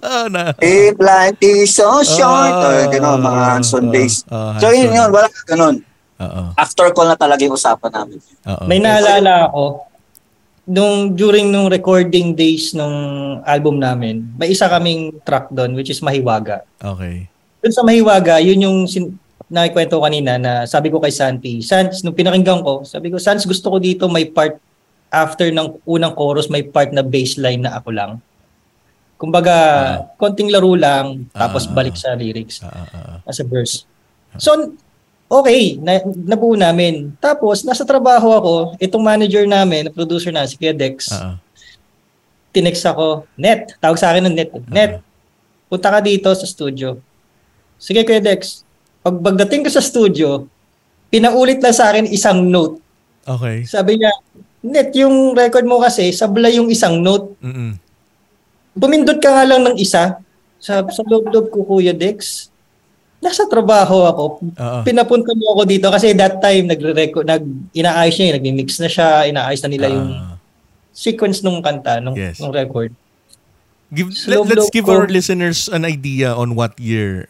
If 0.61 0.95
life 1.02 1.38
is 1.41 1.73
so 1.73 2.06
short. 2.06 2.53
Oo, 2.53 2.65
Oh, 2.77 2.85
gano'n, 2.94 3.19
mga 3.19 3.45
oo, 3.57 3.89
days. 3.89 4.22
So 4.61 4.69
yun 4.69 4.94
yun, 4.94 5.10
wala 5.10 5.26
ganun. 5.49 5.81
Oo. 6.22 6.41
After 6.53 6.94
call 6.94 7.10
na 7.10 7.18
talaga 7.18 7.41
yung 7.41 7.57
usapan 7.57 7.91
namin. 7.94 8.19
Oo. 8.45 8.64
May 8.69 8.77
naalala 8.77 9.49
ako, 9.49 9.89
nung 10.68 11.15
during 11.15 11.48
nung 11.48 11.72
recording 11.72 12.35
days 12.35 12.76
nung 12.76 12.94
album 13.48 13.80
namin, 13.80 14.27
may 14.35 14.52
isa 14.52 14.68
kaming 14.68 15.15
track 15.23 15.48
doon 15.49 15.73
which 15.73 15.89
is 15.89 16.03
Mahiwaga. 16.03 16.68
Okay. 16.77 17.31
Doon 17.68 17.76
sa 17.76 17.84
Mahiwaga, 17.84 18.39
yun 18.39 18.64
yung 18.64 18.77
sin- 18.88 19.19
nakikwento 19.52 19.99
kanina 19.99 20.39
na 20.39 20.64
sabi 20.64 20.88
ko 20.88 21.03
kay 21.03 21.11
Santi, 21.11 21.60
Sans, 21.60 21.99
nung 21.99 22.15
pinakinggan 22.15 22.64
ko, 22.64 22.88
sabi 22.88 23.11
ko, 23.11 23.19
Sans, 23.19 23.44
gusto 23.44 23.68
ko 23.68 23.76
dito 23.76 24.07
may 24.07 24.23
part 24.23 24.56
after 25.11 25.52
ng 25.52 25.76
unang 25.84 26.15
chorus, 26.15 26.48
may 26.48 26.64
part 26.64 26.95
na 26.95 27.03
bassline 27.03 27.68
na 27.68 27.76
ako 27.76 27.91
lang. 27.91 28.11
Kumbaga, 29.19 29.52
konting 30.15 30.48
laro 30.48 30.80
lang, 30.80 31.27
tapos 31.35 31.68
Ah. 31.68 31.76
balik 31.76 31.99
sa 31.99 32.15
lyrics 32.15 32.64
Oo, 32.64 32.72
oo. 32.72 33.14
as 33.27 33.44
a 33.44 33.44
verse. 33.44 33.84
So, 34.39 34.72
okay, 35.27 35.76
na, 35.76 35.99
nabuo 36.07 36.56
namin. 36.56 37.19
Tapos, 37.19 37.68
nasa 37.68 37.84
trabaho 37.84 38.31
ako, 38.31 38.56
itong 38.80 39.03
manager 39.03 39.44
namin, 39.44 39.91
producer 39.91 40.31
na, 40.31 40.48
si 40.48 40.56
Kuya 40.56 40.72
Dex, 40.72 41.11
Oo. 41.11 41.35
tinext 42.56 42.88
ako, 42.88 43.27
Net, 43.35 43.76
tawag 43.84 43.99
sa 43.99 44.15
akin 44.15 44.23
ng 44.23 44.35
Net. 44.39 44.52
Net, 44.72 44.91
punta 45.68 45.91
ka 45.91 45.99
dito 45.99 46.31
sa 46.31 46.48
studio. 46.48 46.95
Sige 47.78 48.02
Kuya 48.04 48.20
Dex, 48.20 48.66
pag 48.99 49.16
pagdating 49.16 49.64
ko 49.64 49.70
sa 49.70 49.82
studio, 49.82 50.45
pinaulit 51.08 51.62
lang 51.62 51.72
sa 51.72 51.90
akin 51.90 52.10
isang 52.10 52.44
note. 52.44 52.82
Okay. 53.24 53.64
Sabi 53.64 53.98
niya, 53.98 54.12
Net, 54.68 54.91
yung 54.98 55.32
record 55.32 55.64
mo 55.64 55.80
kasi, 55.80 56.12
sablay 56.12 56.58
yung 56.58 56.68
isang 56.68 56.99
note. 56.99 57.38
Mm-mm. 57.40 57.78
Bumindot 58.74 59.22
ka 59.22 59.30
nga 59.32 59.45
lang 59.48 59.64
ng 59.64 59.78
isa. 59.78 60.20
Sa, 60.58 60.82
sa 60.84 61.02
loob-loob 61.06 61.54
ko, 61.54 61.62
Kuya 61.64 61.94
Dex, 61.94 62.49
nasa 63.18 63.45
trabaho 63.45 64.04
ako. 64.04 64.26
Oo. 64.44 64.80
Pinapunta 64.84 65.32
mo 65.34 65.56
ako 65.56 65.62
dito 65.64 65.88
kasi 65.88 66.12
that 66.14 66.38
time 66.38 66.68
nagre-record 66.68 67.26
nag 67.26 67.44
inaayos 67.72 68.18
niya, 68.18 68.36
nagmi-mix 68.38 68.70
na 68.78 68.90
siya, 68.90 69.26
inaayos 69.26 69.62
na 69.64 69.70
nila 69.72 69.88
yung 69.90 70.10
Ah. 70.12 70.36
sequence 70.91 71.45
nung 71.45 71.62
kanta 71.62 72.02
nung, 72.02 72.18
Yes. 72.18 72.41
nung 72.41 72.52
record. 72.52 72.91
Give, 73.88 74.12
let, 74.28 74.44
let's 74.52 74.68
give 74.70 74.90
ko. 74.90 74.99
our 74.99 75.08
listeners 75.08 75.70
an 75.72 75.88
idea 75.88 76.34
on 76.36 76.58
what 76.58 76.76
year. 76.76 77.30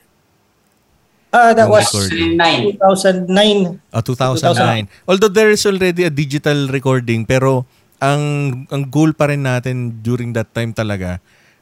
Ah, 1.28 1.52
that 1.52 1.68
was 1.68 1.86
recording. 1.92 2.40
2009. 2.40 2.80
2009. 2.80 3.80
Oh, 3.92 4.02
2009. 4.02 4.88
Although 5.06 5.30
there 5.30 5.52
is 5.52 5.62
already 5.64 6.04
a 6.04 6.12
digital 6.12 6.68
recording 6.68 7.28
pero 7.28 7.68
ang 7.98 8.22
ang 8.70 8.84
goal 8.88 9.12
pa 9.12 9.28
rin 9.28 9.42
natin 9.42 10.00
during 10.00 10.32
that 10.32 10.48
time 10.52 10.70
talaga 10.70 11.18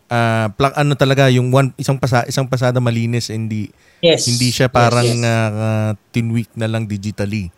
ah 0.05 0.53
pla- 0.53 0.75
ano 0.75 0.93
talaga 0.93 1.31
yung 1.31 1.49
one 1.49 1.73
isang 1.75 1.97
pasa 1.97 2.27
isang 2.27 2.45
pasada 2.45 2.77
malinis 2.77 3.33
hindi 3.33 3.71
Yes. 4.03 4.29
hindi 4.29 4.53
siya 4.53 4.69
parang 4.69 5.01
Yes, 5.01 5.17
yes. 5.17 5.25
ah, 5.25 5.49
ah, 5.49 5.91
tinweak 6.11 6.51
na 6.53 6.69
lang 6.69 6.85
digitally. 6.85 7.49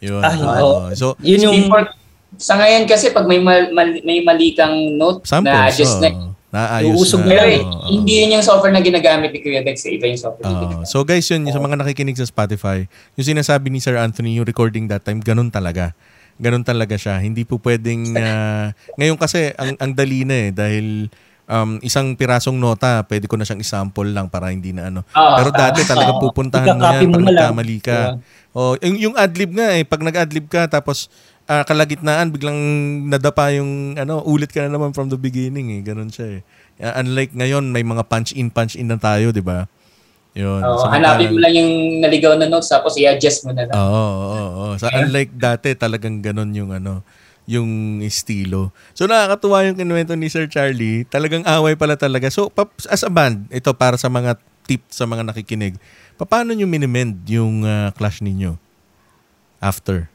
Yun. 0.00 0.24
Oo. 0.24 0.48
oo. 0.48 0.94
So 0.94 1.20
Yun 1.20 1.40
yung 1.42 1.56
Before, 1.66 1.84
sa 2.36 2.56
ngayon 2.56 2.88
kasi 2.88 3.12
pag 3.12 3.24
may 3.24 3.36
mal, 3.36 3.68
mal- 3.70 4.00
may 4.00 4.20
mali 4.20 4.52
kang 4.52 4.72
note 4.94 5.24
samples. 5.24 5.52
na 5.52 5.68
adjust 5.68 5.96
na, 6.00 6.08
oo. 6.10 6.32
Naayos 6.56 6.96
Uusog 6.96 7.20
na. 7.22 7.28
pero 7.28 7.44
eh. 7.44 7.60
oo. 7.60 7.92
hindi 7.92 8.24
yun 8.24 8.40
yung 8.40 8.44
software 8.44 8.72
na 8.72 8.80
ginagamit 8.80 9.28
ni 9.30 9.44
Kuya 9.44 9.60
Dex. 9.60 9.84
eh. 9.84 10.00
Iba 10.00 10.08
yung 10.08 10.16
software 10.16 10.48
ginagamit. 10.48 10.88
so 10.88 11.04
guys, 11.04 11.28
yun, 11.28 11.44
yung 11.44 11.52
sa 11.52 11.60
mga 11.60 11.76
nakikinig 11.76 12.16
sa 12.16 12.24
Spotify, 12.24 12.88
yung 13.14 13.26
sinasabi 13.28 13.68
ni 13.68 13.78
Sir 13.78 14.00
Anthony, 14.00 14.40
yung 14.40 14.48
recording 14.48 14.88
that 14.88 15.04
time, 15.04 15.20
ganun 15.20 15.52
talaga. 15.52 15.92
Ganun 16.36 16.64
talaga 16.64 16.96
siya. 16.96 17.20
Hindi 17.20 17.44
po 17.44 17.60
pwedeng, 17.60 18.16
ah, 18.16 18.72
ngayon 18.96 19.16
kasi, 19.16 19.52
ang, 19.56 19.76
ang 19.76 19.92
dali 19.92 20.24
na 20.24 20.36
eh, 20.36 20.50
dahil 20.52 21.08
um, 21.48 21.78
isang 21.80 22.12
pirasong 22.12 22.58
nota, 22.58 23.02
pwede 23.06 23.24
ko 23.24 23.38
na 23.38 23.46
siyang 23.46 23.62
isample 23.62 24.10
lang 24.12 24.28
para 24.28 24.50
hindi 24.52 24.74
na 24.74 24.90
ano. 24.90 25.00
Oo, 25.06 25.34
Pero 25.40 25.48
dati 25.54 25.80
tama. 25.82 25.90
talaga 25.96 26.10
Oo. 26.18 26.22
pupuntahan 26.28 26.76
mo 26.76 26.84
yan 26.84 27.08
pag 27.08 27.24
nagkamali 27.24 27.78
ka. 27.80 27.98
Oh, 28.56 28.72
yung, 28.80 28.96
yung 29.10 29.14
adlib 29.16 29.52
nga 29.52 29.68
eh, 29.76 29.84
pag 29.84 30.00
nag-adlib 30.00 30.46
ka 30.48 30.64
tapos 30.68 31.08
ah, 31.46 31.62
kalagitnaan 31.62 32.30
biglang 32.34 32.58
nadapa 33.06 33.50
yung 33.54 33.94
ano, 33.96 34.22
ulit 34.22 34.50
ka 34.50 34.66
na 34.66 34.74
naman 34.74 34.92
from 34.92 35.10
the 35.10 35.18
beginning 35.18 35.70
eh. 35.74 35.80
Ganun 35.82 36.10
siya 36.10 36.38
eh. 36.38 36.40
Ah, 36.82 37.00
unlike 37.00 37.32
ngayon, 37.32 37.70
may 37.70 37.86
mga 37.86 38.04
punch 38.06 38.34
in, 38.34 38.50
punch 38.50 38.76
in 38.76 38.90
na 38.90 38.98
tayo, 38.98 39.30
di 39.30 39.40
ba? 39.42 39.66
Yun. 40.36 40.60
Oo, 40.60 40.84
Samantalang- 40.84 41.16
hanapin 41.16 41.28
mo 41.32 41.38
lang 41.40 41.54
yung 41.56 41.72
naligaw 42.04 42.36
na 42.36 42.44
notes 42.44 42.68
tapos 42.68 42.92
i-adjust 43.00 43.48
mo 43.48 43.56
na 43.56 43.64
lang. 43.64 43.72
Oo, 43.72 44.04
oo, 44.12 44.44
oo. 44.52 44.66
So, 44.76 44.84
unlike 44.92 45.32
dati, 45.32 45.72
talagang 45.72 46.20
ganun 46.20 46.52
yung 46.52 46.76
ano, 46.76 47.00
yung 47.46 48.02
estilo. 48.02 48.74
So 48.92 49.06
nakakatuwa 49.06 49.62
yung 49.70 49.78
kinuwento 49.78 50.18
ni 50.18 50.26
Sir 50.26 50.50
Charlie. 50.50 51.06
Talagang 51.06 51.46
away 51.46 51.78
pala 51.78 51.94
talaga. 51.94 52.26
So 52.28 52.50
as 52.90 53.06
a 53.06 53.10
band, 53.10 53.46
ito 53.54 53.70
para 53.72 53.94
sa 53.94 54.10
mga 54.10 54.34
tip 54.66 54.82
sa 54.90 55.06
mga 55.06 55.22
nakikinig. 55.30 55.78
Paano 56.18 56.50
nyo 56.52 56.66
minimend 56.66 57.22
yung 57.30 57.62
ah, 57.62 57.94
clash 57.94 58.18
ninyo? 58.18 58.58
After. 59.62 60.10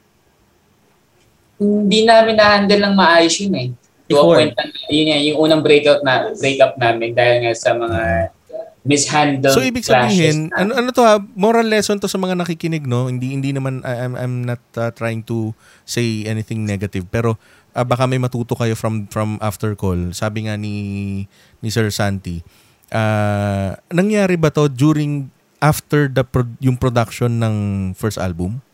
Hindi 1.62 2.10
namin 2.10 2.36
na-handle 2.42 2.82
ng 2.82 2.96
maayos 2.98 3.38
yun 3.38 3.54
eh. 3.54 3.70
To 4.10 4.18
a 4.18 4.26
Before. 4.26 4.38
point 4.42 4.54
na, 4.58 4.64
yun 4.90 5.06
nga, 5.08 5.20
yung 5.22 5.38
unang 5.38 5.62
breakout 5.62 6.02
na 6.02 6.34
breakup 6.34 6.74
namin 6.76 7.14
dahil 7.14 7.46
nga 7.46 7.54
sa 7.54 7.78
mga 7.78 8.00
mishandled 8.82 9.54
So 9.54 9.62
ibig 9.62 9.86
sabihin, 9.86 10.50
na- 10.50 10.66
ano 10.66 10.72
ano 10.74 10.90
to 10.90 11.06
ha, 11.06 11.22
moral 11.38 11.70
lesson 11.70 12.02
to 12.02 12.10
sa 12.10 12.18
mga 12.18 12.34
nakikinig 12.34 12.90
no. 12.90 13.06
Hindi 13.06 13.38
hindi 13.38 13.54
naman 13.54 13.86
I- 13.86 14.02
I'm 14.02 14.14
I'm 14.18 14.36
not 14.42 14.62
uh, 14.74 14.90
trying 14.90 15.22
to 15.30 15.54
say 15.86 16.26
anything 16.26 16.66
negative 16.66 17.06
pero 17.14 17.38
ah, 17.78 17.86
baka 17.86 18.10
may 18.10 18.18
matuto 18.18 18.58
kayo 18.58 18.74
from 18.74 19.06
from 19.08 19.38
after 19.38 19.78
call. 19.78 20.12
Sabi 20.18 20.50
nga 20.50 20.58
ni 20.58 20.74
ni 21.62 21.70
Sir 21.70 21.94
Santi, 21.94 22.42
ah, 22.90 23.78
nangyari 23.94 24.34
ba 24.34 24.50
to 24.50 24.66
during 24.66 25.30
after 25.62 26.10
the 26.10 26.26
pro- 26.26 26.58
yung 26.58 26.74
production 26.76 27.38
ng 27.38 27.56
first 27.94 28.18
album? 28.18 28.66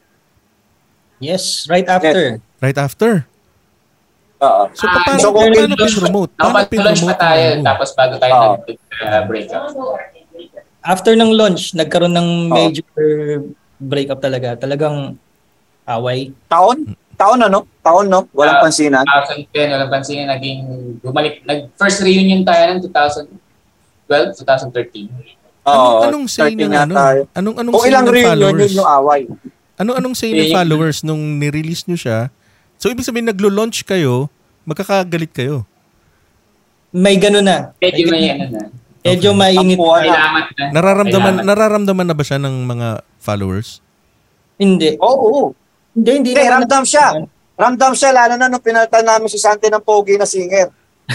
Yes, 1.20 1.68
right 1.68 1.84
after. 1.84 2.40
Right 2.58 2.78
after. 2.78 3.26
Oo. 4.38 4.64
So 4.74 4.86
paano 4.86 5.18
so 5.18 5.30
paano 5.34 5.74
kung-? 5.74 5.74
Paano 6.34 6.54
Nakapag-launch 6.54 6.62
pa 6.62 6.70
pin-promote 6.70 7.18
tayo 7.18 7.46
tapos 7.66 7.88
bago 7.94 8.14
tayo 8.18 8.34
Oo. 8.34 8.46
nag-breakup. 9.02 9.62
After 10.82 11.14
ng 11.14 11.32
launch, 11.34 11.74
nagkaroon 11.74 12.16
ng 12.16 12.30
major 12.48 12.86
breakup 13.76 14.22
talaga. 14.22 14.56
Talagang 14.56 15.18
away. 15.86 16.32
Taon? 16.48 16.96
Taon 17.18 17.40
ano? 17.42 17.66
Taon 17.82 18.06
no? 18.08 18.30
Walang 18.32 18.62
Ah, 18.62 18.64
pansinan. 18.64 19.04
2010, 19.04 19.74
walang 19.74 19.90
pansin 19.90 20.30
naging 20.30 20.60
bumalik, 21.02 21.42
nag 21.44 21.74
first 21.76 22.00
reunion 22.00 22.46
tayo 22.46 22.78
ng 22.78 22.80
2012, 22.86 24.38
2013. 24.38 25.10
Oo. 25.68 25.74
anong, 26.00 26.04
anong 26.08 26.26
say 26.30 26.54
13 26.54 26.62
ng 26.62 26.72
ano? 26.72 26.94
yata. 26.94 27.06
Anong 27.36 27.56
anong 27.60 27.74
Kung 27.74 27.84
say 27.84 27.90
ilang 27.92 28.06
ng 28.06 28.14
reunion 28.14 28.30
followers? 28.32 28.62
yun 28.64 28.80
yung 28.80 28.90
away. 28.90 29.22
Ano 29.78 29.90
anong 29.94 30.16
say 30.16 30.30
ng 30.32 30.50
followers 30.54 30.98
nung 31.04 31.42
ni-release 31.42 31.84
nyo 31.90 31.98
siya? 31.98 32.20
So 32.78 32.90
ibig 32.90 33.04
sabihin 33.04 33.28
naglo-launch 33.28 33.84
kayo, 33.84 34.30
magkakagalit 34.64 35.34
kayo. 35.34 35.66
May 36.94 37.18
gano'n 37.18 37.46
na. 37.46 37.58
Medyo 37.78 38.06
may 38.08 38.32
ano 38.32 38.46
na. 38.48 38.62
Medyo 39.02 39.32
mainit. 39.32 39.78
Tampuan 39.80 40.04
na. 40.04 40.16
Nararamdaman 40.72 41.34
Kailangan. 41.40 41.48
nararamdaman 41.48 42.08
na 42.08 42.16
ba 42.16 42.24
siya 42.26 42.40
ng 42.42 42.56
mga 42.66 42.88
followers? 43.18 43.80
Hindi. 44.58 44.98
Oo. 45.00 45.08
oo. 45.08 45.42
Hindi, 45.94 46.10
hindi. 46.12 46.30
Hindi, 46.34 46.44
naman- 46.44 46.68
ramdam 46.68 46.84
siya. 46.84 47.08
Ramdam 47.58 47.94
siya, 47.98 48.14
lalo 48.14 48.38
na 48.38 48.46
nung 48.46 48.62
pinalitan 48.62 49.02
namin 49.02 49.26
si 49.26 49.42
Santi 49.42 49.66
ng 49.66 49.82
pogi 49.82 50.14
na 50.14 50.30
singer. 50.30 50.70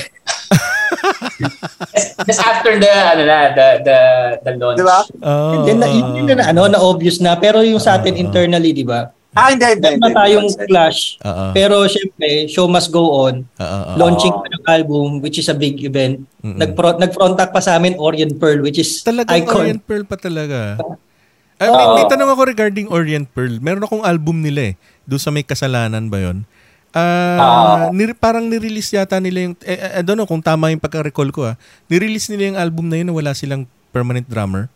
Just 2.27 2.43
after 2.43 2.79
the, 2.79 2.91
ano 2.91 3.23
na, 3.23 3.39
the, 3.55 3.67
the, 3.87 3.99
the 4.43 4.53
launch. 4.59 4.79
Di 4.79 4.87
ba? 4.87 4.99
Oh, 5.23 5.55
Hindi, 5.55 5.71
na, 5.79 5.87
yun, 5.87 6.07
yun 6.19 6.27
na, 6.35 6.51
ano, 6.51 6.67
na 6.67 6.83
obvious 6.83 7.23
na. 7.23 7.39
Pero 7.39 7.63
yung 7.63 7.79
sa 7.79 7.95
atin 7.95 8.19
internally, 8.19 8.75
di 8.75 8.83
ba? 8.83 9.15
Ah, 9.33 9.49
hindi, 9.49 9.65
hindi. 9.65 9.97
Meron 9.97 10.13
tayong 10.13 10.49
clash. 10.69 11.17
Oo. 11.25 11.45
Pero 11.57 11.89
syempre, 11.89 12.47
show 12.53 12.69
must 12.69 12.93
go 12.93 13.25
on. 13.25 13.49
Oo. 13.49 13.81
Launching 13.97 14.33
pa 14.33 14.47
ng 14.47 14.65
album, 14.69 15.09
which 15.25 15.41
is 15.41 15.49
a 15.49 15.57
big 15.57 15.81
event. 15.81 16.21
Mm-mm. 16.45 16.61
Nag-front, 16.61 17.01
nag-frontac 17.01 17.49
pa 17.49 17.65
sa 17.65 17.81
amin 17.81 17.97
Orient 17.97 18.37
Pearl, 18.37 18.61
which 18.61 18.77
is 18.77 19.01
Talagang 19.01 19.49
icon. 19.49 19.65
Orient 19.65 19.83
Pearl 19.89 20.05
pa 20.05 20.21
talaga. 20.21 20.77
Ay, 21.63 21.71
may, 21.71 21.87
may 22.03 22.07
tanong 22.11 22.29
ako 22.35 22.43
regarding 22.45 22.87
Orient 22.91 23.25
Pearl. 23.31 23.57
Meron 23.63 23.87
akong 23.87 24.03
album 24.05 24.43
nila 24.43 24.73
eh. 24.73 24.75
Doon 25.07 25.23
sa 25.23 25.31
may 25.31 25.47
kasalanan 25.47 26.11
ba 26.11 26.19
yon? 26.19 26.45
Ah, 26.93 27.89
nir- 27.89 28.13
parang 28.13 28.45
nirelease 28.45 28.93
yata 28.93 29.17
nila 29.17 29.49
yung 29.49 29.57
eh, 29.65 29.97
I 29.97 30.03
don't 30.05 30.19
know 30.21 30.29
kung 30.29 30.45
tama 30.45 30.69
yung 30.69 30.83
pagka-recall 30.83 31.33
ko 31.33 31.49
ah. 31.49 31.57
Nirelease 31.89 32.29
nila 32.29 32.53
yung 32.53 32.59
album 32.61 32.93
na 32.93 33.01
yun 33.01 33.09
na 33.09 33.17
wala 33.17 33.33
silang 33.33 33.65
permanent 33.97 34.29
drummer. 34.29 34.69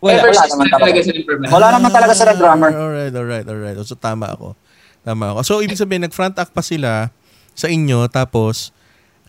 Wala. 0.00 0.20
Ever 0.20 0.30
wala 0.30 0.44
naman 0.46 0.66
na 0.68 0.76
talaga 0.76 0.98
permanent. 1.24 1.52
Wala 1.52 1.66
naman 1.72 1.90
talaga 1.90 2.12
sila 2.12 2.32
drummer. 2.36 2.70
Ah, 2.70 2.80
Alright, 2.84 3.14
alright, 3.14 3.46
alright. 3.48 3.76
So 3.82 3.96
tama 3.96 4.28
ako. 4.28 4.52
Tama 5.02 5.24
ako. 5.32 5.38
So 5.42 5.52
ibig 5.64 5.80
sabihin 5.80 6.04
nag-front 6.04 6.36
act 6.36 6.52
pa 6.52 6.60
sila 6.60 7.08
sa 7.56 7.66
inyo 7.66 8.04
tapos 8.12 8.76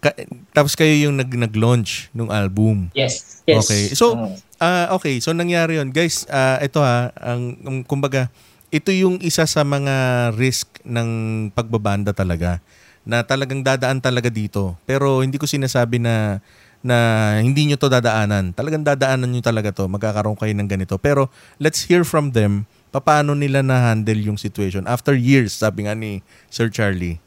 ka- 0.04 0.18
tapos 0.52 0.76
kayo 0.76 0.92
yung 1.10 1.16
nag 1.18 1.32
nag-launch 1.32 2.12
ng 2.12 2.28
album. 2.28 2.92
Yes. 2.92 3.42
Yes. 3.48 3.64
Okay. 3.64 3.96
So 3.96 4.14
ah 4.60 4.92
okay, 4.94 5.24
so 5.24 5.32
nangyari 5.32 5.80
'yon. 5.80 5.94
Guys, 5.96 6.28
ah, 6.28 6.60
ito 6.60 6.84
ha, 6.84 7.14
ang 7.16 7.56
um, 7.64 7.78
kumbaga 7.86 8.28
ito 8.68 8.92
yung 8.92 9.24
isa 9.24 9.48
sa 9.48 9.64
mga 9.64 10.30
risk 10.36 10.68
ng 10.84 11.10
pagbabanda 11.56 12.12
talaga 12.12 12.60
na 13.08 13.24
talagang 13.24 13.64
dadaan 13.64 14.04
talaga 14.04 14.28
dito. 14.28 14.76
Pero 14.84 15.24
hindi 15.24 15.40
ko 15.40 15.48
sinasabi 15.48 16.04
na 16.04 16.44
na 16.86 17.38
hindi 17.42 17.68
nyo 17.68 17.78
to 17.78 17.90
dadaanan. 17.90 18.54
Talagang 18.54 18.86
dadaanan 18.86 19.30
nyo 19.30 19.42
talaga 19.42 19.74
to. 19.74 19.90
Magkakaroon 19.90 20.38
kayo 20.38 20.54
ng 20.54 20.70
ganito. 20.70 20.96
Pero 21.02 21.30
let's 21.58 21.86
hear 21.86 22.06
from 22.06 22.32
them 22.32 22.66
paano 22.98 23.38
nila 23.38 23.62
na-handle 23.62 24.18
yung 24.18 24.40
situation. 24.42 24.86
After 24.90 25.14
years, 25.14 25.54
sabi 25.54 25.86
nga 25.86 25.94
ni 25.94 26.26
Sir 26.50 26.70
Charlie. 26.74 27.22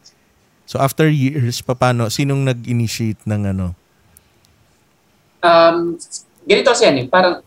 So 0.67 0.79
after 0.79 1.07
years, 1.11 1.63
paano, 1.63 2.11
sinong 2.11 2.47
nag-initiate 2.47 3.23
ng 3.27 3.43
ano? 3.55 3.67
Um, 5.41 5.97
ganito 6.47 6.71
kasi 6.71 6.87
yan 6.87 6.97
eh, 7.03 7.07
parang 7.09 7.43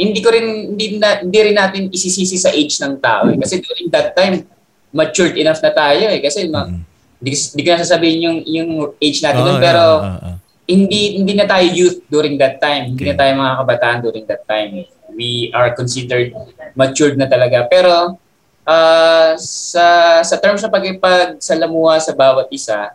hindi 0.00 0.20
ko 0.24 0.32
rin, 0.32 0.72
hindi, 0.74 0.96
na, 0.96 1.20
hindi 1.20 1.38
rin 1.40 1.56
natin 1.56 1.92
isisisi 1.92 2.36
sa 2.40 2.48
age 2.48 2.80
ng 2.80 2.96
tao 3.00 3.28
eh. 3.28 3.36
Kasi 3.36 3.60
during 3.60 3.88
that 3.92 4.16
time, 4.16 4.44
matured 4.90 5.36
enough 5.36 5.60
na 5.60 5.72
tayo 5.72 6.08
eh. 6.08 6.20
Kasi 6.24 6.48
ma- 6.48 6.68
Mm. 6.68 6.82
hindi 7.20 7.62
ko 7.64 7.68
na 7.76 7.84
sasabihin 7.84 8.20
yung, 8.24 8.38
yung 8.48 8.70
age 8.96 9.20
natin 9.20 9.44
Oo, 9.44 9.48
doon, 9.52 9.60
pero 9.60 9.84
ah, 10.00 10.08
ah, 10.08 10.26
ah. 10.32 10.36
Hindi 10.70 11.18
hindi 11.18 11.32
na 11.34 11.44
tayo 11.44 11.66
youth 11.66 12.06
during 12.06 12.38
that 12.38 12.62
time. 12.62 12.94
Hindi 12.94 13.02
Okay. 13.02 13.12
na 13.12 13.18
tayo 13.18 13.32
mga 13.34 13.54
kabataan 13.58 13.98
during 14.06 14.24
that 14.30 14.42
time. 14.46 14.70
eh. 14.80 14.88
We 15.10 15.50
are 15.50 15.74
considered 15.74 16.30
matured 16.78 17.18
na 17.18 17.26
talaga. 17.26 17.66
Pero 17.66 18.14
ah, 18.62 19.34
sa 19.36 20.20
sa 20.22 20.36
terms 20.38 20.62
ng 20.62 20.70
pagipagsalamuha 20.70 21.98
sa 21.98 22.14
bawat 22.14 22.46
isa, 22.54 22.94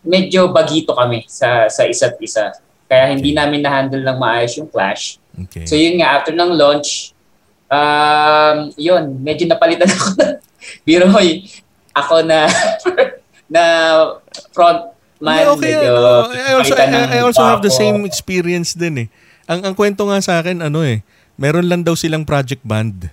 medyo 0.00 0.48
bagito 0.54 0.94
kami 0.94 1.26
sa 1.26 1.66
sa 1.66 1.82
isa't 1.84 2.14
isa. 2.22 2.54
Kaya 2.86 3.10
hindi 3.10 3.34
namin 3.34 3.64
na-handle 3.64 4.04
ng 4.06 4.18
maayos 4.20 4.54
yung 4.54 4.70
clash. 4.70 5.18
Okay. 5.34 5.66
So 5.66 5.74
yun 5.74 5.98
nga, 5.98 6.14
after 6.20 6.30
ng 6.30 6.54
launch, 6.54 7.10
um, 7.66 8.70
yun, 8.78 9.18
medyo 9.18 9.50
napalitan 9.50 9.90
ako 9.96 10.06
na, 10.14 10.26
biro 10.86 11.08
ako 11.90 12.14
na, 12.22 12.38
na 13.54 13.62
front 14.54 14.93
man. 15.22 15.44
Yeah, 15.44 15.52
okay. 15.54 15.74
medyo 15.74 15.90
ano, 15.94 16.34
I 16.34 16.52
also, 16.58 16.74
I, 16.74 16.86
I 16.90 17.20
also 17.22 17.42
have 17.44 17.62
the 17.62 17.72
same 17.72 18.02
experience 18.06 18.74
din 18.74 19.06
eh. 19.06 19.08
Ang, 19.46 19.60
ang 19.66 19.74
kwento 19.76 20.08
nga 20.08 20.18
sa 20.24 20.40
akin, 20.40 20.64
ano 20.64 20.80
eh, 20.82 21.04
meron 21.36 21.68
lang 21.68 21.84
daw 21.84 21.92
silang 21.94 22.24
project 22.24 22.64
band. 22.64 23.12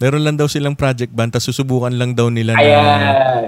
Meron 0.00 0.24
lang 0.24 0.40
daw 0.40 0.48
silang 0.48 0.72
project 0.72 1.12
band, 1.12 1.36
tapos 1.36 1.52
susubukan 1.52 1.92
lang 1.92 2.16
daw 2.16 2.32
nila 2.32 2.56
na, 2.56 2.64
Ayan, 2.64 3.00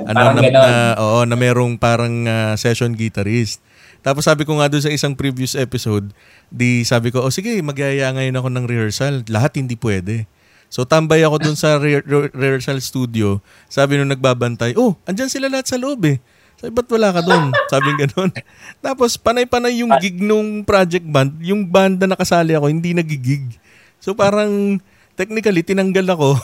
ano, 0.04 0.22
na, 0.36 0.40
na, 0.52 0.64
oo, 1.00 1.24
na 1.24 1.32
merong 1.32 1.80
parang 1.80 2.28
ah, 2.28 2.52
session 2.60 2.92
guitarist. 2.92 3.64
Tapos 4.02 4.26
sabi 4.26 4.42
ko 4.42 4.58
nga 4.58 4.68
doon 4.68 4.82
sa 4.82 4.92
isang 4.92 5.14
previous 5.14 5.54
episode, 5.54 6.10
di 6.50 6.82
sabi 6.82 7.14
ko, 7.14 7.22
oh 7.22 7.32
sige, 7.32 7.54
magyaya 7.62 8.10
ngayon 8.12 8.36
ako 8.36 8.48
ng 8.50 8.66
rehearsal. 8.66 9.22
Lahat 9.30 9.54
hindi 9.56 9.78
pwede. 9.78 10.26
So 10.68 10.82
tambay 10.82 11.22
ako 11.22 11.38
doon 11.38 11.56
sa 11.56 11.78
re- 11.78 12.02
re- 12.02 12.34
rehearsal 12.34 12.82
studio. 12.82 13.38
Sabi 13.70 13.96
nung 13.96 14.10
nagbabantay, 14.10 14.74
oh, 14.74 14.98
andyan 15.06 15.30
sila 15.30 15.46
lahat 15.46 15.70
sa 15.70 15.78
loob 15.78 16.02
eh. 16.04 16.18
Sabi, 16.62 16.70
ba't 16.78 16.86
wala 16.94 17.10
ka 17.10 17.20
doon? 17.26 17.44
Sabi 17.66 17.90
ganun. 17.98 18.30
Tapos 18.78 19.18
panay-panay 19.18 19.82
yung 19.82 19.90
gig 19.98 20.22
nung 20.22 20.62
project 20.62 21.02
band. 21.02 21.34
Yung 21.42 21.66
band 21.66 21.98
na 21.98 22.14
nakasali 22.14 22.54
ako, 22.54 22.70
hindi 22.70 22.94
nagigig. 22.94 23.58
So 23.98 24.14
parang 24.14 24.78
technically 25.18 25.66
tinanggal 25.66 26.06
ako. 26.14 26.38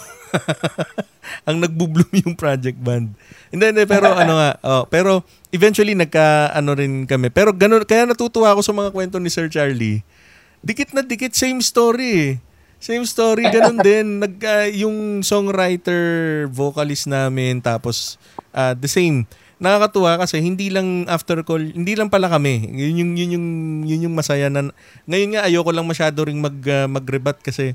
ang 1.48 1.62
nagbubloom 1.62 2.10
yung 2.26 2.34
project 2.34 2.76
band. 2.82 3.14
Hindi, 3.54 3.64
hindi, 3.70 3.84
pero 3.86 4.10
ano 4.12 4.42
nga, 4.42 4.50
oh, 4.66 4.84
pero 4.90 5.22
eventually 5.54 5.94
nagka 5.94 6.50
ano 6.50 6.74
rin 6.74 7.06
kami. 7.06 7.30
Pero 7.30 7.54
ganun, 7.54 7.86
kaya 7.86 8.04
natutuwa 8.10 8.52
ako 8.52 8.60
sa 8.66 8.74
mga 8.74 8.90
kwento 8.90 9.16
ni 9.22 9.30
Sir 9.30 9.46
Charlie. 9.46 10.02
Dikit 10.60 10.92
na 10.92 11.06
dikit, 11.06 11.32
same 11.38 11.62
story 11.62 12.10
eh. 12.18 12.32
Same 12.78 13.02
story, 13.06 13.50
ganun 13.50 13.78
din. 13.82 14.06
Nag, 14.22 14.34
ah, 14.46 14.66
yung 14.70 15.22
songwriter, 15.26 16.46
vocalist 16.50 17.10
namin, 17.10 17.58
tapos 17.62 18.18
ah, 18.54 18.74
the 18.74 18.90
same. 18.90 19.26
Nakakatuwa 19.58 20.22
kasi 20.22 20.38
hindi 20.38 20.70
lang 20.70 21.06
after 21.10 21.42
call, 21.42 21.60
hindi 21.60 21.98
lang 21.98 22.10
pala 22.10 22.30
kami. 22.30 22.70
Yun 22.70 22.94
yung 22.94 23.12
yun 23.18 23.30
yung 23.34 23.46
yun 23.86 24.04
yung 24.10 24.14
masaya 24.14 24.46
na 24.50 24.70
ngayon 25.10 25.34
nga 25.34 25.44
ayoko 25.46 25.70
lang 25.74 25.86
masyado 25.86 26.22
ring 26.22 26.38
mag 26.38 26.54
uh, 26.62 26.86
magrebat 26.86 27.42
kasi 27.42 27.74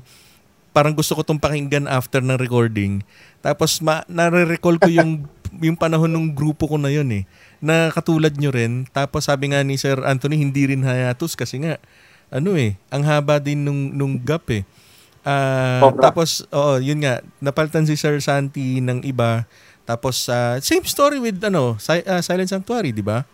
parang 0.74 0.96
gusto 0.96 1.14
ko 1.14 1.22
tong 1.22 1.38
pakinggan 1.38 1.86
after 1.86 2.18
ng 2.24 2.40
recording. 2.40 3.04
Tapos 3.44 3.78
ma, 3.78 4.02
nare-recall 4.10 4.80
ko 4.82 4.90
yung 4.90 5.30
yung 5.64 5.78
panahon 5.78 6.10
ng 6.10 6.34
grupo 6.34 6.66
ko 6.66 6.76
na 6.80 6.90
yun 6.90 7.06
eh. 7.14 7.22
Na 7.62 7.94
katulad 7.94 8.34
nyo 8.34 8.50
rin. 8.50 8.90
Tapos 8.90 9.30
sabi 9.30 9.54
nga 9.54 9.62
ni 9.62 9.78
Sir 9.78 10.02
Anthony, 10.02 10.42
hindi 10.42 10.66
rin 10.66 10.82
hayatus 10.82 11.38
kasi 11.38 11.62
nga, 11.62 11.78
ano 12.34 12.58
eh, 12.58 12.74
ang 12.90 13.06
haba 13.06 13.38
din 13.38 13.62
nung, 13.62 13.94
nung 13.94 14.18
gap 14.18 14.50
eh. 14.50 14.66
Uh, 15.24 15.80
tapos, 16.02 16.44
oo, 16.52 16.76
yun 16.82 17.00
nga, 17.00 17.24
napalitan 17.40 17.88
si 17.88 17.96
Sir 17.96 18.18
Santi 18.20 18.82
ng 18.82 19.06
iba. 19.06 19.48
Tapos, 19.84 20.28
uh, 20.32 20.56
same 20.64 20.84
story 20.88 21.20
with 21.20 21.36
ano, 21.44 21.76
si, 21.76 22.00
uh, 22.00 22.20
Silent 22.24 22.48
Sanctuary, 22.48 22.90
di 22.90 23.04
ba? 23.04 23.24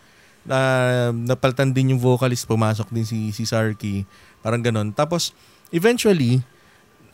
Uh, 0.46 1.14
napalitan 1.14 1.70
din 1.70 1.94
yung 1.94 2.02
vocalist, 2.02 2.42
pumasok 2.46 2.90
din 2.90 3.06
si, 3.06 3.30
si 3.30 3.46
Sarky. 3.46 4.02
Parang 4.42 4.58
ganon. 4.58 4.90
Tapos, 4.90 5.30
eventually, 5.70 6.42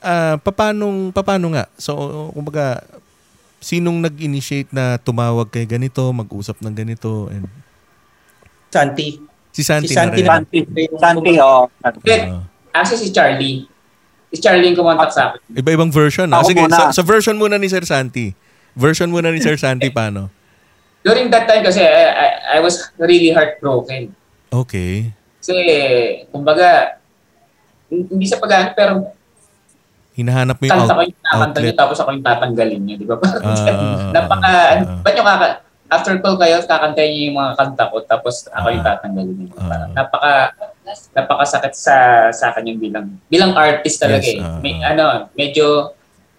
uh, 0.00 0.40
papanong, 0.40 1.12
papano 1.12 1.52
nga? 1.52 1.68
So, 1.76 1.92
kumbaga, 2.32 2.80
sinong 3.60 4.00
nag-initiate 4.00 4.72
na 4.72 4.96
tumawag 4.96 5.52
kay 5.52 5.68
ganito, 5.68 6.00
mag-usap 6.16 6.56
ng 6.64 6.72
ganito? 6.72 7.28
And... 7.28 7.44
Santi. 8.72 9.20
Si 9.52 9.64
Santi, 9.64 9.88
si 9.88 9.96
Santi 9.96 10.20
na 10.24 10.40
rin. 10.40 10.48
Santi, 10.48 10.82
Santi, 10.96 11.32
oh. 11.40 11.68
Uh, 11.84 12.40
Actually, 12.72 13.00
si 13.04 13.10
Charlie. 13.12 13.68
Si 14.32 14.40
Charlie 14.40 14.72
yung 14.72 14.80
kumontak 14.80 15.12
sa 15.12 15.32
akin. 15.32 15.40
Iba-ibang 15.60 15.92
version. 15.92 16.28
Ah. 16.28 16.44
Sige, 16.44 16.60
sa, 16.68 16.92
sa 16.92 17.02
version 17.04 17.36
muna 17.36 17.56
ni 17.56 17.68
Sir 17.68 17.84
Santi. 17.84 18.45
Version 18.76 19.08
muna 19.08 19.32
ni 19.32 19.40
Sir 19.40 19.56
Santi, 19.56 19.88
paano? 19.88 20.28
During 21.00 21.32
that 21.32 21.48
time 21.48 21.64
kasi, 21.64 21.80
I, 21.80 22.04
I, 22.12 22.28
I 22.56 22.58
was 22.60 22.92
really 23.00 23.32
heartbroken. 23.32 24.12
Okay. 24.52 25.10
Kasi, 25.40 25.56
kumbaga, 26.28 27.00
hindi 27.88 28.26
sa 28.28 28.36
pag 28.36 28.76
pero 28.76 29.16
hinahanap 30.16 30.56
mo 30.56 30.64
yung 30.64 30.80
out- 30.80 30.96
ko 30.96 31.02
yung 31.04 31.20
kakanta 31.20 31.58
niyo 31.60 31.74
tapos 31.76 31.96
ako 32.00 32.08
yung 32.16 32.24
tatanggalin 32.24 32.80
niyo, 32.82 32.96
di 32.96 33.06
ba? 33.06 33.16
Parang 33.20 33.44
uh, 33.44 34.12
napaka, 34.16 34.48
uh, 34.48 35.00
ba't 35.04 35.12
nyo 35.12 35.24
kaka, 35.28 35.48
after 35.92 36.12
call 36.24 36.36
kayo, 36.40 36.56
kakantayin 36.64 37.12
niyo 37.12 37.24
yung 37.30 37.38
mga 37.38 37.52
kanta 37.60 37.84
ko 37.92 37.96
tapos 38.08 38.34
ako 38.48 38.66
yung 38.72 38.84
tatanggalin 38.84 39.36
niyo. 39.36 39.48
Uh, 39.60 39.86
napaka, 39.92 40.32
napakasakit 41.12 41.72
sa 41.76 41.96
sa 42.32 42.50
akin 42.50 42.72
yung 42.72 42.80
bilang 42.80 43.06
bilang 43.28 43.52
artist 43.52 44.00
talaga 44.00 44.24
yes, 44.24 44.40
uh, 44.40 44.56
eh. 44.56 44.60
May, 44.64 44.74
ano, 44.80 45.28
medyo 45.36 45.95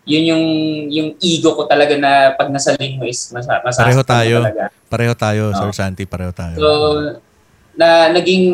yun 0.07 0.23
yung 0.23 0.45
yung 0.87 1.09
ego 1.19 1.51
ko 1.53 1.67
talaga 1.67 1.99
na 1.99 2.31
pag 2.39 2.47
nasa 2.47 2.71
link 2.79 2.95
mo 2.95 3.03
is 3.03 3.27
mas, 3.35 3.43
mas 3.43 3.75
Pareho 3.75 4.01
tayo. 4.07 4.35
Talaga. 4.39 4.63
Pareho 4.87 5.13
tayo, 5.19 5.43
no? 5.51 5.57
Sir 5.59 5.75
Santi, 5.75 6.07
pareho 6.07 6.31
tayo. 6.31 6.55
So, 6.55 6.67
na 7.75 8.09
naging 8.15 8.47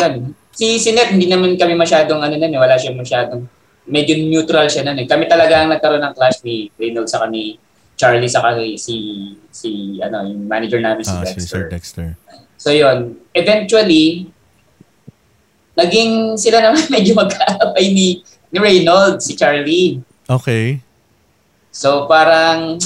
yan. 0.00 0.34
Si 0.54 0.78
Sinet, 0.78 1.10
hindi 1.10 1.26
naman 1.26 1.58
kami 1.58 1.74
masyadong 1.74 2.22
ano 2.22 2.34
na, 2.38 2.46
eh, 2.46 2.58
wala 2.58 2.78
siya 2.78 2.94
masyadong 2.94 3.46
medyo 3.84 4.16
neutral 4.16 4.66
siya 4.70 4.86
nun 4.86 5.02
eh. 5.02 5.06
Kami 5.06 5.28
talaga 5.28 5.60
ang 5.60 5.70
nagkaroon 5.70 6.02
ng 6.02 6.14
clash 6.16 6.40
ni 6.46 6.72
Reynolds 6.78 7.12
sa 7.12 7.26
ni 7.28 7.58
Charlie 7.94 8.30
sa 8.30 8.42
si 8.74 8.96
si 9.54 10.00
ano 10.02 10.26
yung 10.26 10.50
manager 10.50 10.82
namin 10.82 11.04
si 11.06 11.14
ah, 11.14 11.22
Dexter. 11.22 11.42
Si 11.42 11.46
Sir 11.46 11.62
Dexter. 11.68 12.08
So 12.58 12.72
yon, 12.72 13.18
eventually 13.36 14.30
naging 15.74 16.38
sila 16.38 16.62
naman 16.62 16.86
medyo 16.94 17.18
magkaabay 17.18 17.92
ni 17.92 18.22
ni 18.50 18.58
Reynolds 18.58 19.26
si 19.26 19.34
Charlie. 19.34 20.00
Okay. 20.28 20.80
So 21.74 22.06
parang 22.06 22.80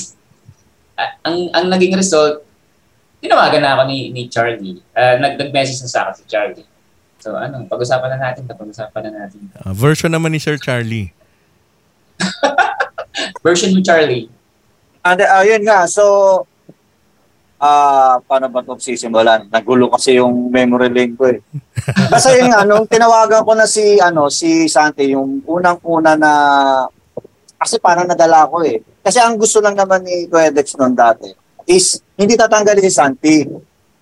ang 1.23 1.36
ang 1.55 1.66
naging 1.70 1.94
result 1.94 2.43
tinawagan 3.23 3.62
na 3.62 3.78
ako 3.78 3.82
ni 3.90 4.10
ni 4.15 4.27
Charlie. 4.31 4.78
Uh, 4.94 5.19
nag 5.19 5.39
nag-message 5.39 5.82
na 5.82 5.90
sa 5.90 6.01
akin 6.06 6.15
si 6.19 6.24
Charlie. 6.27 6.66
So 7.19 7.35
ano, 7.35 7.66
pag-usapan 7.66 8.15
na 8.15 8.31
natin, 8.31 8.47
pag-usapan 8.47 9.10
na 9.10 9.27
natin. 9.27 9.51
Uh, 9.59 9.74
version 9.74 10.10
naman 10.10 10.31
ni 10.31 10.39
Sir 10.39 10.59
Charlie. 10.59 11.10
version 13.47 13.74
ni 13.74 13.82
Charlie. 13.82 14.31
And 15.02 15.19
uh, 15.23 15.44
yun 15.47 15.66
nga, 15.66 15.86
so 15.90 16.47
ah 17.59 17.66
uh, 17.66 18.15
paano 18.23 18.47
ba 18.47 18.62
ito 18.62 18.78
sisimulan? 18.78 19.51
Nagulo 19.51 19.90
kasi 19.90 20.15
yung 20.15 20.47
memory 20.47 20.94
link 20.94 21.19
ko 21.19 21.27
eh. 21.27 21.43
Basta 22.12 22.31
yun 22.39 22.55
nga, 22.55 22.62
nung 22.62 22.86
tinawagan 22.86 23.43
ko 23.43 23.52
na 23.59 23.66
si, 23.66 23.98
ano, 23.98 24.31
si 24.31 24.70
Santi, 24.70 25.10
yung 25.10 25.43
unang-una 25.43 26.15
na, 26.15 26.32
kasi 27.59 27.82
parang 27.82 28.06
nadala 28.06 28.47
ko 28.47 28.62
eh. 28.62 28.80
Kasi 29.02 29.18
ang 29.18 29.35
gusto 29.35 29.59
lang 29.59 29.74
naman 29.74 30.06
ni 30.06 30.30
Quedex 30.30 30.78
noon 30.78 30.94
dati 30.94 31.28
is 31.68 32.01
hindi 32.16 32.39
tatanggalin 32.39 32.86
si 32.86 32.93
Santi 32.94 33.36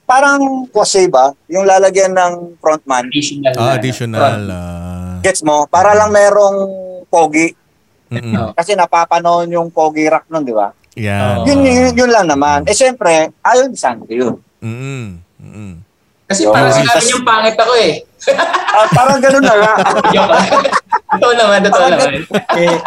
parang 0.07 0.71
kasi 0.71 1.11
ba, 1.11 1.35
yung 1.51 1.67
lalagyan 1.67 2.15
ng 2.15 2.63
frontman. 2.63 3.11
Additional. 3.11 3.55
Ah, 3.59 3.75
additional. 3.75 4.41
Uh... 4.47 5.19
Gets 5.21 5.43
mo? 5.43 5.67
Para 5.67 5.93
lang 5.99 6.15
merong 6.15 6.71
pogi. 7.11 7.51
Mm-mm. 8.07 8.55
Kasi 8.55 8.79
napapanahon 8.79 9.51
yung 9.51 9.69
pogi 9.75 10.07
rock 10.07 10.31
nun, 10.31 10.47
di 10.47 10.55
ba? 10.55 10.71
Yeah. 10.95 11.43
Yun, 11.43 11.67
yun, 11.67 11.93
yun 11.93 12.11
lang 12.15 12.31
naman. 12.31 12.63
Eh, 12.71 12.73
siyempre, 12.73 13.35
ayaw 13.43 13.67
ni 13.67 13.75
Sandy 13.75 14.15
yun. 14.15 14.39
Mm-mm. 14.63 15.19
Mm-mm. 15.43 15.73
Kasi 16.31 16.47
so, 16.47 16.55
parang 16.55 16.71
sinabi 16.71 17.07
yung 17.11 17.27
pangit 17.27 17.57
ako 17.59 17.73
eh. 17.83 17.93
uh, 18.31 18.87
parang 18.95 19.19
ganun 19.19 19.45
na 19.45 19.55
nga. 19.59 19.75
totoo 21.19 21.33
naman, 21.35 21.59
totoo 21.67 21.87
naman. 21.91 22.11
eh, 22.59 22.79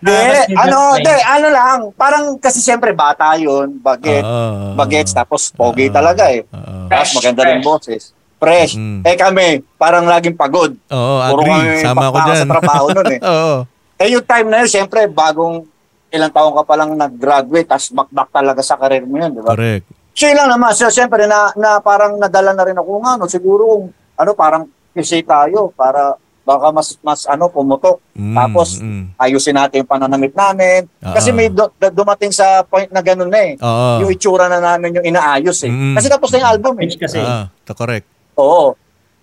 De, 0.00 0.16
uh, 0.16 0.64
ano, 0.64 0.96
de, 0.96 1.12
ano 1.28 1.48
lang, 1.52 1.78
parang 1.92 2.40
kasi 2.40 2.64
siyempre 2.64 2.96
bata 2.96 3.36
yun, 3.36 3.76
baget, 3.84 4.24
uh, 4.24 4.72
bagets, 4.72 5.12
tapos 5.12 5.52
pogi 5.52 5.92
uh, 5.92 5.92
talaga 5.92 6.32
eh. 6.32 6.40
Uh, 6.48 6.88
tapos 6.88 7.20
maganda 7.20 7.44
rin 7.44 7.60
boses. 7.60 8.16
Fresh. 8.40 8.80
Mm. 8.80 9.04
Eh 9.04 9.16
kami, 9.20 9.48
parang 9.76 10.08
laging 10.08 10.32
pagod. 10.32 10.72
Oo, 10.88 11.14
Puro 11.36 11.44
agree. 11.44 11.84
Sama 11.84 12.08
ako 12.08 12.18
dyan. 12.24 12.40
sa 12.40 12.52
trabaho 12.56 12.86
nun 12.96 13.08
eh. 13.12 13.20
Oo. 13.36 13.54
Eh 14.00 14.08
yung 14.16 14.24
time 14.24 14.48
na 14.48 14.64
yun, 14.64 14.70
siyempre, 14.72 15.04
bagong 15.04 15.68
ilang 16.08 16.32
taon 16.32 16.56
ka 16.56 16.64
pa 16.64 16.74
lang 16.80 16.96
nag-graduate, 16.96 17.68
tapos 17.68 17.92
back-back 17.92 18.28
talaga 18.32 18.60
sa 18.64 18.80
karir 18.80 19.04
mo 19.04 19.20
yun, 19.20 19.36
di 19.36 19.44
ba? 19.44 19.52
Correct. 19.52 19.84
So 20.16 20.24
yun 20.24 20.40
lang 20.40 20.48
naman, 20.48 20.72
so, 20.72 20.88
siyempre 20.88 21.28
na, 21.28 21.52
na 21.54 21.78
parang 21.84 22.16
nadala 22.16 22.56
na 22.56 22.64
rin 22.64 22.80
ako 22.80 22.92
nga, 23.04 23.20
no, 23.20 23.28
siguro, 23.28 23.92
ano, 24.16 24.30
parang 24.32 24.64
kasi 24.96 25.20
tayo, 25.20 25.68
para 25.76 26.16
baka 26.50 26.66
mas 26.74 26.98
mas 26.98 27.20
ano 27.30 27.46
pumutok. 27.46 28.02
Mm, 28.18 28.34
Tapos 28.34 28.82
mm. 28.82 29.14
ayusin 29.14 29.54
natin 29.54 29.86
yung 29.86 29.90
pananamit 29.90 30.34
namin. 30.34 30.90
Uh-oh. 30.98 31.14
Kasi 31.14 31.30
may 31.30 31.46
do, 31.46 31.70
dumating 31.94 32.34
sa 32.34 32.66
point 32.66 32.90
na 32.90 32.98
ganun 32.98 33.30
na 33.30 33.38
eh. 33.38 33.52
Uh-oh. 33.54 34.02
Yung 34.02 34.10
itsura 34.10 34.50
na 34.50 34.58
namin 34.58 34.98
yung 34.98 35.06
inaayos 35.06 35.62
eh. 35.62 35.70
Mm. 35.70 35.94
Kasi 35.94 36.06
tapos 36.10 36.34
na 36.34 36.42
yung 36.42 36.50
album 36.58 36.74
eh. 36.82 36.90
Kasi. 36.90 37.22
Uh, 37.22 37.46
to 37.62 37.72
correct. 37.78 38.06
Oo. 38.34 38.74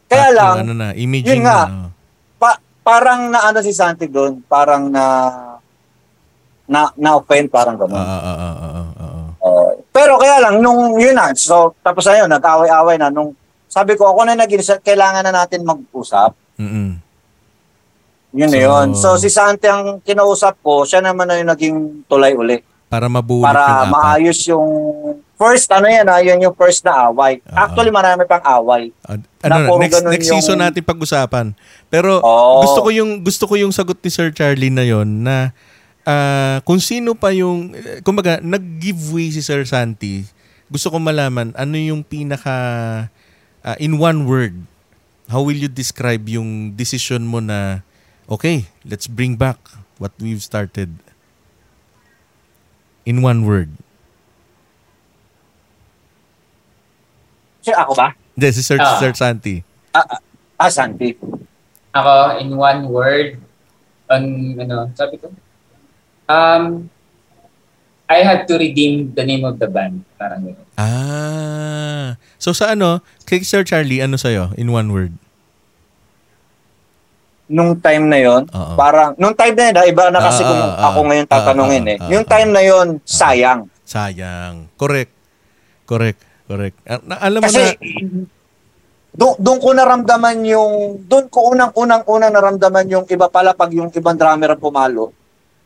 Kaya 0.08 0.32
At 0.32 0.38
lang, 0.40 0.56
ano 0.64 0.72
na, 0.72 0.88
imaging 0.96 1.44
yun 1.44 1.44
nga, 1.44 1.68
na, 1.68 1.92
pa, 2.40 2.64
parang 2.80 3.28
na 3.28 3.44
ano 3.52 3.60
si 3.60 3.76
Santi 3.76 4.08
doon, 4.08 4.40
parang 4.48 4.88
na 4.88 5.04
na 6.68 6.92
na-offend 6.96 7.52
parang 7.52 7.76
gano'n. 7.76 7.96
Uh, 7.96 8.24
uh, 8.24 8.38
uh, 8.40 8.56
uh. 8.64 9.28
Uh, 9.40 9.72
pero 9.92 10.16
kaya 10.16 10.40
lang, 10.40 10.64
nung 10.64 10.96
yun 10.96 11.12
na, 11.12 11.36
so 11.36 11.76
tapos 11.84 12.08
na 12.08 12.24
yun, 12.24 12.32
nag-away-away 12.32 12.96
na, 12.96 13.12
nung 13.12 13.36
sabi 13.68 14.00
ko, 14.00 14.16
ako 14.16 14.24
na 14.24 14.40
naging, 14.40 14.64
kailangan 14.80 15.28
na 15.28 15.44
natin 15.44 15.68
mag-usap. 15.68 16.32
Mm-mm. 16.56 17.04
Yun 18.36 18.52
so, 18.52 18.58
yun. 18.60 18.88
So 18.96 19.08
si 19.16 19.30
Santi 19.32 19.68
ang 19.72 20.04
kinausap 20.04 20.60
ko, 20.60 20.84
siya 20.84 21.00
naman 21.00 21.28
na 21.28 21.40
yung 21.40 21.50
naging 21.52 21.78
tulay 22.10 22.36
uli. 22.36 22.60
Para 22.88 23.12
mabulit 23.12 23.44
Para 23.44 23.84
yung 23.84 23.92
maayos 23.92 24.40
yung 24.48 24.68
first, 25.36 25.68
ano 25.76 25.92
yan 25.92 26.08
ha, 26.08 26.24
yun 26.24 26.40
yung 26.40 26.56
first 26.56 26.84
na 26.88 27.12
away. 27.12 27.44
Uh-huh. 27.44 27.68
Actually 27.68 27.92
marami 27.92 28.24
pang 28.24 28.44
away. 28.44 28.96
Uh, 29.04 29.20
ano, 29.44 29.76
na 29.76 29.80
next, 29.80 30.04
next 30.08 30.28
yung... 30.32 30.40
season 30.40 30.60
natin 30.60 30.84
pag-usapan. 30.84 31.52
Pero 31.92 32.24
oh. 32.24 32.64
gusto 32.64 32.88
ko 32.88 32.90
yung 32.92 33.24
gusto 33.24 33.44
ko 33.48 33.54
yung 33.60 33.72
sagot 33.76 34.00
ni 34.00 34.10
Sir 34.12 34.32
Charlie 34.32 34.72
na 34.72 34.84
yon 34.88 35.24
na 35.24 35.52
uh, 36.08 36.64
kung 36.64 36.80
sino 36.80 37.16
pa 37.16 37.32
yung 37.36 37.76
kumbaga 38.08 38.40
nag-giveaway 38.40 39.32
si 39.36 39.44
Sir 39.44 39.64
Santi. 39.68 40.24
Gusto 40.68 40.92
ko 40.92 41.00
malaman 41.00 41.56
ano 41.56 41.76
yung 41.80 42.04
pinaka 42.04 42.56
uh, 43.64 43.78
in 43.80 43.96
one 44.00 44.28
word 44.28 44.56
how 45.28 45.44
will 45.44 45.56
you 45.56 45.68
describe 45.68 46.24
yung 46.28 46.72
decision 46.76 47.28
mo 47.28 47.44
na 47.44 47.84
okay, 48.30 48.68
let's 48.84 49.08
bring 49.08 49.36
back 49.36 49.58
what 49.98 50.12
we've 50.20 50.44
started 50.44 51.00
in 53.08 53.24
one 53.24 53.48
word. 53.48 53.72
Sir, 57.64 57.76
ako 57.76 57.96
ba? 57.96 58.16
Hindi, 58.36 58.48
si 58.52 58.62
Sir, 58.64 58.80
uh, 58.80 59.00
Sir 59.00 59.12
Santi. 59.16 59.64
Ah, 59.92 60.04
uh, 60.04 60.20
ah, 60.60 60.72
Santi. 60.72 61.16
Ako, 61.96 62.40
in 62.40 62.54
one 62.56 62.88
word, 62.92 63.40
on, 64.08 64.24
ano, 64.60 64.92
sabi 64.96 65.20
ko, 65.20 65.32
um, 66.30 66.88
I 68.08 68.24
had 68.24 68.48
to 68.48 68.56
redeem 68.56 69.12
the 69.16 69.24
name 69.28 69.44
of 69.44 69.60
the 69.60 69.68
band. 69.68 70.08
Parang 70.16 70.48
gano'n. 70.48 70.68
Ah. 70.80 72.16
So 72.40 72.56
sa 72.56 72.72
ano, 72.72 73.04
kay 73.28 73.44
Sir 73.44 73.68
Charlie, 73.68 74.00
ano 74.00 74.16
sa'yo, 74.16 74.56
in 74.56 74.72
one 74.72 74.96
word? 74.96 75.20
Nung 77.48 77.80
time 77.80 78.06
na 78.12 78.20
yon 78.20 78.44
parang 78.76 79.16
nung 79.16 79.36
time 79.36 79.56
na 79.56 79.64
yun 79.72 79.76
ah, 79.80 79.86
iba 79.88 80.04
na 80.12 80.20
kasi 80.20 80.44
uh, 80.44 80.48
kung 80.48 80.64
uh, 80.64 80.86
ako 80.92 81.00
ngayon 81.08 81.26
tatanungin 81.32 81.84
uh, 81.84 81.90
uh, 81.90 81.96
uh, 81.96 82.04
eh 82.08 82.12
yung 82.12 82.26
time 82.28 82.50
na 82.52 82.62
yon 82.64 82.88
sayang 83.08 83.72
sayang 83.88 84.68
correct 84.76 85.18
Correct. 85.88 86.20
Correct. 86.48 86.76
Ah, 86.84 87.00
na, 87.00 87.16
alam 87.24 87.40
mo 87.40 87.48
Kasi 87.48 87.64
na, 87.64 88.28
doon 89.18 89.34
doon 89.40 89.58
ko 89.64 89.70
naramdaman 89.74 90.44
yung 90.46 91.02
doon 91.08 91.26
ko 91.32 91.56
unang-unang-unang 91.56 92.32
naramdaman 92.36 92.86
yung 92.92 93.06
iba 93.10 93.32
pala 93.32 93.56
pag 93.56 93.72
yung 93.72 93.90
ibang 93.90 94.20
drummer 94.20 94.54
ang 94.54 94.62
pumalo. 94.62 95.16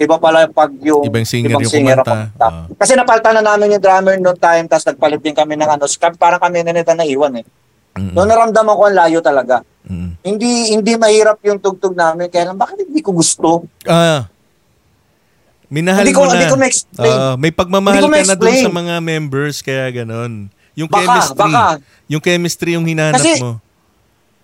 Iba 0.02 0.18
pala 0.18 0.50
pag 0.50 0.72
yung 0.82 1.06
Ibang 1.06 1.26
singer 1.26 1.58
yung 1.58 1.66
singer 1.66 2.00
kumanta. 2.02 2.10
kumanta. 2.38 2.48
Ah. 2.48 2.66
Kasi 2.78 2.94
napalitan 2.98 3.34
na 3.42 3.44
namin 3.54 3.78
yung 3.78 3.84
drummer 3.84 4.16
noong 4.18 4.40
time 4.40 4.66
tapos 4.70 4.86
nagpalit 4.94 5.22
din 5.22 5.36
kami 5.36 5.58
ng 5.58 5.70
ano. 5.70 5.86
Parang 6.18 6.42
kami 6.42 6.62
na 6.62 6.72
nito 6.74 6.94
naiwan 6.94 7.42
eh. 7.42 7.46
Mm, 7.92 8.14
Noong 8.16 8.30
naramdaman 8.30 8.74
ko 8.74 8.84
ang 8.86 8.98
layo 8.98 9.20
talaga. 9.20 9.56
mm. 9.84 10.24
Hindi 10.24 10.52
hindi 10.72 10.92
mahirap 10.96 11.44
yung 11.44 11.60
tugtog 11.60 11.92
namin 11.92 12.28
kaya 12.28 12.48
lang 12.48 12.56
bakit 12.56 12.84
hindi 12.84 13.02
ko 13.02 13.12
gusto? 13.12 13.68
Ah, 13.84 14.32
minahal 15.68 16.04
Hindi 16.04 16.14
ko- 16.14 16.24
mo 16.24 16.28
na. 16.28 16.34
hindi 16.34 16.48
ko 16.48 16.58
ma-explain. 16.58 17.18
Ah, 17.18 17.36
may 17.36 17.52
pagmamahal 17.52 18.04
ka 18.06 18.24
na 18.26 18.36
dun 18.36 18.56
sa 18.56 18.72
mga 18.72 18.94
members, 19.00 19.60
kaya 19.60 19.92
ganon. 19.94 20.48
Yung 20.74 20.88
Baka, 20.88 21.04
chemistry. 21.04 21.38
baka. 21.38 21.64
Yung 22.08 22.22
chemistry 22.22 22.70
yung 22.74 22.86
hinanap 22.86 23.20
Kasi- 23.20 23.40
mo. 23.40 23.60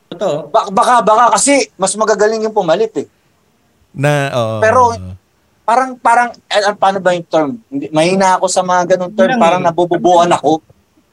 Totoo. 0.07 0.48
Baka 0.48 0.68
baka, 0.72 0.94
baka 1.03 1.24
kasi 1.36 1.68
mas 1.76 1.91
magagaling 1.94 2.44
yung 2.44 2.56
pumalit 2.56 2.91
eh. 2.95 3.07
Na, 3.91 4.32
oo. 4.32 4.56
Pero- 4.60 4.95
Parang 5.68 5.99
parang 5.99 6.32
eh, 6.48 6.64
ano, 6.64 6.80
paano 6.80 7.03
ba 7.03 7.11
yung 7.11 7.28
term? 7.28 7.60
Hindi, 7.68 7.91
mahina 7.91 8.40
ako 8.40 8.48
sa 8.48 8.64
mga 8.64 8.95
ganung 8.95 9.11
term, 9.11 9.36
parang 9.36 9.60
eh. 9.60 9.68
nabububuhan 9.68 10.32
ako. 10.32 10.64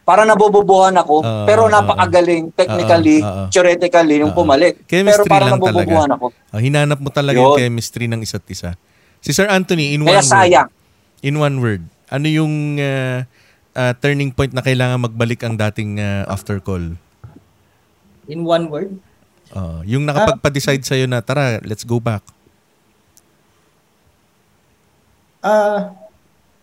Parang 0.04 0.28
nabububuhan 0.28 0.92
ako, 0.92 1.24
Ah, 1.24 1.48
pero 1.48 1.64
ah, 1.64 1.72
napakagaling 1.72 2.52
technically, 2.52 3.24
ah, 3.24 3.44
ah. 3.44 3.46
theoretically 3.48 4.20
yung 4.20 4.30
Ah, 4.30 4.36
ah. 4.36 4.38
pumalit. 4.38 4.74
Chemistry 4.84 5.24
pero 5.24 5.48
talaga. 5.48 5.56
nabububuhan 5.56 6.10
ako. 6.12 6.26
Ah, 6.52 6.60
hinanap 6.60 7.00
mo 7.00 7.08
talaga 7.08 7.40
yung 7.40 7.56
Yun. 7.56 7.60
chemistry 7.64 8.04
ng 8.04 8.20
isa't 8.20 8.44
isa. 8.46 8.76
Si 9.18 9.32
Sir 9.32 9.48
Anthony, 9.48 9.96
in 9.96 10.04
Kaya 10.04 10.20
one 10.20 10.28
sayang. 10.28 10.68
word. 10.68 11.24
In 11.24 11.34
one 11.40 11.56
word. 11.58 11.82
Ano 12.12 12.28
yung 12.28 12.52
ah, 12.76 13.24
ah, 13.72 13.96
turning 13.96 14.28
point 14.28 14.52
na 14.52 14.60
kailangan 14.60 15.00
magbalik 15.00 15.40
ang 15.40 15.56
dating 15.58 15.96
ah, 15.96 16.28
after 16.28 16.60
call? 16.60 16.84
In 18.24 18.44
one 18.44 18.68
word. 18.68 18.92
Ah, 19.50 19.80
yung 19.82 20.04
nakapagpa-decide 20.04 20.84
sa'yo 20.84 21.08
na, 21.08 21.24
tara, 21.24 21.64
let's 21.64 21.82
go 21.82 21.96
back. 21.96 22.20
Ah, 25.40 25.92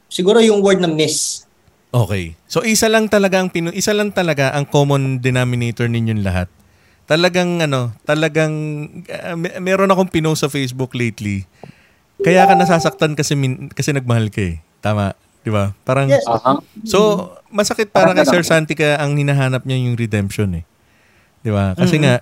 siguro 0.07 0.37
yung 0.37 0.59
word 0.59 0.77
na 0.77 0.89
miss. 0.89 1.45
Okay. 1.91 2.39
So 2.47 2.63
isa 2.63 2.87
lang 2.87 3.11
talaga 3.11 3.43
ang 3.43 3.51
pinu 3.51 3.67
isa 3.75 3.91
lang 3.91 4.15
talaga 4.15 4.55
ang 4.55 4.63
common 4.63 5.19
denominator 5.19 5.91
ninyong 5.91 6.23
lahat. 6.23 6.47
Talagang 7.03 7.59
ano, 7.59 7.91
talagang 8.07 8.53
uh, 9.11 9.35
me- 9.35 9.59
meron 9.59 9.91
akong 9.91 10.07
pinost 10.07 10.47
sa 10.47 10.49
Facebook 10.49 10.95
lately. 10.95 11.43
Kaya 12.23 12.47
ka 12.47 12.55
nasasaktan 12.55 13.19
kasi 13.19 13.35
min- 13.35 13.67
kasi 13.67 13.91
nagmahal 13.91 14.31
ka 14.31 14.39
eh. 14.39 14.63
Tama, 14.79 15.11
'di 15.43 15.51
ba? 15.51 15.75
Parang 15.83 16.07
Yes. 16.07 16.23
Aha. 16.23 16.63
So, 16.87 17.27
masakit 17.51 17.91
para 17.91 18.15
kay 18.15 18.23
Sir 18.23 18.47
Santi 18.47 18.71
kaya 18.71 18.95
ang 18.95 19.19
hinahanap 19.19 19.67
niya 19.67 19.83
yung 19.83 19.99
redemption 19.99 20.55
eh. 20.55 20.63
'Di 21.43 21.51
ba? 21.51 21.75
Kasi 21.75 21.99
Mhm. 21.99 22.03
nga 22.07 22.13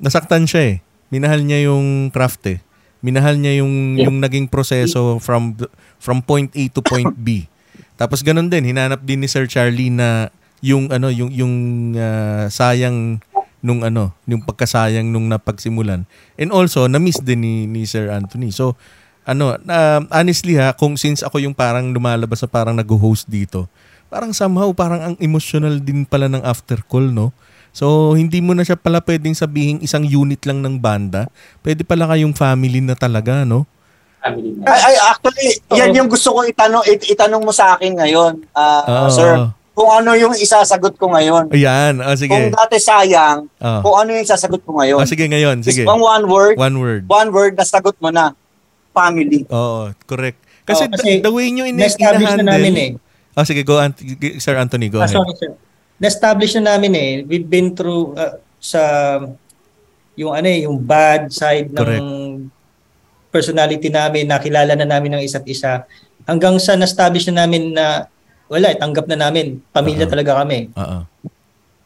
nasaktan 0.00 0.48
siya 0.48 0.62
eh. 0.72 0.76
Minahal 1.12 1.44
niya 1.44 1.68
yung 1.68 2.08
craft 2.08 2.48
eh. 2.48 2.58
Minahal 3.04 3.36
niya 3.36 3.60
yung 3.60 4.00
yung 4.00 4.16
naging 4.24 4.48
proseso 4.48 5.20
from 5.20 5.52
from 6.00 6.24
point 6.24 6.48
A 6.56 6.64
to 6.72 6.80
point 6.80 7.12
B. 7.12 7.44
Tapos 7.96 8.24
ganun 8.24 8.48
din, 8.48 8.72
hinanap 8.72 9.02
din 9.04 9.22
ni 9.22 9.28
Sir 9.28 9.46
Charlie 9.46 9.92
na 9.92 10.32
yung 10.62 10.88
ano, 10.94 11.10
yung 11.10 11.30
yung 11.34 11.54
ah, 11.98 12.46
sayang 12.48 13.18
nung 13.62 13.86
ano, 13.86 14.10
yung 14.26 14.42
pagkasayang 14.42 15.06
nung 15.06 15.30
napagsimulan. 15.30 16.02
And 16.34 16.50
also, 16.50 16.90
na-miss 16.90 17.22
din 17.22 17.40
ni, 17.46 17.54
ni 17.70 17.86
Sir 17.86 18.10
Anthony. 18.10 18.50
So, 18.50 18.74
ano, 19.22 19.54
um, 19.54 20.02
honestly 20.10 20.58
ha, 20.58 20.74
kung 20.74 20.98
since 20.98 21.22
ako 21.22 21.38
yung 21.38 21.54
parang 21.54 21.94
lumalabas 21.94 22.42
sa 22.42 22.50
parang 22.50 22.74
nag-host 22.74 23.30
dito, 23.30 23.70
parang 24.10 24.34
somehow 24.34 24.68
parang 24.74 25.00
ang 25.00 25.16
emotional 25.22 25.78
din 25.78 26.02
pala 26.02 26.26
ng 26.26 26.42
after 26.42 26.82
call, 26.82 27.06
no? 27.06 27.30
So, 27.72 28.12
hindi 28.18 28.44
mo 28.44 28.52
na 28.52 28.66
siya 28.66 28.76
pala 28.76 29.00
pwedeng 29.00 29.32
sabihin 29.32 29.80
isang 29.80 30.04
unit 30.04 30.44
lang 30.44 30.60
ng 30.60 30.76
banda. 30.76 31.32
Pwede 31.64 31.86
pala 31.86 32.04
kayong 32.10 32.36
family 32.36 32.84
na 32.84 32.92
talaga, 32.92 33.48
no? 33.48 33.64
Family. 34.22 34.54
Ay, 34.62 34.80
ay, 34.84 34.96
actually, 35.04 35.48
yan 35.72 35.90
yung 35.92 36.06
gusto 36.06 36.30
ko 36.30 36.46
itanong 36.46 36.86
it, 36.86 37.02
itanong 37.04 37.42
mo 37.42 37.50
sa 37.50 37.74
akin 37.74 37.90
ngayon, 37.92 38.46
ah, 38.54 39.04
Oo. 39.04 39.10
sir. 39.10 39.32
Kung 39.72 39.88
ano 39.88 40.12
yung 40.12 40.30
isasagot 40.32 40.94
ko 40.94 41.10
ngayon. 41.10 41.48
Ayan, 41.48 41.98
oh, 41.98 42.06
Kung 42.06 42.20
sige. 42.20 42.52
dati 42.52 42.76
sayang, 42.78 43.48
Oh. 43.56 43.80
kung 43.82 43.96
ano 43.98 44.08
yung 44.12 44.22
isasagot 44.22 44.62
ko 44.62 44.78
ngayon. 44.78 45.00
Oh, 45.00 45.08
sige 45.08 45.26
ngayon, 45.26 45.58
sige. 45.60 45.82
Bang 45.82 45.98
one 45.98 46.24
word, 46.24 46.54
One 46.54 46.76
word. 46.78 47.02
one 47.04 47.28
word 47.30 47.52
na 47.56 47.64
sagot 47.64 47.96
mo 47.98 48.08
na, 48.08 48.30
family. 48.92 49.42
Oo, 49.48 49.90
correct. 50.04 50.38
Kasi, 50.62 50.86
Oo, 50.86 50.92
kasi 50.92 51.08
the, 51.18 51.26
the 51.26 51.32
way 51.32 51.50
nyo 51.50 51.64
in- 51.64 51.74
Na-establish 51.74 52.30
na 52.36 52.44
namin 52.46 52.74
eh. 52.76 52.90
Oh, 53.32 53.42
sige, 53.42 53.64
go, 53.64 53.80
Ant- 53.80 53.98
Sir 54.38 54.54
Anthony, 54.54 54.86
go 54.86 55.00
Ah, 55.00 55.08
ahead. 55.08 55.16
sorry, 55.16 55.34
sir. 55.34 55.50
Na-establish 55.98 56.52
na 56.54 56.76
namin 56.76 56.92
eh. 56.92 57.10
We've 57.24 57.48
been 57.48 57.72
through 57.72 58.14
uh, 58.14 58.36
sa 58.60 58.80
yung 60.12 60.30
ano 60.30 60.44
eh, 60.44 60.62
yung 60.62 60.76
bad 60.76 61.32
side 61.32 61.72
Correct. 61.72 61.96
ng 61.98 62.52
personality 63.32 63.88
namin, 63.88 64.28
nakilala 64.28 64.76
na 64.76 64.84
namin 64.84 65.16
ng 65.16 65.22
isa't 65.24 65.42
isa. 65.44 65.88
Hanggang 66.22 66.60
sa 66.60 66.76
na-establish 66.76 67.26
na 67.26 67.42
namin 67.42 67.72
na 67.72 68.06
wala, 68.46 68.68
eh, 68.68 68.76
tanggap 68.76 69.08
na 69.08 69.16
namin. 69.18 69.64
Pamilya 69.72 70.04
Oo. 70.04 70.12
talaga 70.12 70.32
kami. 70.38 70.68
Oo. 70.70 70.98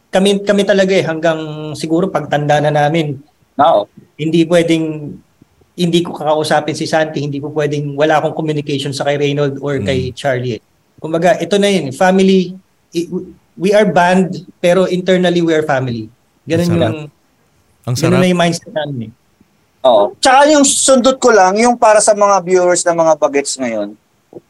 Kami 0.06 0.43
kami 0.43 0.62
talaga 0.64 0.93
eh 0.93 1.05
hanggang 1.05 1.39
siguro 1.73 2.09
pagtanda 2.09 2.59
na 2.59 2.73
namin. 2.73 3.20
No. 3.55 3.86
Hindi 4.16 4.43
pwedeng 4.44 5.14
hindi 5.73 6.01
ko 6.01 6.10
kakausapin 6.10 6.73
si 6.73 6.85
Santi, 6.85 7.20
hindi 7.20 7.36
ko 7.36 7.52
pwedeng 7.52 7.93
wala 7.94 8.16
akong 8.16 8.32
communication 8.32 8.90
sa 8.90 9.05
kay 9.05 9.20
Reynold 9.20 9.60
or 9.60 9.77
kay 9.78 10.09
Charlie. 10.10 10.56
eh. 10.56 10.60
Kumbaga, 10.97 11.36
ito 11.36 11.55
na 11.55 11.68
yun, 11.68 11.93
family 11.93 12.56
i- 12.90 13.09
we 13.55 13.70
are 13.70 13.85
band 13.85 14.40
pero 14.56 14.89
internally 14.89 15.40
we 15.40 15.52
are 15.52 15.62
family. 15.62 16.09
Ganun 16.43 16.64
Ang 16.64 16.70
sarap. 16.70 16.81
yung 16.81 16.98
Ang 17.85 17.94
ganun 17.94 18.01
sarap. 18.01 18.18
na 18.18 18.27
yung 18.27 18.40
mindset 18.40 18.73
namin. 18.73 18.98
eh. 18.98 19.10
Oo. 19.87 20.05
Tsaka 20.19 20.51
yung 20.51 20.67
sundot 20.67 21.17
ko 21.23 21.31
lang, 21.31 21.55
yung 21.57 21.79
para 21.79 22.03
sa 22.03 22.13
mga 22.13 22.43
viewers 22.43 22.83
ng 22.83 22.97
mga 22.99 23.13
bagets 23.23 23.55
ngayon, 23.57 23.95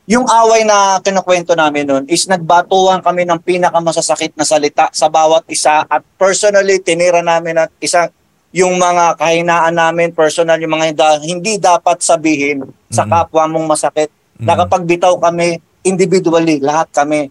yung 0.06 0.26
away 0.26 0.62
na 0.62 0.98
kinukwento 1.02 1.54
namin 1.54 1.86
nun 1.86 2.04
is 2.06 2.26
nagbatuhan 2.26 3.02
kami 3.02 3.26
ng 3.26 3.38
pinakamasasakit 3.42 4.34
na 4.34 4.46
salita 4.46 4.86
sa 4.90 5.06
bawat 5.06 5.46
isa 5.46 5.82
at 5.86 6.02
personally 6.18 6.78
tinira 6.78 7.22
namin 7.22 7.66
at 7.66 7.70
isa 7.78 8.10
yung 8.54 8.78
mga 8.78 9.18
kahinaan 9.18 9.74
namin 9.74 10.14
personal 10.14 10.58
yung 10.58 10.74
mga 10.74 10.94
hindi 11.22 11.58
dapat 11.58 12.02
sabihin 12.02 12.62
sa 12.88 13.02
Mhm. 13.02 13.10
kapwa 13.10 13.44
mong 13.50 13.66
masakit 13.66 14.10
Mhm. 14.38 14.46
nakapagbitaw 14.46 15.14
kami 15.18 15.58
individually 15.82 16.62
lahat 16.62 16.86
kami 16.90 17.30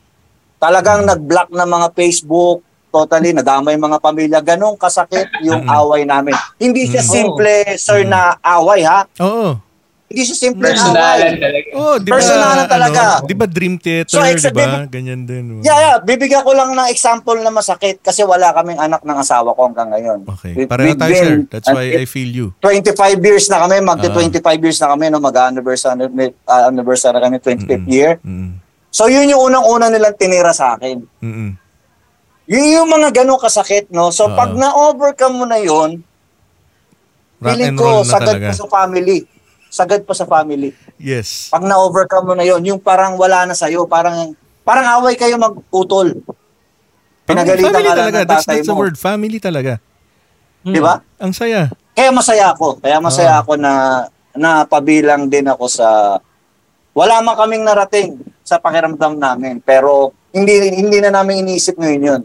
talagang 0.59 1.03
nag-block 1.03 1.51
ng 1.51 1.69
mga 1.69 1.87
Facebook 1.95 2.59
totally 2.95 3.29
nadamay 3.29 3.75
mga 3.75 3.99
pamilya 3.99 4.39
ganong 4.39 4.75
kasakit 4.75 5.27
yung 5.41 5.67
away 5.67 6.01
namin 6.03 6.31
hindi 6.55 6.87
siya 6.87 7.03
simple 7.03 7.51
sir 7.75 8.07
na 8.07 8.39
away 8.41 8.81
ha 8.81 9.03
Oo. 9.19 9.59
hindi 10.05 10.21
siya 10.23 10.37
simple 10.39 10.63
na 10.63 10.79
away 10.79 10.93
Personalan 10.95 11.35
talaga. 11.35 11.67
Oh, 11.75 11.95
di 11.97 12.07
ba, 12.07 12.15
Personalan 12.15 12.65
talaga. 12.69 13.01
Ano, 13.17 13.27
di 13.27 13.35
ba 13.35 13.45
Dream 13.45 13.75
Theater, 13.75 14.15
So, 14.15 14.21
di 14.21 14.53
ba? 14.53 14.85
Ganyan 14.87 15.21
din. 15.25 15.43
oh. 15.49 15.59
Yeah, 15.59 15.75
yeah. 15.75 15.95
Bibigyan 15.99 16.39
ko 16.39 16.53
lang 16.53 16.71
ng 16.71 16.87
example 16.87 17.35
na 17.35 17.49
masakit 17.49 17.99
kasi 17.99 18.23
wala 18.23 18.53
kaming 18.53 18.77
anak 18.77 19.01
ng 19.01 19.17
asawa 19.17 19.51
ko 19.51 19.65
hanggang 19.65 19.91
ngayon. 19.91 20.23
Okay. 20.29 20.53
We- 20.55 20.69
Pareho 20.69 20.95
tayo, 20.95 21.11
sir. 21.11 21.35
That's 21.49 21.67
why 21.67 21.99
I 21.99 22.05
feel 22.05 22.29
you. 22.29 22.47
25 22.61 22.95
years 23.19 23.49
na 23.49 23.59
kami, 23.59 23.81
magti 23.81 24.07
Ah. 24.07 24.15
25 24.15 24.39
years 24.61 24.77
na 24.79 24.93
kami 24.93 25.09
no 25.09 25.19
mag-anniversary 25.19 26.07
uh, 26.45 26.63
anniversary 26.63 27.17
kami 27.17 27.35
25th 27.37 27.65
Mm-mm. 27.67 27.91
year. 27.91 28.21
Mm-mm. 28.21 28.61
So 28.87 29.11
yun 29.11 29.27
yung 29.27 29.41
unang-una 29.43 29.91
nilang 29.91 30.15
tinira 30.15 30.53
sa 30.53 30.79
akin. 30.79 31.03
Mm-mm. 31.19 31.49
Yun 32.45 32.65
yung 32.75 32.89
mga 32.89 33.09
ganong 33.15 33.41
kasakit, 33.41 33.89
no? 33.89 34.09
So 34.09 34.25
Ah. 34.25 34.35
pag 34.35 34.53
na-overcome 34.53 35.35
mo 35.35 35.45
na 35.45 35.57
yun, 35.57 36.01
feeling 37.39 37.73
ko 37.73 38.01
sagad 38.01 38.37
talaga. 38.37 38.47
pa 38.47 38.55
sa 38.55 38.67
family. 38.67 39.17
Sagad 39.67 40.01
pa 40.01 40.13
sa 40.13 40.25
family. 40.25 40.69
Yes. 40.95 41.49
Pag 41.49 41.63
na-overcome 41.63 42.25
mo 42.27 42.33
na 42.33 42.45
yun, 42.45 42.61
yung 42.63 42.79
parang 42.79 43.17
wala 43.17 43.43
na 43.43 43.53
sa'yo, 43.53 43.83
parang 43.85 44.31
parang 44.61 44.85
away 44.99 45.13
kayo 45.13 45.35
magputol. 45.35 46.21
Pinagalitan 47.25 47.73
family 47.73 47.81
ka 47.81 47.89
lang 47.89 47.97
talaga. 47.99 48.13
ng 48.15 48.21
That's, 48.23 48.45
tatay 48.45 48.55
that's 48.55 48.67
the 48.67 48.73
mo. 48.73 48.79
word. 48.79 48.95
Family 48.95 49.37
talaga. 49.39 49.73
Di 50.61 50.79
ba? 50.79 51.01
Ang 51.17 51.33
saya. 51.33 51.69
Kaya 51.91 52.09
masaya 52.09 52.49
ako. 52.49 52.77
Kaya 52.79 52.97
masaya 52.97 53.31
Ah. 53.31 53.41
ako 53.41 53.51
na 53.55 53.71
napabilang 54.33 55.25
din 55.25 55.45
ako 55.45 55.65
sa 55.65 56.19
wala 56.91 57.19
man 57.19 57.35
kaming 57.35 57.63
narating 57.63 58.09
sa 58.41 58.55
pakiramdam 58.55 59.15
namin 59.15 59.59
pero 59.59 60.11
hindi 60.29 60.51
hindi 60.71 60.99
na 60.99 61.09
namin 61.09 61.41
iniisip 61.41 61.75
ngayon 61.75 62.03
yun. 62.03 62.21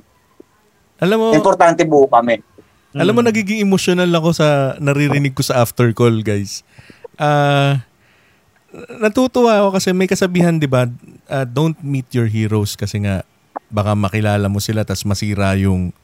Alam 1.01 1.16
mo, 1.16 1.28
Importante 1.32 1.82
buo 1.89 2.05
kami. 2.06 2.44
alam 2.93 3.14
mo 3.16 3.22
nagiging 3.24 3.64
emotional 3.64 4.10
ako 4.12 4.36
sa 4.36 4.77
naririnig 4.77 5.32
ko 5.32 5.40
sa 5.40 5.64
after 5.64 5.89
call, 5.97 6.20
guys. 6.20 6.60
Ah, 7.16 7.82
natutuwa 9.01 9.64
ako 9.64 9.68
kasi 9.81 9.90
may 9.90 10.06
kasabihan, 10.06 10.56
'di 10.60 10.68
ba? 10.70 10.86
ah, 11.31 11.47
don't 11.47 11.78
meet 11.81 12.06
your 12.12 12.27
heroes 12.27 12.74
kasi 12.74 13.02
nga 13.02 13.22
baka 13.70 13.94
makilala 13.94 14.51
mo 14.51 14.59
sila 14.59 14.82
tas 14.82 15.06
masira 15.06 15.55
yung 15.55 15.94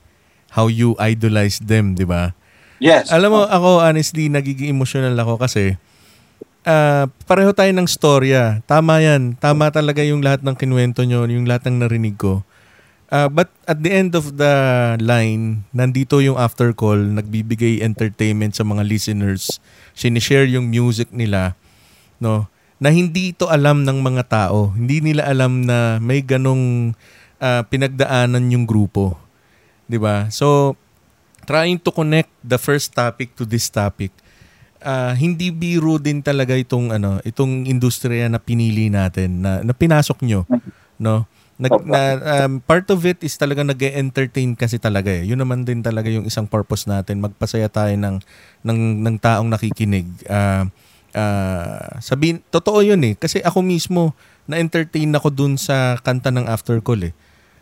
how 0.54 0.70
you 0.70 0.94
idolize 1.02 1.58
them, 1.58 1.98
'di 1.98 2.06
ba? 2.06 2.32
Yes. 2.78 3.08
Alam 3.08 3.32
mo, 3.32 3.40
ako 3.48 3.80
honestly, 3.82 4.28
nagiging 4.28 4.68
emotional 4.70 5.16
ako 5.16 5.40
kasi 5.40 5.74
ah, 6.66 7.10
pareho 7.26 7.50
tayo 7.54 7.70
ng 7.74 7.88
storya. 7.88 8.60
Tama 8.66 9.00
yan. 9.02 9.34
Tama 9.38 9.70
talaga 9.72 10.02
yung 10.06 10.20
lahat 10.22 10.42
ng 10.46 10.56
kinuwento 10.58 11.02
nyo, 11.02 11.24
yung 11.26 11.46
lahat 11.46 11.66
ng 11.70 11.82
narinig 11.82 12.18
ko. 12.18 12.42
Uh, 13.06 13.30
but 13.30 13.46
at 13.70 13.78
the 13.86 13.90
end 13.92 14.18
of 14.18 14.34
the 14.34 14.54
line, 14.98 15.62
nandito 15.70 16.18
yung 16.18 16.34
after 16.34 16.74
call, 16.74 16.98
nagbibigay 16.98 17.78
entertainment 17.78 18.58
sa 18.58 18.66
mga 18.66 18.82
listeners, 18.82 19.62
sinishare 19.94 20.50
yung 20.50 20.66
music 20.66 21.14
nila, 21.14 21.54
no? 22.18 22.50
Na 22.82 22.90
hindi 22.90 23.32
ito 23.32 23.46
alam 23.46 23.86
ng 23.86 23.98
mga 24.02 24.22
tao. 24.26 24.74
Hindi 24.74 25.00
nila 25.00 25.24
alam 25.24 25.64
na 25.64 25.96
may 26.02 26.20
ganong 26.20 26.92
uh, 27.40 27.62
pinagdaanan 27.64 28.52
yung 28.52 28.68
grupo. 28.68 29.16
'Di 29.88 29.96
ba? 29.96 30.28
So 30.28 30.76
trying 31.46 31.78
to 31.80 31.94
connect 31.94 32.28
the 32.42 32.58
first 32.58 32.92
topic 32.92 33.32
to 33.38 33.46
this 33.46 33.70
topic. 33.70 34.10
Uh, 34.82 35.16
hindi 35.16 35.48
biro 35.54 35.96
din 35.96 36.20
talaga 36.20 36.52
itong 36.52 36.92
ano, 36.92 37.22
itong 37.24 37.64
industriya 37.64 38.28
na 38.28 38.36
pinili 38.36 38.92
natin 38.92 39.40
na, 39.40 39.64
na 39.64 39.72
pinasok 39.72 40.20
nyo, 40.26 40.44
no? 41.00 41.24
Nag, 41.56 41.72
na, 41.88 42.00
um, 42.44 42.60
part 42.60 42.84
of 42.92 43.00
it 43.08 43.24
is 43.24 43.32
talaga 43.40 43.64
nag-entertain 43.64 44.52
kasi 44.52 44.76
talaga 44.76 45.08
eh. 45.08 45.24
Yun 45.24 45.40
naman 45.40 45.64
din 45.64 45.80
talaga 45.80 46.12
yung 46.12 46.28
isang 46.28 46.44
purpose 46.44 46.84
natin, 46.84 47.24
magpasaya 47.24 47.72
tayo 47.72 47.96
ng 47.96 48.20
ng 48.60 48.80
ng 49.00 49.16
taong 49.16 49.48
nakikinig. 49.48 50.04
Uh, 50.28 50.68
uh, 51.16 51.96
sabihin, 52.04 52.44
totoo 52.52 52.84
yun 52.84 53.00
eh. 53.08 53.14
Kasi 53.16 53.40
ako 53.40 53.64
mismo, 53.64 54.12
na-entertain 54.44 55.08
ako 55.16 55.32
dun 55.32 55.56
sa 55.56 55.96
kanta 56.04 56.28
ng 56.28 56.44
After 56.44 56.76
Call 56.84 57.08
eh. 57.08 57.14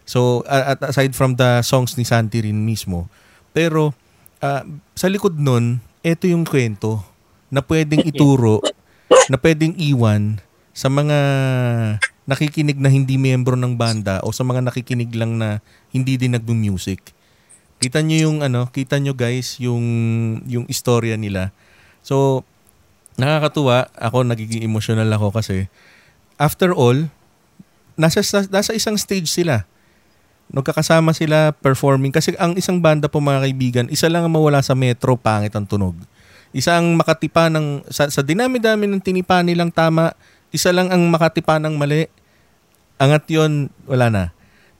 So, 0.05 0.43
uh, 0.51 0.75
aside 0.85 1.15
from 1.15 1.39
the 1.39 1.63
songs 1.63 1.95
ni 1.95 2.03
Santi 2.03 2.45
rin 2.45 2.67
mismo. 2.67 3.07
Pero, 3.55 3.95
uh, 4.43 4.63
sa 4.99 5.07
likod 5.07 5.39
nun, 5.39 5.79
ito 6.05 6.27
yung 6.29 6.45
kwento 6.45 7.01
na 7.49 7.63
pwedeng 7.63 8.03
ituro, 8.11 8.59
na 9.31 9.39
pwedeng 9.39 9.73
iwan 9.79 10.43
sa 10.75 10.91
mga 10.91 11.19
nakikinig 12.25 12.81
na 12.81 12.89
hindi 12.89 13.21
miyembro 13.21 13.53
ng 13.57 13.77
banda 13.77 14.21
o 14.25 14.33
sa 14.33 14.45
mga 14.45 14.65
nakikinig 14.65 15.13
lang 15.13 15.37
na 15.37 15.61
hindi 15.93 16.17
din 16.17 16.33
nagmu-music. 16.33 17.13
Kita 17.81 18.01
nyo 18.01 18.17
yung 18.31 18.39
ano, 18.41 18.65
kita 18.73 18.97
nyo 18.97 19.13
guys 19.13 19.61
yung 19.61 19.85
yung 20.49 20.65
istorya 20.73 21.21
nila. 21.21 21.53
So 22.01 22.43
nakakatuwa, 23.21 23.93
ako 23.95 24.25
nagiging 24.25 24.65
emotional 24.65 25.07
ako 25.13 25.37
kasi 25.37 25.69
after 26.41 26.73
all 26.75 26.97
nasa 27.95 28.25
nasa 28.49 28.73
isang 28.73 28.97
stage 28.97 29.29
sila. 29.29 29.69
Nagkakasama 30.49 31.17
sila 31.17 31.53
performing 31.57 32.13
kasi 32.13 32.37
ang 32.37 32.57
isang 32.57 32.81
banda 32.81 33.09
po 33.09 33.21
mga 33.21 33.49
kaibigan, 33.49 33.87
isa 33.89 34.09
lang 34.13 34.29
ang 34.29 34.33
mawala 34.33 34.61
sa 34.61 34.77
metro, 34.77 35.17
pangit 35.17 35.53
ang 35.57 35.65
tunog. 35.65 35.97
Isang 36.55 36.95
makatipa 36.95 37.51
ng 37.51 37.83
sa, 37.91 38.07
sa 38.13 38.23
dinami-dami 38.23 38.87
ng 38.87 39.03
tinipa 39.03 39.43
nilang 39.43 39.73
tama, 39.75 40.15
isa 40.55 40.71
lang 40.71 40.95
ang 40.95 41.11
makatipa 41.11 41.59
ng 41.59 41.75
mali, 41.75 42.07
angat 43.03 43.27
yon 43.27 43.75
wala 43.91 44.07
na. 44.07 44.25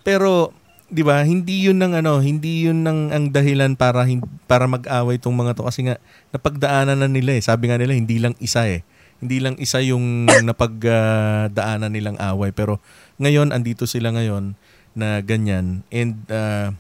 Pero 0.07 0.55
'di 0.87 1.03
ba, 1.03 1.27
hindi 1.27 1.67
'yun 1.67 1.83
ng 1.83 1.99
ano, 1.99 2.23
hindi 2.23 2.63
'yun 2.63 2.87
ng 2.87 3.11
ang 3.11 3.25
dahilan 3.35 3.75
para 3.75 4.07
para 4.47 4.71
mag-away 4.71 5.19
tong 5.19 5.35
mga 5.35 5.59
to 5.59 5.67
kasi 5.67 5.91
nga 5.91 5.99
napagdaanan 6.31 7.03
na 7.03 7.11
nila 7.11 7.35
eh. 7.35 7.43
Sabi 7.43 7.75
nga 7.75 7.77
nila 7.83 7.99
hindi 7.99 8.23
lang 8.23 8.39
isa 8.39 8.71
eh. 8.71 8.87
Hindi 9.19 9.43
lang 9.43 9.59
isa 9.59 9.83
yung 9.83 10.31
napagdaanan 10.49 11.91
uh, 11.91 11.93
nilang 11.93 12.19
away 12.23 12.55
pero 12.55 12.79
ngayon 13.19 13.51
andito 13.51 13.91
sila 13.91 14.15
ngayon 14.15 14.55
na 14.95 15.19
ganyan 15.27 15.83
and 15.91 16.15
uh, 16.31 16.71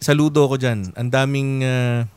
saludo 0.00 0.48
ko 0.48 0.56
diyan. 0.56 0.96
Ang 0.96 1.12
daming 1.12 1.60
uh, 1.60 2.08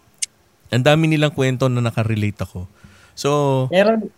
ang 0.71 0.83
dami 0.87 1.11
nilang 1.11 1.35
kwento 1.35 1.67
na 1.67 1.83
nakarelate 1.83 2.39
ako. 2.47 2.65
So, 3.13 3.29
Meron 3.69 4.09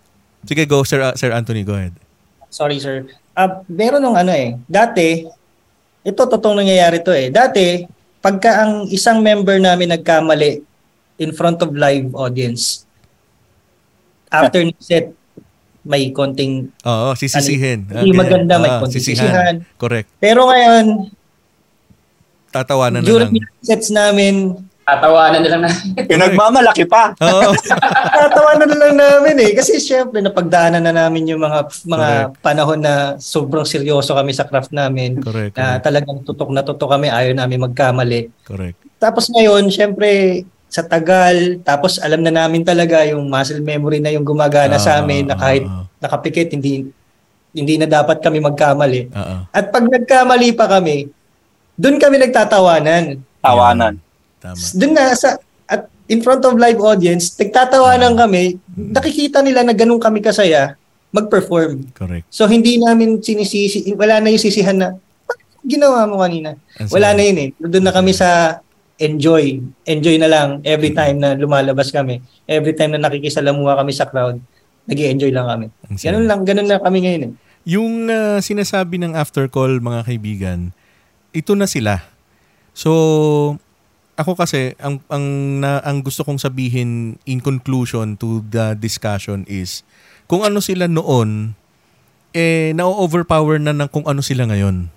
Sige, 0.45 0.63
go, 0.69 0.85
Sir, 0.85 1.01
uh, 1.01 1.13
Sir 1.17 1.33
Anthony. 1.33 1.65
Go 1.65 1.73
ahead. 1.73 1.93
Sorry, 2.53 2.79
sir. 2.79 3.09
Uh, 3.35 3.65
meron 3.67 3.99
nung 3.99 4.15
ano 4.15 4.31
eh. 4.31 4.55
Dati, 4.69 5.27
ito 6.05 6.21
totoong 6.21 6.63
nangyayari 6.63 7.01
to 7.03 7.11
eh. 7.11 7.27
Dati, 7.33 7.83
pagka 8.23 8.63
ang 8.63 8.87
isang 8.87 9.19
member 9.19 9.57
namin 9.59 9.91
nagkamali 9.91 10.63
in 11.19 11.31
front 11.35 11.59
of 11.65 11.73
live 11.73 12.13
audience, 12.15 12.85
after 14.29 14.63
set, 14.79 15.11
may 15.85 16.09
konting... 16.09 16.73
Oo, 16.81 17.13
sisisihin. 17.13 17.85
Ano, 17.89 18.01
hindi 18.01 18.15
okay. 18.15 18.21
maganda, 18.25 18.53
may 18.57 18.71
uh, 18.71 18.79
konting 18.81 19.03
sisihan. 19.03 19.29
sisihan. 19.29 19.55
Correct. 19.77 20.09
Pero 20.17 20.49
ngayon, 20.49 21.13
tatawanan 22.49 23.03
na 23.03 23.07
during 23.07 23.35
lang. 23.35 23.61
sets 23.61 23.91
namin, 23.93 24.63
Tatawanan 24.85 25.41
na 25.41 25.49
lang 25.49 25.61
namin. 25.65 26.05
Pinagmamalaki 26.05 26.85
pa. 26.85 27.17
Oo. 27.17 27.57
Tatawanan 28.21 28.69
na 28.69 28.77
lang 28.77 28.93
namin 28.93 29.35
eh. 29.41 29.51
Kasi 29.57 29.81
syempre, 29.81 30.21
napagdaanan 30.21 30.85
na 30.85 30.93
namin 30.93 31.33
yung 31.33 31.41
mga 31.41 31.73
mga 31.89 32.09
correct. 32.29 32.45
panahon 32.45 32.79
na 32.85 33.17
sobrang 33.17 33.65
seryoso 33.65 34.13
kami 34.13 34.29
sa 34.37 34.45
craft 34.45 34.69
namin. 34.69 35.17
Correct. 35.25 35.57
Na 35.57 35.81
correct. 35.81 35.83
talagang 35.89 36.17
tutok 36.21 36.53
na 36.53 36.61
tutok 36.61 36.93
kami. 36.93 37.09
Ayaw 37.09 37.33
namin 37.33 37.65
magkamali. 37.65 38.29
Correct. 38.45 38.77
Tapos 39.01 39.25
ngayon, 39.33 39.73
syempre, 39.73 40.45
sa 40.69 40.85
tagal, 40.85 41.65
tapos 41.65 41.97
alam 41.97 42.21
na 42.21 42.29
namin 42.29 42.61
talaga 42.61 43.01
yung 43.09 43.25
muscle 43.25 43.65
memory 43.65 43.97
na 43.97 44.13
yung 44.13 44.27
gumagana 44.27 44.77
uh, 44.77 44.81
sa 44.81 45.01
amin 45.01 45.25
na 45.25 45.33
kahit 45.33 45.65
uh, 45.65 45.89
nakapikit, 45.97 46.53
hindi 46.53 46.85
hindi 47.57 47.73
na 47.81 47.89
dapat 47.89 48.21
kami 48.21 48.37
magkamali. 48.37 49.09
Uh, 49.09 49.49
At 49.49 49.73
pag 49.73 49.87
nagkamali 49.89 50.53
pa 50.53 50.69
kami, 50.69 51.09
doon 51.73 51.97
kami 51.97 52.21
nagtatawanan. 52.21 53.17
Tawanan. 53.41 54.04
Tama. 54.45 54.61
Doon 54.77 54.93
na 54.93 55.03
sa 55.17 55.41
at 55.65 55.89
in 56.05 56.21
front 56.21 56.45
of 56.45 56.53
live 56.61 56.77
audience, 56.77 57.33
nagtatawanan 57.33 58.13
uh, 58.13 58.19
kami, 58.25 58.61
mm. 58.61 58.93
nakikita 58.93 59.41
nila 59.41 59.65
na 59.65 59.73
ganun 59.73 59.97
kami 59.97 60.21
kasaya 60.21 60.77
mag-perform. 61.09 61.89
Correct. 61.97 62.29
So 62.29 62.45
hindi 62.45 62.77
namin 62.77 63.17
sinisisi, 63.23 63.89
wala 63.97 64.21
na 64.21 64.29
yung 64.29 64.43
sisihan 64.43 64.77
na 64.77 64.93
ginawa 65.65 66.05
mo 66.05 66.21
kanina. 66.21 66.53
Wala 66.93 67.17
na 67.17 67.21
yun 67.25 67.37
eh. 67.41 67.49
Doon 67.57 67.85
na 67.89 67.95
kami 67.95 68.13
sa 68.13 68.61
enjoy. 69.01 69.65
Enjoy 69.89 70.15
na 70.21 70.29
lang 70.29 70.61
every 70.61 70.93
mm. 70.93 70.97
time 70.97 71.17
na 71.17 71.33
lumalabas 71.33 71.89
kami. 71.89 72.21
Every 72.45 72.77
time 72.77 72.93
na 72.93 73.01
nakikisalamuha 73.01 73.81
kami 73.81 73.91
sa 73.95 74.05
crowd, 74.05 74.37
nag 74.85 74.99
enjoy 75.01 75.33
lang 75.33 75.49
kami. 75.49 75.65
Ganun 75.97 76.29
lang, 76.29 76.45
ganun 76.45 76.69
na 76.69 76.77
kami 76.77 77.01
ngayon 77.01 77.23
eh. 77.25 77.31
Yung 77.65 78.05
uh, 78.13 78.37
sinasabi 78.37 79.01
ng 79.01 79.17
after 79.17 79.49
call 79.49 79.81
mga 79.81 80.05
kaibigan, 80.05 80.69
ito 81.33 81.57
na 81.57 81.65
sila. 81.65 82.05
So, 82.77 83.57
ako 84.15 84.39
kasi 84.39 84.73
ang 84.79 85.03
ang 85.11 85.25
na, 85.59 85.83
ang 85.83 85.99
gusto 85.99 86.23
kong 86.23 86.39
sabihin 86.39 87.19
in 87.27 87.43
conclusion 87.43 88.15
to 88.15 88.39
the 88.47 88.71
discussion 88.79 89.43
is 89.47 89.83
kung 90.25 90.41
ano 90.41 90.63
sila 90.63 90.87
noon 90.87 91.53
eh 92.35 92.75
na-overpower 92.75 93.59
na 93.59 93.71
ng 93.75 93.87
kung 93.91 94.07
ano 94.07 94.19
sila 94.23 94.47
ngayon. 94.47 94.91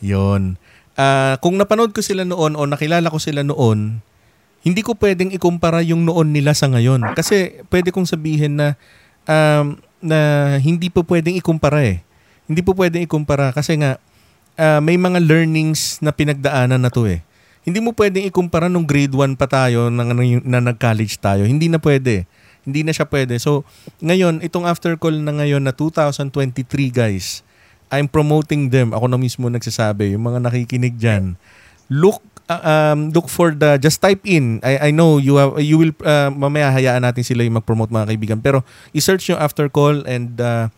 'Yon. 0.00 0.56
Uh, 0.96 1.36
kung 1.40 1.56
napanood 1.56 1.92
ko 1.92 2.00
sila 2.00 2.24
noon 2.24 2.56
o 2.56 2.64
nakilala 2.68 3.08
ko 3.08 3.20
sila 3.20 3.44
noon, 3.44 4.00
hindi 4.64 4.80
ko 4.80 4.96
pwedeng 4.96 5.32
ikumpara 5.32 5.84
yung 5.84 6.04
noon 6.04 6.32
nila 6.32 6.56
sa 6.56 6.68
ngayon 6.68 7.16
kasi 7.16 7.60
pwede 7.68 7.92
kong 7.92 8.08
sabihin 8.08 8.56
na 8.60 8.80
um, 9.28 9.76
na 10.00 10.20
hindi 10.60 10.88
po 10.88 11.04
pwedeng 11.04 11.36
ikumpara 11.36 11.84
eh. 11.84 12.00
Hindi 12.44 12.60
po 12.60 12.76
pwedeng 12.76 13.04
ikumpara 13.04 13.52
kasi 13.52 13.80
nga 13.80 13.96
uh, 14.56 14.80
may 14.80 14.96
mga 14.96 15.20
learnings 15.24 16.00
na 16.04 16.12
pinagdaanan 16.12 16.80
na 16.80 16.92
to 16.92 17.08
eh 17.08 17.24
hindi 17.64 17.80
mo 17.80 17.96
pwedeng 17.96 18.28
ikumpara 18.28 18.68
nung 18.68 18.84
grade 18.84 19.16
1 19.16 19.40
pa 19.40 19.48
tayo 19.48 19.88
na, 19.88 20.04
na, 20.04 20.22
na 20.44 20.60
nag-college 20.72 21.16
tayo. 21.16 21.48
Hindi 21.48 21.72
na 21.72 21.80
pwede. 21.80 22.28
Hindi 22.64 22.84
na 22.84 22.92
siya 22.92 23.08
pwede. 23.08 23.40
So, 23.40 23.64
ngayon, 24.04 24.44
itong 24.44 24.68
after 24.68 24.96
call 25.00 25.16
na 25.16 25.32
ngayon 25.32 25.64
na 25.64 25.72
2023, 25.72 26.92
guys, 26.92 27.40
I'm 27.88 28.08
promoting 28.08 28.68
them. 28.68 28.92
Ako 28.92 29.08
na 29.08 29.16
mismo 29.16 29.48
nagsasabi. 29.48 30.12
Yung 30.16 30.24
mga 30.28 30.44
nakikinig 30.44 30.96
dyan, 30.96 31.40
look 31.88 32.20
uh, 32.48 32.62
um, 32.64 33.12
look 33.12 33.28
for 33.28 33.52
the 33.52 33.76
just 33.80 34.00
type 34.00 34.20
in 34.24 34.60
I 34.64 34.88
I 34.88 34.90
know 34.90 35.20
you 35.20 35.36
have 35.40 35.60
you 35.60 35.76
will 35.80 35.94
uh, 36.04 36.32
mamaya 36.32 36.72
hayaan 36.72 37.04
natin 37.04 37.24
sila 37.24 37.44
yung 37.44 37.60
mag-promote 37.60 37.92
mga 37.92 38.08
kaibigan 38.08 38.38
pero 38.40 38.64
i-search 38.96 39.28
nyo 39.28 39.36
after 39.40 39.68
call 39.68 40.04
and 40.08 40.40
uh, 40.40 40.68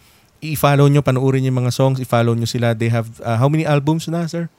i-follow 0.43 0.87
nyo 0.91 1.03
panoorin 1.03 1.47
yung 1.47 1.59
mga 1.63 1.73
songs 1.75 1.99
i-follow 2.03 2.35
nyo 2.35 2.47
sila 2.47 2.75
they 2.75 2.91
have 2.91 3.09
uh, 3.23 3.39
how 3.39 3.47
many 3.47 3.63
albums 3.63 4.07
na 4.11 4.27
sir 4.27 4.51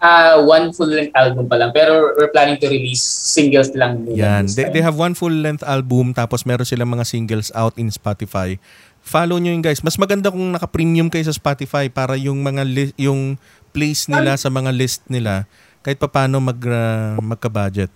uh, 0.00 0.42
one 0.44 0.72
full-length 0.72 1.14
album 1.16 1.48
pa 1.48 1.56
lang. 1.60 1.70
Pero 1.72 2.16
we're 2.16 2.32
planning 2.32 2.60
to 2.60 2.68
release 2.68 3.02
singles 3.04 3.72
lang. 3.76 4.04
Yan. 4.10 4.48
They, 4.50 4.68
they 4.72 4.82
have 4.82 4.96
one 4.96 5.16
full-length 5.16 5.64
album 5.64 6.12
tapos 6.16 6.44
meron 6.44 6.66
silang 6.66 6.92
mga 6.92 7.04
singles 7.06 7.48
out 7.54 7.76
in 7.80 7.88
Spotify. 7.92 8.60
Follow 9.06 9.38
nyo 9.38 9.54
yun 9.54 9.62
guys. 9.62 9.80
Mas 9.86 9.96
maganda 9.96 10.32
kung 10.34 10.50
naka-premium 10.50 11.06
kayo 11.06 11.22
sa 11.30 11.34
Spotify 11.36 11.86
para 11.86 12.18
yung 12.18 12.42
mga 12.42 12.62
li- 12.66 12.96
yung 12.98 13.38
place 13.70 14.10
nila 14.10 14.34
sa 14.34 14.50
mga 14.50 14.72
list 14.74 15.04
nila 15.06 15.46
kahit 15.86 16.02
paano 16.02 16.42
mag 16.42 16.58
uh, 16.58 17.14
magka-budget. 17.22 17.92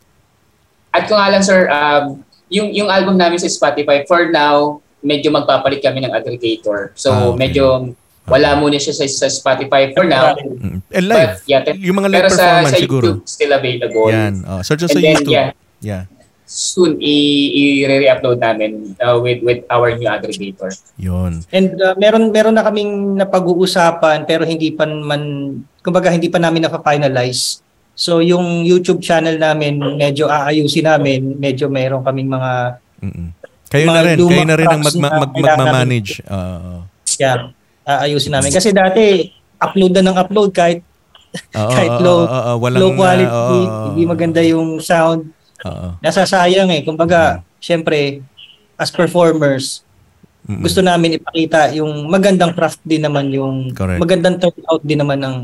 At 0.94 1.10
kung 1.10 1.18
alam 1.18 1.42
sir, 1.42 1.66
um, 1.66 2.22
yung 2.46 2.70
yung 2.70 2.86
album 2.86 3.18
namin 3.18 3.42
sa 3.42 3.50
Spotify 3.50 4.06
for 4.06 4.30
now 4.30 4.78
medyo 5.00 5.32
magpapalit 5.32 5.80
kami 5.80 6.04
ng 6.04 6.12
aggregator. 6.12 6.92
So 6.94 7.10
ah, 7.10 7.32
okay. 7.32 7.38
medyo 7.40 7.90
wala 8.30 8.56
muna 8.56 8.78
siya 8.78 8.94
sa, 8.94 9.04
sa 9.10 9.26
Spotify 9.26 9.90
for 9.90 10.06
now. 10.06 10.38
Mm. 10.38 10.78
And 10.94 11.06
live. 11.10 11.42
But, 11.42 11.50
yeah, 11.50 11.66
yung 11.74 11.98
mga 11.98 12.08
live 12.08 12.22
pero 12.24 12.34
performance 12.38 12.70
sa, 12.70 12.76
sa 12.78 12.82
siguro. 12.82 13.04
YouTube, 13.04 13.20
still 13.26 13.52
available. 13.52 14.08
Yan. 14.08 14.34
Oh, 14.46 14.60
search 14.62 14.86
sa 14.86 14.96
YouTube. 14.96 15.34
yeah. 15.34 15.50
yeah. 15.82 16.04
soon 16.50 16.98
i- 16.98 17.50
i-re-upload 17.86 18.42
namin 18.42 18.98
uh, 18.98 19.14
with 19.22 19.38
with 19.46 19.62
our 19.70 19.94
new 19.94 20.10
aggregator. 20.10 20.66
Yun. 20.98 21.46
And 21.54 21.78
uh, 21.78 21.94
meron 21.94 22.34
meron 22.34 22.58
na 22.58 22.66
kaming 22.66 23.14
napag-uusapan 23.14 24.26
pero 24.26 24.42
hindi 24.42 24.74
pa 24.74 24.82
man 24.82 25.22
kumbaga 25.78 26.10
hindi 26.10 26.26
pa 26.26 26.42
namin 26.42 26.66
na-finalize. 26.66 27.62
So 27.94 28.18
yung 28.18 28.66
YouTube 28.66 28.98
channel 28.98 29.38
namin 29.38 29.78
medyo 29.94 30.26
aayusin 30.26 30.90
namin, 30.90 31.38
medyo 31.38 31.70
meron 31.70 32.02
kaming 32.02 32.26
mga 32.26 32.82
Mm-mm. 32.98 33.28
Kayo 33.70 33.86
Mga 33.86 33.94
na 33.94 34.02
rin, 34.02 34.16
kayo 34.18 34.44
na 34.44 34.56
rin 34.58 34.66
ang 34.66 34.82
na 34.82 34.90
mag, 34.90 35.30
kailangan 35.30 35.58
magmamanage. 35.62 36.12
Oo. 36.26 36.82
yeah, 37.22 37.54
aayusin 37.82 38.32
namin 38.32 38.50
kasi 38.50 38.70
dati 38.70 39.30
upload 39.56 39.92
na 39.92 40.04
ng 40.04 40.16
upload 40.16 40.50
kahit 40.50 40.80
Oo, 41.30 41.70
Kahit 41.74 41.94
low- 42.02 42.26
oo, 42.26 42.26
oo, 42.26 42.52
walang, 42.58 42.80
low 42.82 42.90
quality, 42.98 43.30
oo, 43.30 43.54
oo, 43.54 43.84
hindi 43.90 44.02
maganda 44.02 44.42
yung 44.42 44.82
sound. 44.82 45.30
Oo. 45.62 45.88
Nasasayang 46.02 46.74
eh. 46.74 46.82
Kumbaga, 46.82 47.38
syempre, 47.62 48.18
as 48.74 48.90
performers, 48.90 49.86
Mm-mm. 50.42 50.66
gusto 50.66 50.82
namin 50.82 51.22
ipakita 51.22 51.70
yung 51.78 52.10
magandang 52.10 52.50
craft 52.50 52.82
din 52.82 53.06
naman 53.06 53.30
yung 53.30 53.70
Correct. 53.70 54.02
magandang 54.02 54.42
turnout 54.42 54.82
din 54.82 54.98
naman 54.98 55.22
ng 55.22 55.34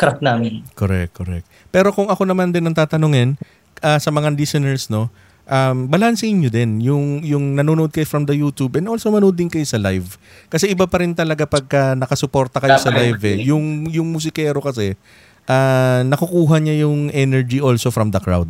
craft 0.00 0.24
namin. 0.24 0.64
Correct, 0.72 1.12
correct. 1.12 1.44
Pero 1.68 1.92
kung 1.92 2.08
ako 2.08 2.24
naman 2.24 2.48
din 2.48 2.64
ang 2.64 2.72
tatanungin 2.72 3.36
ah, 3.84 4.00
sa 4.00 4.08
mga 4.08 4.32
listeners, 4.32 4.88
no, 4.88 5.12
um, 5.48 5.88
balansein 5.88 6.40
nyo 6.40 6.50
din 6.52 6.80
yung, 6.80 7.20
yung 7.24 7.56
nanonood 7.56 7.92
kayo 7.92 8.08
from 8.08 8.24
the 8.28 8.36
YouTube 8.36 8.76
and 8.80 8.88
also 8.88 9.12
manood 9.12 9.36
din 9.36 9.48
kayo 9.48 9.64
sa 9.64 9.80
live. 9.80 10.16
Kasi 10.48 10.72
iba 10.72 10.88
pa 10.88 11.00
rin 11.00 11.12
talaga 11.12 11.44
pagka 11.44 11.96
nakasuporta 11.96 12.60
kayo 12.60 12.76
sa 12.80 12.92
live 12.92 13.20
eh. 13.24 13.38
Yung, 13.48 13.88
yung 13.92 14.08
musikero 14.08 14.60
kasi, 14.60 14.96
ah, 15.48 16.00
nakukuha 16.04 16.60
niya 16.60 16.88
yung 16.88 17.12
energy 17.12 17.60
also 17.60 17.92
from 17.92 18.12
the 18.12 18.20
crowd. 18.20 18.48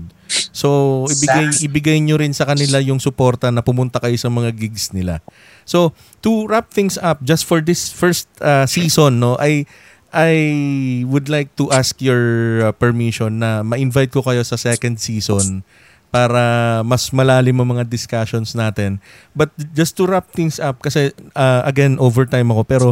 So, 0.54 1.02
ibigay, 1.10 1.46
ibigay 1.66 1.98
nyo 2.02 2.18
rin 2.18 2.34
sa 2.34 2.46
kanila 2.46 2.78
yung 2.78 3.02
suporta 3.02 3.50
na 3.50 3.62
pumunta 3.62 3.98
kayo 3.98 4.14
sa 4.18 4.30
mga 4.30 4.54
gigs 4.54 4.94
nila. 4.94 5.18
So, 5.66 5.94
to 6.22 6.46
wrap 6.46 6.70
things 6.70 6.98
up, 6.98 7.22
just 7.22 7.46
for 7.46 7.58
this 7.58 7.90
first 7.90 8.30
ah, 8.42 8.66
season, 8.66 9.18
no, 9.18 9.34
I 9.38 9.66
I 10.14 11.02
would 11.10 11.26
like 11.26 11.58
to 11.58 11.74
ask 11.74 11.98
your 11.98 12.62
uh, 12.62 12.70
permission 12.70 13.42
na 13.42 13.66
ma-invite 13.66 14.14
ko 14.14 14.22
kayo 14.22 14.46
sa 14.46 14.54
second 14.54 15.02
season 15.02 15.66
para 16.14 16.42
mas 16.86 17.10
malalim 17.10 17.58
ang 17.58 17.74
mga 17.74 17.90
discussions 17.90 18.54
natin. 18.54 19.02
But 19.34 19.50
just 19.74 19.98
to 19.98 20.06
wrap 20.06 20.30
things 20.30 20.62
up 20.62 20.78
kasi 20.78 21.10
uh, 21.34 21.66
again 21.66 21.98
overtime 21.98 22.54
ako 22.54 22.62
pero 22.62 22.88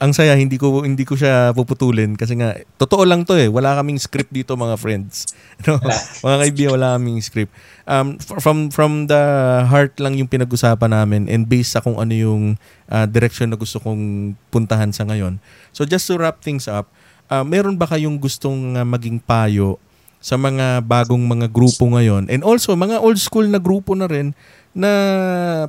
ang 0.00 0.16
saya 0.16 0.32
hindi 0.34 0.56
ko 0.56 0.80
hindi 0.80 1.04
ko 1.04 1.12
siya 1.12 1.52
puputulin 1.52 2.16
kasi 2.16 2.32
nga 2.40 2.56
totoo 2.80 3.04
lang 3.04 3.28
to 3.28 3.36
eh. 3.36 3.52
Wala 3.52 3.76
kaming 3.76 4.00
script 4.00 4.32
dito 4.32 4.56
mga 4.56 4.80
friends. 4.80 5.28
No? 5.68 5.78
Mga 6.24 6.36
kaibigan 6.42 6.72
wala 6.80 6.96
kaming 6.96 7.20
script. 7.20 7.52
Um 7.84 8.16
from 8.18 8.72
from 8.72 9.04
the 9.04 9.22
heart 9.68 9.92
lang 10.00 10.16
yung 10.16 10.32
pinag-usapan 10.32 10.96
namin 10.96 11.28
and 11.28 11.44
based 11.52 11.76
sa 11.76 11.84
kung 11.84 12.00
ano 12.00 12.16
yung 12.16 12.56
uh, 12.88 13.04
direction 13.04 13.52
na 13.52 13.60
gusto 13.60 13.84
kong 13.84 14.32
puntahan 14.48 14.96
sa 14.96 15.04
ngayon. 15.04 15.44
So 15.76 15.84
just 15.84 16.08
to 16.08 16.16
wrap 16.16 16.40
things 16.40 16.66
up 16.72 16.88
uh, 17.28 17.44
meron 17.44 17.76
ba 17.76 17.84
kayong 17.84 18.16
gustong 18.16 18.80
uh, 18.80 18.84
maging 18.88 19.20
payo 19.20 19.76
sa 20.22 20.38
mga 20.38 20.86
bagong 20.86 21.20
mga 21.20 21.50
grupo 21.50 21.90
ngayon. 21.90 22.30
And 22.30 22.46
also 22.46 22.78
mga 22.78 23.02
old 23.02 23.18
school 23.18 23.44
na 23.50 23.58
grupo 23.58 23.98
na 23.98 24.06
rin 24.06 24.30
na 24.70 24.88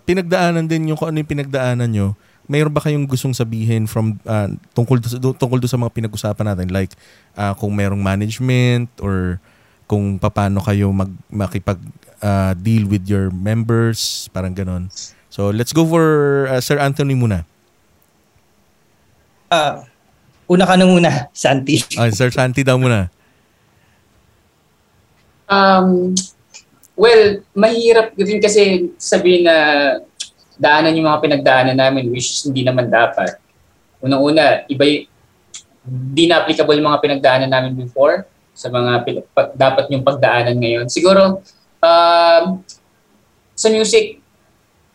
pinagdaanan 0.06 0.70
din 0.70 0.94
yung 0.94 0.98
kung 1.02 1.10
ano 1.10 1.18
yung 1.18 1.28
pinagdaanan 1.28 1.90
nyo. 1.90 2.14
Mayroon 2.46 2.70
ba 2.70 2.86
kayong 2.86 3.10
gustong 3.10 3.34
sabihin 3.34 3.90
from 3.90 4.22
uh, 4.30 4.54
tungkol 4.78 5.02
do, 5.02 5.34
tungkol 5.34 5.58
do 5.58 5.66
sa 5.66 5.82
mga 5.82 5.90
pinag-usapan 5.90 6.54
natin? 6.54 6.70
Like 6.70 6.94
uh, 7.34 7.58
kung 7.58 7.74
merong 7.74 8.00
management 8.00 8.94
or 9.02 9.42
kung 9.90 10.22
paano 10.22 10.62
kayo 10.62 10.94
mag 10.94 11.10
makipag 11.34 11.82
uh, 12.22 12.54
deal 12.54 12.86
with 12.86 13.10
your 13.10 13.34
members 13.34 14.30
parang 14.38 14.54
ganon. 14.54 14.94
So 15.34 15.50
let's 15.50 15.74
go 15.74 15.82
for 15.82 16.46
uh, 16.46 16.62
Sir 16.62 16.78
Anthony 16.78 17.18
muna. 17.18 17.50
Ah, 19.50 19.82
una 20.46 20.70
ka 20.70 20.78
na 20.78 20.86
muna, 20.86 21.34
Santi. 21.34 21.82
Ah, 21.98 22.12
Sir 22.14 22.30
Santi 22.30 22.62
daw 22.62 22.78
muna 22.78 23.10
Um, 25.54 26.18
well, 26.98 27.42
mahirap 27.54 28.18
din 28.18 28.42
kasi 28.42 28.90
sabihin 28.98 29.46
na 29.46 29.58
daanan 30.58 30.98
yung 30.98 31.10
mga 31.10 31.22
pinagdaanan 31.22 31.78
namin 31.78 32.10
which 32.10 32.30
is 32.30 32.42
hindi 32.46 32.66
naman 32.66 32.90
dapat. 32.90 33.38
Unang-una, 34.02 34.66
iba 34.70 34.84
y- 34.86 35.08
di 36.14 36.26
na 36.26 36.44
applicable 36.44 36.80
yung 36.80 36.90
mga 36.90 37.02
pinagdaanan 37.04 37.52
namin 37.52 37.74
before 37.76 38.26
sa 38.54 38.70
mga 38.70 38.92
pin- 39.04 39.28
pa- 39.34 39.52
dapat 39.54 39.90
yung 39.90 40.06
pagdaanan 40.06 40.56
ngayon. 40.58 40.86
Siguro, 40.88 41.42
um, 41.82 42.44
sa 43.54 43.68
music, 43.70 44.24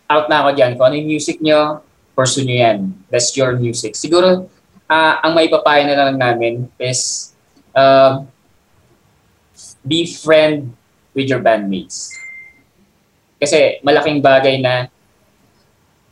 out 0.09 0.27
na 0.27 0.41
ako 0.43 0.57
dyan. 0.57 0.73
Kung 0.75 0.89
ano 0.89 0.97
yung 0.97 1.11
music 1.11 1.37
nyo, 1.45 1.85
pursue 2.17 2.43
nyo 2.49 2.57
yan. 2.57 2.79
That's 3.13 3.31
your 3.37 3.55
music. 3.61 3.95
Siguro, 3.95 4.49
ah, 4.89 5.21
ang 5.21 5.37
may 5.37 5.53
papayo 5.53 5.85
na 5.85 6.09
lang 6.09 6.17
namin 6.17 6.67
is 6.81 7.31
um, 7.77 8.25
be 9.89 10.05
friend 10.05 10.71
with 11.17 11.27
your 11.27 11.41
bandmates. 11.41 12.13
Kasi 13.41 13.81
malaking 13.83 14.21
bagay 14.21 14.61
na 14.61 14.93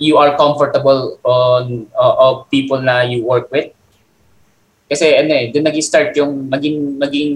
you 0.01 0.17
are 0.17 0.37
comfortable 0.37 1.21
on 1.25 1.89
uh, 1.97 2.15
of 2.19 2.49
people 2.53 2.81
na 2.81 3.05
you 3.05 3.25
work 3.25 3.49
with. 3.53 3.73
Kasi 4.87 5.19
ano 5.19 5.33
eh, 5.35 5.51
doon 5.51 5.67
nag-start 5.67 6.15
yung 6.15 6.47
maging 6.47 7.01
maging 7.01 7.31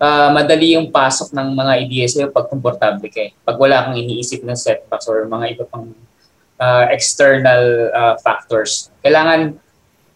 ah, 0.00 0.32
madali 0.32 0.74
yung 0.74 0.88
pasok 0.88 1.36
ng 1.36 1.48
mga 1.52 1.72
ideas 1.84 2.16
sa'yo 2.16 2.32
pag 2.32 2.48
komportable 2.48 3.12
ka 3.12 3.28
eh. 3.28 3.30
Pag 3.44 3.60
wala 3.60 3.84
kang 3.84 4.00
iniisip 4.00 4.40
na 4.42 4.56
setbacks 4.56 5.04
or 5.06 5.28
mga 5.28 5.60
iba 5.60 5.64
pang 5.68 5.92
ah, 6.56 6.88
external 6.88 7.92
ah, 7.92 8.16
factors. 8.24 8.88
Kailangan 9.04 9.60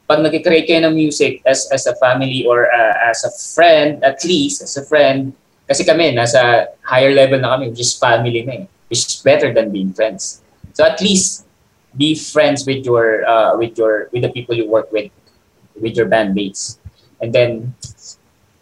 pag 0.08 0.20
nag-create 0.24 0.68
kayo 0.68 0.84
ng 0.88 0.96
music 0.96 1.40
as 1.44 1.68
as 1.68 1.84
a 1.84 1.96
family 2.00 2.48
or 2.48 2.68
ah, 2.72 3.12
as 3.12 3.24
a 3.28 3.32
friend, 3.32 4.00
at 4.00 4.24
least 4.24 4.64
as 4.64 4.72
a 4.80 4.84
friend, 4.88 5.36
kasi 5.64 5.82
kami 5.84 6.12
nasa 6.12 6.72
higher 6.84 7.12
level 7.12 7.40
na 7.40 7.56
kami, 7.56 7.72
which 7.72 7.80
is 7.80 7.96
family 7.96 8.44
na 8.44 8.64
eh, 8.64 8.64
which 8.88 9.04
is 9.04 9.20
better 9.24 9.52
than 9.52 9.72
being 9.72 9.92
friends. 9.92 10.44
So 10.76 10.84
at 10.84 11.00
least 11.00 11.46
be 11.94 12.14
friends 12.14 12.66
with 12.66 12.84
your 12.84 13.24
uh, 13.24 13.56
with 13.56 13.78
your 13.78 14.10
with 14.10 14.22
the 14.22 14.32
people 14.32 14.54
you 14.54 14.68
work 14.68 14.90
with, 14.92 15.10
with 15.78 15.94
your 15.96 16.10
bandmates, 16.10 16.78
and 17.22 17.32
then 17.32 17.74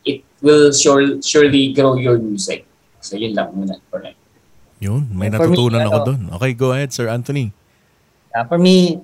it 0.04 0.22
will 0.44 0.70
sure, 0.70 1.22
surely 1.22 1.72
grow 1.72 1.96
your 1.96 2.18
music. 2.18 2.66
So 3.02 3.18
yun 3.18 3.34
lang 3.34 3.56
muna 3.56 3.80
for 3.90 4.02
now. 4.02 4.14
yun 4.82 5.06
may 5.14 5.30
For 5.30 5.46
me, 5.46 5.54
natutunan 5.54 5.86
ako 5.86 5.94
ano, 5.94 6.06
doon 6.10 6.20
okay 6.34 6.52
go 6.58 6.74
ahead 6.74 6.90
Sir 6.90 7.06
Anthony 7.06 7.54
Ah, 8.32 8.48
for 8.48 8.56
me, 8.56 8.96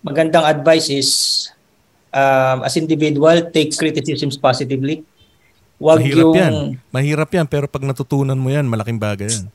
magandang 0.00 0.48
advice 0.48 0.88
is 0.88 1.08
um, 2.08 2.64
as 2.64 2.72
individual, 2.80 3.52
take 3.52 3.68
criticisms 3.76 4.40
positively. 4.40 5.04
Huwag 5.76 6.00
mahirap 6.00 6.16
yung 6.18 6.34
yan 6.34 6.52
mahirap 6.88 7.30
yan 7.30 7.46
pero 7.46 7.68
pag 7.68 7.84
natutunan 7.84 8.36
mo 8.36 8.48
yan 8.48 8.64
malaking 8.64 8.96
bagay 8.96 9.28
yan 9.28 9.46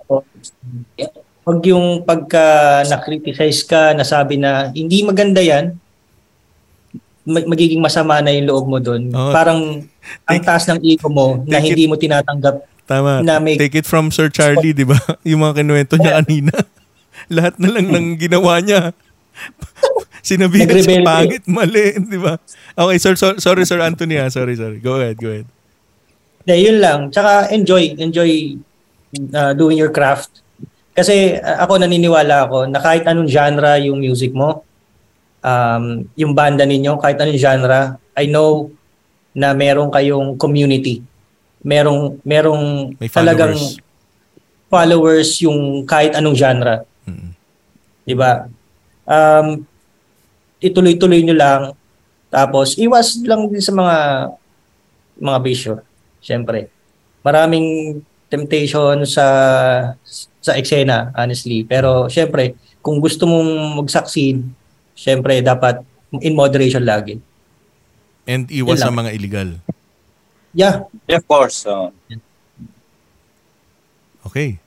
Huwag 1.41 1.65
yung 1.65 2.05
pagka 2.05 2.45
na-criticize 2.85 3.65
ka, 3.65 3.97
nasabi 3.97 4.37
na 4.37 4.69
hindi 4.69 5.01
maganda 5.01 5.41
yan, 5.41 5.73
mag- 7.25 7.49
magiging 7.49 7.81
masama 7.81 8.21
na 8.21 8.29
yung 8.29 8.45
loob 8.45 8.65
mo 8.69 8.77
doon. 8.77 9.09
Oo. 9.09 9.33
Parang 9.33 9.81
ang 10.29 10.39
taas 10.45 10.69
ng 10.69 10.77
ego 10.85 11.09
mo 11.09 11.41
na 11.49 11.57
hindi 11.57 11.89
mo 11.89 11.97
tinatanggap. 11.97 12.61
Tama. 12.85 13.25
Na 13.25 13.41
may- 13.41 13.57
Take 13.57 13.81
it 13.81 13.89
from 13.89 14.13
Sir 14.13 14.29
Charlie, 14.29 14.73
di 14.73 14.85
ba? 14.85 15.01
Yung 15.29 15.41
mga 15.41 15.65
kinuwento 15.65 15.97
niya 15.97 16.21
kanina. 16.21 16.53
Lahat 17.25 17.57
na 17.57 17.69
lang 17.73 17.89
ng 17.89 18.21
ginawa 18.21 18.61
niya. 18.61 18.93
Sinabihan 20.21 20.69
si 20.69 20.85
Nagrebelde. 20.85 21.07
pangit, 21.07 21.43
mali, 21.49 21.97
di 21.97 22.19
ba? 22.21 22.37
Okay, 22.77 22.97
sir, 23.01 23.17
so- 23.17 23.41
sorry, 23.41 23.65
Sir 23.65 23.81
Anthony. 23.81 24.21
Ha? 24.21 24.29
Sorry, 24.29 24.53
sorry. 24.53 24.77
Go 24.77 25.01
ahead, 25.01 25.17
go 25.17 25.33
ahead. 25.33 25.49
Hindi, 26.43 26.55
yun 26.65 26.77
lang. 26.81 26.99
Tsaka 27.13 27.53
enjoy, 27.53 27.97
enjoy 27.97 28.57
uh, 29.33 29.53
doing 29.53 29.77
your 29.77 29.93
craft. 29.93 30.41
Kasi 30.91 31.37
uh, 31.37 31.63
ako 31.63 31.81
naniniwala 31.81 32.49
ako 32.49 32.67
na 32.67 32.79
kahit 32.81 33.07
anong 33.07 33.29
genre 33.29 33.77
yung 33.79 34.01
music 34.01 34.33
mo, 34.33 34.65
um, 35.41 36.05
yung 36.17 36.33
banda 36.33 36.65
ninyo, 36.65 36.97
kahit 37.01 37.17
anong 37.21 37.41
genre, 37.41 37.81
I 38.17 38.25
know 38.27 38.69
na 39.31 39.55
meron 39.55 39.87
kayong 39.87 40.35
community. 40.35 40.99
Merong 41.61 42.19
merong 42.25 42.97
May 42.97 43.07
talagang 43.07 43.55
followers. 44.67 45.39
yung 45.43 45.85
kahit 45.87 46.17
anong 46.17 46.35
genre. 46.35 46.83
Mm. 47.05 47.31
'Di 48.03 48.15
ba? 48.17 48.49
Um, 49.05 49.63
ituloy-tuloy 50.61 51.21
nyo 51.25 51.35
lang. 51.35 51.61
Tapos, 52.31 52.79
iwas 52.79 53.19
lang 53.27 53.51
din 53.51 53.59
sa 53.59 53.75
mga 53.75 53.97
mga 55.19 55.39
bisyo. 55.43 55.73
Siyempre. 56.21 56.69
Maraming 57.21 57.99
temptation 58.29 59.03
sa 59.03 59.25
sa 60.41 60.51
eksena, 60.55 61.11
honestly. 61.13 61.67
Pero, 61.67 62.07
siyempre, 62.07 62.55
kung 62.79 62.97
gusto 62.97 63.27
mong 63.27 63.77
mag-succeed, 63.83 64.41
siyempre, 64.95 65.43
dapat 65.43 65.83
in 66.23 66.33
moderation 66.33 66.81
lagi. 66.81 67.19
And 68.25 68.47
iwas 68.49 68.79
sa 68.79 68.93
mga 68.93 69.11
illegal. 69.13 69.59
Yeah. 70.53 70.85
Yeah, 71.09 71.19
of 71.19 71.25
course. 71.27 71.65
So, 71.65 71.91
Okay. 74.21 74.61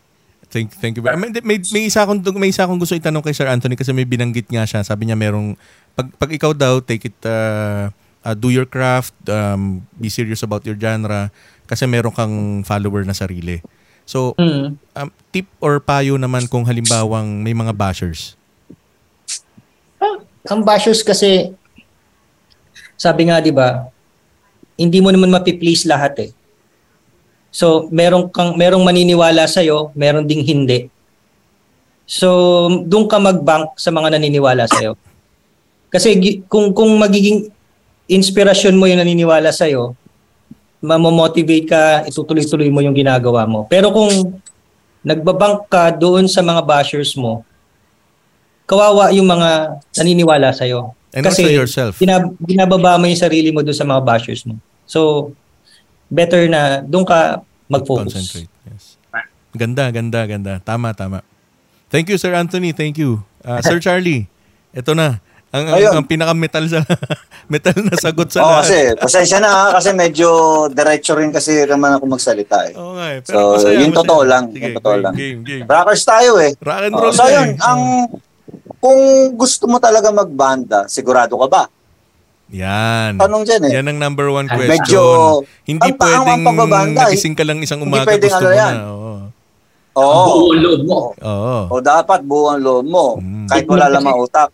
Thank, 0.51 0.71
thank 0.79 0.95
you. 0.95 1.03
very- 1.03 1.19
May, 1.19 1.31
may, 1.43 1.59
may 1.59 1.83
isa 1.91 2.07
akong 2.07 2.23
may 2.39 2.51
isa 2.55 2.63
akong 2.63 2.79
gusto 2.79 2.95
itanong 2.95 3.23
kay 3.27 3.35
Sir 3.35 3.51
Anthony 3.51 3.75
kasi 3.75 3.91
may 3.91 4.07
binanggit 4.07 4.47
nga 4.47 4.63
siya. 4.63 4.87
Sabi 4.87 5.07
niya 5.07 5.19
merong 5.19 5.59
pag 5.99 6.07
pag 6.15 6.31
ikaw 6.31 6.55
daw 6.55 6.79
take 6.79 7.11
it 7.11 7.19
uh, 7.27 7.91
uh, 8.25 8.33
do 8.35 8.49
your 8.49 8.65
craft, 8.65 9.13
um, 9.29 9.85
be 9.95 10.09
serious 10.09 10.41
about 10.41 10.65
your 10.65 10.75
genre 10.75 11.29
kasi 11.69 11.85
meron 11.85 12.13
kang 12.13 12.65
follower 12.65 13.05
na 13.05 13.13
sarili. 13.13 13.61
So, 14.05 14.37
Mm. 14.37 14.77
um, 14.97 15.09
tip 15.33 15.49
or 15.61 15.81
payo 15.81 16.17
naman 16.17 16.49
kung 16.49 16.65
halimbawang 16.65 17.41
may 17.41 17.53
mga 17.53 17.73
bashers. 17.73 18.37
Ang 20.45 20.61
bashers 20.61 21.01
kasi, 21.01 21.57
sabi 23.01 23.33
nga 23.33 23.41
'di 23.41 23.49
ba, 23.49 23.89
hindi 24.77 25.01
mo 25.01 25.09
naman 25.09 25.33
mapi-please 25.33 25.89
lahat 25.89 26.21
eh. 26.21 26.31
So, 27.49 27.89
merong 27.89 28.29
kang 28.29 28.53
merong 28.59 28.85
maniniwala 28.85 29.49
sa 29.49 29.65
iyo, 29.65 29.89
meron 29.97 30.29
ding 30.29 30.45
hindi. 30.45 30.93
So, 32.05 32.29
doon 32.85 33.09
ka 33.09 33.17
mag-bank 33.17 33.81
sa 33.81 33.89
mga 33.89 34.21
naniniwala 34.21 34.69
sa 34.69 34.85
iyo. 34.85 35.01
Kasi 35.89 36.21
kung 36.45 36.77
kung 36.77 36.93
magiging 37.01 37.49
inspirasyon 38.11 38.77
mo 38.77 38.85
yung 38.85 39.01
naniniwala 39.01 39.51
sa 39.51 39.69
iyo, 39.69 39.97
mamomotivate 40.85 41.67
ka, 41.69 41.83
itutuloy-tuloy 42.05 42.69
mo 42.69 42.85
yung 42.85 42.93
ginagawa 42.93 43.49
mo. 43.49 43.65
Pero 43.67 43.89
kung 43.89 44.37
nagbabank 45.01 45.69
ka 45.73 45.93
doon 45.93 46.29
sa 46.29 46.45
mga 46.45 46.61
bashers 46.61 47.17
mo, 47.17 47.45
kawawa 48.69 49.13
yung 49.13 49.29
mga 49.29 49.81
naniniwala 49.97 50.53
sa 50.53 50.69
iyo. 50.69 50.93
And 51.15 51.25
also 51.25 51.47
yourself. 51.47 51.97
Binab- 52.03 52.37
binababa 52.43 52.99
mo 53.01 53.07
yung 53.09 53.21
sarili 53.21 53.49
mo 53.55 53.63
doon 53.65 53.77
sa 53.77 53.87
mga 53.87 54.03
bashers 54.05 54.45
mo. 54.45 54.61
So, 54.85 55.33
better 56.13 56.45
na 56.51 56.85
doon 56.85 57.07
ka 57.09 57.41
mag-focus. 57.71 58.13
Concentrate. 58.13 58.51
Yes. 58.69 59.01
Ganda, 59.55 59.89
ganda, 59.95 60.21
ganda. 60.27 60.53
Tama, 60.61 60.93
tama. 60.93 61.23
Thank 61.89 62.11
you, 62.11 62.19
Sir 62.19 62.35
Anthony. 62.35 62.75
Thank 62.75 62.99
you. 62.99 63.23
Uh, 63.41 63.63
Sir 63.63 63.79
Charlie, 63.79 64.27
ito 64.75 64.93
na. 64.99 65.23
Ang, 65.55 65.65
ang, 65.65 65.77
Ayun. 65.79 65.93
ang 65.95 66.05
pinaka-metal 66.05 66.65
sa 66.67 66.83
metal 67.53 67.79
na 67.79 67.95
sagot 67.95 68.27
sa 68.27 68.43
Oo, 68.43 68.51
lahat. 68.51 68.63
kasi, 68.65 68.77
pasensya 68.99 69.39
na 69.39 69.49
ha, 69.49 69.65
kasi 69.73 69.95
medyo 69.95 70.29
diretso 70.67 71.15
rin 71.15 71.31
kasi 71.31 71.63
naman 71.63 71.95
ako 71.95 72.11
magsalita 72.11 72.67
eh. 72.67 72.75
Oo 72.75 72.93
nga 72.93 73.07
eh. 73.09 73.19
So, 73.23 73.55
masaya, 73.55 73.79
yung 73.79 73.89
masaya. 73.89 74.01
totoo 74.03 74.23
lang, 74.25 74.45
Sige, 74.49 74.59
yung 74.61 74.77
totoo 74.77 74.93
game, 74.93 75.05
lang. 75.05 75.15
Game, 75.15 75.41
game. 75.45 75.65
Rockers 75.65 76.03
tayo 76.03 76.33
eh. 76.37 76.53
Rock 76.59 76.81
and 76.83 76.93
roll 76.93 77.15
so 77.15 77.23
na 77.23 77.31
yun, 77.31 77.49
eh. 77.49 77.63
ang 77.63 77.81
kung 78.77 79.01
gusto 79.33 79.65
mo 79.65 79.79
talaga 79.79 80.11
magbanda, 80.11 80.79
sigurado 80.87 81.39
ka 81.39 81.47
ba? 81.47 81.63
Yan. 82.51 83.17
Tanong 83.17 83.43
dyan 83.43 83.63
eh. 83.65 83.73
Yan 83.73 83.87
ang 83.89 83.99
number 84.01 84.29
one 84.29 84.47
Ah, 84.47 84.55
question. 84.55 84.75
medyo- 84.77 85.43
Hindi 85.65 85.87
ang 85.87 85.97
pa- 85.97 86.13
ang 86.13 86.43
pwedeng 86.45 86.93
nagising 86.93 87.33
ka 87.33 87.43
lang 87.43 87.59
isang 87.61 87.81
hindi 87.81 87.95
umaga 87.95 88.11
pwedeng 88.11 88.27
gusto 88.29 88.37
ano 88.37 88.47
mo 88.47 88.59
yan. 88.59 88.75
na. 88.75 88.85
Oo. 88.85 89.13
Oo. 89.95 90.23
Buong 90.27 90.59
loob 90.61 90.83
mo. 90.83 91.01
Oo. 91.17 91.57
O 91.71 91.79
dapat 91.79 92.21
buo 92.21 92.51
ang 92.51 92.61
loob 92.61 92.85
mo. 92.85 93.07
Mm. 93.17 93.47
Kahit 93.47 93.65
wala 93.65 93.87
lamang 93.89 94.19
utak. 94.19 94.51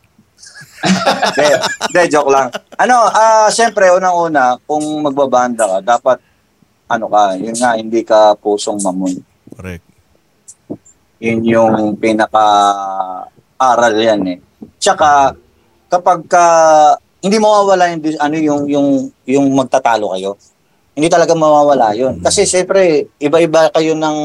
De, 1.36 1.46
de, 1.92 2.02
joke 2.08 2.32
lang. 2.32 2.48
Ano, 2.80 3.06
ah, 3.10 3.48
syempre, 3.52 3.92
unang-una, 3.92 4.56
kung 4.64 4.82
magbabanda 5.04 5.64
ka, 5.66 5.78
dapat, 5.96 6.18
ano 6.90 7.06
ka, 7.06 7.36
yun 7.36 7.56
nga, 7.56 7.76
hindi 7.76 8.00
ka 8.02 8.34
pusong 8.40 8.80
mamon. 8.80 9.20
Correct. 9.54 9.84
Yun 11.20 11.40
yung 11.44 11.74
pinaka-aral 12.00 13.94
yan 13.94 14.22
eh. 14.36 14.38
Tsaka, 14.80 15.36
kapag 15.92 16.24
ka, 16.24 16.44
hindi 17.20 17.36
mawawala 17.36 17.92
yung, 17.92 18.02
ano, 18.16 18.36
yung, 18.40 18.62
yung, 18.64 18.88
yung 19.28 19.46
magtatalo 19.52 20.16
kayo. 20.16 20.40
Hindi 20.90 21.06
talaga 21.06 21.32
mawawala 21.38 21.94
yun. 21.94 22.18
Mm. 22.18 22.24
Kasi 22.26 22.44
syempre, 22.44 23.08
iba-iba 23.22 23.70
kayo 23.70 23.94
ng 23.94 24.16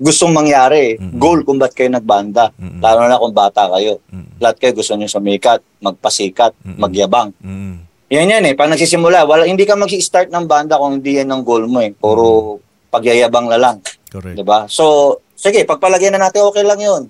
gustong 0.00 0.32
mangyari. 0.32 0.96
Mm. 0.96 1.20
Goal 1.20 1.44
kung 1.44 1.60
ba't 1.60 1.76
kayo 1.76 1.92
nagbanda. 1.92 2.50
Mm-mm. 2.56 2.80
Lalo 2.80 3.04
na 3.04 3.20
kung 3.20 3.36
bata 3.36 3.68
kayo. 3.76 4.00
Mm-mm. 4.08 4.40
Lahat 4.40 4.56
kayo 4.56 4.72
gusto 4.72 4.96
nyo 4.96 5.06
sumikat, 5.06 5.60
magpasikat, 5.78 6.56
Mm-mm. 6.64 6.80
magyabang. 6.80 7.30
Mm-mm. 7.44 7.84
Yan 8.10 8.26
yan 8.26 8.44
eh. 8.48 8.54
Pag 8.58 8.74
nagsisimula, 8.74 9.22
wala, 9.22 9.46
hindi 9.46 9.62
ka 9.62 9.78
mag-start 9.78 10.34
ng 10.34 10.48
banda 10.50 10.80
kung 10.80 10.98
hindi 10.98 11.20
yan 11.20 11.30
ang 11.30 11.46
goal 11.46 11.70
mo 11.70 11.78
eh. 11.78 11.94
Puro 11.94 12.58
pagyayabang 12.90 13.46
na 13.46 13.60
lang. 13.60 13.76
Correct. 14.10 14.34
Di 14.34 14.42
ba? 14.42 14.66
So, 14.66 15.16
sige, 15.38 15.62
pagpalagyan 15.62 16.18
na 16.18 16.26
natin, 16.26 16.42
okay 16.42 16.66
lang 16.66 16.80
yun. 16.82 17.02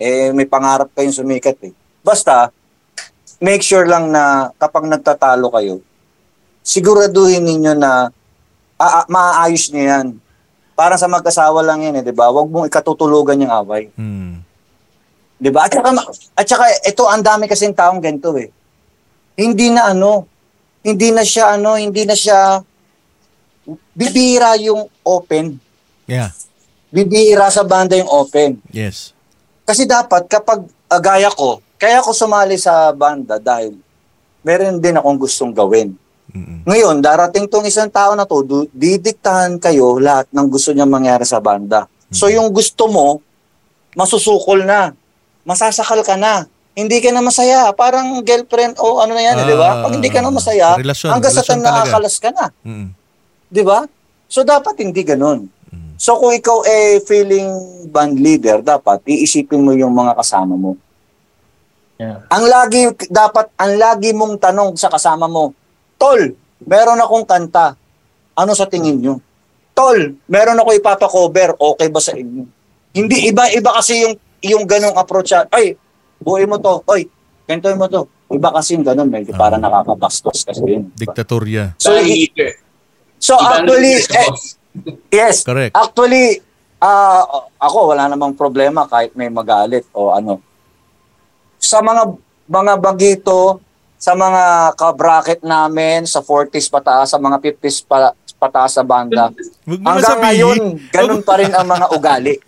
Eh, 0.00 0.32
may 0.32 0.48
pangarap 0.48 0.88
kayong 0.96 1.12
sumikat 1.12 1.60
eh. 1.60 1.76
Basta, 2.00 2.48
make 3.36 3.60
sure 3.60 3.84
lang 3.84 4.08
na 4.08 4.48
kapag 4.56 4.88
nagtatalo 4.88 5.52
kayo, 5.52 5.84
siguraduhin 6.64 7.44
ninyo 7.44 7.72
na 7.76 8.08
a- 8.80 9.04
a- 9.04 9.08
maaayos 9.12 9.68
niyo 9.68 9.84
yan. 9.84 10.06
Para 10.72 10.96
sa 10.96 11.04
magkasawa 11.04 11.60
lang 11.60 11.84
yan 11.84 12.00
eh, 12.00 12.04
di 12.04 12.14
ba? 12.16 12.32
Huwag 12.32 12.48
mong 12.48 12.72
ikatutulugan 12.72 13.44
yung 13.44 13.52
away. 13.52 13.92
Mm. 14.00 14.40
'Di 15.40 15.48
ba? 15.52 15.68
At 15.68 15.72
saka, 15.72 15.90
at 16.36 16.46
saka 16.48 16.64
ito 16.84 17.04
ang 17.04 17.20
dami 17.20 17.44
kasing 17.44 17.76
taong 17.76 18.00
ganito 18.00 18.32
eh. 18.36 18.48
Hindi 19.36 19.72
na 19.72 19.92
ano, 19.92 20.24
hindi 20.80 21.12
na 21.12 21.24
siya 21.24 21.56
ano, 21.56 21.76
hindi 21.76 22.04
na 22.04 22.16
siya 22.16 22.60
bibira 23.96 24.56
yung 24.60 24.88
open. 25.04 25.56
Yeah. 26.04 26.32
Bibira 26.92 27.48
sa 27.48 27.64
banda 27.64 27.96
yung 27.96 28.08
open. 28.08 28.60
Yes. 28.72 29.12
Kasi 29.64 29.84
dapat 29.84 30.28
kapag 30.28 30.64
ah, 30.88 31.00
gaya 31.00 31.32
ko, 31.32 31.60
kaya 31.80 32.04
ako 32.04 32.12
sumali 32.12 32.60
sa 32.60 32.92
banda 32.92 33.40
dahil 33.40 33.76
meron 34.44 34.80
din 34.80 34.96
akong 34.96 35.20
gustong 35.20 35.52
gawin. 35.52 35.96
Mm-mm. 36.30 36.58
Ngayon, 36.64 37.00
darating 37.00 37.46
tong 37.46 37.64
isang 37.64 37.88
tao 37.88 38.14
na 38.14 38.24
to, 38.24 38.42
du- 38.42 38.70
didiktahan 38.70 39.58
kayo 39.58 39.98
lahat 39.98 40.30
ng 40.30 40.46
gusto 40.46 40.70
niya 40.70 40.84
mangyari 40.84 41.22
sa 41.22 41.38
banda. 41.38 41.90
So 42.10 42.26
yung 42.26 42.50
gusto 42.50 42.86
mo, 42.86 43.22
masusukol 43.94 44.62
na. 44.62 44.94
Masasakal 45.42 46.02
ka 46.02 46.14
na. 46.14 46.46
Hindi 46.72 47.02
ka 47.02 47.10
na 47.10 47.20
masaya. 47.20 47.70
Parang 47.74 48.22
girlfriend 48.22 48.78
o 48.78 49.02
ano 49.02 49.14
na 49.14 49.22
yan, 49.22 49.36
eh, 49.42 49.46
di 49.46 49.56
ba? 49.58 49.68
Ah, 49.68 49.76
Pag 49.84 49.98
hindi 49.98 50.10
ka 50.10 50.22
na 50.22 50.30
masaya, 50.30 50.78
relasyon, 50.78 51.10
hanggang 51.10 51.34
sa 51.34 51.42
relasyon 51.42 51.58
time 51.58 51.66
talaga. 51.66 51.78
nakakalas 51.82 52.14
ka 52.16 52.30
na. 52.30 52.46
Mm-mm. 52.62 52.88
Di 53.50 53.62
ba? 53.62 53.78
So 54.30 54.46
dapat 54.46 54.78
hindi 54.78 55.02
ganun. 55.02 55.50
Mm. 55.74 55.98
So 55.98 56.14
kung 56.16 56.30
ikaw 56.30 56.62
eh 56.62 57.02
feeling 57.02 57.50
band 57.90 58.14
leader, 58.16 58.62
dapat 58.62 59.02
iisipin 59.04 59.58
mo 59.58 59.74
yung 59.74 59.90
mga 59.90 60.14
kasama 60.14 60.54
mo. 60.54 60.78
Yeah. 61.98 62.24
Ang 62.32 62.48
lagi 62.48 62.80
dapat 63.10 63.52
ang 63.58 63.76
lagi 63.76 64.14
mong 64.14 64.40
tanong 64.40 64.72
sa 64.72 64.88
kasama 64.88 65.28
mo, 65.28 65.52
Tol, 66.00 66.32
meron 66.64 66.96
akong 66.96 67.28
kanta. 67.28 67.76
Ano 68.32 68.56
sa 68.56 68.64
tingin 68.64 68.96
nyo? 68.96 69.14
Tol, 69.70 70.16
meron 70.24 70.56
ako 70.56 70.72
ipapa-cover. 70.72 71.54
Okay 71.54 71.88
ba 71.88 72.00
sa 72.00 72.16
inyo? 72.16 72.48
Hindi 72.90 73.28
iba-iba 73.28 73.70
kasi 73.70 74.00
yung 74.02 74.14
yung 74.40 74.64
ganong 74.64 74.96
approach. 74.96 75.30
ah. 75.30 75.44
Ay, 75.46 75.76
buhay 76.16 76.48
mo 76.48 76.56
to. 76.56 76.80
Oy, 76.88 77.04
kantoy 77.44 77.76
mo 77.76 77.84
to. 77.86 78.08
Iba 78.26 78.48
kasi 78.50 78.72
yung 78.72 78.82
ganon, 78.82 79.06
medyo 79.06 79.36
para 79.36 79.54
Ah. 79.54 79.62
nakakabastos 79.62 80.40
kasi 80.40 80.64
yun. 80.64 80.88
Diktatorya. 80.96 81.76
So, 81.76 81.92
i- 81.92 82.08
leader. 82.26 82.56
so 83.20 83.36
actually, 83.36 84.00
eh, 84.00 84.28
yes, 85.12 85.44
Correct. 85.44 85.76
Actually, 85.76 86.40
ah 86.80 87.20
ako 87.60 87.92
wala 87.92 88.08
namang 88.08 88.32
problema 88.32 88.88
kahit 88.88 89.12
may 89.12 89.28
magalit 89.28 89.84
o 89.92 90.08
ano. 90.10 90.40
Sa 91.60 91.84
mga 91.84 92.16
mga 92.48 92.72
bagito, 92.80 93.60
sa 94.00 94.16
mga 94.16 94.72
ka-bracket 94.74 95.44
namin, 95.44 96.08
sa 96.08 96.24
40s 96.24 96.72
pataas, 96.72 97.12
sa 97.12 97.20
mga 97.20 97.36
50s 97.36 97.84
pa, 97.84 98.16
pataas 98.40 98.72
sa 98.72 98.80
banda. 98.80 99.28
Hanggang 99.68 100.00
sabihin. 100.00 100.24
ngayon, 100.24 100.58
ganun 100.88 101.20
pa 101.20 101.36
rin 101.36 101.52
ang 101.52 101.68
mga 101.68 101.86
ugali. 101.92 102.34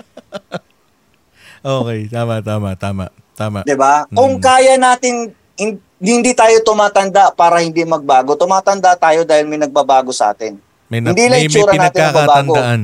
Okay, 1.62 2.10
tama, 2.10 2.42
tama, 2.42 2.74
tama. 2.74 3.06
Tama. 3.32 3.62
'Di 3.62 3.78
ba? 3.78 4.02
Kung 4.10 4.36
Mm. 4.36 4.42
kaya 4.42 4.74
natin 4.74 5.30
hin- 5.54 5.78
hindi 5.96 6.34
tayo 6.34 6.58
tumatanda 6.60 7.30
para 7.30 7.62
hindi 7.62 7.86
magbago. 7.86 8.34
Tumatanda 8.34 8.98
tayo 8.98 9.22
dahil 9.22 9.46
may 9.46 9.62
nagbabago 9.62 10.10
sa 10.10 10.34
atin. 10.34 10.58
May, 10.90 10.98
na, 10.98 11.14
Hindi 11.14 11.30
lang 11.30 11.40
may, 11.40 11.48
may 11.48 11.64
pinagkakatandaan. 11.70 12.80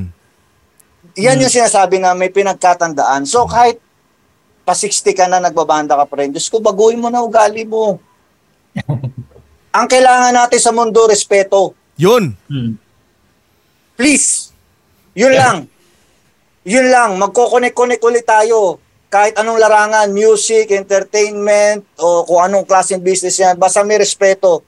Yan 1.19 1.37
Mm. 1.37 1.43
yung 1.43 1.51
sinasabi 1.53 1.99
na 1.99 2.15
may 2.15 2.31
pinagkatandaan. 2.31 3.27
So 3.27 3.45
kahit 3.45 3.83
pa 4.63 4.73
60 4.73 5.11
ka 5.11 5.27
na 5.27 5.43
nagbabanda 5.43 5.99
ka 5.99 6.07
pa 6.07 6.15
rin, 6.23 6.31
Diyos 6.31 6.47
ko, 6.47 6.63
baguhin 6.63 7.03
mo 7.03 7.11
na 7.11 7.19
ugali 7.19 7.67
mo. 7.67 7.99
Ang 9.71 9.87
kailangan 9.87 10.35
natin 10.35 10.61
sa 10.61 10.71
mundo, 10.71 11.07
respeto. 11.07 11.73
Yun. 11.95 12.35
Hmm. 12.47 12.75
Please. 13.95 14.55
Yun 15.13 15.35
lang. 15.35 15.57
Yun 16.63 16.87
lang. 16.89 17.11
Magko-connect-connect 17.17 18.03
ulit 18.03 18.25
tayo. 18.25 18.79
Kahit 19.09 19.35
anong 19.35 19.57
larangan, 19.57 20.13
music, 20.13 20.69
entertainment, 20.69 21.81
o 21.97 22.23
kung 22.23 22.45
anong 22.45 22.69
klaseng 22.69 23.01
business 23.01 23.41
yan, 23.41 23.57
basta 23.57 23.81
may 23.81 23.97
respeto. 23.97 24.61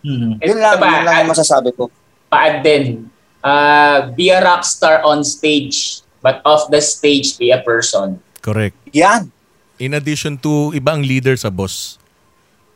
Hmm. 0.00 0.40
Yun 0.40 0.58
lang, 0.58 0.74
Ito 0.74 0.80
ba, 0.80 0.88
yun 0.88 1.04
lang 1.04 1.16
ang 1.20 1.30
masasabi 1.30 1.70
ko. 1.72 1.92
paad 2.28 2.60
din. 2.60 3.08
Uh, 3.38 4.10
be 4.12 4.28
a 4.28 4.40
rock 4.40 4.66
star 4.66 5.00
on 5.00 5.22
stage, 5.22 6.02
but 6.18 6.42
off 6.42 6.68
the 6.68 6.80
stage, 6.80 7.36
be 7.36 7.48
a 7.48 7.60
person. 7.60 8.18
Correct. 8.40 8.74
Yan. 8.90 9.30
In 9.78 9.94
addition 9.94 10.34
to 10.36 10.74
ibang 10.74 11.00
leader 11.00 11.36
sa 11.36 11.48
boss. 11.48 11.96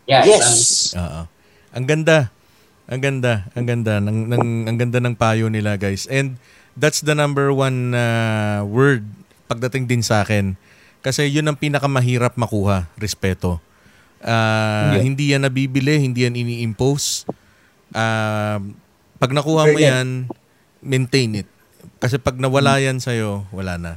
Yeah, 0.06 0.26
Yes. 0.26 0.92
Oo. 0.98 1.28
Ang 1.72 1.84
ganda. 1.86 2.28
Ang 2.90 3.00
ganda. 3.00 3.46
Ang 3.54 3.64
ganda 3.66 3.94
ng, 4.02 4.18
ng 4.28 4.46
ang 4.68 4.76
ganda 4.76 4.98
ng 4.98 5.14
payo 5.14 5.46
nila, 5.48 5.78
guys. 5.78 6.10
And 6.10 6.36
that's 6.74 7.04
the 7.04 7.14
number 7.14 7.52
one 7.54 7.94
uh, 7.94 8.64
word 8.66 9.06
pag 9.46 9.60
pagdating 9.60 9.84
din 9.88 10.02
sa 10.02 10.24
akin. 10.24 10.56
Kasi 11.02 11.28
yun 11.28 11.44
ang 11.50 11.58
pinakamahirap 11.58 12.38
makuha, 12.38 12.88
respeto. 12.96 13.58
Ah, 14.22 14.94
Yeah. 14.94 15.02
Hindi 15.02 15.24
yan 15.34 15.42
nabibili, 15.44 15.98
hindi 15.98 16.24
yan 16.24 16.38
ini-impose. 16.38 17.26
Ah, 17.90 18.62
pag 19.18 19.34
nakuha 19.34 19.66
mo 19.66 19.78
yan, 19.78 20.30
maintain 20.78 21.42
it. 21.42 21.48
Kasi 21.98 22.18
pag 22.22 22.38
nawala 22.38 22.78
yan 22.78 23.02
sa'yo, 23.02 23.46
wala 23.50 23.78
na. 23.78 23.92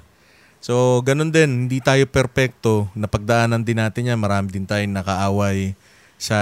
So, 0.65 1.05
ganun 1.05 1.29
din, 1.29 1.69
hindi 1.69 1.77
tayo 1.77 2.09
perpekto. 2.09 2.89
Napagdaanan 2.97 3.61
din 3.61 3.77
natin 3.77 4.09
yan. 4.09 4.17
Marami 4.17 4.49
din 4.49 4.65
tayong 4.65 4.97
nakaaway 4.97 5.77
sa 6.15 6.37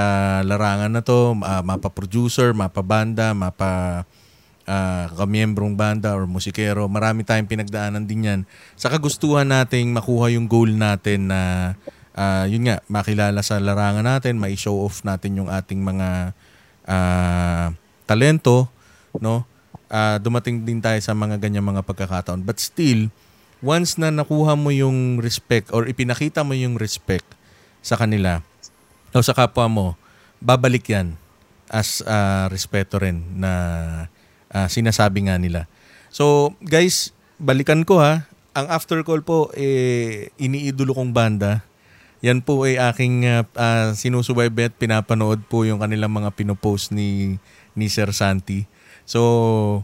larangan 0.45 0.91
na 0.93 1.01
to. 1.01 1.37
Ma- 1.37 1.65
mapa-producer, 1.65 2.53
mapa-banda, 2.53 3.33
mapa 3.33 4.03
kamiyembrong 5.19 5.75
banda 5.75 6.15
or 6.15 6.23
musikero. 6.23 6.87
Marami 6.87 7.27
tayong 7.27 7.51
pinagdaanan 7.51 8.07
din 8.07 8.27
yan. 8.27 8.39
Sa 8.79 8.87
kagustuhan 8.87 9.43
nating 9.43 9.91
makuha 9.91 10.31
yung 10.31 10.47
goal 10.47 10.71
natin 10.71 11.27
na 11.27 11.73
ah, 12.15 12.45
yun 12.47 12.69
nga, 12.69 12.79
makilala 12.87 13.43
sa 13.43 13.59
larangan 13.59 14.05
natin, 14.05 14.39
mai-show 14.39 14.79
off 14.79 15.03
natin 15.03 15.43
yung 15.43 15.49
ating 15.51 15.83
mga 15.83 16.31
ah, 16.87 17.75
talento, 18.07 18.71
no? 19.19 19.43
Ah, 19.93 20.17
dumating 20.17 20.65
din 20.65 20.81
tayo 20.81 20.97
sa 21.03 21.13
mga 21.13 21.37
ganyang 21.37 21.65
mga 21.67 21.85
pagkakataon. 21.85 22.41
But 22.41 22.57
still, 22.63 23.11
once 23.59 23.99
na 23.99 24.09
nakuha 24.09 24.55
mo 24.55 24.71
yung 24.71 25.19
respect 25.19 25.69
or 25.75 25.85
ipinakita 25.85 26.41
mo 26.41 26.55
yung 26.55 26.79
respect 26.79 27.27
sa 27.83 27.99
kanila 27.99 28.39
o 29.13 29.21
sa 29.21 29.37
kapwa 29.37 29.69
mo, 29.69 29.87
babalik 30.41 30.89
yan 30.89 31.13
as 31.69 32.01
ah, 32.05 32.49
respeto 32.49 32.97
rin 32.97 33.21
na 33.37 33.51
ah, 34.49 34.67
sinasabi 34.67 35.29
nga 35.29 35.37
nila. 35.37 35.69
So, 36.13 36.53
guys, 36.61 37.13
balikan 37.41 37.81
ko 37.85 37.97
ha. 37.97 38.29
Ang 38.53 38.69
after 38.69 39.01
call 39.01 39.25
po, 39.25 39.49
eh, 39.57 40.29
iniidolo 40.37 40.93
kong 40.93 41.09
banda. 41.09 41.65
Yan 42.21 42.45
po 42.45 42.63
ay 42.63 42.77
aking 42.77 43.25
ah, 43.25 43.43
ah, 43.57 43.91
sinusubaybay 43.97 44.69
at 44.69 44.75
pinapanood 44.77 45.41
po 45.49 45.65
yung 45.65 45.81
kanilang 45.81 46.13
mga 46.13 46.31
pinopost 46.37 46.93
ni, 46.93 47.41
ni 47.73 47.89
Sir 47.89 48.13
Santi. 48.13 48.69
So, 49.09 49.83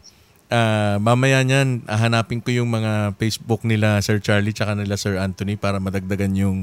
ah, 0.53 1.01
mamaya 1.01 1.41
niyan, 1.41 1.89
hanapin 1.89 2.45
ko 2.45 2.53
yung 2.53 2.69
mga 2.69 3.17
Facebook 3.17 3.65
nila 3.65 3.99
Sir 4.05 4.21
Charlie 4.21 4.53
tsaka 4.53 4.77
nila 4.77 4.95
Sir 4.95 5.17
Anthony 5.17 5.57
para 5.57 5.81
madagdagan 5.81 6.37
yung 6.37 6.57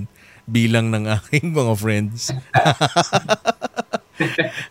bilang 0.47 0.95
ng 0.95 1.11
aking 1.11 1.51
mga 1.51 1.75
friends. 1.75 2.31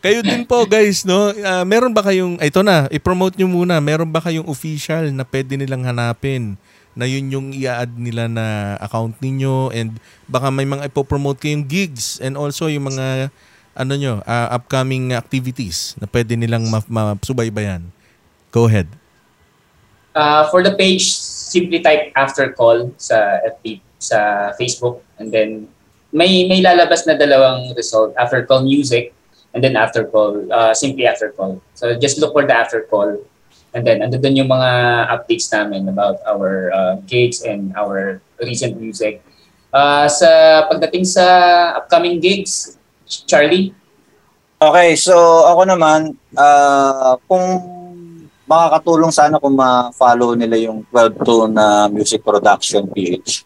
Kayo 0.04 0.26
din 0.26 0.48
po 0.48 0.66
guys, 0.66 1.06
no? 1.06 1.30
Ah, 1.46 1.62
meron 1.68 1.94
ba 1.94 2.02
kayong, 2.02 2.42
ito 2.42 2.66
na, 2.66 2.90
i-promote 2.90 3.38
nyo 3.38 3.46
muna, 3.46 3.78
meron 3.78 4.10
ba 4.10 4.24
kayong 4.24 4.50
official 4.50 5.06
na 5.14 5.22
pwede 5.28 5.54
nilang 5.54 5.86
hanapin 5.86 6.58
na 6.96 7.06
yun 7.06 7.28
yung 7.28 7.48
i-add 7.52 7.92
nila 8.00 8.32
na 8.32 8.80
account 8.80 9.20
ninyo 9.20 9.68
and 9.76 10.00
baka 10.32 10.48
may 10.48 10.64
mga 10.64 10.88
ipopromote 10.88 11.44
kayong 11.44 11.68
gigs 11.68 12.24
and 12.24 12.40
also 12.40 12.72
yung 12.72 12.88
mga 12.88 13.30
ano 13.76 13.94
nyo, 14.00 14.24
ah, 14.24 14.56
upcoming 14.56 15.12
activities 15.12 16.00
na 16.00 16.08
pwede 16.08 16.40
nilang 16.40 16.72
ma- 16.72 16.88
masubaybayan. 16.88 17.84
Go 18.50 18.72
ahead. 18.72 18.88
Uh, 20.16 20.48
for 20.48 20.64
the 20.64 20.72
page, 20.80 21.12
simply 21.20 21.84
type 21.84 22.16
after 22.16 22.56
call 22.56 22.88
sa 22.96 23.44
FB, 23.60 23.84
sa 24.12 24.52
Facebook, 24.58 25.02
and 25.18 25.34
then 25.34 25.66
may 26.14 26.46
may 26.46 26.62
lalabas 26.62 27.04
na 27.10 27.18
dalawang 27.18 27.74
result, 27.74 28.14
after 28.16 28.46
call 28.46 28.62
music, 28.62 29.12
and 29.54 29.66
then 29.66 29.74
after 29.74 30.06
call, 30.06 30.46
uh, 30.54 30.74
simply 30.74 31.10
after 31.10 31.34
call. 31.34 31.58
So 31.74 31.98
just 31.98 32.22
look 32.22 32.38
for 32.38 32.46
the 32.46 32.54
after 32.54 32.86
call, 32.86 33.18
and 33.74 33.82
then 33.82 34.06
ando 34.06 34.22
doon 34.22 34.46
yung 34.46 34.52
mga 34.54 34.72
updates 35.10 35.50
namin 35.50 35.90
about 35.90 36.22
our 36.30 36.70
uh, 36.70 36.94
gigs 37.10 37.42
and 37.42 37.74
our 37.74 38.22
recent 38.40 38.78
music. 38.78 39.26
Uh, 39.74 40.08
sa 40.08 40.64
pagdating 40.72 41.04
sa 41.04 41.26
upcoming 41.82 42.22
gigs, 42.22 42.80
Charlie, 43.06 43.76
Okay, 44.56 44.96
so 44.96 45.12
ako 45.52 45.68
naman, 45.68 46.16
ah, 46.40 47.20
kung 47.28 47.44
makakatulong 48.48 49.12
sana 49.12 49.36
kung 49.36 49.52
ma-follow 49.52 50.32
nila 50.32 50.56
yung 50.56 50.88
12 50.90 51.28
to 51.28 51.38
na 51.52 51.92
music 51.92 52.24
production 52.24 52.88
page. 52.88 53.44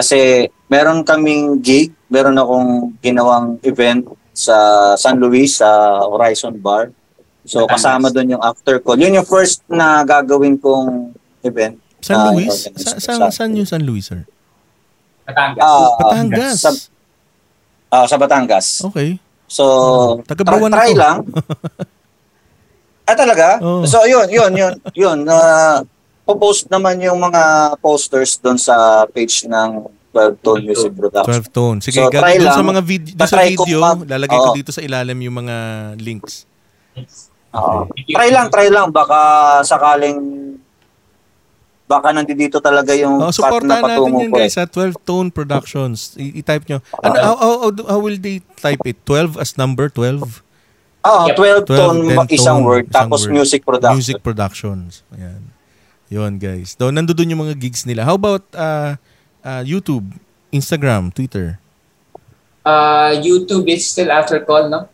Kasi 0.00 0.48
meron 0.64 1.04
kaming 1.04 1.60
gig, 1.60 1.92
meron 2.08 2.32
akong 2.34 2.68
ginawang 2.98 3.60
event 3.62 4.08
sa 4.32 4.56
San 4.96 5.20
Luis, 5.20 5.60
sa 5.60 5.68
Horizon 6.02 6.56
Bar. 6.56 6.88
So 7.44 7.68
kasama 7.68 8.08
doon 8.08 8.32
yung 8.32 8.42
after 8.42 8.80
call. 8.80 8.96
Yun 8.96 9.12
yung 9.14 9.28
first 9.28 9.60
na 9.66 10.00
gagawin 10.02 10.56
kong 10.56 11.12
event. 11.42 11.76
San 12.00 12.16
Ah, 12.16 12.32
Luis? 12.32 12.64
Sa, 12.72 12.96
sa, 12.96 13.12
sa- 13.20 13.28
saan 13.30 13.52
yung 13.52 13.68
San 13.68 13.84
Luis, 13.84 14.08
sir? 14.08 14.24
Batangas. 15.22 15.60
Ah, 15.60 15.88
Batangas. 16.00 16.56
Sa, 16.56 16.70
ah, 17.92 18.06
sa 18.08 18.16
Batangas. 18.16 18.66
Okay. 18.82 19.20
So, 19.44 19.64
Oh, 19.66 20.12
taga-Brawan 20.24 20.72
try, 20.72 20.80
try 20.80 20.90
ako. 20.90 20.96
lang. 20.96 21.16
ah, 23.08 23.16
talaga? 23.18 23.48
Oo. 23.60 23.84
So, 23.84 24.06
yun, 24.06 24.32
yun, 24.32 24.52
yun, 24.54 24.74
yun. 24.96 25.18
Uh, 25.28 25.84
post 26.34 26.66
naman 26.66 26.98
yung 26.98 27.18
mga 27.18 27.42
posters 27.78 28.36
doon 28.36 28.56
sa 28.56 28.74
page 29.06 29.44
ng 29.44 29.70
12 30.10 30.36
Tone 30.38 30.62
Music 30.64 30.90
Production. 30.92 31.38
12 31.40 31.48
tone. 31.50 31.78
Sige, 31.78 31.96
So, 31.96 32.10
try 32.10 32.34
doon 32.34 32.48
sa 32.48 32.58
lang. 32.58 32.68
mga 32.68 32.82
vid- 32.82 33.14
doon 33.14 33.26
sa 33.26 33.38
ko 33.38 33.62
video, 33.62 33.78
ma- 33.78 34.02
lalagay 34.04 34.36
ko 34.36 34.48
Oo. 34.48 34.56
dito 34.56 34.70
sa 34.70 34.80
ilalim 34.80 35.18
yung 35.20 35.36
mga 35.36 35.56
links. 35.96 36.50
Oo. 37.50 37.86
Try 37.96 38.28
lang, 38.28 38.46
try 38.48 38.66
lang. 38.68 38.90
Baka 38.90 39.18
sakaling 39.62 40.18
baka 41.84 42.10
nandito 42.10 42.58
talaga 42.58 42.94
yung 42.94 43.18
Oh, 43.18 43.30
supportahan 43.30 43.82
na 43.82 43.86
natin 43.88 43.98
patungo 43.98 44.18
yan 44.20 44.30
ko. 44.30 44.36
guys 44.36 44.54
sa 44.54 44.62
12 44.64 44.94
Tone 45.00 45.28
Productions. 45.28 46.14
I- 46.16 46.38
I-type 46.38 46.62
nyo. 46.66 46.78
Ano, 46.96 47.14
how, 47.16 47.34
how, 47.36 47.54
how, 47.60 47.70
how 47.88 47.98
will 47.98 48.14
they 48.14 48.38
type 48.56 48.78
it? 48.84 49.02
12 49.02 49.34
as 49.36 49.54
number 49.56 49.86
12? 49.88 50.42
Ah, 51.00 51.26
Yep. 51.26 51.64
12 51.64 51.66
tone, 51.66 51.98
10 52.04 52.30
isang 52.30 52.60
tone, 52.60 52.66
word, 52.68 52.84
isang 52.84 52.94
tapos 52.94 53.24
word. 53.24 53.32
music 53.32 53.60
production. 53.64 53.96
Music 53.96 54.18
Productions. 54.20 54.90
Ayan. 55.10 55.42
Yun 56.10 56.36
guys. 56.36 56.74
Daw 56.74 56.90
nandoon 56.90 57.30
yung 57.30 57.42
mga 57.46 57.54
gigs 57.56 57.86
nila. 57.86 58.02
How 58.02 58.18
about 58.18 58.42
uh, 58.52 58.98
uh, 59.40 59.62
YouTube, 59.62 60.10
Instagram, 60.50 61.14
Twitter? 61.14 61.62
Uh, 62.60 63.14
YouTube 63.16 63.70
is 63.70 63.86
still 63.86 64.10
after 64.10 64.42
call, 64.42 64.66
no? 64.68 64.90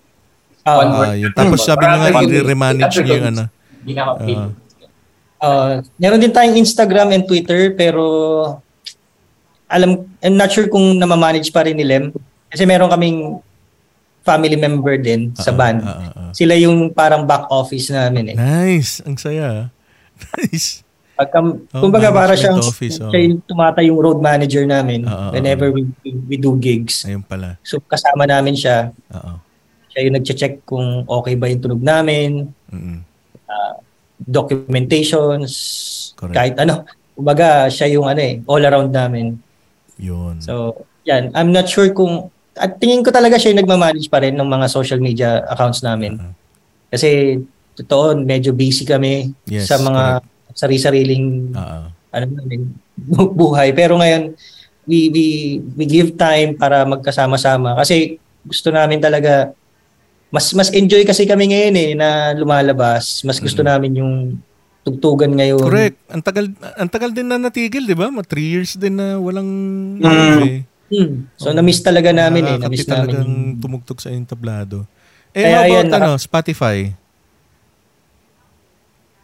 Ah, 0.61 0.77
One 0.79 0.91
word. 0.93 1.09
yun. 1.19 1.33
Tapos 1.33 1.65
sabi 1.65 1.83
nyo 1.83 1.97
nga, 1.99 2.23
i-remanage 2.23 2.97
nyo 3.01 3.15
yung 3.17 3.29
ano. 3.33 3.45
Uh, 5.37 5.85
meron 5.97 6.19
din 6.19 6.33
tayong 6.33 6.57
Instagram 6.57 7.13
and 7.13 7.25
Twitter 7.25 7.71
pero 7.73 8.03
alam 9.69 10.09
I'm 10.25 10.33
not 10.33 10.49
sure 10.49 10.65
kung 10.67 10.97
namamanage 10.97 11.53
pa 11.53 11.61
rin 11.61 11.77
ni 11.77 11.85
Lem 11.85 12.09
kasi 12.49 12.65
meron 12.65 12.89
kaming 12.89 13.37
family 14.25 14.57
member 14.57 14.97
din 14.97 15.31
sa 15.37 15.53
Ah, 15.53 15.57
band. 15.57 15.79
ah, 15.85 15.93
ah. 16.09 16.31
Sila 16.33 16.57
yung 16.57 16.89
parang 16.91 17.29
back 17.29 17.47
office 17.47 17.93
namin 17.93 18.33
eh. 18.33 18.37
Nice. 18.37 19.05
Ang 19.05 19.17
saya. 19.17 19.71
Nice. 20.41 20.86
Pagka, 21.17 21.41
Oh, 21.41 21.81
kumbaga 21.81 22.13
para 22.13 22.37
siyang 22.37 22.61
office, 22.61 23.01
oh. 23.01 23.09
siya 23.09 23.25
yung 23.25 23.41
tumata 23.49 23.81
yung 23.81 23.97
road 23.97 24.21
manager 24.21 24.69
namin 24.69 25.09
ah, 25.09 25.33
whenever 25.33 25.73
we, 25.73 25.89
we 26.05 26.37
do 26.37 26.53
gigs. 26.61 27.09
Ayun 27.09 27.25
pala. 27.25 27.57
So 27.65 27.81
kasama 27.81 28.29
namin 28.29 28.53
siya. 28.53 28.93
Oo. 29.17 29.41
Siya 29.89 30.01
yung 30.05 30.15
nagche-check 30.21 30.69
kung 30.69 31.09
okay 31.09 31.33
ba 31.41 31.49
yung 31.49 31.65
tunog 31.65 31.81
namin, 31.81 32.53
Mm-mm. 32.69 33.01
documentations, 34.21 35.53
Correct. 36.17 36.37
kahit 36.37 36.55
ano. 36.61 36.85
Kumbaga 37.17 37.73
siya 37.73 37.89
yung 37.97 38.05
ano 38.05 38.21
eh, 38.21 38.45
all 38.45 38.61
around 38.61 38.93
namin. 38.93 39.41
Yun. 39.97 40.37
So, 40.45 40.85
yan. 41.09 41.33
I'm 41.33 41.49
not 41.49 41.65
sure 41.65 41.89
kung 41.97 42.29
at 42.57 42.77
tingin 42.77 43.01
ko 43.01 43.09
talaga 43.09 43.41
siya 43.41 43.53
yung 43.57 43.65
nagmamanage 43.65 44.09
pa 44.09 44.21
rin 44.21 44.37
ng 44.37 44.49
mga 44.49 44.67
social 44.69 45.01
media 45.01 45.45
accounts 45.49 45.81
namin. 45.81 46.17
Uh-huh. 46.21 46.33
Kasi 46.93 47.41
totoo, 47.77 48.17
medyo 48.17 48.53
busy 48.57 48.85
kami 48.89 49.33
Yes, 49.49 49.69
sa 49.69 49.77
mga 49.77 50.25
sari-sariling 50.57 51.53
Oo. 51.53 51.81
ano 52.11 52.25
namin 52.33 52.73
buhay. 53.37 53.71
Pero 53.71 54.01
ngayon 54.01 54.33
we 54.89 55.13
we 55.13 55.25
we 55.75 55.85
give 55.85 56.17
time 56.17 56.55
para 56.55 56.83
magkasama-sama 56.83 57.77
kasi 57.77 58.17
gusto 58.43 58.71
namin 58.71 58.99
talaga 58.99 59.53
mas 60.27 60.51
mas 60.53 60.71
enjoy 60.71 61.05
kasi 61.05 61.23
kami 61.23 61.53
ngayon 61.53 61.75
eh 61.77 61.91
na 61.93 62.09
lumalabas. 62.33 63.21
Mas 63.23 63.37
gusto 63.37 63.61
Mm. 63.61 63.69
namin 63.69 63.93
yung 63.95 64.13
tugtugan 64.83 65.31
ngayon. 65.31 65.59
Correct. 65.61 65.99
Ang 66.09 66.23
tagal 66.23 66.47
ang 66.75 66.89
tagal 66.89 67.11
din 67.11 67.27
na 67.27 67.37
natigil, 67.37 67.83
'di 67.83 67.95
ba? 67.95 68.09
Mga 68.09 68.27
3 68.27 68.49
years 68.49 68.73
din 68.75 68.95
na 68.95 69.19
walang 69.19 69.51
Mm. 69.99 70.03
live, 70.03 70.43
eh. 70.43 70.61
Hmm. 70.87 71.27
So 71.35 71.51
na-miss 71.51 71.83
talaga 71.83 72.15
namin 72.15 72.47
eh, 72.47 72.57
na-miss 72.57 72.87
namin. 72.87 73.11
talagang 73.11 73.27
yung- 73.27 73.59
tumugtog 73.59 73.99
sa 73.99 74.07
entablado. 74.09 74.87
Eh, 75.35 75.43
Kaya 75.43 75.51
how 75.53 75.65
about 75.67 75.75
yan, 75.85 75.89
ano, 75.93 76.11
Spotify? 76.17 76.95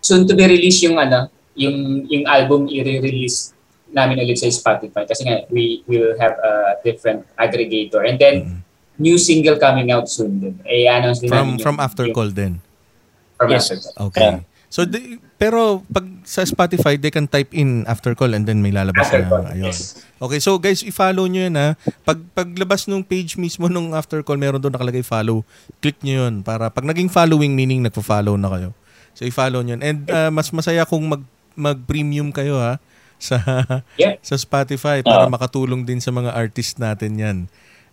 Soon 0.02 0.26
to 0.26 0.34
be 0.34 0.44
released 0.44 0.82
yung 0.82 0.98
ano, 0.98 1.30
yung 1.54 2.04
yung 2.06 2.26
album 2.26 2.66
i-release 2.66 3.54
namin 3.88 4.18
ulit 4.18 4.36
sa 4.36 4.48
Spotify 4.48 5.04
kasi 5.04 5.22
nga 5.22 5.44
we 5.48 5.84
will 5.86 6.16
have 6.16 6.32
a 6.34 6.52
different 6.80 7.22
aggregator 7.36 8.02
and 8.02 8.16
then 8.16 8.36
Mm. 8.42 8.58
new 8.98 9.16
single 9.16 9.56
coming 9.56 9.88
out 9.88 10.08
soon 10.08 10.36
din. 10.38 10.54
Eh 10.64 10.84
announce 10.84 11.20
din 11.20 11.28
From 11.28 11.38
namin 11.38 11.52
yung- 11.54 11.62
from 11.62 11.76
after 11.78 12.04
yung- 12.04 12.14
call 12.14 12.30
din. 12.30 12.58
From 13.36 13.48
Yes. 13.48 13.68
after 13.68 13.76
call. 13.78 14.08
Okay. 14.08 14.30
So 14.68 14.82
di- 14.82 15.20
pero 15.36 15.84
pag 15.86 16.08
sa 16.24 16.40
Spotify, 16.42 16.96
they 16.96 17.10
can 17.10 17.26
type 17.26 17.52
in 17.52 17.84
after 17.84 18.14
call 18.14 18.32
and 18.32 18.48
then 18.48 18.64
may 18.64 18.72
lalabas 18.72 19.04
After 19.04 19.20
na. 19.20 19.28
call, 19.28 19.44
Ayun. 19.44 19.68
yes. 19.68 20.00
Okay, 20.16 20.38
so 20.38 20.56
guys, 20.56 20.80
i-follow 20.80 21.26
nyo 21.26 21.44
yun 21.44 21.52
ha. 21.52 21.76
Pag, 22.00 22.24
paglabas 22.32 22.86
nung 22.86 23.04
page 23.04 23.36
mismo 23.36 23.66
nung 23.66 23.92
after 23.92 24.22
call, 24.22 24.40
meron 24.40 24.56
doon 24.56 24.72
nakalagay 24.72 25.02
follow. 25.02 25.44
Click 25.78 26.00
nyo 26.00 26.24
yun 26.24 26.40
para 26.40 26.70
pag 26.70 26.86
naging 26.86 27.10
following, 27.10 27.52
meaning 27.52 27.84
nagpo-follow 27.84 28.32
na 28.34 28.48
kayo. 28.48 28.70
So 29.12 29.24
i-follow 29.24 29.60
yun. 29.60 29.80
And 29.80 30.08
uh, 30.08 30.30
mas 30.30 30.48
masaya 30.50 30.84
kung 30.84 31.04
mag, 31.06 31.22
mag-premium 31.52 32.32
kayo 32.32 32.56
ha 32.56 32.80
sa 33.16 33.38
Yeah. 34.00 34.16
sa 34.24 34.34
Spotify 34.34 35.04
para 35.04 35.28
Oo. 35.28 35.32
makatulong 35.32 35.84
din 35.84 36.00
sa 36.00 36.10
mga 36.10 36.32
artist 36.32 36.80
natin 36.80 37.20
yan. 37.20 37.38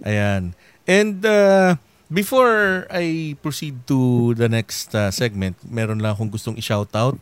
Ayan. 0.01 0.55
And 0.87 1.21
uh, 1.21 1.75
before 2.09 2.87
I 2.89 3.35
proceed 3.43 3.85
to 3.85 4.31
the 4.33 4.49
next 4.49 4.95
uh, 4.95 5.11
segment, 5.11 5.59
meron 5.67 6.01
lang 6.01 6.15
akong 6.15 6.31
gustong 6.31 6.57
i-shoutout. 6.57 7.19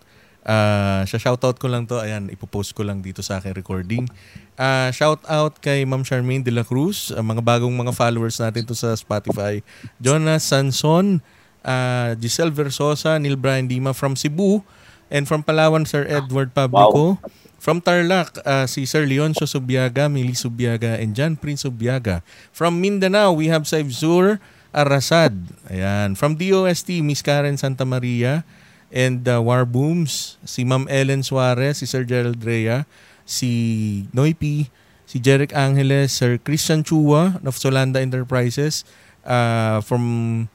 Uh, 0.47 1.03
sa 1.03 1.19
shoutout 1.19 1.59
ko 1.59 1.67
lang 1.67 1.83
to, 1.83 1.99
ayan, 1.99 2.31
ipopost 2.31 2.71
ko 2.71 2.87
lang 2.87 3.03
dito 3.03 3.19
sa 3.19 3.35
aking 3.35 3.51
recording. 3.51 4.07
Uh, 4.55 4.87
shoutout 4.95 5.59
kay 5.59 5.83
Ma'am 5.83 6.07
Charmaine 6.07 6.39
de 6.39 6.55
la 6.55 6.63
Cruz, 6.63 7.11
ang 7.11 7.35
mga 7.35 7.43
bagong 7.43 7.75
mga 7.75 7.91
followers 7.91 8.39
natin 8.39 8.63
to 8.63 8.71
sa 8.71 8.95
Spotify. 8.95 9.59
Jonas 9.99 10.47
Sanson, 10.47 11.19
uh, 11.63 12.15
Giselle 12.19 12.51
Versosa, 12.51 13.21
Neil 13.21 13.35
Brian 13.35 13.67
Lima 13.67 13.93
from 13.93 14.15
Cebu, 14.15 14.61
and 15.09 15.27
from 15.27 15.43
Palawan, 15.43 15.87
Sir 15.87 16.05
Edward 16.07 16.53
Pablico. 16.53 17.17
From 17.57 17.81
Tarlac, 17.81 18.37
uh, 18.45 18.69
si 18.69 18.85
Sir 18.85 19.09
Leoncio 19.09 19.49
Subiaga, 19.49 20.05
Mili 20.05 20.37
Subiaga, 20.37 21.01
and 21.01 21.17
John 21.17 21.33
Prince 21.35 21.65
Subiaga. 21.65 22.21
From 22.53 22.79
Mindanao, 22.79 23.33
we 23.33 23.49
have 23.49 23.65
Saivzur 23.65 24.37
Arasad. 24.69 25.33
Ayan. 25.67 26.13
From 26.13 26.37
DOST, 26.37 27.01
Miss 27.01 27.25
Karen 27.25 27.57
Santa 27.57 27.83
Maria 27.83 28.45
and 28.93 29.27
uh, 29.27 29.41
War 29.41 29.65
Booms, 29.65 30.37
si 30.45 30.63
Ma'am 30.63 30.87
Ellen 30.87 31.23
Suarez, 31.23 31.81
si 31.81 31.85
Sir 31.89 32.05
Gerald 32.05 32.39
Rea, 32.45 32.85
si 33.25 34.05
Noipi, 34.13 34.69
si 35.09 35.19
Jeric 35.19 35.51
Angeles, 35.51 36.13
Sir 36.13 36.39
Christian 36.39 36.83
Chua 36.83 37.41
of 37.43 37.57
Solanda 37.57 37.99
Enterprises, 37.99 38.85
uh, 39.25 39.81
from 39.81 40.47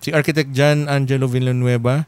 si 0.00 0.12
Architect 0.12 0.52
John 0.52 0.88
Angelo 0.88 1.26
Villanueva, 1.26 2.06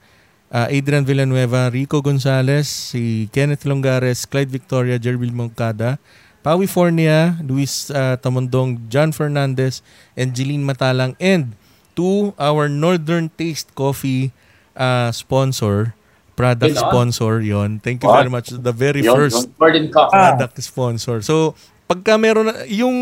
uh, 0.52 0.66
Adrian 0.68 1.04
Villanueva, 1.04 1.68
Rico 1.72 2.00
Gonzalez, 2.00 2.68
si 2.68 3.28
Kenneth 3.32 3.64
Longares, 3.64 4.28
Clyde 4.28 4.50
Victoria, 4.50 4.96
Jervil 4.98 5.32
Moncada, 5.32 5.98
Pawi 6.44 6.70
Fornia, 6.70 7.36
Luis 7.44 7.90
uh, 7.90 8.16
Tamondong, 8.20 8.78
John 8.88 9.12
Fernandez, 9.12 9.82
and 10.16 10.32
Jeline 10.32 10.64
Matalang, 10.64 11.18
and 11.18 11.52
to 11.98 12.32
our 12.38 12.70
Northern 12.70 13.28
Taste 13.34 13.74
Coffee 13.74 14.30
uh, 14.78 15.10
sponsor, 15.10 15.98
product 16.38 16.78
Yun, 16.78 16.78
ah. 16.78 16.86
sponsor 16.86 17.42
yon. 17.42 17.82
Thank 17.82 18.06
you 18.06 18.08
What? 18.08 18.22
very 18.22 18.30
much. 18.30 18.48
The 18.54 18.70
very 18.70 19.02
Yun, 19.02 19.14
first. 19.18 19.50
Ah. 19.58 20.38
product 20.38 20.62
sponsor. 20.62 21.18
So, 21.26 21.58
pagka 21.90 22.14
meron 22.14 22.54
na, 22.54 22.62
yung, 22.70 22.94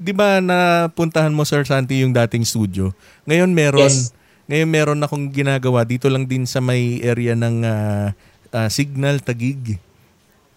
di 0.00 0.16
ba, 0.16 0.40
napuntahan 0.40 1.34
mo, 1.36 1.44
Sir 1.44 1.68
Santi, 1.68 2.00
yung 2.00 2.16
dating 2.16 2.48
studio. 2.48 2.96
Ngayon 3.28 3.52
meron, 3.52 3.84
Yes. 3.84 4.16
Ngayon 4.50 4.66
meron 4.66 5.04
akong 5.06 5.30
ginagawa 5.30 5.86
dito 5.86 6.10
lang 6.10 6.26
din 6.26 6.42
sa 6.42 6.58
may 6.58 6.98
area 7.00 7.38
ng 7.38 7.62
ah, 7.62 8.10
ah, 8.50 8.66
Signal 8.66 9.22
Tagig. 9.22 9.78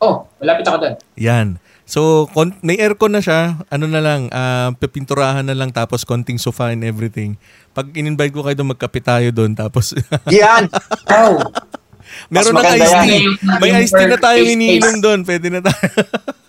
Oh, 0.01 0.25
malapit 0.41 0.65
ako 0.65 0.77
doon. 0.81 0.95
Yan. 1.15 1.47
So, 1.85 2.25
kon- 2.33 2.57
may 2.59 2.81
aircon 2.81 3.13
na 3.13 3.21
siya. 3.21 3.61
Ano 3.69 3.85
na 3.85 4.01
lang, 4.01 4.33
ah, 4.33 4.73
pipinturahan 4.73 5.45
na 5.45 5.53
lang 5.53 5.69
tapos 5.69 6.01
konting 6.03 6.41
sofa 6.41 6.73
and 6.73 6.81
everything. 6.81 7.37
Pag 7.71 7.93
in-invite 7.93 8.33
ko 8.33 8.41
kayo 8.41 8.57
doon, 8.57 8.73
magkape 8.73 8.99
tayo 8.99 9.29
doon. 9.29 9.53
Tapos, 9.53 9.93
Yan. 10.33 10.67
Wow. 11.05 11.53
meron 12.33 12.53
maganda 12.57 12.81
iced 12.81 12.97
tea. 13.05 13.23
Yung- 13.29 13.37
May 13.61 13.71
iced 13.77 13.93
tea 13.93 14.09
na 14.09 14.17
tayo 14.17 14.41
iniinom 14.41 14.95
doon. 14.99 15.19
Pwede 15.21 15.53
na 15.53 15.61
tayo. 15.61 15.85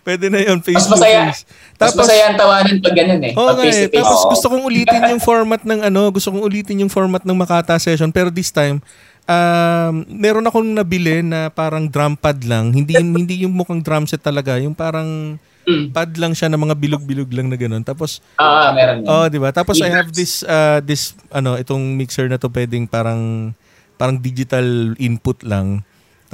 Pwede 0.00 0.32
na 0.32 0.40
yun, 0.40 0.58
face 0.60 0.80
Mas 0.80 0.86
to 0.86 0.94
masaya. 0.96 1.28
face. 1.28 1.42
Mas 1.76 1.92
masaya 1.92 2.32
ang 2.32 2.36
tawanan 2.36 2.76
pag 2.80 2.94
ganun 2.94 3.22
eh. 3.22 3.32
Oo 3.34 3.48
pag 3.52 3.56
nga 3.60 3.68
eh. 3.68 3.88
Tapos 3.88 4.20
Oo. 4.20 4.30
gusto 4.32 4.46
kong 4.48 4.64
ulitin 4.64 5.02
yung 5.12 5.22
format 5.22 5.60
ng 5.60 5.80
ano, 5.84 6.08
gusto 6.08 6.28
kong 6.30 6.44
ulitin 6.44 6.82
yung 6.82 6.92
format 6.92 7.22
ng 7.22 7.36
Makata 7.36 7.76
session 7.76 8.08
pero 8.08 8.32
this 8.32 8.48
time 8.48 8.80
um, 9.24 10.04
meron 10.08 10.44
akong 10.44 10.64
nabili 10.66 11.20
na 11.20 11.48
parang 11.48 11.88
drum 11.88 12.16
pad 12.16 12.40
lang. 12.44 12.72
Hindi 12.72 12.96
hindi 13.20 13.44
yung 13.44 13.52
mukhang 13.52 13.80
drum 13.80 14.04
set 14.04 14.20
talaga, 14.20 14.56
yung 14.56 14.76
parang 14.76 15.36
Mm. 15.64 15.96
pad 15.96 16.12
lang 16.20 16.36
siya 16.36 16.52
na 16.52 16.60
mga 16.60 16.76
bilog-bilog 16.76 17.32
lang 17.32 17.48
na 17.48 17.56
ganun. 17.56 17.80
Tapos 17.80 18.20
Ah, 18.36 18.68
meron 18.76 19.00
oh, 19.08 19.24
di 19.32 19.40
ba? 19.40 19.48
Tapos 19.48 19.80
I 19.80 19.88
Yes. 19.88 19.96
have 19.96 20.08
this 20.12 20.32
uh, 20.44 20.84
this 20.84 21.02
ano, 21.32 21.56
itong 21.56 21.96
mixer 21.96 22.28
na 22.28 22.36
to 22.36 22.52
pwedeng 22.52 22.84
parang 22.84 23.52
parang 23.96 24.20
digital 24.20 24.92
input 25.00 25.40
lang. 25.40 25.80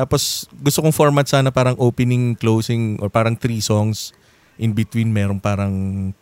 Tapos 0.01 0.49
gusto 0.57 0.81
kong 0.81 0.97
format 0.97 1.29
sana 1.29 1.53
parang 1.53 1.77
opening, 1.77 2.33
closing 2.33 2.97
or 3.05 3.13
parang 3.13 3.37
three 3.37 3.61
songs 3.61 4.17
in 4.57 4.73
between 4.73 5.13
meron 5.13 5.37
parang 5.37 5.73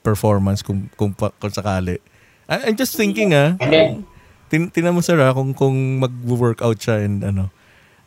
performance 0.02 0.66
kung 0.66 0.90
kung, 0.98 1.14
kung 1.14 1.52
sakali. 1.54 2.02
I- 2.50 2.66
I'm 2.66 2.74
just 2.74 2.98
thinking 2.98 3.30
ah. 3.30 3.54
And 3.62 3.70
then, 3.70 3.90
Tin 4.48 4.72
tinan 4.72 4.96
mo 4.96 5.04
sir 5.04 5.20
ah, 5.20 5.30
kung 5.30 5.52
kung 5.52 6.00
mag-workout 6.00 6.80
siya 6.80 7.04
and 7.04 7.22
ano. 7.22 7.54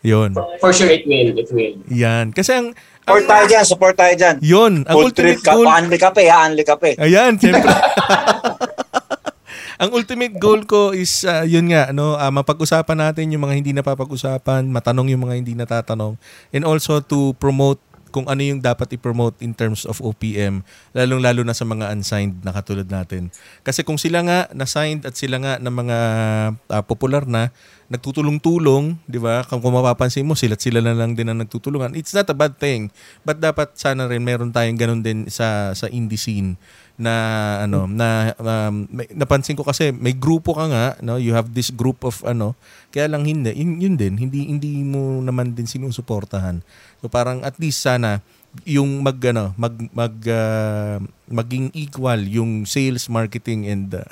'Yon. 0.01 0.33
for 0.57 0.73
sure 0.73 0.89
it 0.89 1.05
will. 1.05 1.37
It 1.37 1.53
will. 1.53 1.77
Yan. 1.87 2.33
Kasi 2.33 2.57
ang 2.57 2.73
Support 3.01 3.25
tayo 3.29 3.45
dyan, 3.45 3.65
support 3.65 3.93
tayo 3.93 4.13
dyan. 4.17 4.35
'yon, 4.41 4.73
ang 4.89 4.95
Full 4.97 5.05
ultimate 5.13 5.41
ka, 5.45 5.53
goal 5.53 5.65
paanli 5.65 5.97
kape, 5.97 6.23
ha, 6.25 6.37
anli 6.49 6.63
kape. 6.65 6.91
Ayan, 6.97 7.37
siyempre. 7.37 7.69
Ang 9.81 9.97
ultimate 9.97 10.37
goal 10.37 10.61
ko 10.69 10.93
is 10.93 11.25
uh, 11.25 11.41
yun 11.41 11.73
nga 11.73 11.89
no, 11.89 12.13
ah, 12.13 12.29
mapag-usapan 12.29 13.01
natin 13.01 13.33
yung 13.33 13.41
mga 13.41 13.57
hindi 13.57 13.73
napapag-usapan, 13.73 14.69
matanong 14.69 15.09
yung 15.09 15.25
mga 15.25 15.41
hindi 15.41 15.57
natatanong 15.57 16.21
and 16.53 16.63
also 16.69 17.01
to 17.01 17.33
promote 17.41 17.81
kung 18.13 18.27
ano 18.27 18.43
yung 18.43 18.59
dapat 18.61 18.93
i-promote 18.93 19.39
in 19.39 19.55
terms 19.55 19.87
of 19.87 19.97
OPM, 20.03 20.61
lalong-lalo 20.91 21.47
na 21.47 21.55
sa 21.55 21.63
mga 21.63 21.95
unsigned 21.95 22.43
na 22.43 22.51
katulad 22.51 22.85
natin. 22.85 23.31
Kasi 23.63 23.87
kung 23.87 23.95
sila 23.95 24.19
nga 24.21 24.39
na-signed 24.51 25.07
at 25.07 25.15
sila 25.15 25.39
nga 25.39 25.53
ng 25.57 25.71
mga 25.71 25.97
ah, 26.67 26.83
popular 26.83 27.23
na, 27.23 27.49
nagtutulong-tulong, 27.91 28.99
di 29.07 29.19
ba? 29.19 29.43
Kung, 29.47 29.59
kung 29.59 29.75
mapapansin 29.75 30.27
mo, 30.27 30.35
sila 30.35 30.55
sila 30.55 30.79
na 30.79 30.95
lang 30.95 31.11
din 31.15 31.27
ang 31.27 31.39
nagtutulungan. 31.43 31.91
It's 31.95 32.15
not 32.15 32.27
a 32.31 32.35
bad 32.35 32.55
thing. 32.55 32.87
But 33.23 33.39
dapat 33.43 33.75
sana 33.75 34.07
rin 34.07 34.23
meron 34.23 34.51
tayong 34.55 34.79
ganun 34.79 35.01
din 35.03 35.27
sa 35.27 35.75
sa 35.75 35.91
indie 35.91 36.19
scene 36.19 36.55
na 37.01 37.15
ano 37.65 37.89
na 37.89 38.37
um, 38.37 38.85
may, 38.93 39.09
napansin 39.09 39.57
ko 39.57 39.65
kasi 39.65 39.89
may 39.89 40.13
grupo 40.13 40.53
ka 40.53 40.69
nga 40.69 40.85
no? 41.01 41.17
You 41.17 41.33
have 41.33 41.49
this 41.57 41.73
group 41.73 42.05
of 42.05 42.21
ano 42.21 42.53
kaya 42.93 43.09
lang 43.09 43.25
hindi 43.25 43.49
yun, 43.57 43.81
yun 43.81 43.95
din 43.97 44.21
hindi 44.21 44.45
hindi 44.45 44.85
mo 44.85 45.17
naman 45.17 45.57
din 45.57 45.65
sinusuportahan. 45.65 46.61
So 47.01 47.09
parang 47.09 47.41
at 47.41 47.57
least 47.57 47.81
sana 47.81 48.21
yung 48.69 49.01
mag 49.01 49.17
ano 49.25 49.57
mag 49.57 49.73
mag 49.89 50.15
ah, 50.29 51.01
maging 51.25 51.73
equal 51.73 52.21
yung 52.21 52.69
sales 52.69 53.09
marketing 53.09 53.65
and 53.65 53.89
the, 53.89 54.05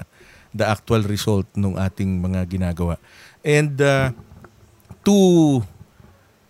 the 0.58 0.66
actual 0.66 1.06
result 1.06 1.46
ng 1.54 1.78
ating 1.78 2.18
mga 2.18 2.50
ginagawa. 2.50 2.98
And 3.46 3.78
uh, 3.78 4.18
to 5.06 5.16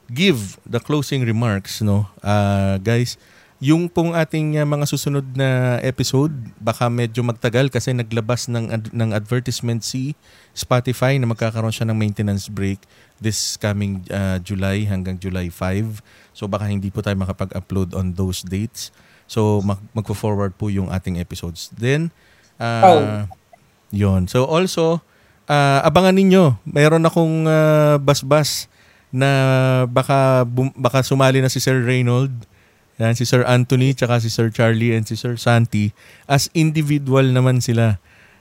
give 0.07 0.55
the 0.63 0.79
closing 0.79 1.27
remarks 1.27 1.83
no? 1.83 2.07
Uh, 2.23 2.79
guys 2.79 3.19
yung 3.59 3.91
pong 3.91 4.15
ating 4.15 4.55
uh, 4.55 4.63
mga 4.63 4.87
susunod 4.87 5.27
na 5.35 5.79
episode 5.83 6.31
baka 6.57 6.87
medyo 6.87 7.19
magtagal 7.21 7.67
kasi 7.67 7.91
naglabas 7.91 8.47
ng 8.47 8.71
ad- 8.71 8.91
ng 8.95 9.11
advertisement 9.11 9.83
si 9.83 10.15
Spotify 10.55 11.19
na 11.19 11.27
magkakaroon 11.27 11.75
siya 11.75 11.83
ng 11.91 11.97
maintenance 11.99 12.47
break 12.47 12.79
this 13.19 13.59
coming 13.59 13.99
uh, 14.07 14.39
July 14.39 14.87
hanggang 14.87 15.19
July 15.19 15.51
5 15.51 15.99
so 16.31 16.47
baka 16.47 16.71
hindi 16.71 16.87
po 16.87 17.03
tayo 17.03 17.19
makapag-upload 17.19 17.91
on 17.93 18.15
those 18.15 18.47
dates. 18.47 18.95
So 19.27 19.59
mag- 19.59 19.83
magfo-forward 19.91 20.55
po 20.55 20.71
yung 20.71 20.87
ating 20.87 21.19
episodes. 21.19 21.67
Then 21.75 22.15
uh, 22.55 22.81
Oh. 22.81 23.03
yon 23.91 24.31
so 24.31 24.47
also 24.47 25.03
uh, 25.51 25.83
abangan 25.83 26.15
ninyo. 26.15 26.55
Mayroon 26.63 27.03
akong 27.03 27.43
uh, 27.43 27.99
basbas 27.99 28.71
na 29.11 29.29
baka 29.85 30.47
bum- 30.47 30.71
baka 30.73 31.03
sumali 31.03 31.43
na 31.43 31.51
si 31.51 31.59
Sir 31.59 31.83
Reynold 31.83 32.31
yan, 32.99 33.15
si 33.15 33.23
Sir 33.23 33.47
Anthony, 33.47 33.95
tsaka 33.95 34.19
si 34.19 34.27
Sir 34.27 34.51
Charlie 34.51 34.91
and 34.91 35.07
si 35.07 35.15
Sir 35.15 35.39
Santi 35.39 35.95
as 36.27 36.51
individual 36.51 37.31
naman 37.31 37.63
sila 37.63 37.95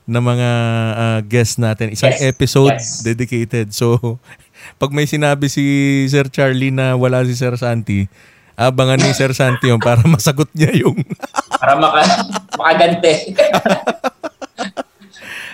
na 0.09 0.19
mga 0.19 0.51
uh, 0.99 1.21
guests 1.23 1.63
natin. 1.63 1.95
Isang 1.95 2.17
Yes, 2.17 2.27
episode 2.27 2.75
yes. 2.75 3.07
dedicated. 3.07 3.71
So, 3.71 4.19
pag 4.83 4.91
may 4.91 5.07
sinabi 5.07 5.47
si 5.47 5.63
Sir 6.11 6.27
Charlie 6.27 6.75
na 6.75 6.99
wala 6.99 7.23
si 7.23 7.39
Sir 7.39 7.55
Santi, 7.55 8.11
abangan 8.59 8.99
ni 8.99 9.15
Sir 9.15 9.31
Santi 9.31 9.71
yun 9.71 9.79
para 9.79 10.03
masagot 10.11 10.51
niya 10.59 10.75
yung... 10.75 10.99
Para 11.59 11.75
maka, 11.75 12.03
makagante. 12.55 13.35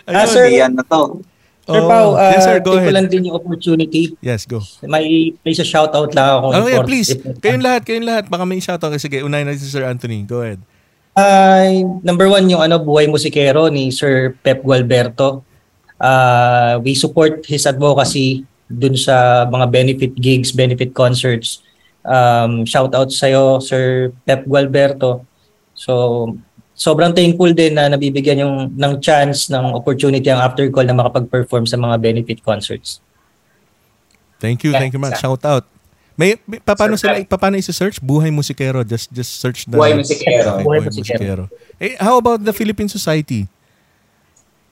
Ah, 0.05 0.29
sir. 0.29 0.53
Yan 0.53 0.77
na 0.77 0.85
to. 0.85 1.25
Sir 1.65 1.81
Oh, 1.81 1.89
Pao, 1.89 2.13
uh, 2.13 2.29
yes 2.37 2.45
sir, 2.45 2.61
go 2.61 2.77
take 2.77 2.77
ko 2.77 2.81
ahead. 2.85 2.93
lang 2.93 3.07
din 3.09 3.33
yung 3.33 3.37
opportunity. 3.41 4.13
Yes, 4.21 4.45
go. 4.45 4.61
May 4.85 5.33
please 5.41 5.61
a 5.61 5.67
shoutout 5.67 6.13
lang 6.13 6.29
ako. 6.29 6.47
Oh, 6.53 6.69
yeah, 6.69 6.85
please. 6.85 7.17
Kayong 7.41 7.65
lahat, 7.65 7.89
kayong 7.89 8.05
lahat. 8.05 8.25
Baka 8.29 8.45
may 8.45 8.61
shoutout. 8.61 8.93
Sige, 9.01 9.25
unahin 9.25 9.49
natin 9.49 9.65
si 9.65 9.73
Sir 9.73 9.89
Anthony. 9.89 10.29
Go 10.29 10.45
ahead. 10.45 10.61
Ay, 11.17 11.81
number 12.05 12.29
one, 12.29 12.45
yung 12.53 12.61
ano, 12.61 12.77
Buhay 12.77 13.09
Musikero 13.09 13.73
ni 13.73 13.89
Sir 13.89 14.37
Pep 14.45 14.61
Gualberto. 14.61 15.41
Uh, 15.97 16.83
we 16.85 16.93
support 16.93 17.41
his 17.49 17.65
advocacy 17.65 18.45
dun 18.69 18.99
sa 18.99 19.49
mga 19.49 19.67
benefit 19.73 20.13
gigs, 20.21 20.53
benefit 20.53 20.93
concerts. 20.93 21.65
Um, 22.05 22.69
shout 22.69 22.93
out 22.93 23.09
sa'yo, 23.09 23.65
Sir 23.65 24.13
Pep 24.29 24.45
Gualberto. 24.45 25.25
So, 25.73 26.29
sobrang 26.75 27.15
thankful 27.15 27.55
din 27.55 27.79
na 27.79 27.87
nabibigyan 27.87 28.43
yung 28.43 28.55
ng 28.75 28.93
chance, 28.99 29.47
ng 29.49 29.79
opportunity 29.79 30.27
ang 30.29 30.43
After 30.43 30.67
Call 30.69 30.91
na 30.91 30.99
makapag-perform 30.99 31.65
sa 31.71 31.79
mga 31.79 31.97
benefit 32.03 32.43
concerts. 32.43 32.99
Thank 34.43 34.67
you, 34.67 34.75
thank 34.75 34.93
you 34.93 35.01
much. 35.01 35.17
Shout 35.23 35.41
out. 35.47 35.65
May, 36.15 36.39
may 36.47 36.63
paano 36.63 36.95
sila 36.95 37.19
paano 37.27 37.59
i-search 37.59 37.99
Buhay 37.99 38.31
Musikero? 38.31 38.87
Just 38.87 39.11
just 39.11 39.43
search 39.43 39.67
the 39.67 39.75
Buhay 39.75 39.99
Musikero. 39.99 40.63
Okay, 40.63 40.63
Buhay 40.63 40.79
Buhay 40.79 40.91
Musikero. 40.91 41.45
Musikero. 41.51 41.83
Eh, 41.83 41.99
how 41.99 42.19
about 42.19 42.39
the 42.39 42.55
Philippine 42.55 42.87
Society? 42.87 43.51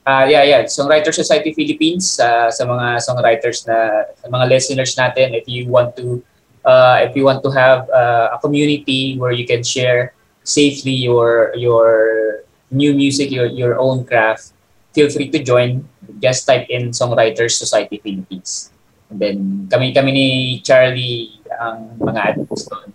Ah, 0.03 0.27
yeah, 0.27 0.43
yeah. 0.43 0.63
Songwriter 0.67 1.15
Society 1.15 1.55
Philippines 1.55 2.19
sa 2.19 2.51
sa 2.51 2.63
mga 2.63 2.99
songwriters 3.03 3.63
na 3.67 4.07
sa 4.19 4.27
mga 4.27 4.45
listeners 4.51 4.91
natin 4.95 5.35
if 5.35 5.47
you 5.47 5.67
want 5.67 5.95
to 5.95 6.23
uh, 6.63 7.03
if 7.03 7.15
you 7.15 7.23
want 7.27 7.43
to 7.43 7.51
have 7.51 7.87
uh, 7.91 8.35
a 8.35 8.37
community 8.39 9.19
where 9.19 9.35
you 9.35 9.47
can 9.47 9.63
share 9.63 10.15
safely 10.43 10.91
your 10.91 11.51
your 11.55 12.43
new 12.71 12.93
music, 12.93 13.31
your 13.31 13.47
your 13.47 13.79
own 13.79 14.05
craft, 14.05 14.51
feel 14.93 15.09
free 15.09 15.31
to 15.31 15.39
join. 15.41 15.87
Just 16.19 16.45
type 16.45 16.67
in 16.69 16.91
Songwriters 16.91 17.55
Society 17.55 17.99
Philippines. 18.03 18.71
And 19.09 19.19
then 19.19 19.37
kami 19.71 19.95
kami 19.95 20.11
ni 20.11 20.27
Charlie 20.61 21.39
ang 21.59 21.95
mga 21.99 22.19
admins 22.35 22.63
doon. 22.67 22.89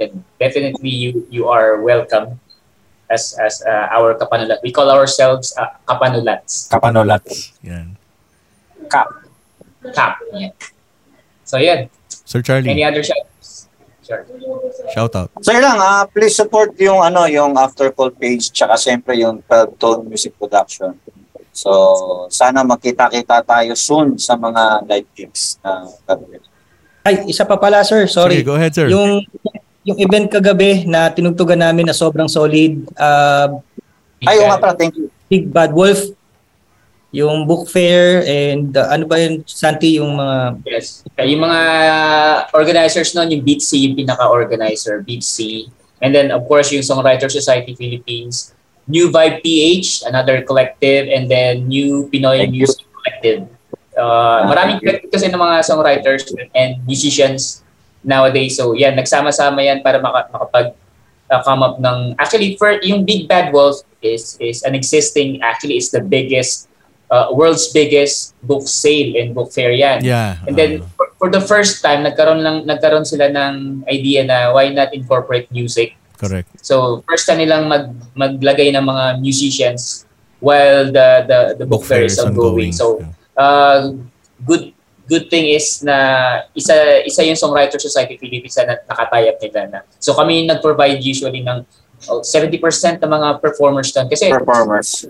Then 0.00 0.24
definitely 0.40 0.90
you 0.90 1.26
you 1.28 1.44
are 1.48 1.80
welcome 1.84 2.40
as 3.10 3.36
as 3.36 3.60
uh, 3.66 3.92
our 3.92 4.16
kapanulat. 4.16 4.62
We 4.64 4.72
call 4.72 4.88
ourselves 4.88 5.52
uh, 5.58 5.74
kapanulats. 5.84 6.70
Kapanolats. 6.70 7.52
Yan. 7.66 7.98
Kap. 8.88 9.10
Kap. 9.92 10.22
Yeah. 10.32 10.54
So 11.44 11.58
yeah. 11.58 11.90
Sir 12.24 12.40
Charlie, 12.42 12.70
Any 12.70 12.84
other 12.86 13.02
shoutouts? 13.02 13.29
Sure. 14.10 14.26
shout 14.90 15.14
out. 15.14 15.30
So 15.38 15.54
yun 15.54 15.62
lang, 15.62 15.78
ah, 15.78 16.02
please 16.10 16.34
support 16.34 16.74
yung 16.82 16.98
ano, 16.98 17.30
yung 17.30 17.54
After 17.54 17.94
Call 17.94 18.10
page 18.10 18.50
tsaka 18.50 18.74
siyempre 18.74 19.14
yung 19.22 19.38
12 19.46 19.78
Tone 19.78 20.02
Music 20.02 20.34
Production. 20.34 20.98
So 21.54 21.70
sana 22.26 22.66
magkita-kita 22.66 23.46
tayo 23.46 23.72
soon 23.78 24.18
sa 24.18 24.34
mga 24.34 24.82
live 24.90 25.08
gigs 25.14 25.62
na 25.62 25.86
gagawin. 26.10 26.42
Ay, 27.06 27.14
isa 27.30 27.46
pa 27.46 27.54
pala 27.54 27.86
sir, 27.86 28.10
sorry. 28.10 28.42
Sige, 28.42 28.50
go 28.50 28.58
ahead, 28.58 28.74
sir. 28.74 28.90
Yung 28.90 29.22
yung 29.86 29.98
event 30.02 30.28
kagabi 30.28 30.84
na 30.84 31.08
tinugtugan 31.08 31.56
namin 31.62 31.88
na 31.88 31.96
sobrang 31.96 32.28
solid, 32.28 32.84
uh, 32.98 33.56
Ay, 34.20 34.36
oo 34.36 34.48
nga 34.52 34.60
pala, 34.60 34.76
thank 34.76 34.92
you. 35.00 35.08
Big 35.32 35.48
Bad 35.48 35.72
Wolf, 35.72 36.12
yung 37.10 37.42
book 37.46 37.66
fair 37.66 38.22
and 38.22 38.78
uh, 38.78 38.86
ano 38.86 39.02
ba 39.06 39.18
yun, 39.18 39.42
Santi, 39.42 39.98
yung 39.98 40.14
mga 40.14 40.62
Yes. 40.62 41.02
Okay, 41.10 41.34
yung 41.34 41.42
mga 41.42 41.60
organizers 42.54 43.10
noon, 43.18 43.34
yung 43.34 43.42
Beat 43.42 43.62
C, 43.66 43.82
yung 43.82 43.98
pinaka-organizer, 43.98 45.02
Beat 45.02 45.26
C. 45.26 45.66
And 45.98 46.14
then, 46.14 46.30
of 46.30 46.46
course, 46.46 46.70
yung 46.70 46.86
Songwriter 46.86 47.26
Society 47.26 47.74
Philippines, 47.74 48.54
New 48.86 49.10
Vibe 49.10 49.42
PH, 49.42 50.06
another 50.06 50.40
collective, 50.46 51.10
and 51.10 51.26
then 51.26 51.66
New 51.66 52.08
Pinoy 52.08 52.46
Thank 52.46 52.54
you. 52.54 52.64
Music 52.64 52.86
Collective. 52.94 53.40
Uh, 53.98 54.46
maraming 54.46 54.78
collective 54.80 55.10
kasi 55.10 55.26
ng 55.28 55.36
mga 55.36 55.56
songwriters 55.66 56.24
and 56.54 56.78
musicians 56.86 57.66
nowadays. 58.06 58.56
So, 58.56 58.72
yan, 58.72 58.96
nagsama-sama 58.96 59.60
yan 59.60 59.82
para 59.82 59.98
maka, 59.98 60.30
makapag 60.30 60.66
uh, 61.28 61.42
come 61.42 61.62
up 61.66 61.76
ng... 61.82 62.14
Actually, 62.16 62.56
for, 62.56 62.80
yung 62.80 63.04
Big 63.04 63.26
Bad 63.26 63.52
Wolf 63.52 63.82
is, 64.00 64.38
is 64.40 64.62
an 64.62 64.78
existing, 64.78 65.42
actually, 65.42 65.76
is 65.76 65.90
the 65.90 66.00
biggest, 66.00 66.69
uh, 67.10 67.28
world's 67.34 67.68
biggest 67.74 68.38
book 68.46 68.66
sale 68.66 69.18
and 69.18 69.34
book 69.34 69.52
fair 69.52 69.74
yan. 69.74 70.02
Yeah. 70.02 70.38
And 70.46 70.56
then 70.56 70.82
uh, 70.82 70.86
for, 70.96 71.06
for 71.18 71.28
the 71.30 71.42
first 71.42 71.82
time 71.82 72.06
nagkaroon 72.06 72.40
lang 72.40 72.56
nagkaroon 72.64 73.04
sila 73.04 73.28
ng 73.28 73.84
idea 73.90 74.24
na 74.24 74.54
why 74.54 74.70
not 74.70 74.94
incorporate 74.94 75.50
music. 75.52 76.00
correct. 76.20 76.48
So 76.60 77.00
first 77.08 77.24
time 77.24 77.40
nilang 77.40 77.72
mag 77.72 77.96
maglagay 78.12 78.76
ng 78.76 78.84
mga 78.84 79.04
musicians 79.24 80.04
while 80.44 80.92
the 80.92 81.24
the, 81.24 81.64
the 81.64 81.66
book, 81.66 81.88
fair 81.88 82.04
is 82.04 82.20
ongoing. 82.20 82.76
So 82.76 83.00
uh, 83.40 83.96
good 84.44 84.76
good 85.08 85.32
thing 85.32 85.48
is 85.48 85.80
na 85.80 85.96
isa 86.52 87.00
isa 87.08 87.24
yung 87.24 87.40
Songwriter 87.40 87.80
Society 87.80 88.20
Philippines 88.20 88.54
na 88.60 88.76
nakatayap 88.84 89.40
nila 89.40 89.60
na. 89.66 89.80
So 89.96 90.12
kami 90.12 90.44
yung 90.44 90.52
nag-provide 90.52 91.00
usually 91.00 91.40
ng 91.40 91.64
oh, 92.12 92.20
70% 92.20 93.00
ng 93.00 93.10
mga 93.10 93.28
performers 93.40 93.88
doon 93.96 94.06
kasi 94.12 94.28
Performers. 94.28 95.08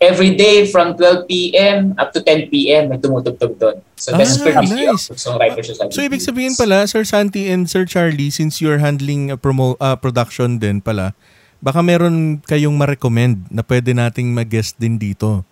Every 0.00 0.32
day 0.32 0.64
from 0.64 0.96
12 0.96 1.28
p.m. 1.28 1.92
up 1.96 2.10
to 2.10 2.24
10 2.24 2.48
p.m. 2.48 2.88
may 2.88 2.96
tumutugtog 2.96 3.60
doon. 3.60 3.76
So 3.94 4.16
that's 4.16 4.40
Ah, 4.40 4.48
courtesy 4.48 4.88
nice. 4.88 5.12
of 5.12 5.16
Songwriter 5.16 5.60
Society. 5.60 5.92
So 5.92 6.00
ibig 6.00 6.24
sabihin 6.24 6.56
pala, 6.56 6.88
Sir 6.88 7.04
Santi 7.04 7.46
and 7.46 7.68
Sir 7.68 7.84
Charlie, 7.84 8.32
since 8.32 8.58
you're 8.58 8.80
handling 8.80 9.28
a 9.28 9.36
promo 9.36 9.76
uh, 9.76 9.94
production 9.94 10.56
din 10.56 10.80
pala, 10.80 11.12
baka 11.60 11.84
meron 11.84 12.40
kayong 12.40 12.72
ma-recommend 12.72 13.44
na 13.48 13.60
pwede 13.60 13.92
nating 13.92 14.32
mag-guest 14.32 14.74
din 14.76 14.96
dito. 14.96 15.44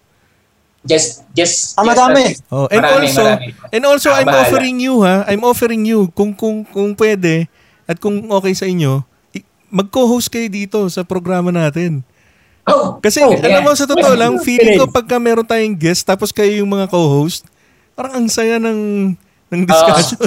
just 0.81 1.27
just 1.37 1.77
Ah, 1.77 1.85
just- 1.85 1.91
madami. 1.91 2.25
Oh, 2.49 2.65
and 2.70 2.81
Marami, 2.81 3.05
also, 3.05 3.20
marami. 3.20 3.47
and 3.69 3.83
also 3.85 4.09
Ah, 4.09 4.16
I'm 4.16 4.29
bahala. 4.31 4.41
offering 4.49 4.77
you 4.81 4.95
ha, 5.05 5.16
I'm 5.29 5.45
offering 5.45 5.85
you 5.85 6.09
kung 6.16 6.33
kung 6.33 6.65
kung 6.65 6.97
pwede 6.97 7.45
at 7.85 8.01
kung 8.01 8.25
okay 8.33 8.57
sa 8.57 8.65
inyo, 8.65 9.05
mag-co-host 9.69 10.33
kayo 10.33 10.49
dito 10.49 10.81
sa 10.89 11.05
programa 11.05 11.53
natin. 11.53 12.01
Oh, 12.69 13.01
Kasi 13.01 13.24
oh, 13.24 13.32
alam 13.32 13.61
yeah. 13.61 13.65
mo 13.65 13.73
sa 13.73 13.89
totoo 13.89 14.12
lang, 14.12 14.36
feeling 14.45 14.77
ko 14.77 14.85
pagka 14.86 15.16
meron 15.16 15.47
tayong 15.47 15.74
guest 15.74 16.05
tapos 16.05 16.28
kayo 16.31 16.61
yung 16.61 16.69
mga 16.69 16.86
co-host, 16.89 17.49
parang 17.97 18.20
ang 18.20 18.28
saya 18.28 18.61
ng 18.61 19.12
ng 19.49 19.62
discussion. 19.65 20.20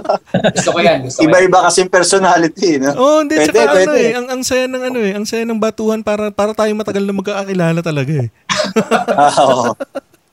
gusto 0.56 0.70
ko 0.76 0.78
yan. 0.84 1.08
Gusto. 1.08 1.24
Iba-iba 1.24 1.64
kasing 1.64 1.88
personality, 1.88 2.76
no? 2.76 2.92
oh, 2.92 3.18
hindi 3.24 3.40
Pwede, 3.40 3.48
tsaka 3.48 3.60
ano 3.72 3.92
pwede. 3.92 3.96
eh, 3.96 4.10
ang 4.12 4.26
ang 4.28 4.42
saya 4.44 4.64
ng 4.68 4.82
ano 4.92 4.98
eh, 5.00 5.12
ang 5.16 5.24
saya 5.24 5.42
ng 5.48 5.56
batuhan 5.56 6.04
para 6.04 6.28
para 6.28 6.52
tayo 6.52 6.68
matagal 6.76 7.00
na 7.08 7.16
magkakakilala 7.16 7.80
talaga 7.80 8.12
eh. 8.28 8.28
Ah, 9.16 9.32
oo. 9.40 9.72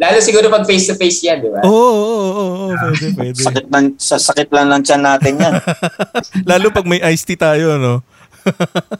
Lalo 0.02 0.18
siguro 0.20 0.50
pag 0.50 0.66
face-to-face 0.66 1.20
yan, 1.24 1.38
di 1.40 1.50
ba? 1.54 1.62
Oo, 1.64 1.72
oo, 1.72 1.94
oo, 1.94 2.30
oo, 2.34 2.54
oo, 2.68 2.76
pwede, 2.76 3.14
pwede. 3.14 3.40
sakit 3.40 3.66
lang, 3.70 3.86
sa 3.96 4.18
sakit 4.18 4.50
lang 4.50 4.68
ng 4.74 4.82
tiyan 4.84 5.02
natin 5.06 5.34
yan. 5.38 5.54
Lalo 6.50 6.74
pag 6.74 6.84
may 6.90 7.00
iced 7.14 7.30
tea 7.30 7.38
tayo, 7.38 7.78
no? 7.78 8.02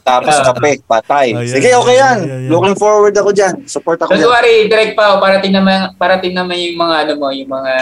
Tapos 0.02 0.34
kape, 0.40 0.80
patay. 0.84 1.36
Ayan, 1.36 1.48
Sige, 1.48 1.70
okay 1.72 1.96
yan. 1.96 2.18
ayan, 2.24 2.40
ayan. 2.44 2.50
Looking 2.50 2.76
forward 2.76 3.14
ako 3.14 3.30
dyan. 3.30 3.54
Support 3.64 3.98
ako 4.02 4.16
Don't 4.16 4.24
dyan. 4.24 4.32
worry, 4.32 4.56
direct 4.68 4.94
pa. 4.94 5.16
Parating 5.16 5.52
naman, 5.52 5.92
parating 5.96 6.34
naman 6.34 6.56
yung 6.56 6.76
mga 6.80 6.94
ano 7.04 7.12
mo, 7.20 7.28
yung 7.30 7.50
mga 7.50 7.72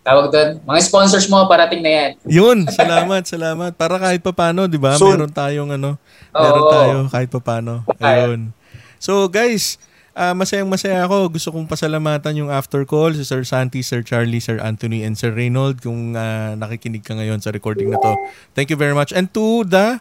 tawag 0.00 0.32
doon, 0.32 0.48
mga 0.64 0.80
sponsors 0.80 1.28
mo, 1.28 1.44
parating 1.44 1.84
na 1.84 1.90
yan. 1.92 2.10
Yun, 2.24 2.58
salamat, 2.72 3.28
salamat. 3.28 3.76
Para 3.76 4.00
kahit 4.00 4.24
pa 4.24 4.32
paano, 4.32 4.64
'di 4.64 4.80
ba? 4.80 4.96
Soon. 4.96 5.20
Meron 5.20 5.32
tayong 5.32 5.70
ano, 5.76 6.00
meron 6.32 6.64
Oo. 6.64 6.72
tayo 6.72 6.96
kahit 7.12 7.28
pa 7.28 7.40
paano. 7.44 7.84
Ayun. 8.00 8.56
So 8.96 9.28
guys, 9.28 9.76
ah, 10.16 10.32
masayang 10.32 10.66
masaya 10.66 11.04
ako. 11.04 11.36
Gusto 11.36 11.52
kong 11.52 11.68
pasalamatan 11.68 12.40
yung 12.40 12.48
after 12.50 12.88
call 12.88 13.12
si 13.12 13.22
Sir 13.22 13.44
Santi, 13.44 13.84
Sir 13.84 14.00
Charlie, 14.00 14.40
Sir 14.40 14.56
Anthony, 14.58 15.04
and 15.04 15.14
Sir 15.14 15.30
Reynold 15.30 15.84
kung 15.84 16.16
ah, 16.16 16.56
nakikinig 16.56 17.04
ka 17.04 17.12
ngayon 17.12 17.44
sa 17.44 17.52
recording 17.52 17.92
na 17.92 18.00
to. 18.00 18.16
Thank 18.56 18.72
you 18.72 18.80
very 18.80 18.96
much. 18.96 19.12
And 19.12 19.28
to 19.36 19.62
the 19.62 20.00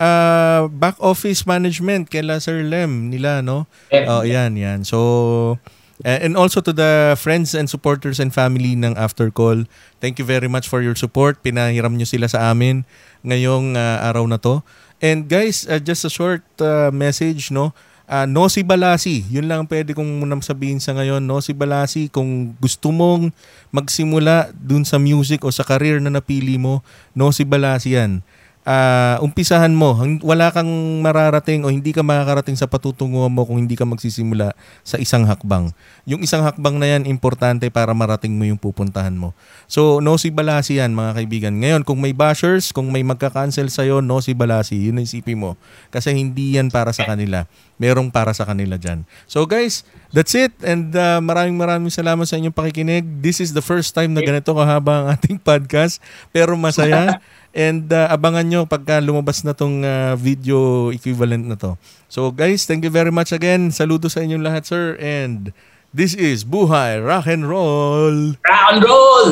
ah, 0.00 0.68
back 0.68 0.96
office 1.00 1.44
management 1.44 2.08
kila 2.08 2.40
Sir 2.40 2.64
Lem 2.64 3.08
nila, 3.12 3.40
no? 3.40 3.68
Lem. 3.92 4.06
Oh, 4.08 4.22
yan, 4.24 4.56
yan. 4.56 4.84
So, 4.84 5.58
uh, 6.04 6.18
and 6.20 6.36
also 6.36 6.60
to 6.60 6.72
the 6.72 7.16
friends 7.16 7.56
and 7.56 7.68
supporters 7.68 8.20
and 8.20 8.32
family 8.32 8.76
ng 8.76 8.96
After 8.96 9.32
Call, 9.32 9.64
thank 10.00 10.20
you 10.20 10.26
very 10.26 10.48
much 10.48 10.68
for 10.68 10.80
your 10.84 10.96
support. 10.96 11.40
Pinahiram 11.40 11.96
nyo 11.96 12.08
sila 12.08 12.28
sa 12.28 12.52
amin 12.52 12.84
ngayong 13.24 13.76
uh, 13.76 14.04
araw 14.04 14.24
na 14.28 14.36
to. 14.40 14.60
And 15.00 15.28
guys, 15.28 15.68
uh, 15.68 15.80
just 15.80 16.08
a 16.08 16.12
short 16.12 16.44
uh, 16.60 16.88
message, 16.92 17.52
no? 17.52 17.76
Uh, 18.06 18.22
no 18.22 18.46
si 18.46 18.62
Balasi. 18.62 19.26
Yun 19.26 19.50
lang 19.50 19.66
ang 19.66 19.68
pwede 19.68 19.90
kong 19.90 20.22
munang 20.22 20.38
sabihin 20.38 20.78
sa 20.78 20.94
ngayon. 20.94 21.26
No 21.26 21.42
si 21.42 21.50
Balasi, 21.50 22.06
kung 22.06 22.54
gusto 22.62 22.94
mong 22.94 23.34
magsimula 23.74 24.54
dun 24.54 24.86
sa 24.86 24.94
music 24.94 25.42
o 25.42 25.50
sa 25.50 25.66
career 25.66 25.98
na 25.98 26.14
napili 26.14 26.54
mo, 26.54 26.86
no 27.18 27.34
si 27.34 27.42
Balasi 27.42 27.98
yan 27.98 28.22
ah, 28.66 29.16
umpisahan 29.22 29.70
mo. 29.70 29.94
Wala 30.26 30.50
kang 30.50 30.68
mararating 31.00 31.62
o 31.62 31.70
hindi 31.70 31.94
ka 31.94 32.02
makakarating 32.02 32.58
sa 32.58 32.66
patutunguhan 32.66 33.30
mo 33.30 33.46
kung 33.46 33.62
hindi 33.62 33.78
ka 33.78 33.86
magsisimula 33.86 34.52
sa 34.82 34.98
isang 34.98 35.24
hakbang. 35.24 35.70
Yung 36.04 36.20
isang 36.20 36.42
hakbang 36.42 36.76
na 36.82 36.98
yan, 36.98 37.06
importante 37.06 37.70
para 37.70 37.94
marating 37.94 38.34
mo 38.34 38.42
yung 38.42 38.58
pupuntahan 38.58 39.14
mo. 39.14 39.32
So, 39.70 40.02
no 40.02 40.18
si 40.18 40.34
Balasi 40.34 40.82
yan, 40.82 40.92
mga 40.92 41.22
kaibigan. 41.22 41.54
Ngayon, 41.62 41.86
kung 41.86 42.02
may 42.02 42.12
bashers, 42.12 42.74
kung 42.74 42.90
may 42.90 43.06
magka-cancel 43.06 43.70
sa'yo, 43.70 44.02
no 44.02 44.18
si 44.18 44.34
Balasi. 44.34 44.90
Yun 44.90 44.98
ang 44.98 45.06
isipin 45.06 45.38
mo. 45.38 45.54
Kasi 45.94 46.10
hindi 46.10 46.58
yan 46.58 46.74
para 46.74 46.90
sa 46.90 47.06
kanila. 47.06 47.46
Merong 47.78 48.10
para 48.10 48.34
sa 48.34 48.42
kanila 48.42 48.74
dyan. 48.74 49.06
So, 49.30 49.46
guys, 49.46 49.86
that's 50.10 50.34
it. 50.34 50.52
And 50.66 50.90
ah, 50.98 51.22
maraming 51.22 51.54
maraming 51.54 51.94
salamat 51.94 52.26
sa 52.26 52.34
inyong 52.34 52.56
pakikinig. 52.56 53.06
This 53.22 53.38
is 53.38 53.54
the 53.54 53.62
first 53.62 53.94
time 53.94 54.10
na 54.10 54.26
ganito 54.26 54.50
kahaba 54.50 55.06
ang 55.06 55.06
ating 55.14 55.38
podcast. 55.38 56.02
Pero 56.34 56.58
masaya. 56.58 57.22
And 57.56 57.88
uh, 57.88 58.12
abangan 58.12 58.44
nyo 58.44 58.60
pagka 58.68 59.00
lumabas 59.00 59.40
na 59.40 59.56
tong 59.56 59.80
uh, 59.80 60.12
video 60.20 60.92
equivalent 60.92 61.48
na 61.48 61.56
to. 61.56 61.80
So 62.12 62.28
guys, 62.28 62.68
thank 62.68 62.84
you 62.84 62.92
very 62.92 63.08
much 63.08 63.32
again. 63.32 63.72
Saludo 63.72 64.12
sa 64.12 64.20
inyong 64.20 64.44
lahat, 64.44 64.68
sir. 64.68 65.00
And 65.00 65.56
this 65.96 66.12
is 66.12 66.44
Buhay 66.44 67.00
Rock 67.00 67.24
and 67.24 67.48
Roll. 67.48 68.36
Rock 68.44 68.64
and 68.76 68.80
roll! 68.84 69.28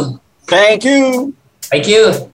Thank 0.49 0.89
you! 0.89 1.37
Thank 1.69 1.85
you! 1.85 2.34